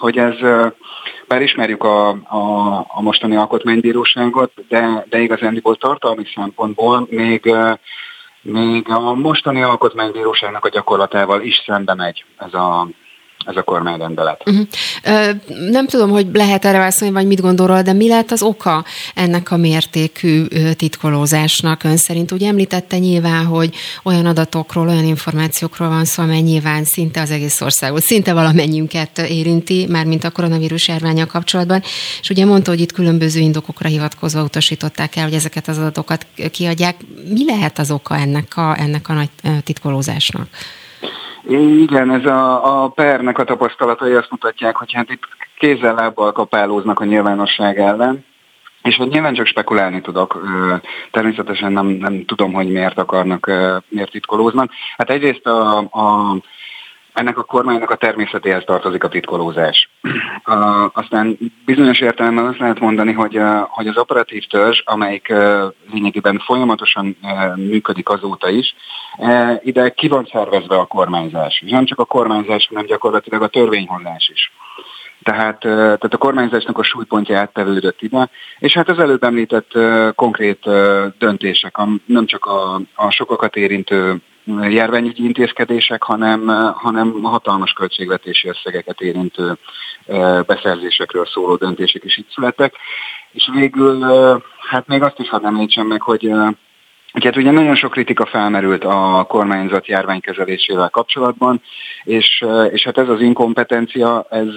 hogy 0.00 0.18
ez, 0.18 0.34
bár 1.28 1.42
ismerjük 1.42 1.84
a, 1.84 2.08
a, 2.08 2.78
a 2.88 3.02
mostani 3.02 3.36
alkotmánybíróságot, 3.36 4.52
de, 4.68 5.06
de 5.08 5.18
igazándiból 5.18 5.76
tartalmi 5.76 6.24
szempontból 6.34 7.06
még, 7.10 7.54
még 8.42 8.88
a 8.88 9.14
mostani 9.14 9.62
alkotmánybíróságnak 9.62 10.64
a 10.64 10.68
gyakorlatával 10.68 11.42
is 11.42 11.62
szembe 11.66 11.94
megy 11.94 12.24
ez 12.38 12.54
a, 12.54 12.88
ez 13.46 13.56
a 13.56 13.62
kormányrendelet. 13.62 14.42
Uh-huh. 14.46 14.66
Nem 15.70 15.86
tudom, 15.86 16.10
hogy 16.10 16.26
lehet 16.32 16.64
erre 16.64 16.78
válaszolni, 16.78 17.14
vagy 17.14 17.26
mit 17.26 17.40
gondol, 17.40 17.82
de 17.82 17.92
mi 17.92 18.08
lehet 18.08 18.32
az 18.32 18.42
oka 18.42 18.84
ennek 19.14 19.50
a 19.50 19.56
mértékű 19.56 20.46
titkolózásnak 20.76 21.84
ön 21.84 21.96
szerint? 21.96 22.32
Ugye 22.32 22.48
említette 22.48 22.98
nyilván, 22.98 23.44
hogy 23.44 23.74
olyan 24.02 24.26
adatokról, 24.26 24.88
olyan 24.88 25.04
információkról 25.04 25.88
van 25.88 26.04
szó, 26.04 26.22
amely 26.22 26.40
nyilván 26.40 26.84
szinte 26.84 27.20
az 27.20 27.30
egész 27.30 27.60
országot, 27.60 28.02
szinte 28.02 28.32
valamennyünket 28.32 29.18
érinti, 29.18 29.86
már 29.88 30.04
mint 30.04 30.24
a 30.24 30.30
koronavírus 30.30 30.88
járványa 30.88 31.26
kapcsolatban, 31.26 31.82
és 32.20 32.30
ugye 32.30 32.44
mondta, 32.44 32.70
hogy 32.70 32.80
itt 32.80 32.92
különböző 32.92 33.40
indokokra 33.40 33.88
hivatkozva 33.88 34.42
utasították 34.42 35.16
el, 35.16 35.24
hogy 35.24 35.34
ezeket 35.34 35.68
az 35.68 35.78
adatokat 35.78 36.26
kiadják. 36.50 36.96
Mi 37.28 37.44
lehet 37.44 37.78
az 37.78 37.90
oka 37.90 38.16
ennek 38.16 38.56
a, 38.56 38.76
ennek 38.78 39.08
a 39.08 39.12
nagy 39.12 39.30
titkolózásnak? 39.64 40.48
Igen, 41.48 42.10
ez 42.10 42.24
a, 42.24 42.82
a 42.82 42.88
pernek 42.88 43.38
a 43.38 43.44
tapasztalatai 43.44 44.12
azt 44.12 44.30
mutatják, 44.30 44.76
hogy 44.76 44.92
hát 44.92 45.10
itt 45.10 45.22
kézzel-lábbal 45.58 46.32
kapálóznak 46.32 47.00
a 47.00 47.04
nyilvánosság 47.04 47.78
ellen, 47.78 48.24
és 48.82 48.96
hogy 48.96 49.08
nyilván 49.08 49.34
csak 49.34 49.46
spekulálni 49.46 50.00
tudok, 50.00 50.42
természetesen 51.10 51.72
nem, 51.72 51.86
nem 51.86 52.24
tudom, 52.24 52.52
hogy 52.52 52.72
miért 52.72 52.98
akarnak, 52.98 53.50
miért 53.88 54.10
titkolóznak. 54.10 54.70
Hát 54.96 55.10
egyrészt 55.10 55.46
a, 55.46 55.78
a 55.78 56.36
ennek 57.16 57.38
a 57.38 57.44
kormánynak 57.44 57.90
a 57.90 57.96
természetéhez 57.96 58.62
tartozik 58.64 59.04
a 59.04 59.08
titkolózás. 59.08 59.90
Aztán 60.92 61.38
bizonyos 61.64 62.00
értelemben 62.00 62.46
azt 62.46 62.58
lehet 62.58 62.80
mondani, 62.80 63.12
hogy, 63.12 63.38
uh, 63.38 63.58
hogy 63.68 63.86
az 63.86 63.96
operatív 63.96 64.44
törzs, 64.46 64.82
amelyik 64.84 65.34
lényegében 65.92 66.38
folyamatosan 66.38 67.16
működik 67.56 68.08
azóta 68.08 68.48
is, 68.48 68.74
ide 69.62 69.90
ki 69.90 70.08
van 70.08 70.28
szervezve 70.32 70.76
a 70.76 70.86
kormányzás. 70.86 71.62
És 71.64 71.70
nem 71.70 71.84
csak 71.84 71.98
a 71.98 72.04
kormányzás, 72.04 72.66
hanem 72.68 72.86
gyakorlatilag 72.86 73.42
a 73.42 73.48
törvényhozás 73.48 74.30
is. 74.32 74.52
Tehát, 75.22 75.58
tehát 75.60 76.14
a 76.14 76.16
kormányzásnak 76.16 76.78
a 76.78 76.82
súlypontja 76.82 77.38
áttevődött 77.38 78.02
ide, 78.02 78.30
és 78.58 78.72
hát 78.72 78.88
az 78.88 78.98
előbb 78.98 79.24
említett 79.24 79.72
konkrét 80.14 80.68
döntések, 81.18 81.76
nem 82.06 82.26
csak 82.26 82.44
a, 82.44 82.80
a 82.94 83.10
sokakat 83.10 83.56
érintő 83.56 84.20
járványügyi 84.46 85.24
intézkedések, 85.24 86.02
hanem, 86.02 86.46
hanem 86.74 87.22
hatalmas 87.22 87.72
költségvetési 87.72 88.48
összegeket 88.48 89.00
érintő 89.00 89.56
beszerzésekről 90.46 91.26
szóló 91.26 91.56
döntések 91.56 92.04
is 92.04 92.16
itt 92.16 92.30
születtek. 92.30 92.74
És 93.32 93.50
végül, 93.52 94.00
hát 94.70 94.86
még 94.86 95.02
azt 95.02 95.18
is 95.18 95.28
hadd 95.28 95.44
említsem 95.44 95.86
meg, 95.86 96.02
hogy 96.02 96.32
Hát 97.24 97.36
ugye 97.36 97.50
nagyon 97.50 97.74
sok 97.74 97.90
kritika 97.90 98.26
felmerült 98.26 98.84
a 98.84 99.24
kormányzat 99.28 99.86
járványkezelésével 99.86 100.88
kapcsolatban, 100.88 101.62
és, 102.04 102.44
és 102.72 102.84
hát 102.84 102.98
ez 102.98 103.08
az 103.08 103.20
inkompetencia, 103.20 104.26
ez, 104.30 104.54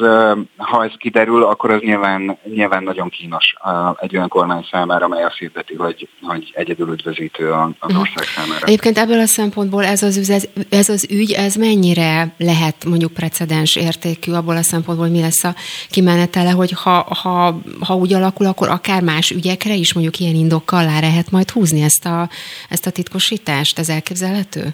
ha 0.57 0.83
ez 0.83 0.91
kiderül, 0.97 1.43
akkor 1.43 1.71
az 1.71 1.81
nyilván, 1.81 2.37
nyilván 2.43 2.83
nagyon 2.83 3.09
kínos 3.09 3.55
egy 3.97 4.15
olyan 4.15 4.27
kormány 4.27 4.67
számára, 4.71 5.05
amely 5.05 5.23
azt 5.23 5.37
hirdeti, 5.37 5.75
hogy, 5.75 6.07
hogy 6.21 6.51
egyedül 6.53 6.91
üdvözítő 6.91 7.51
az 7.51 7.91
mhm. 7.91 7.99
ország 7.99 8.23
számára. 8.35 8.65
Egyébként 8.65 8.97
ebből 8.97 9.19
a 9.19 9.25
szempontból 9.25 9.85
ez 9.85 10.03
az, 10.03 10.17
ügy, 10.17 10.29
ez, 10.29 10.47
ez 10.69 10.89
az 10.89 11.07
ügy, 11.11 11.31
ez 11.31 11.55
mennyire 11.55 12.33
lehet 12.37 12.85
mondjuk 12.85 13.13
precedens 13.13 13.75
értékű 13.75 14.31
abból 14.31 14.55
a 14.55 14.61
szempontból, 14.61 15.07
hogy 15.07 15.15
mi 15.15 15.21
lesz 15.21 15.43
a 15.43 15.55
kimenetele, 15.89 16.49
hogy 16.49 16.71
ha, 16.71 17.07
ha, 17.21 17.59
ha 17.79 17.95
úgy 17.95 18.13
alakul, 18.13 18.45
akkor 18.45 18.69
akár 18.69 19.01
más 19.01 19.31
ügyekre 19.31 19.73
is 19.73 19.93
mondjuk 19.93 20.19
ilyen 20.19 20.35
indokkal 20.35 20.85
le 20.85 20.99
lehet 20.99 21.31
majd 21.31 21.49
húzni 21.49 21.81
ezt 21.81 22.05
a 22.05 22.29
ezt 22.69 22.85
a 22.85 22.91
titkosítást? 22.91 23.79
Ez 23.79 23.89
elképzelhető? 23.89 24.73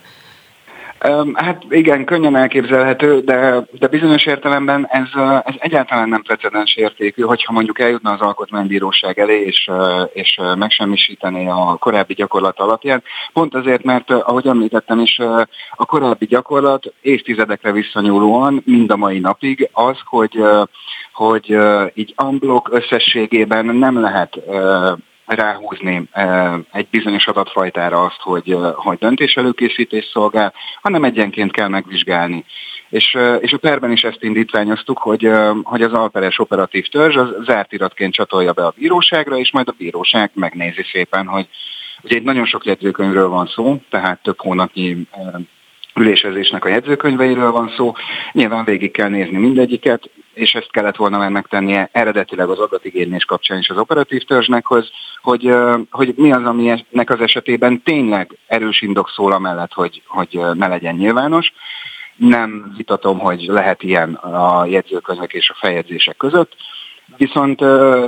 Hát 1.34 1.64
igen, 1.70 2.06
könnyen 2.06 2.36
elképzelhető, 2.36 3.20
de, 3.20 3.68
de 3.80 3.88
bizonyos 3.88 4.26
értelemben 4.26 4.88
ez, 4.90 5.22
ez 5.44 5.54
egyáltalán 5.58 6.10
nem 6.10 6.22
precedens 6.22 6.76
értékű, 6.76 7.22
hogyha 7.22 7.54
mondjuk 7.54 7.80
eljutna 7.80 8.12
az 8.12 8.20
alkotmánybíróság 8.20 9.20
elé, 9.20 9.42
és, 9.42 9.70
és 10.14 10.40
megsemmisíteni 10.58 11.48
a 11.48 11.78
korábbi 11.80 12.14
gyakorlat 12.14 12.60
alapján. 12.60 13.04
Pont 13.34 13.56
azért, 13.56 13.84
mert 13.84 14.12
ahogy 14.12 14.48
említettem 14.48 15.00
is, 15.00 15.20
a 15.76 15.86
korábbi 15.86 16.26
gyakorlat 16.26 16.94
évtizedekre 17.02 17.72
visszanyúlóan, 17.72 18.62
mind 18.66 18.92
a 18.92 18.96
mai 18.96 19.20
napig 19.20 19.70
az, 19.72 19.98
hogy, 20.06 20.44
hogy 21.14 21.58
így 21.94 22.14
unblock 22.24 22.74
összességében 22.74 23.66
nem 23.66 24.02
lehet 24.02 24.40
ráhúzni 25.26 26.10
egy 26.72 26.88
bizonyos 26.90 27.28
adatfajtára 27.28 28.04
azt, 28.04 28.20
hogy, 28.20 28.58
hogy 28.76 28.98
döntéselőkészítés 28.98 30.06
szolgál, 30.06 30.54
hanem 30.82 31.04
egyenként 31.04 31.52
kell 31.52 31.68
megvizsgálni. 31.68 32.46
És, 32.90 33.18
és 33.40 33.54
a 33.54 33.58
perben 33.58 33.92
is 33.92 34.04
ezt 34.04 34.24
indítványoztuk, 34.24 34.98
hogy, 34.98 35.32
hogy 35.64 35.82
az 35.82 35.94
alperes 35.94 36.40
operatív 36.40 36.88
törzs 36.88 37.16
az 37.16 37.30
zárt 37.46 37.74
iratként 37.74 38.14
csatolja 38.14 38.54
be 38.54 38.66
a 38.66 38.74
bíróságra, 38.78 39.38
és 39.38 39.52
majd 39.52 39.68
a 39.68 39.76
bíróság 39.78 40.32
megnézi 40.34 40.84
szépen, 40.92 41.28
hogy 41.28 41.48
ugye 42.02 42.16
egy 42.16 42.24
nagyon 42.24 42.46
sok 42.46 42.66
jegyzőkönyvről 42.66 43.28
van 43.30 43.48
szó, 43.48 43.82
tehát 43.90 44.24
több 44.24 44.40
hónapnyi 44.40 45.08
ülésezésnek 45.96 46.66
a 46.66 46.70
jegyzőkönyveiről 46.70 47.52
van 47.52 47.74
szó. 47.78 47.94
Nyilván 48.32 48.66
végig 48.66 48.92
kell 48.92 49.10
nézni 49.10 49.38
mindegyiket, 49.38 50.10
és 50.36 50.54
ezt 50.54 50.72
kellett 50.72 50.96
volna 50.96 51.18
már 51.18 51.30
megtennie 51.30 51.90
eredetileg 51.92 52.50
az 52.50 52.60
adatigénylés 52.60 53.26
kapcsán 53.26 53.58
is 53.58 53.70
az 53.70 53.78
operatív 53.78 54.24
törzsnek, 54.24 54.66
hogy, 54.66 54.90
hogy, 55.22 55.56
hogy 55.90 56.14
mi 56.18 56.32
az, 56.32 56.44
aminek 56.44 57.10
az 57.10 57.20
esetében 57.20 57.82
tényleg 57.84 58.38
erős 58.48 58.82
indok 58.82 59.10
szól 59.10 59.32
amellett, 59.32 59.74
hogy, 59.74 60.02
hogy 60.08 60.40
ne 60.54 60.68
legyen 60.68 60.96
nyilvános. 60.96 61.54
Nem 62.16 62.74
vitatom, 62.78 63.20
hogy 63.20 63.42
lehet 63.42 63.84
ilyen 63.84 64.14
a 64.14 64.66
jegyzőkönyvek 64.66 65.34
és 65.34 65.50
a 65.50 65.58
feljegyzések 65.60 66.18
között, 66.18 66.56
Viszont, 67.18 67.60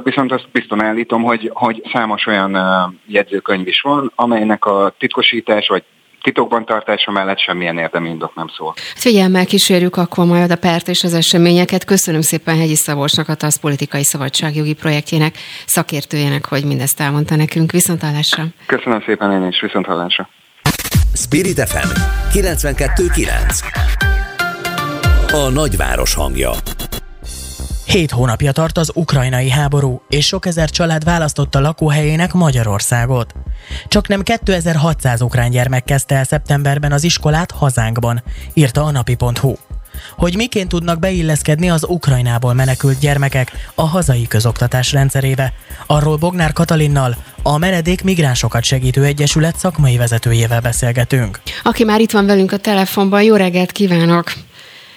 viszont 0.03 0.31
azt 0.31 0.47
biztos 0.51 0.79
állítom, 0.79 1.23
hogy, 1.23 1.51
hogy 1.53 1.83
számos 1.93 2.25
olyan 2.25 2.57
jegyzőkönyv 3.05 3.67
is 3.67 3.81
van, 3.81 4.11
amelynek 4.15 4.65
a 4.65 4.93
titkosítás 4.97 5.67
vagy 5.67 5.83
titokban 6.27 6.65
tartása 6.65 7.11
mellett 7.11 7.39
semmilyen 7.39 7.77
érdemi 7.77 8.09
indok 8.09 8.35
nem 8.35 8.47
szól. 8.57 8.73
Figyelmel 8.95 9.45
kísérjük 9.45 9.95
akkor 9.95 10.25
majd 10.25 10.51
a 10.51 10.55
pert 10.55 10.87
és 10.87 11.03
az 11.03 11.13
eseményeket. 11.13 11.85
Köszönöm 11.85 12.21
szépen 12.21 12.57
Hegyi 12.57 12.75
Szabolcsnak, 12.75 13.29
a 13.29 13.35
TASZ 13.35 13.59
politikai 13.59 14.03
szabadságjogi 14.03 14.73
projektjének 14.73 15.35
szakértőjének, 15.65 16.45
hogy 16.45 16.65
mindezt 16.65 16.99
elmondta 16.99 17.35
nekünk. 17.35 17.71
Viszontlátásra! 17.71 18.43
Köszönöm 18.65 19.03
szépen 19.05 19.31
én 19.31 19.47
is, 19.47 19.61
viszontlátásra! 19.61 20.29
Spirit 21.13 21.69
FM 21.69 21.89
92.9 22.33 25.31
A 25.31 25.49
nagyváros 25.49 26.15
hangja 26.15 26.51
Hét 27.87 28.11
hónapja 28.11 28.51
tart 28.51 28.77
az 28.77 28.91
ukrajnai 28.93 29.49
háború, 29.49 30.01
és 30.09 30.25
sok 30.25 30.45
ezer 30.45 30.69
család 30.69 31.03
választotta 31.03 31.59
lakóhelyének 31.59 32.33
Magyarországot. 32.33 33.33
Csak 33.87 34.07
nem 34.07 34.23
2600 34.23 35.21
ukrán 35.21 35.49
gyermek 35.49 35.83
kezdte 35.83 36.15
el 36.15 36.23
szeptemberben 36.23 36.91
az 36.91 37.03
iskolát 37.03 37.51
hazánkban, 37.51 38.23
írta 38.53 38.83
a 38.83 38.91
napi.hu. 38.91 39.53
hogy 40.17 40.35
miként 40.35 40.69
tudnak 40.69 40.99
beilleszkedni 40.99 41.69
az 41.69 41.85
Ukrajnából 41.87 42.53
menekült 42.53 42.99
gyermekek 42.99 43.51
a 43.75 43.87
hazai 43.87 44.27
közoktatás 44.27 44.91
rendszerébe. 44.91 45.53
Arról 45.85 46.15
Bognár 46.15 46.53
Katalinnal, 46.53 47.15
a 47.43 47.57
Menedék 47.57 48.03
Migránsokat 48.03 48.63
Segítő 48.63 49.03
Egyesület 49.03 49.57
szakmai 49.57 49.97
vezetőjével 49.97 50.61
beszélgetünk. 50.61 51.41
Aki 51.63 51.83
már 51.83 51.99
itt 51.99 52.11
van 52.11 52.25
velünk 52.25 52.51
a 52.51 52.57
telefonban, 52.57 53.23
jó 53.23 53.35
reggelt 53.35 53.71
kívánok! 53.71 54.33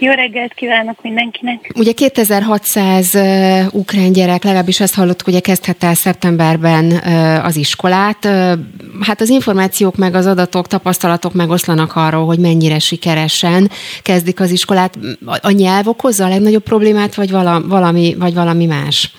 Jó 0.03 0.13
reggelt 0.13 0.55
kívánok 0.55 1.03
mindenkinek! 1.03 1.73
Ugye 1.75 1.93
2600 1.93 3.15
uh, 3.15 3.75
ukrán 3.75 4.13
gyerek, 4.13 4.45
legalábbis 4.45 4.81
azt 4.81 4.95
hallottuk, 4.95 5.31
hogy 5.31 5.41
kezdhette 5.41 5.87
el 5.87 5.95
szeptemberben 5.95 6.85
uh, 6.85 7.45
az 7.45 7.57
iskolát. 7.57 8.25
Uh, 8.25 8.53
hát 9.01 9.21
az 9.21 9.29
információk 9.29 9.97
meg 9.97 10.15
az 10.15 10.27
adatok, 10.27 10.67
tapasztalatok 10.67 11.33
megoszlanak 11.33 11.97
arról, 11.97 12.27
hogy 12.27 12.39
mennyire 12.39 12.79
sikeresen 12.79 13.71
kezdik 14.03 14.41
az 14.41 14.51
iskolát. 14.51 14.99
A, 15.27 15.39
a 15.43 15.51
nyelv 15.51 15.89
okozza 15.89 16.25
a 16.25 16.29
legnagyobb 16.29 16.63
problémát, 16.63 17.15
vagy 17.15 17.31
valami, 17.31 18.17
vagy 18.19 18.35
valami 18.35 18.67
más? 18.67 19.13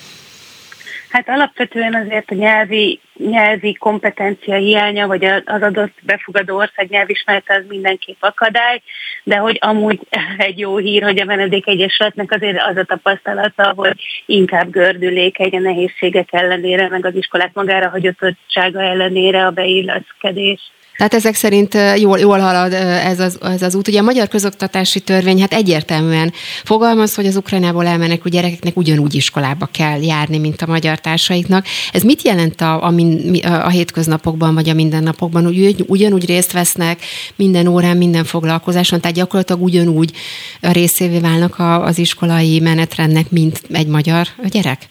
Hát 1.11 1.29
alapvetően 1.29 1.95
azért 1.95 2.31
a 2.31 2.35
nyelvi, 2.35 2.99
nyelvi 3.17 3.73
kompetencia 3.73 4.55
hiánya, 4.55 5.07
vagy 5.07 5.25
az 5.25 5.61
adott 5.61 5.93
befogadó 6.01 6.57
ország 6.57 6.89
nyelvismerete 6.89 7.53
az 7.53 7.63
mindenképp 7.67 8.21
akadály, 8.21 8.81
de 9.23 9.38
hogy 9.38 9.57
amúgy 9.61 9.99
egy 10.38 10.59
jó 10.59 10.77
hír, 10.77 11.03
hogy 11.03 11.19
a 11.19 11.25
Menedék 11.25 11.67
Egyesületnek 11.67 12.31
azért 12.31 12.61
az 12.61 12.77
a 12.77 12.83
tapasztalata, 12.83 13.73
hogy 13.75 13.95
inkább 14.25 14.69
gördülékeny 14.69 15.55
a 15.55 15.59
nehézségek 15.59 16.27
ellenére, 16.31 16.89
meg 16.89 17.05
az 17.05 17.15
iskolák 17.15 17.53
magára 17.53 17.89
hagyottsága 17.89 18.81
ellenére 18.81 19.45
a 19.45 19.51
beilleszkedés. 19.51 20.71
Tehát 21.02 21.15
ezek 21.15 21.36
szerint 21.36 21.78
jól, 21.98 22.19
jól 22.19 22.40
halad 22.40 22.73
ez 22.73 23.19
az, 23.19 23.38
ez 23.41 23.61
az 23.61 23.76
út. 23.76 23.88
Ugye 23.88 23.99
a 23.99 24.03
magyar 24.03 24.28
közoktatási 24.28 24.99
törvény 24.99 25.40
hát 25.40 25.53
egyértelműen 25.53 26.34
fogalmaz, 26.64 27.15
hogy 27.15 27.26
az 27.26 27.36
Ukrajnából 27.36 27.88
elmenekülő 27.88 28.36
gyerekeknek 28.36 28.78
ugyanúgy 28.78 29.15
iskolába 29.15 29.69
kell 29.72 30.03
járni, 30.03 30.38
mint 30.38 30.61
a 30.61 30.68
magyar 30.68 30.99
társaiknak. 30.99 31.65
Ez 31.91 32.02
mit 32.02 32.22
jelent 32.22 32.61
a, 32.61 32.84
a, 32.84 32.94
a 33.41 33.69
hétköznapokban, 33.69 34.53
vagy 34.53 34.69
a 34.69 34.73
mindennapokban? 34.73 35.48
Úgy, 35.48 35.84
ugyanúgy 35.88 36.26
részt 36.26 36.52
vesznek 36.52 36.99
minden 37.36 37.68
órán, 37.68 37.98
minden 37.98 38.23
foglalkozáson, 38.23 39.02
tehát 39.02 39.18
gyakorlatilag 39.18 39.61
ugyanúgy 39.61 40.11
részévé 40.60 41.19
válnak 41.19 41.60
a, 41.60 41.86
az 41.86 41.98
iskolai 41.98 42.60
menetrendnek, 42.60 43.30
mint 43.30 43.61
egy 43.72 43.88
magyar 43.88 44.28
gyerek? 44.49 44.88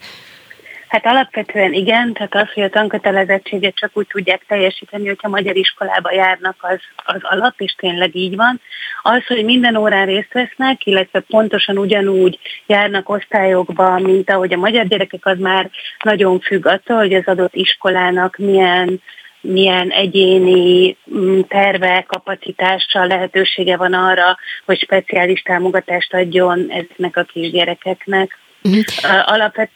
Hát 0.91 1.05
alapvetően 1.05 1.73
igen, 1.73 2.13
tehát 2.13 2.35
az, 2.35 2.53
hogy 2.53 2.63
a 2.63 2.69
tankötelezettséget 2.69 3.75
csak 3.75 3.91
úgy 3.93 4.07
tudják 4.07 4.45
teljesíteni, 4.47 5.07
hogyha 5.07 5.29
magyar 5.29 5.55
iskolába 5.55 6.11
járnak, 6.13 6.55
az, 6.59 6.79
az 7.05 7.19
alap, 7.21 7.53
és 7.57 7.73
tényleg 7.77 8.15
így 8.15 8.35
van. 8.35 8.61
Az, 9.01 9.25
hogy 9.25 9.45
minden 9.45 9.75
órán 9.75 10.05
részt 10.05 10.33
vesznek, 10.33 10.85
illetve 10.85 11.19
pontosan 11.19 11.77
ugyanúgy 11.77 12.39
járnak 12.65 13.09
osztályokba, 13.09 13.99
mint 13.99 14.29
ahogy 14.29 14.53
a 14.53 14.57
magyar 14.57 14.87
gyerekek, 14.87 15.25
az 15.25 15.37
már 15.39 15.69
nagyon 16.03 16.39
függ 16.39 16.65
attól, 16.65 16.97
hogy 16.97 17.13
az 17.13 17.25
adott 17.25 17.55
iskolának 17.55 18.37
milyen 18.37 19.01
milyen 19.41 19.89
egyéni 19.89 20.97
mm, 21.15 21.39
terve, 21.39 22.03
kapacitással 22.07 23.07
lehetősége 23.07 23.77
van 23.77 23.93
arra, 23.93 24.37
hogy 24.65 24.79
speciális 24.79 25.41
támogatást 25.41 26.13
adjon 26.13 26.65
ezeknek 26.69 27.17
a 27.17 27.23
kisgyerekeknek. 27.23 28.39
Uh-huh. 28.63 28.83
Alapvet, 29.25 29.69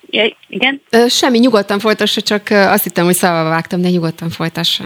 igen? 0.48 0.82
Semmi, 1.10 1.38
nyugodtan 1.38 1.80
folytassa, 1.80 2.22
csak 2.22 2.50
azt 2.50 2.84
hittem, 2.84 3.06
hogy 3.06 3.16
szavával 3.16 3.50
vágtam, 3.50 3.82
de 3.82 3.90
nyugodtan 3.90 4.30
folytassa. 4.30 4.84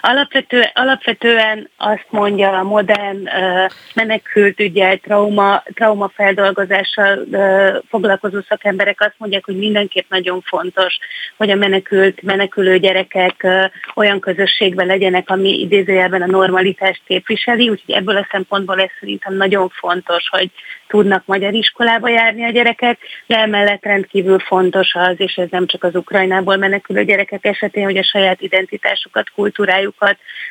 Alapvető, 0.00 0.62
alapvetően 0.74 1.70
azt 1.76 2.06
mondja 2.10 2.52
a 2.52 2.62
modern 2.62 3.16
uh, 3.16 3.70
menekült 3.94 4.60
ügyel, 4.60 4.96
trauma, 4.96 5.62
trauma 5.74 6.08
feldolgozással 6.14 7.18
uh, 7.18 7.76
foglalkozó 7.88 8.38
szakemberek 8.48 9.00
azt 9.00 9.14
mondják, 9.16 9.44
hogy 9.44 9.56
mindenképp 9.56 10.10
nagyon 10.10 10.40
fontos, 10.40 10.98
hogy 11.36 11.50
a 11.50 11.54
menekült, 11.54 12.22
menekülő 12.22 12.78
gyerekek 12.78 13.40
uh, 13.42 13.64
olyan 13.94 14.20
közösségben 14.20 14.86
legyenek, 14.86 15.30
ami 15.30 15.60
idézőjelben 15.60 16.22
a 16.22 16.26
normalitást 16.26 17.02
képviseli, 17.06 17.68
úgyhogy 17.68 17.94
ebből 17.94 18.16
a 18.16 18.28
szempontból 18.30 18.80
ez 18.80 18.90
szerintem 19.00 19.34
nagyon 19.36 19.68
fontos, 19.68 20.28
hogy 20.30 20.50
tudnak 20.86 21.22
magyar 21.26 21.54
iskolába 21.54 22.08
járni 22.08 22.44
a 22.44 22.50
gyerekek, 22.50 22.98
de 23.26 23.38
emellett 23.38 23.84
rendkívül 23.84 24.38
fontos 24.38 24.94
az, 24.94 25.14
és 25.16 25.34
ez 25.34 25.48
nem 25.50 25.66
csak 25.66 25.84
az 25.84 25.94
Ukrajnából 25.94 26.56
menekülő 26.56 27.04
gyerekek 27.04 27.44
esetén, 27.44 27.84
hogy 27.84 27.96
a 27.96 28.04
saját 28.04 28.40
identitásukat, 28.40 29.30
kultúrájukat 29.30 29.85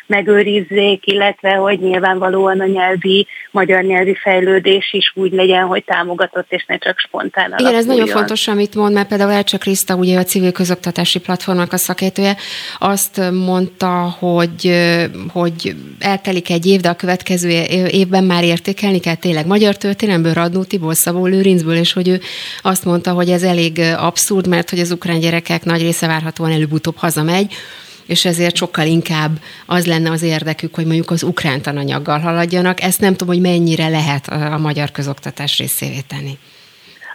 megőrizzék, 0.05 1.05
illetve 1.05 1.49
hogy 1.49 1.79
nyilvánvalóan 1.79 2.59
a 2.59 2.65
nyelvi, 2.65 3.27
magyar 3.51 3.83
nyelvi 3.83 4.15
fejlődés 4.15 4.93
is 4.93 5.11
úgy 5.15 5.31
legyen, 5.31 5.65
hogy 5.65 5.83
támogatott, 5.83 6.51
és 6.51 6.65
ne 6.65 6.77
csak 6.77 6.99
spontán 6.99 7.45
alakuljon. 7.45 7.71
Igen, 7.71 7.81
ez 7.81 7.85
nagyon 7.85 8.07
fontos, 8.07 8.47
amit 8.47 8.75
mond, 8.75 8.93
mert 8.93 9.07
például 9.07 9.31
Elcsak 9.31 9.59
Kriszta, 9.59 9.95
ugye 9.95 10.19
a 10.19 10.23
civil 10.23 10.51
közoktatási 10.51 11.19
platformnak 11.19 11.73
a 11.73 11.77
szakértője, 11.77 12.35
azt 12.79 13.21
mondta, 13.31 14.15
hogy, 14.19 14.71
hogy 15.33 15.75
eltelik 15.99 16.49
egy 16.49 16.65
év, 16.65 16.81
de 16.81 16.89
a 16.89 16.95
következő 16.95 17.49
évben 17.89 18.23
már 18.23 18.43
értékelni 18.43 18.99
kell 18.99 19.15
tényleg 19.15 19.45
magyar 19.45 19.75
történelem, 19.75 20.23
Ebből 20.25 20.33
Radnótiból, 20.33 20.93
Szabó 20.93 21.25
Lőrincből, 21.25 21.75
és 21.75 21.93
hogy 21.93 22.07
ő 22.07 22.21
azt 22.61 22.85
mondta, 22.85 23.11
hogy 23.11 23.29
ez 23.29 23.43
elég 23.43 23.79
abszurd, 23.97 24.47
mert 24.47 24.69
hogy 24.69 24.79
az 24.79 24.91
ukrán 24.91 25.19
gyerekek 25.19 25.63
nagy 25.63 25.81
része 25.81 26.07
várhatóan 26.07 26.51
előbb-utóbb 26.51 26.97
hazamegy, 26.97 27.53
és 28.07 28.25
ezért 28.25 28.55
sokkal 28.55 28.85
inkább 28.85 29.31
az 29.65 29.85
lenne 29.85 30.11
az 30.11 30.23
érdekük, 30.23 30.75
hogy 30.75 30.85
mondjuk 30.85 31.11
az 31.11 31.23
ukrán 31.23 31.61
tananyaggal 31.61 32.19
haladjanak. 32.19 32.81
Ezt 32.81 33.01
nem 33.01 33.15
tudom, 33.15 33.33
hogy 33.33 33.43
mennyire 33.43 33.87
lehet 33.87 34.27
a 34.27 34.57
magyar 34.57 34.91
közoktatás 34.91 35.57
részévé 35.57 35.99
tenni. 36.07 36.37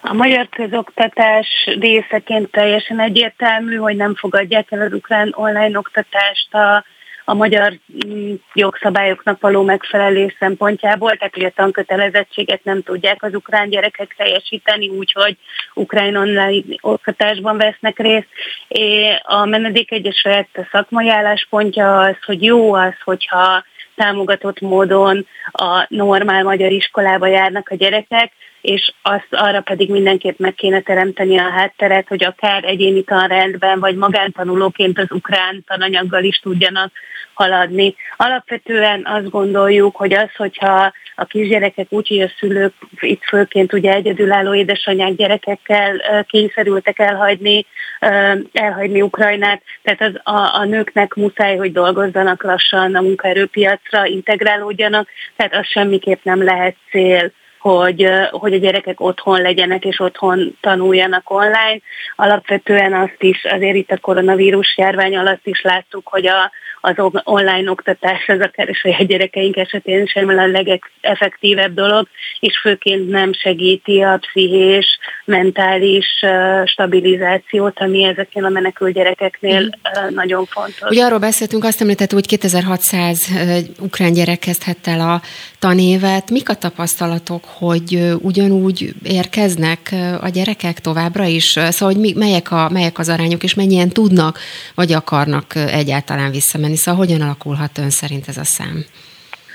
A 0.02 0.12
magyar 0.12 0.48
közoktatás 0.48 1.48
részeként 1.80 2.50
teljesen 2.50 3.00
egyértelmű, 3.00 3.76
hogy 3.76 3.96
nem 3.96 4.14
fogadják 4.14 4.66
el 4.70 4.80
az 4.80 4.92
ukrán 4.92 5.32
online 5.36 5.78
oktatást 5.78 6.54
a 6.54 6.84
a 7.30 7.34
magyar 7.34 7.78
mm, 8.06 8.34
jogszabályoknak 8.54 9.40
való 9.40 9.62
megfelelés 9.62 10.36
szempontjából, 10.38 11.16
tehát 11.16 11.34
hogy 11.34 11.44
a 11.44 11.50
tankötelezettséget 11.50 12.64
nem 12.64 12.82
tudják 12.82 13.22
az 13.22 13.34
ukrán 13.34 13.68
gyerekek 13.68 14.14
teljesíteni, 14.16 14.88
úgyhogy 14.88 15.36
ukrán 15.74 16.16
online 16.16 16.62
oktatásban 16.80 17.56
vesznek 17.56 17.98
részt. 17.98 18.28
Egyesület 19.88 20.48
a 20.54 20.68
szakmai 20.72 21.10
álláspontja 21.10 21.98
az, 21.98 22.16
hogy 22.26 22.42
jó 22.42 22.74
az, 22.74 22.94
hogyha 23.04 23.64
támogatott 24.00 24.60
módon 24.60 25.26
a 25.52 25.86
normál 25.88 26.42
magyar 26.42 26.72
iskolába 26.72 27.26
járnak 27.26 27.68
a 27.68 27.74
gyerekek, 27.74 28.32
és 28.60 28.92
azt 29.02 29.26
arra 29.30 29.60
pedig 29.60 29.90
mindenképp 29.90 30.38
meg 30.38 30.54
kéne 30.54 30.80
teremteni 30.80 31.38
a 31.38 31.50
hátteret, 31.50 32.08
hogy 32.08 32.24
akár 32.24 32.64
egyéni 32.64 33.02
tanrendben, 33.02 33.80
vagy 33.80 33.96
magántanulóként 33.96 34.98
az 34.98 35.10
ukrán 35.10 35.64
tananyaggal 35.66 36.24
is 36.24 36.38
tudjanak 36.38 36.92
haladni. 37.34 37.94
Alapvetően 38.16 39.02
azt 39.04 39.30
gondoljuk, 39.30 39.96
hogy 39.96 40.12
az, 40.12 40.34
hogyha 40.36 40.92
a 41.20 41.24
kisgyerekek 41.24 41.86
úgy, 41.88 42.08
hogy 42.08 42.20
a 42.20 42.30
szülők 42.38 42.72
itt 43.00 43.22
főként 43.22 43.72
ugye 43.72 43.92
egyedülálló 43.92 44.54
édesanyák 44.54 45.14
gyerekekkel 45.14 46.24
kényszerültek 46.28 46.98
elhagyni, 46.98 47.66
elhagyni 48.52 49.02
Ukrajnát, 49.02 49.62
tehát 49.82 50.00
az, 50.00 50.34
a, 50.34 50.58
a 50.60 50.64
nőknek 50.64 51.14
muszáj, 51.14 51.56
hogy 51.56 51.72
dolgozzanak 51.72 52.42
lassan 52.42 52.94
a 52.94 53.00
munkaerőpiacra, 53.00 54.06
integrálódjanak, 54.06 55.08
tehát 55.36 55.54
az 55.54 55.66
semmiképp 55.66 56.24
nem 56.24 56.44
lehet 56.44 56.76
cél 56.90 57.32
hogy, 57.60 58.08
hogy 58.30 58.52
a 58.52 58.58
gyerekek 58.58 59.00
otthon 59.00 59.40
legyenek 59.40 59.84
és 59.84 60.00
otthon 60.00 60.56
tanuljanak 60.60 61.30
online. 61.30 61.78
Alapvetően 62.16 62.92
azt 62.92 63.22
is, 63.22 63.44
azért 63.44 63.76
itt 63.76 63.90
a 63.90 63.98
koronavírus 63.98 64.76
járvány 64.76 65.16
alatt 65.16 65.46
is 65.46 65.62
láttuk, 65.62 66.08
hogy 66.08 66.26
a, 66.26 66.50
az 66.80 66.94
online 67.24 67.70
oktatás 67.70 68.28
az 68.28 68.40
akár 68.40 68.68
a 68.68 68.74
saját 68.74 69.06
gyerekeink 69.06 69.56
esetén 69.56 70.06
sem 70.06 70.28
a 70.28 70.46
legeffektívebb 70.46 71.74
dolog, 71.74 72.08
és 72.40 72.58
főként 72.58 73.08
nem 73.08 73.32
segíti 73.32 74.00
a 74.00 74.18
pszichés, 74.20 74.98
mentális 75.24 76.06
stabilizációt, 76.64 77.78
ami 77.78 78.04
ezeken 78.04 78.44
a 78.44 78.48
menekült 78.48 78.94
gyerekeknél 78.94 79.60
mm. 79.62 80.14
nagyon 80.14 80.44
fontos. 80.44 80.90
Ugye 80.90 81.04
arról 81.04 81.18
beszéltünk, 81.18 81.64
azt 81.64 81.80
említett, 81.80 82.12
hogy 82.12 82.26
2600 82.26 83.28
ukrán 83.80 84.12
gyerek 84.12 84.38
kezdhette 84.38 84.90
el 84.90 85.00
a 85.00 85.20
tanévet. 85.58 86.30
Mik 86.30 86.48
a 86.48 86.54
tapasztalatok, 86.54 87.44
hogy 87.44 88.14
ugyanúgy 88.18 88.94
érkeznek 89.02 89.94
a 90.20 90.28
gyerekek 90.28 90.78
továbbra 90.78 91.24
is? 91.24 91.58
Szóval, 91.68 91.94
hogy 91.94 92.14
melyek, 92.14 92.50
a, 92.50 92.68
melyek 92.72 92.98
az 92.98 93.08
arányok, 93.08 93.42
és 93.42 93.54
mennyien 93.54 93.88
tudnak, 93.88 94.38
vagy 94.74 94.92
akarnak 94.92 95.54
egyáltalán 95.54 96.30
visszamenni? 96.30 96.69
Szóval 96.76 97.00
hogyan 97.00 97.20
alakulhat 97.20 97.78
ön 97.78 97.90
szerint 97.90 98.28
ez 98.28 98.36
a 98.36 98.44
szám? 98.44 98.84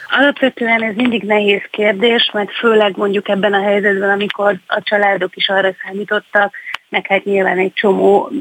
Alapvetően 0.10 0.84
ez 0.84 0.96
mindig 0.96 1.24
nehéz 1.24 1.62
kérdés, 1.72 2.30
mert 2.34 2.52
főleg 2.52 2.98
mondjuk 2.98 3.30
ebben 3.30 3.54
a 3.54 3.62
helyzetben, 3.62 4.10
amikor 4.10 4.60
a 4.68 4.82
családok 4.84 5.36
is 5.36 5.50
arra 5.50 5.76
számítottak, 5.84 6.54
meg 6.96 7.08
hát 7.08 7.24
nyilván 7.24 7.58
egy 7.58 7.74
csomó 7.74 8.32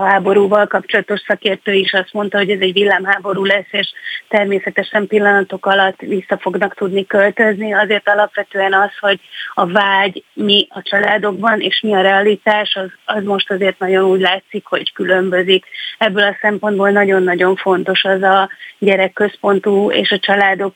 háborúval 0.00 0.66
kapcsolatos 0.66 1.20
szakértő 1.26 1.72
is 1.72 1.92
azt 1.92 2.12
mondta, 2.12 2.38
hogy 2.38 2.50
ez 2.50 2.60
egy 2.60 2.72
villámháború 2.72 3.44
lesz, 3.44 3.70
és 3.70 3.92
természetesen 4.28 5.06
pillanatok 5.06 5.66
alatt 5.66 6.00
vissza 6.00 6.38
fognak 6.38 6.74
tudni 6.74 7.06
költözni. 7.06 7.72
Azért 7.72 8.08
alapvetően 8.08 8.72
az, 8.72 8.90
hogy 9.00 9.20
a 9.54 9.66
vágy 9.66 10.24
mi 10.32 10.66
a 10.70 10.82
családokban, 10.82 11.60
és 11.60 11.80
mi 11.80 11.94
a 11.94 12.00
realitás, 12.00 12.74
az, 12.74 12.90
az 13.16 13.24
most 13.24 13.50
azért 13.50 13.78
nagyon 13.78 14.04
úgy 14.04 14.20
látszik, 14.20 14.66
hogy 14.66 14.92
különbözik. 14.92 15.64
Ebből 15.98 16.24
a 16.24 16.38
szempontból 16.40 16.90
nagyon-nagyon 16.90 17.56
fontos 17.56 18.04
az 18.04 18.22
a 18.22 18.48
gyerekközpontú 18.78 19.90
és 19.90 20.10
a 20.10 20.18
családok 20.18 20.74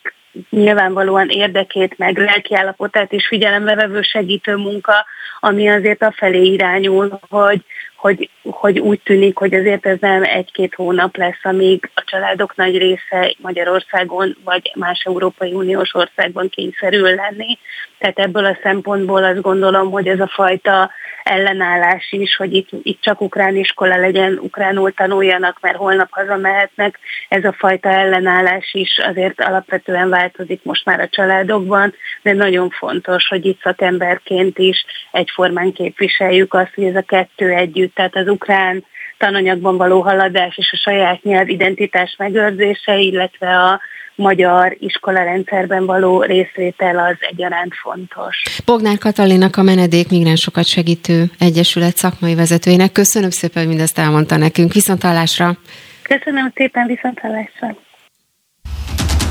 nyilvánvalóan 0.51 1.29
érdekét, 1.29 1.99
meg 1.99 2.19
lelkiállapotát 2.19 3.13
is 3.13 3.27
figyelembe 3.27 3.75
vevő 3.75 4.03
segítő 4.03 4.57
munka, 4.57 5.05
ami 5.41 5.69
azért 5.69 6.03
a 6.03 6.13
felé 6.17 6.43
irányul, 6.43 7.19
hogy, 7.29 7.65
hogy, 7.99 8.31
hogy 8.43 8.79
úgy 8.79 9.01
tűnik, 9.05 9.37
hogy 9.37 9.55
azért 9.55 9.87
ez 9.87 9.97
nem 10.01 10.23
egy-két 10.23 10.75
hónap 10.75 11.17
lesz, 11.17 11.41
amíg 11.43 11.91
a 11.95 12.03
családok 12.05 12.57
nagy 12.57 12.79
része 12.79 13.35
Magyarországon 13.39 14.37
vagy 14.45 14.73
más 14.75 15.03
Európai 15.05 15.53
Uniós 15.53 15.95
országban 15.95 16.49
kényszerül 16.49 17.15
lenni. 17.15 17.59
Tehát 17.99 18.19
ebből 18.19 18.45
a 18.45 18.59
szempontból 18.63 19.25
azt 19.25 19.41
gondolom, 19.41 19.91
hogy 19.91 20.09
ez 20.09 20.21
a 20.21 20.27
fajta 20.27 20.91
ellenállás 21.29 22.09
is, 22.11 22.37
hogy 22.37 22.55
itt, 22.55 22.69
itt 22.83 23.01
csak 23.01 23.21
ukrán 23.21 23.57
iskola 23.57 23.97
legyen, 23.97 24.39
ukránul 24.43 24.93
tanuljanak, 24.93 25.59
mert 25.61 25.77
holnap 25.77 26.09
hazamehetnek. 26.11 26.99
Ez 27.29 27.45
a 27.45 27.53
fajta 27.53 27.89
ellenállás 27.89 28.75
is 28.75 28.99
azért 29.07 29.41
alapvetően 29.41 30.09
változik 30.09 30.63
most 30.63 30.85
már 30.85 31.01
a 31.01 31.09
családokban, 31.09 31.95
de 32.23 32.33
nagyon 32.33 32.71
fontos, 32.71 33.29
hogy 33.29 33.47
itt 33.47 33.61
szakemberként 33.61 34.59
is 34.59 34.85
egyformán 35.11 35.73
képviseljük 35.73 36.55
azt, 36.55 36.75
hogy 36.75 36.85
ez 36.85 36.97
a 36.97 37.03
kettő 37.03 37.51
együtt, 37.51 37.88
tehát 37.95 38.17
az 38.17 38.29
ukrán 38.29 38.85
tananyagban 39.19 39.77
való 39.77 40.01
haladás 40.01 40.57
és 40.57 40.71
a 40.73 40.77
saját 40.77 41.23
nyelv 41.23 41.49
identitás 41.49 42.15
megőrzése, 42.19 42.99
illetve 42.99 43.59
a 43.65 43.81
magyar 44.15 44.77
iskolarendszerben 44.81 45.87
való 45.87 46.23
részvétel 46.23 46.99
az 46.99 47.17
egyaránt 47.21 47.75
fontos. 47.75 48.43
Bognár 48.65 48.99
Katalinak 48.99 49.57
a 49.57 49.63
Menedék 49.63 50.11
Migránsokat 50.11 50.67
Segítő 50.67 51.25
Egyesület 51.39 51.97
szakmai 51.97 52.35
vezetőjének 52.35 52.93
köszönöm 52.93 53.31
szépen, 53.31 53.63
hogy 53.63 53.71
mindezt 53.71 53.99
elmondta 53.99 54.37
nekünk. 54.37 54.73
Viszontalásra! 54.73 55.57
Köszönöm 56.03 56.53
szépen, 56.55 56.87
viszontalásra! 56.87 57.77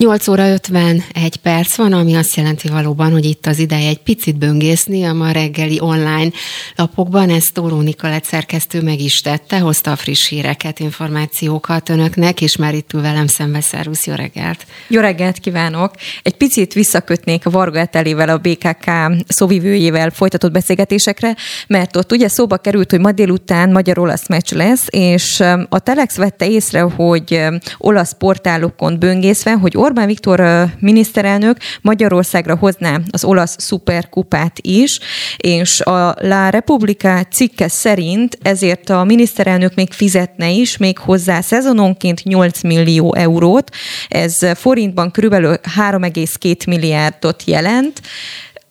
8 0.00 0.28
óra 0.28 0.48
51 0.48 1.36
perc 1.36 1.74
van, 1.74 1.92
ami 1.92 2.14
azt 2.14 2.34
jelenti 2.34 2.68
valóban, 2.68 3.12
hogy 3.12 3.24
itt 3.24 3.46
az 3.46 3.58
ideje 3.58 3.88
egy 3.88 4.02
picit 4.02 4.38
böngészni 4.38 5.04
a 5.04 5.12
ma 5.12 5.30
reggeli 5.30 5.80
online 5.80 6.30
lapokban. 6.76 7.30
Ezt 7.30 7.52
Tóró 7.54 7.80
Nikolett 7.80 8.24
szerkesztő 8.24 8.82
meg 8.82 9.00
is 9.00 9.20
tette, 9.20 9.58
hozta 9.58 9.90
a 9.90 9.96
friss 9.96 10.28
híreket, 10.28 10.78
információkat 10.78 11.88
önöknek, 11.88 12.40
és 12.40 12.56
már 12.56 12.74
itt 12.74 12.92
ül 12.92 13.00
velem 13.00 13.26
szembe. 13.26 13.60
Szervusz, 13.60 14.06
jó 14.06 14.14
reggelt! 14.14 14.66
Jó 14.88 15.00
reggelt 15.00 15.38
kívánok! 15.38 15.94
Egy 16.22 16.36
picit 16.36 16.72
visszakötnék 16.72 17.46
a 17.46 17.50
Varga 17.50 17.78
Etelével, 17.78 18.28
a 18.28 18.38
BKK 18.38 18.90
szóvivőjével 19.28 20.10
folytatott 20.10 20.52
beszélgetésekre, 20.52 21.36
mert 21.66 21.96
ott 21.96 22.12
ugye 22.12 22.28
szóba 22.28 22.56
került, 22.56 22.90
hogy 22.90 23.00
ma 23.00 23.12
délután 23.12 23.70
magyar-olasz 23.70 24.28
meccs 24.28 24.52
lesz, 24.52 24.86
és 24.90 25.40
a 25.68 25.78
Telex 25.78 26.16
vette 26.16 26.50
észre, 26.50 26.80
hogy 26.80 27.42
olasz 27.78 28.14
portálokon 28.18 28.98
böngészve, 28.98 29.52
hogy 29.52 29.76
Orbán 29.90 30.06
Viktor 30.06 30.66
miniszterelnök 30.78 31.56
Magyarországra 31.80 32.56
hozná 32.56 33.00
az 33.10 33.24
olasz 33.24 33.56
szuperkupát 33.58 34.58
is, 34.60 34.98
és 35.36 35.80
a 35.80 36.14
La 36.20 36.48
Repubblica 36.48 37.24
cikke 37.24 37.68
szerint 37.68 38.38
ezért 38.42 38.90
a 38.90 39.04
miniszterelnök 39.04 39.74
még 39.74 39.92
fizetne 39.92 40.50
is, 40.50 40.76
még 40.76 40.98
hozzá 40.98 41.40
szezononként 41.40 42.22
8 42.24 42.62
millió 42.62 43.14
eurót, 43.14 43.70
ez 44.08 44.36
forintban 44.54 45.10
körülbelül 45.10 45.56
3,2 45.76 46.66
milliárdot 46.66 47.42
jelent, 47.44 48.00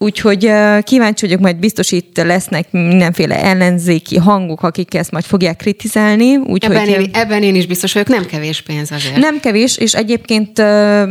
Úgyhogy 0.01 0.51
kíváncsi 0.83 1.25
vagyok, 1.25 1.39
majd 1.39 1.55
biztos 1.55 1.91
itt 1.91 2.17
lesznek 2.17 2.71
mindenféle 2.71 3.43
ellenzéki 3.43 4.17
hangok, 4.17 4.63
akik 4.63 4.93
ezt 4.93 5.11
majd 5.11 5.23
fogják 5.23 5.57
kritizálni. 5.57 6.35
Úgyhogy 6.35 6.75
ebben, 6.75 6.87
én, 6.87 7.09
ebben 7.13 7.43
én 7.43 7.55
is 7.55 7.65
biztos 7.65 7.93
vagyok, 7.93 8.07
nem 8.07 8.25
kevés 8.25 8.61
pénz 8.61 8.91
azért. 8.91 9.17
Nem 9.17 9.39
kevés, 9.39 9.77
és 9.77 9.93
egyébként 9.93 10.59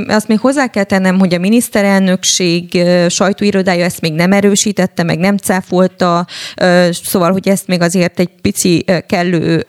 azt 0.09 0.29
még 0.29 0.39
hozzá 0.39 0.67
kell 0.67 0.85
tennem, 0.85 1.19
hogy 1.19 1.35
a 1.35 1.39
miniszterelnökség 1.39 2.83
sajtóirodája 3.09 3.85
ezt 3.85 4.01
még 4.01 4.13
nem 4.13 4.33
erősítette, 4.33 5.03
meg 5.03 5.19
nem 5.19 5.37
cáfolta, 5.37 6.27
szóval, 6.91 7.33
hogy 7.33 7.49
ezt 7.49 7.67
még 7.67 7.81
azért 7.81 8.21
egy 8.21 8.31
pici 8.43 8.85
kellő 9.07 9.67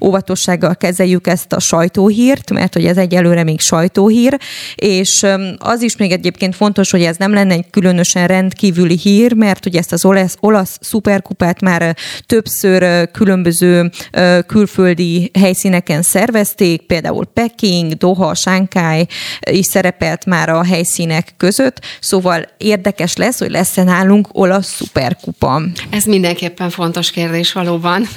óvatossággal 0.00 0.76
kezeljük 0.76 1.26
ezt 1.26 1.52
a 1.52 1.60
sajtóhírt, 1.60 2.50
mert 2.50 2.74
hogy 2.74 2.84
ez 2.84 2.96
egyelőre 2.96 3.42
még 3.42 3.60
sajtóhír, 3.60 4.38
és 4.74 5.26
az 5.58 5.82
is 5.82 5.96
még 5.96 6.10
egyébként 6.12 6.56
fontos, 6.56 6.90
hogy 6.90 7.02
ez 7.02 7.16
nem 7.16 7.32
lenne 7.32 7.54
egy 7.54 7.70
különösen 7.70 8.26
rendkívüli 8.42 8.96
hír, 8.96 9.32
mert 9.32 9.66
ugye 9.66 9.78
ezt 9.78 9.92
az 9.92 10.04
olasz, 10.04 10.36
olasz 10.40 10.78
szuperkupát 10.80 11.60
már 11.60 11.96
többször 12.26 13.10
különböző 13.10 13.90
külföldi 14.46 15.30
helyszíneken 15.38 16.02
szervezték, 16.02 16.82
például 16.82 17.26
Peking, 17.26 17.92
Doha, 17.92 18.34
Shanghai 18.34 19.06
is 19.50 19.66
szerepelt 19.66 20.26
már 20.26 20.48
a 20.48 20.64
helyszínek 20.64 21.34
között, 21.36 21.80
szóval 22.00 22.48
érdekes 22.58 23.16
lesz, 23.16 23.38
hogy 23.38 23.50
lesz-e 23.50 23.82
nálunk 23.82 24.28
olasz 24.32 24.74
szuperkupa. 24.74 25.62
Ez 25.90 26.04
mindenképpen 26.04 26.70
fontos 26.70 27.10
kérdés 27.10 27.52
valóban. 27.52 28.08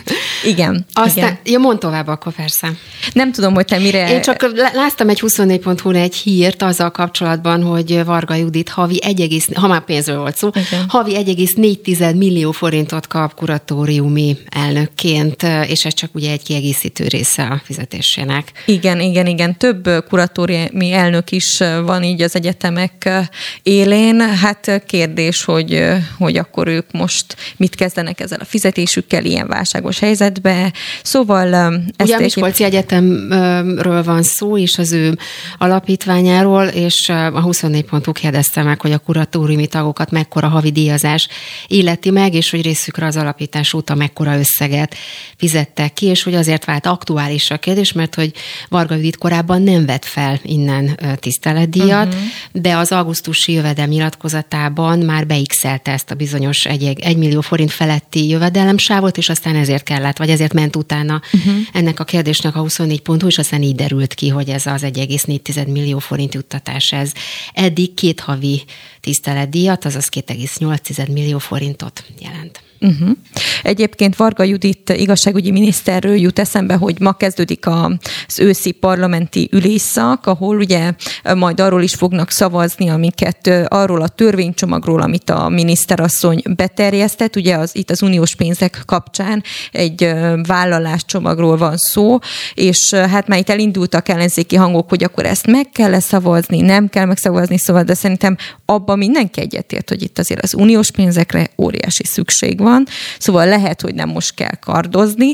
Igen. 0.43 0.85
Aztán, 0.93 1.23
igen. 1.23 1.37
ja, 1.43 1.59
mond 1.59 1.79
tovább 1.79 2.07
akkor 2.07 2.33
persze. 2.33 2.71
Nem 3.13 3.31
tudom, 3.31 3.53
hogy 3.53 3.65
te 3.65 3.79
mire... 3.79 4.11
Én 4.11 4.21
csak 4.21 4.45
láttam 4.73 5.09
egy 5.09 5.19
24hu 5.21 5.95
egy 5.95 6.15
hírt 6.15 6.61
azzal 6.61 6.91
kapcsolatban, 6.91 7.63
hogy 7.63 8.05
Varga 8.05 8.33
Judit 8.33 8.69
havi 8.69 8.99
1, 9.03 9.43
ha 9.53 9.67
már 9.67 9.83
pénzről 9.83 10.14
pénzről 10.15 10.21
volt 10.21 10.35
szó. 10.35 10.49
Igen. 10.53 10.85
Havi 10.87 11.13
1,4 11.15 12.17
millió 12.17 12.51
forintot 12.51 13.07
kap 13.07 13.33
kuratóriumi 13.33 14.37
elnökként, 14.49 15.43
és 15.67 15.85
ez 15.85 15.93
csak 15.93 16.15
ugye 16.15 16.31
egy 16.31 16.43
kiegészítő 16.43 17.07
része 17.07 17.43
a 17.43 17.61
fizetésének. 17.63 18.51
Igen, 18.65 18.99
igen, 18.99 19.27
igen. 19.27 19.57
Több 19.57 19.89
kuratóriumi 20.09 20.91
elnök 20.91 21.31
is 21.31 21.57
van 21.85 22.03
így 22.03 22.21
az 22.21 22.35
egyetemek 22.35 23.09
élén. 23.63 24.19
Hát 24.19 24.83
kérdés, 24.87 25.43
hogy, 25.43 25.83
hogy 26.17 26.37
akkor 26.37 26.67
ők 26.67 26.91
most 26.91 27.35
mit 27.57 27.75
kezdenek 27.75 28.19
ezzel 28.19 28.39
a 28.41 28.45
fizetésükkel 28.45 29.25
ilyen 29.25 29.47
válságos 29.47 29.99
helyzetbe. 29.99 30.73
Szóval 31.03 31.53
ezt 31.95 32.09
Ugye 32.09 32.15
a 32.15 32.19
Miskolci 32.19 32.63
egy... 32.63 32.73
Egyetemről 32.75 34.03
van 34.03 34.23
szó, 34.23 34.57
és 34.57 34.77
az 34.77 34.91
ő 34.91 35.17
alapítványáról, 35.57 36.65
és 36.65 37.09
a 37.09 37.41
24 37.41 37.85
pontú 37.85 38.11
kérdezte 38.11 38.63
meg, 38.63 38.81
hogy 38.81 38.91
a 38.91 38.97
kuratóriumi 38.97 39.67
tagokat 39.67 40.04
tagokat 40.05 40.11
mekkora 40.11 40.47
havi 40.47 40.71
díjazás 40.71 41.27
illeti 41.67 42.09
meg, 42.09 42.33
és 42.33 42.49
hogy 42.49 42.61
részükre 42.61 43.05
az 43.05 43.15
alapítás 43.15 43.73
óta 43.73 43.95
mekkora 43.95 44.37
összeget 44.37 44.95
fizettek 45.37 45.93
ki, 45.93 46.05
és 46.05 46.23
hogy 46.23 46.33
azért 46.33 46.65
vált 46.65 46.85
aktuális 46.85 47.51
a 47.51 47.57
kérdés, 47.57 47.91
mert 47.91 48.15
hogy 48.15 48.33
Varga 48.69 48.95
Judit 48.95 49.17
korábban 49.17 49.61
nem 49.61 49.85
vett 49.85 50.05
fel 50.05 50.39
innen 50.43 50.99
tiszteletdíjat, 51.19 52.07
uh-huh. 52.07 52.21
de 52.51 52.77
az 52.77 52.91
augusztusi 52.91 53.51
jövedelem 53.51 53.89
nyilatkozatában 53.89 54.99
már 54.99 55.27
beixelte 55.27 55.91
ezt 55.91 56.11
a 56.11 56.15
bizonyos 56.15 56.65
1, 56.65 57.17
millió 57.17 57.41
forint 57.41 57.71
feletti 57.71 58.27
jövedelemsávot, 58.27 59.17
és 59.17 59.29
aztán 59.29 59.55
ezért 59.55 59.83
kellett, 59.83 60.17
vagy 60.17 60.29
ezért 60.29 60.53
ment 60.53 60.75
utána 60.75 61.21
uh-huh. 61.33 61.53
ennek 61.73 61.99
a 61.99 62.03
kérdésnek 62.03 62.55
a 62.55 62.59
24 62.59 63.01
pontú, 63.01 63.27
és 63.27 63.37
aztán 63.37 63.61
így 63.61 63.75
derült 63.75 64.13
ki, 64.13 64.29
hogy 64.29 64.49
ez 64.49 64.65
az 64.65 64.81
1,4 64.81 65.67
millió 65.67 65.99
forint 65.99 66.33
juttatás, 66.33 66.91
ez 66.91 67.11
eddig 67.53 67.93
két 67.93 68.19
havi 68.19 68.63
tiszteletdíjat, 69.05 69.85
azaz 69.95 70.09
2,8 70.09 71.11
millió 71.11 71.37
forintot 71.37 72.03
jelent. 72.19 72.63
Uh-huh. 72.85 73.17
Egyébként 73.63 74.15
Varga 74.15 74.43
Judit 74.43 74.89
igazságügyi 74.89 75.51
miniszterről 75.51 76.15
jut 76.15 76.39
eszembe, 76.39 76.73
hogy 76.73 76.99
ma 76.99 77.13
kezdődik 77.13 77.67
az 77.67 78.39
őszi 78.39 78.71
parlamenti 78.71 79.49
ülésszak, 79.51 80.25
ahol 80.25 80.57
ugye 80.57 80.93
majd 81.35 81.59
arról 81.59 81.81
is 81.81 81.93
fognak 81.93 82.31
szavazni, 82.31 82.89
amiket 82.89 83.67
arról 83.67 84.01
a 84.01 84.07
törvénycsomagról, 84.07 85.01
amit 85.01 85.29
a 85.29 85.49
miniszterasszony 85.49 86.41
beterjesztett, 86.55 87.35
ugye 87.35 87.55
az, 87.55 87.75
itt 87.75 87.91
az 87.91 88.01
uniós 88.01 88.35
pénzek 88.35 88.83
kapcsán 88.85 89.43
egy 89.71 90.13
vállaláscsomagról 90.47 91.57
van 91.57 91.77
szó, 91.77 92.17
és 92.53 92.93
hát 92.93 93.27
már 93.27 93.39
itt 93.39 93.49
elindultak 93.49 94.09
ellenzéki 94.09 94.55
hangok, 94.55 94.89
hogy 94.89 95.03
akkor 95.03 95.25
ezt 95.25 95.47
meg 95.47 95.69
kell 95.69 95.99
szavazni, 95.99 96.61
nem 96.61 96.89
kell 96.89 97.05
megszavazni, 97.05 97.57
szóval, 97.57 97.83
de 97.83 97.93
szerintem 97.93 98.37
abban 98.65 98.97
mindenki 98.97 99.39
egyetért, 99.41 99.89
hogy 99.89 100.01
itt 100.01 100.19
azért 100.19 100.43
az 100.43 100.53
uniós 100.53 100.91
pénzekre 100.91 101.49
óriási 101.57 102.05
szükség 102.05 102.59
van, 102.59 102.74
szóval 103.19 103.47
lehet, 103.47 103.81
hogy 103.81 103.95
nem 103.95 104.09
most 104.09 104.33
kell 104.33 104.55
kardozni. 104.59 105.33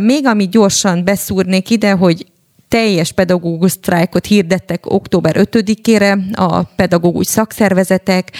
Még 0.00 0.26
amit 0.26 0.50
gyorsan 0.50 1.04
beszúrnék 1.04 1.70
ide, 1.70 1.90
hogy 1.90 2.26
teljes 2.68 3.12
pedagógus 3.12 3.70
sztrájkot 3.70 4.26
hirdettek 4.26 4.86
október 4.86 5.36
5-ére 5.38 6.34
a 6.34 6.62
pedagógus 6.62 7.26
szakszervezetek. 7.26 8.32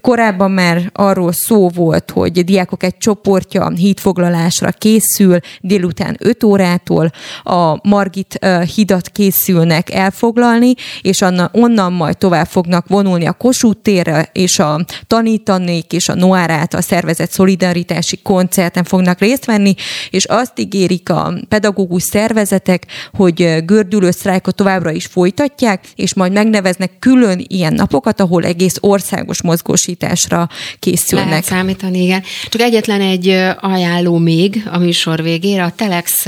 Korábban 0.00 0.50
már 0.50 0.90
arról 0.92 1.32
szó 1.32 1.68
volt, 1.68 2.10
hogy 2.10 2.38
a 2.38 2.42
diákok 2.42 2.82
egy 2.82 2.96
csoportja 2.96 3.68
hídfoglalásra 3.68 4.70
készül 4.70 5.38
délután 5.60 6.16
5 6.18 6.44
órától 6.44 7.10
a 7.42 7.88
Margit 7.88 8.46
hidat 8.74 9.08
készülnek 9.08 9.92
elfoglalni, 9.92 10.74
és 11.02 11.24
onnan 11.52 11.92
majd 11.92 12.18
tovább 12.18 12.46
fognak 12.46 12.88
vonulni 12.88 13.26
a 13.26 13.32
Kossuth 13.32 13.82
térre, 13.82 14.28
és 14.32 14.58
a 14.58 14.84
tanítanék 15.06 15.92
és 15.92 16.08
a 16.08 16.14
Noárát 16.14 16.74
a 16.74 16.80
szervezet 16.80 17.30
szolidaritási 17.30 18.22
koncerten 18.22 18.84
fognak 18.84 19.18
részt 19.18 19.44
venni, 19.44 19.74
és 20.10 20.24
azt 20.24 20.58
ígérik 20.58 21.10
a 21.10 21.34
pedagógus 21.48 22.02
szervezetek, 22.02 22.86
hogy 23.12 23.64
gördülő 23.74 24.10
sztrájkot 24.10 24.54
továbbra 24.54 24.90
is 24.90 25.06
folytatják, 25.06 25.84
és 25.94 26.14
majd 26.14 26.32
megneveznek 26.32 26.90
külön 26.98 27.44
ilyen 27.48 27.74
napokat, 27.74 28.20
ahol 28.20 28.44
egész 28.44 28.76
országos 28.80 29.42
mozgósításra 29.42 30.48
készülnek. 30.78 31.28
Lehet 31.28 31.44
számítani, 31.44 32.02
igen. 32.02 32.22
Csak 32.48 32.60
egyetlen 32.60 33.00
egy 33.00 33.28
ajánló 33.60 34.18
még 34.18 34.68
a 34.72 34.78
műsor 34.78 35.22
végére, 35.22 35.64
a 35.64 35.72
Telex 35.76 36.26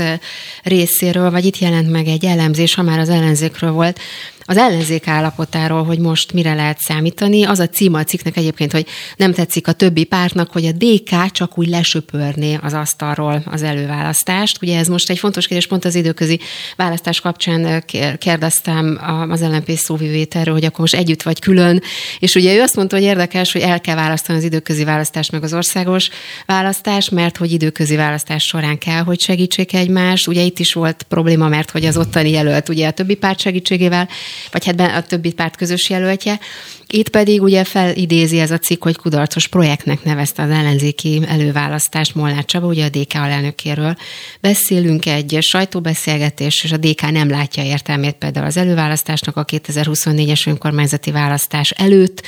részéről, 0.63 1.31
vagy 1.31 1.45
itt 1.45 1.59
jelent 1.59 1.91
meg 1.91 2.07
egy 2.07 2.25
elemzés, 2.25 2.73
ha 2.73 2.81
már 2.81 2.99
az 2.99 3.09
ellenzékről 3.09 3.71
volt, 3.71 3.99
az 4.49 4.57
ellenzék 4.57 5.07
állapotáról, 5.07 5.83
hogy 5.83 5.99
most 5.99 6.33
mire 6.33 6.53
lehet 6.53 6.79
számítani. 6.79 7.43
Az 7.43 7.59
a 7.59 7.67
címa 7.67 7.99
a 7.99 8.03
cikknek 8.03 8.37
egyébként, 8.37 8.71
hogy 8.71 8.85
nem 9.15 9.33
tetszik 9.33 9.67
a 9.67 9.71
többi 9.71 10.03
pártnak, 10.03 10.51
hogy 10.51 10.65
a 10.65 10.71
DK 10.71 11.31
csak 11.31 11.57
úgy 11.57 11.67
lesöpörné 11.67 12.59
az 12.61 12.73
asztalról 12.73 13.43
az 13.45 13.63
előválasztást. 13.63 14.57
Ugye 14.61 14.77
ez 14.77 14.87
most 14.87 15.09
egy 15.09 15.19
fontos 15.19 15.47
kérdés, 15.47 15.67
pont 15.67 15.85
az 15.85 15.95
időközi 15.95 16.39
választás 16.75 17.21
kapcsán 17.21 17.83
kérdeztem 18.17 18.99
az 19.29 19.41
LNP 19.41 19.71
szóvivét 19.71 20.35
erről, 20.35 20.53
hogy 20.53 20.65
akkor 20.65 20.79
most 20.79 20.95
együtt 20.95 21.21
vagy 21.21 21.39
külön, 21.39 21.81
és 22.19 22.35
ugye 22.35 22.55
ő 22.55 22.61
azt 22.61 22.75
mondta, 22.75 22.95
hogy 22.95 23.05
érdekes, 23.05 23.51
hogy 23.51 23.61
el 23.61 23.81
kell 23.81 23.95
választani 23.95 24.37
az 24.37 24.43
időközi 24.43 24.83
választást 24.83 25.31
meg 25.31 25.43
az 25.43 25.53
országos 25.53 26.09
választást, 26.45 27.11
mert 27.11 27.37
hogy 27.37 27.51
időközi 27.51 27.95
választás 27.95 28.43
során 28.43 28.77
kell, 28.77 29.03
hogy 29.03 29.19
segítsék 29.19 29.73
egymást. 29.73 30.27
Ugye 30.27 30.41
itt 30.41 30.59
is 30.59 30.73
volt 30.73 31.03
probléma, 31.03 31.47
mert 31.47 31.71
hogy 31.71 31.85
az 31.85 31.97
ottani 31.97 32.29
jelölt 32.29 32.69
ugye 32.69 32.87
a 32.87 32.91
többi 32.91 33.15
párt 33.15 33.39
segítségével 33.39 34.07
vagy 34.51 34.65
hát 34.65 34.79
a 34.79 35.01
többi 35.01 35.33
párt 35.33 35.55
közös 35.55 35.89
jelöltje. 35.89 36.39
Itt 36.87 37.09
pedig 37.09 37.41
ugye 37.41 37.63
felidézi 37.63 38.39
ez 38.39 38.51
a 38.51 38.57
cikk, 38.57 38.83
hogy 38.83 38.95
kudarcos 38.95 39.47
projektnek 39.47 40.03
nevezte 40.03 40.43
az 40.43 40.49
ellenzéki 40.49 41.21
előválasztást 41.27 42.15
Molnár 42.15 42.45
Csaba, 42.45 42.67
ugye 42.67 42.85
a 42.85 42.89
DK 42.89 43.13
alelnökéről. 43.13 43.95
Beszélünk 44.41 45.05
egy 45.05 45.37
sajtóbeszélgetés, 45.41 46.63
és 46.63 46.71
a 46.71 46.77
DK 46.77 47.11
nem 47.11 47.29
látja 47.29 47.63
értelmét 47.63 48.15
például 48.15 48.45
az 48.45 48.57
előválasztásnak 48.57 49.37
a 49.37 49.45
2024-es 49.45 50.47
önkormányzati 50.47 51.11
választás 51.11 51.71
előtt, 51.71 52.23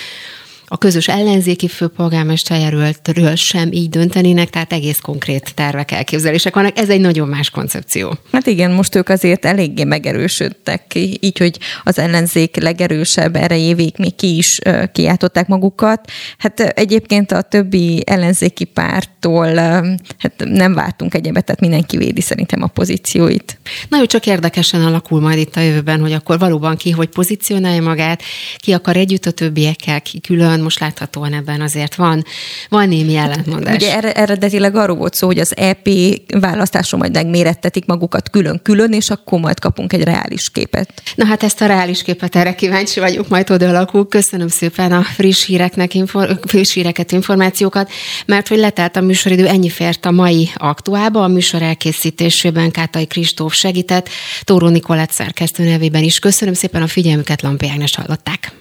a 0.71 0.77
közös 0.77 1.07
ellenzéki 1.07 1.67
főpolgármesterjelöltről 1.67 3.35
sem 3.35 3.71
így 3.71 3.89
döntenének, 3.89 4.49
tehát 4.49 4.73
egész 4.73 4.99
konkrét 4.99 5.51
tervek, 5.55 5.91
elképzelések 5.91 6.55
vannak. 6.55 6.77
Ez 6.77 6.89
egy 6.89 6.99
nagyon 6.99 7.27
más 7.27 7.49
koncepció. 7.49 8.17
Hát 8.31 8.47
igen, 8.47 8.71
most 8.71 8.95
ők 8.95 9.09
azért 9.09 9.45
eléggé 9.45 9.83
megerősödtek 9.83 10.87
ki, 10.87 11.17
így, 11.21 11.37
hogy 11.37 11.57
az 11.83 11.99
ellenzék 11.99 12.61
legerősebb 12.61 13.35
erejévég 13.35 13.93
még 13.97 14.15
ki 14.15 14.37
is 14.37 14.59
kiáltották 14.91 15.47
magukat. 15.47 16.11
Hát 16.37 16.59
egyébként 16.59 17.31
a 17.31 17.41
többi 17.41 18.03
ellenzéki 18.05 18.63
pártól 18.63 19.55
hát 20.17 20.33
nem 20.45 20.73
vártunk 20.73 21.13
egyebet, 21.13 21.45
tehát 21.45 21.61
mindenki 21.61 21.97
védi 21.97 22.21
szerintem 22.21 22.61
a 22.61 22.67
pozícióit. 22.67 23.59
Na 23.89 23.97
jó, 23.97 24.05
csak 24.05 24.25
érdekesen 24.25 24.81
alakul 24.81 25.21
majd 25.21 25.37
itt 25.37 25.55
a 25.55 25.59
jövőben, 25.59 25.99
hogy 25.99 26.13
akkor 26.13 26.39
valóban 26.39 26.75
ki 26.75 26.91
hogy 26.91 27.09
pozícionálja 27.09 27.81
magát, 27.81 28.21
ki 28.57 28.73
akar 28.73 28.97
együtt 28.97 29.25
a 29.25 29.31
többiekkel, 29.31 30.01
ki 30.01 30.19
külön, 30.19 30.58
van, 30.59 30.67
most 30.67 30.79
láthatóan 30.79 31.33
ebben 31.33 31.61
azért 31.61 31.95
van, 31.95 32.23
van 32.69 32.87
némi 32.87 33.15
ellentmondás. 33.15 33.83
Hát, 33.83 34.03
ugye 34.03 34.13
eredetileg 34.13 34.75
arról 34.75 34.95
volt 34.95 35.13
szó, 35.13 35.27
hogy 35.27 35.39
az 35.39 35.57
EP 35.57 35.89
választáson 36.39 36.99
majd 36.99 37.13
megmérettetik 37.13 37.85
magukat 37.85 38.29
külön-külön, 38.29 38.91
és 38.91 39.09
akkor 39.09 39.39
majd 39.39 39.59
kapunk 39.59 39.93
egy 39.93 40.03
reális 40.03 40.49
képet. 40.49 41.01
Na 41.15 41.25
hát 41.25 41.43
ezt 41.43 41.61
a 41.61 41.65
reális 41.65 42.01
képet 42.01 42.35
erre 42.35 42.55
kíváncsi 42.55 42.99
vagyunk, 42.99 43.27
majd 43.27 43.47
hogy 43.47 43.63
alakul. 43.63 44.07
Köszönöm 44.07 44.47
szépen 44.47 44.91
a 44.91 45.03
friss 45.03 45.45
híreknek, 45.45 45.93
infor, 45.93 46.39
friss 46.45 46.73
híreket, 46.73 47.11
információkat, 47.11 47.91
mert 48.25 48.47
hogy 48.47 48.57
letelt 48.57 48.95
a 48.95 49.01
műsoridő, 49.01 49.47
ennyi 49.47 49.69
fért 49.69 50.05
a 50.05 50.11
mai 50.11 50.49
aktuálba. 50.55 51.23
A 51.23 51.27
műsor 51.27 51.61
elkészítésében 51.61 52.71
Kátai 52.71 53.07
Kristóf 53.07 53.53
segített, 53.53 54.09
Tóró 54.43 54.67
Nikolett 54.67 55.11
szerkesztő 55.11 55.63
nevében 55.63 56.03
is. 56.03 56.19
Köszönöm 56.19 56.53
szépen 56.53 56.81
a 56.81 56.87
figyelmüket, 56.87 57.41
Lampi 57.41 57.69
Ágnes 57.69 57.95
hallották. 57.95 58.51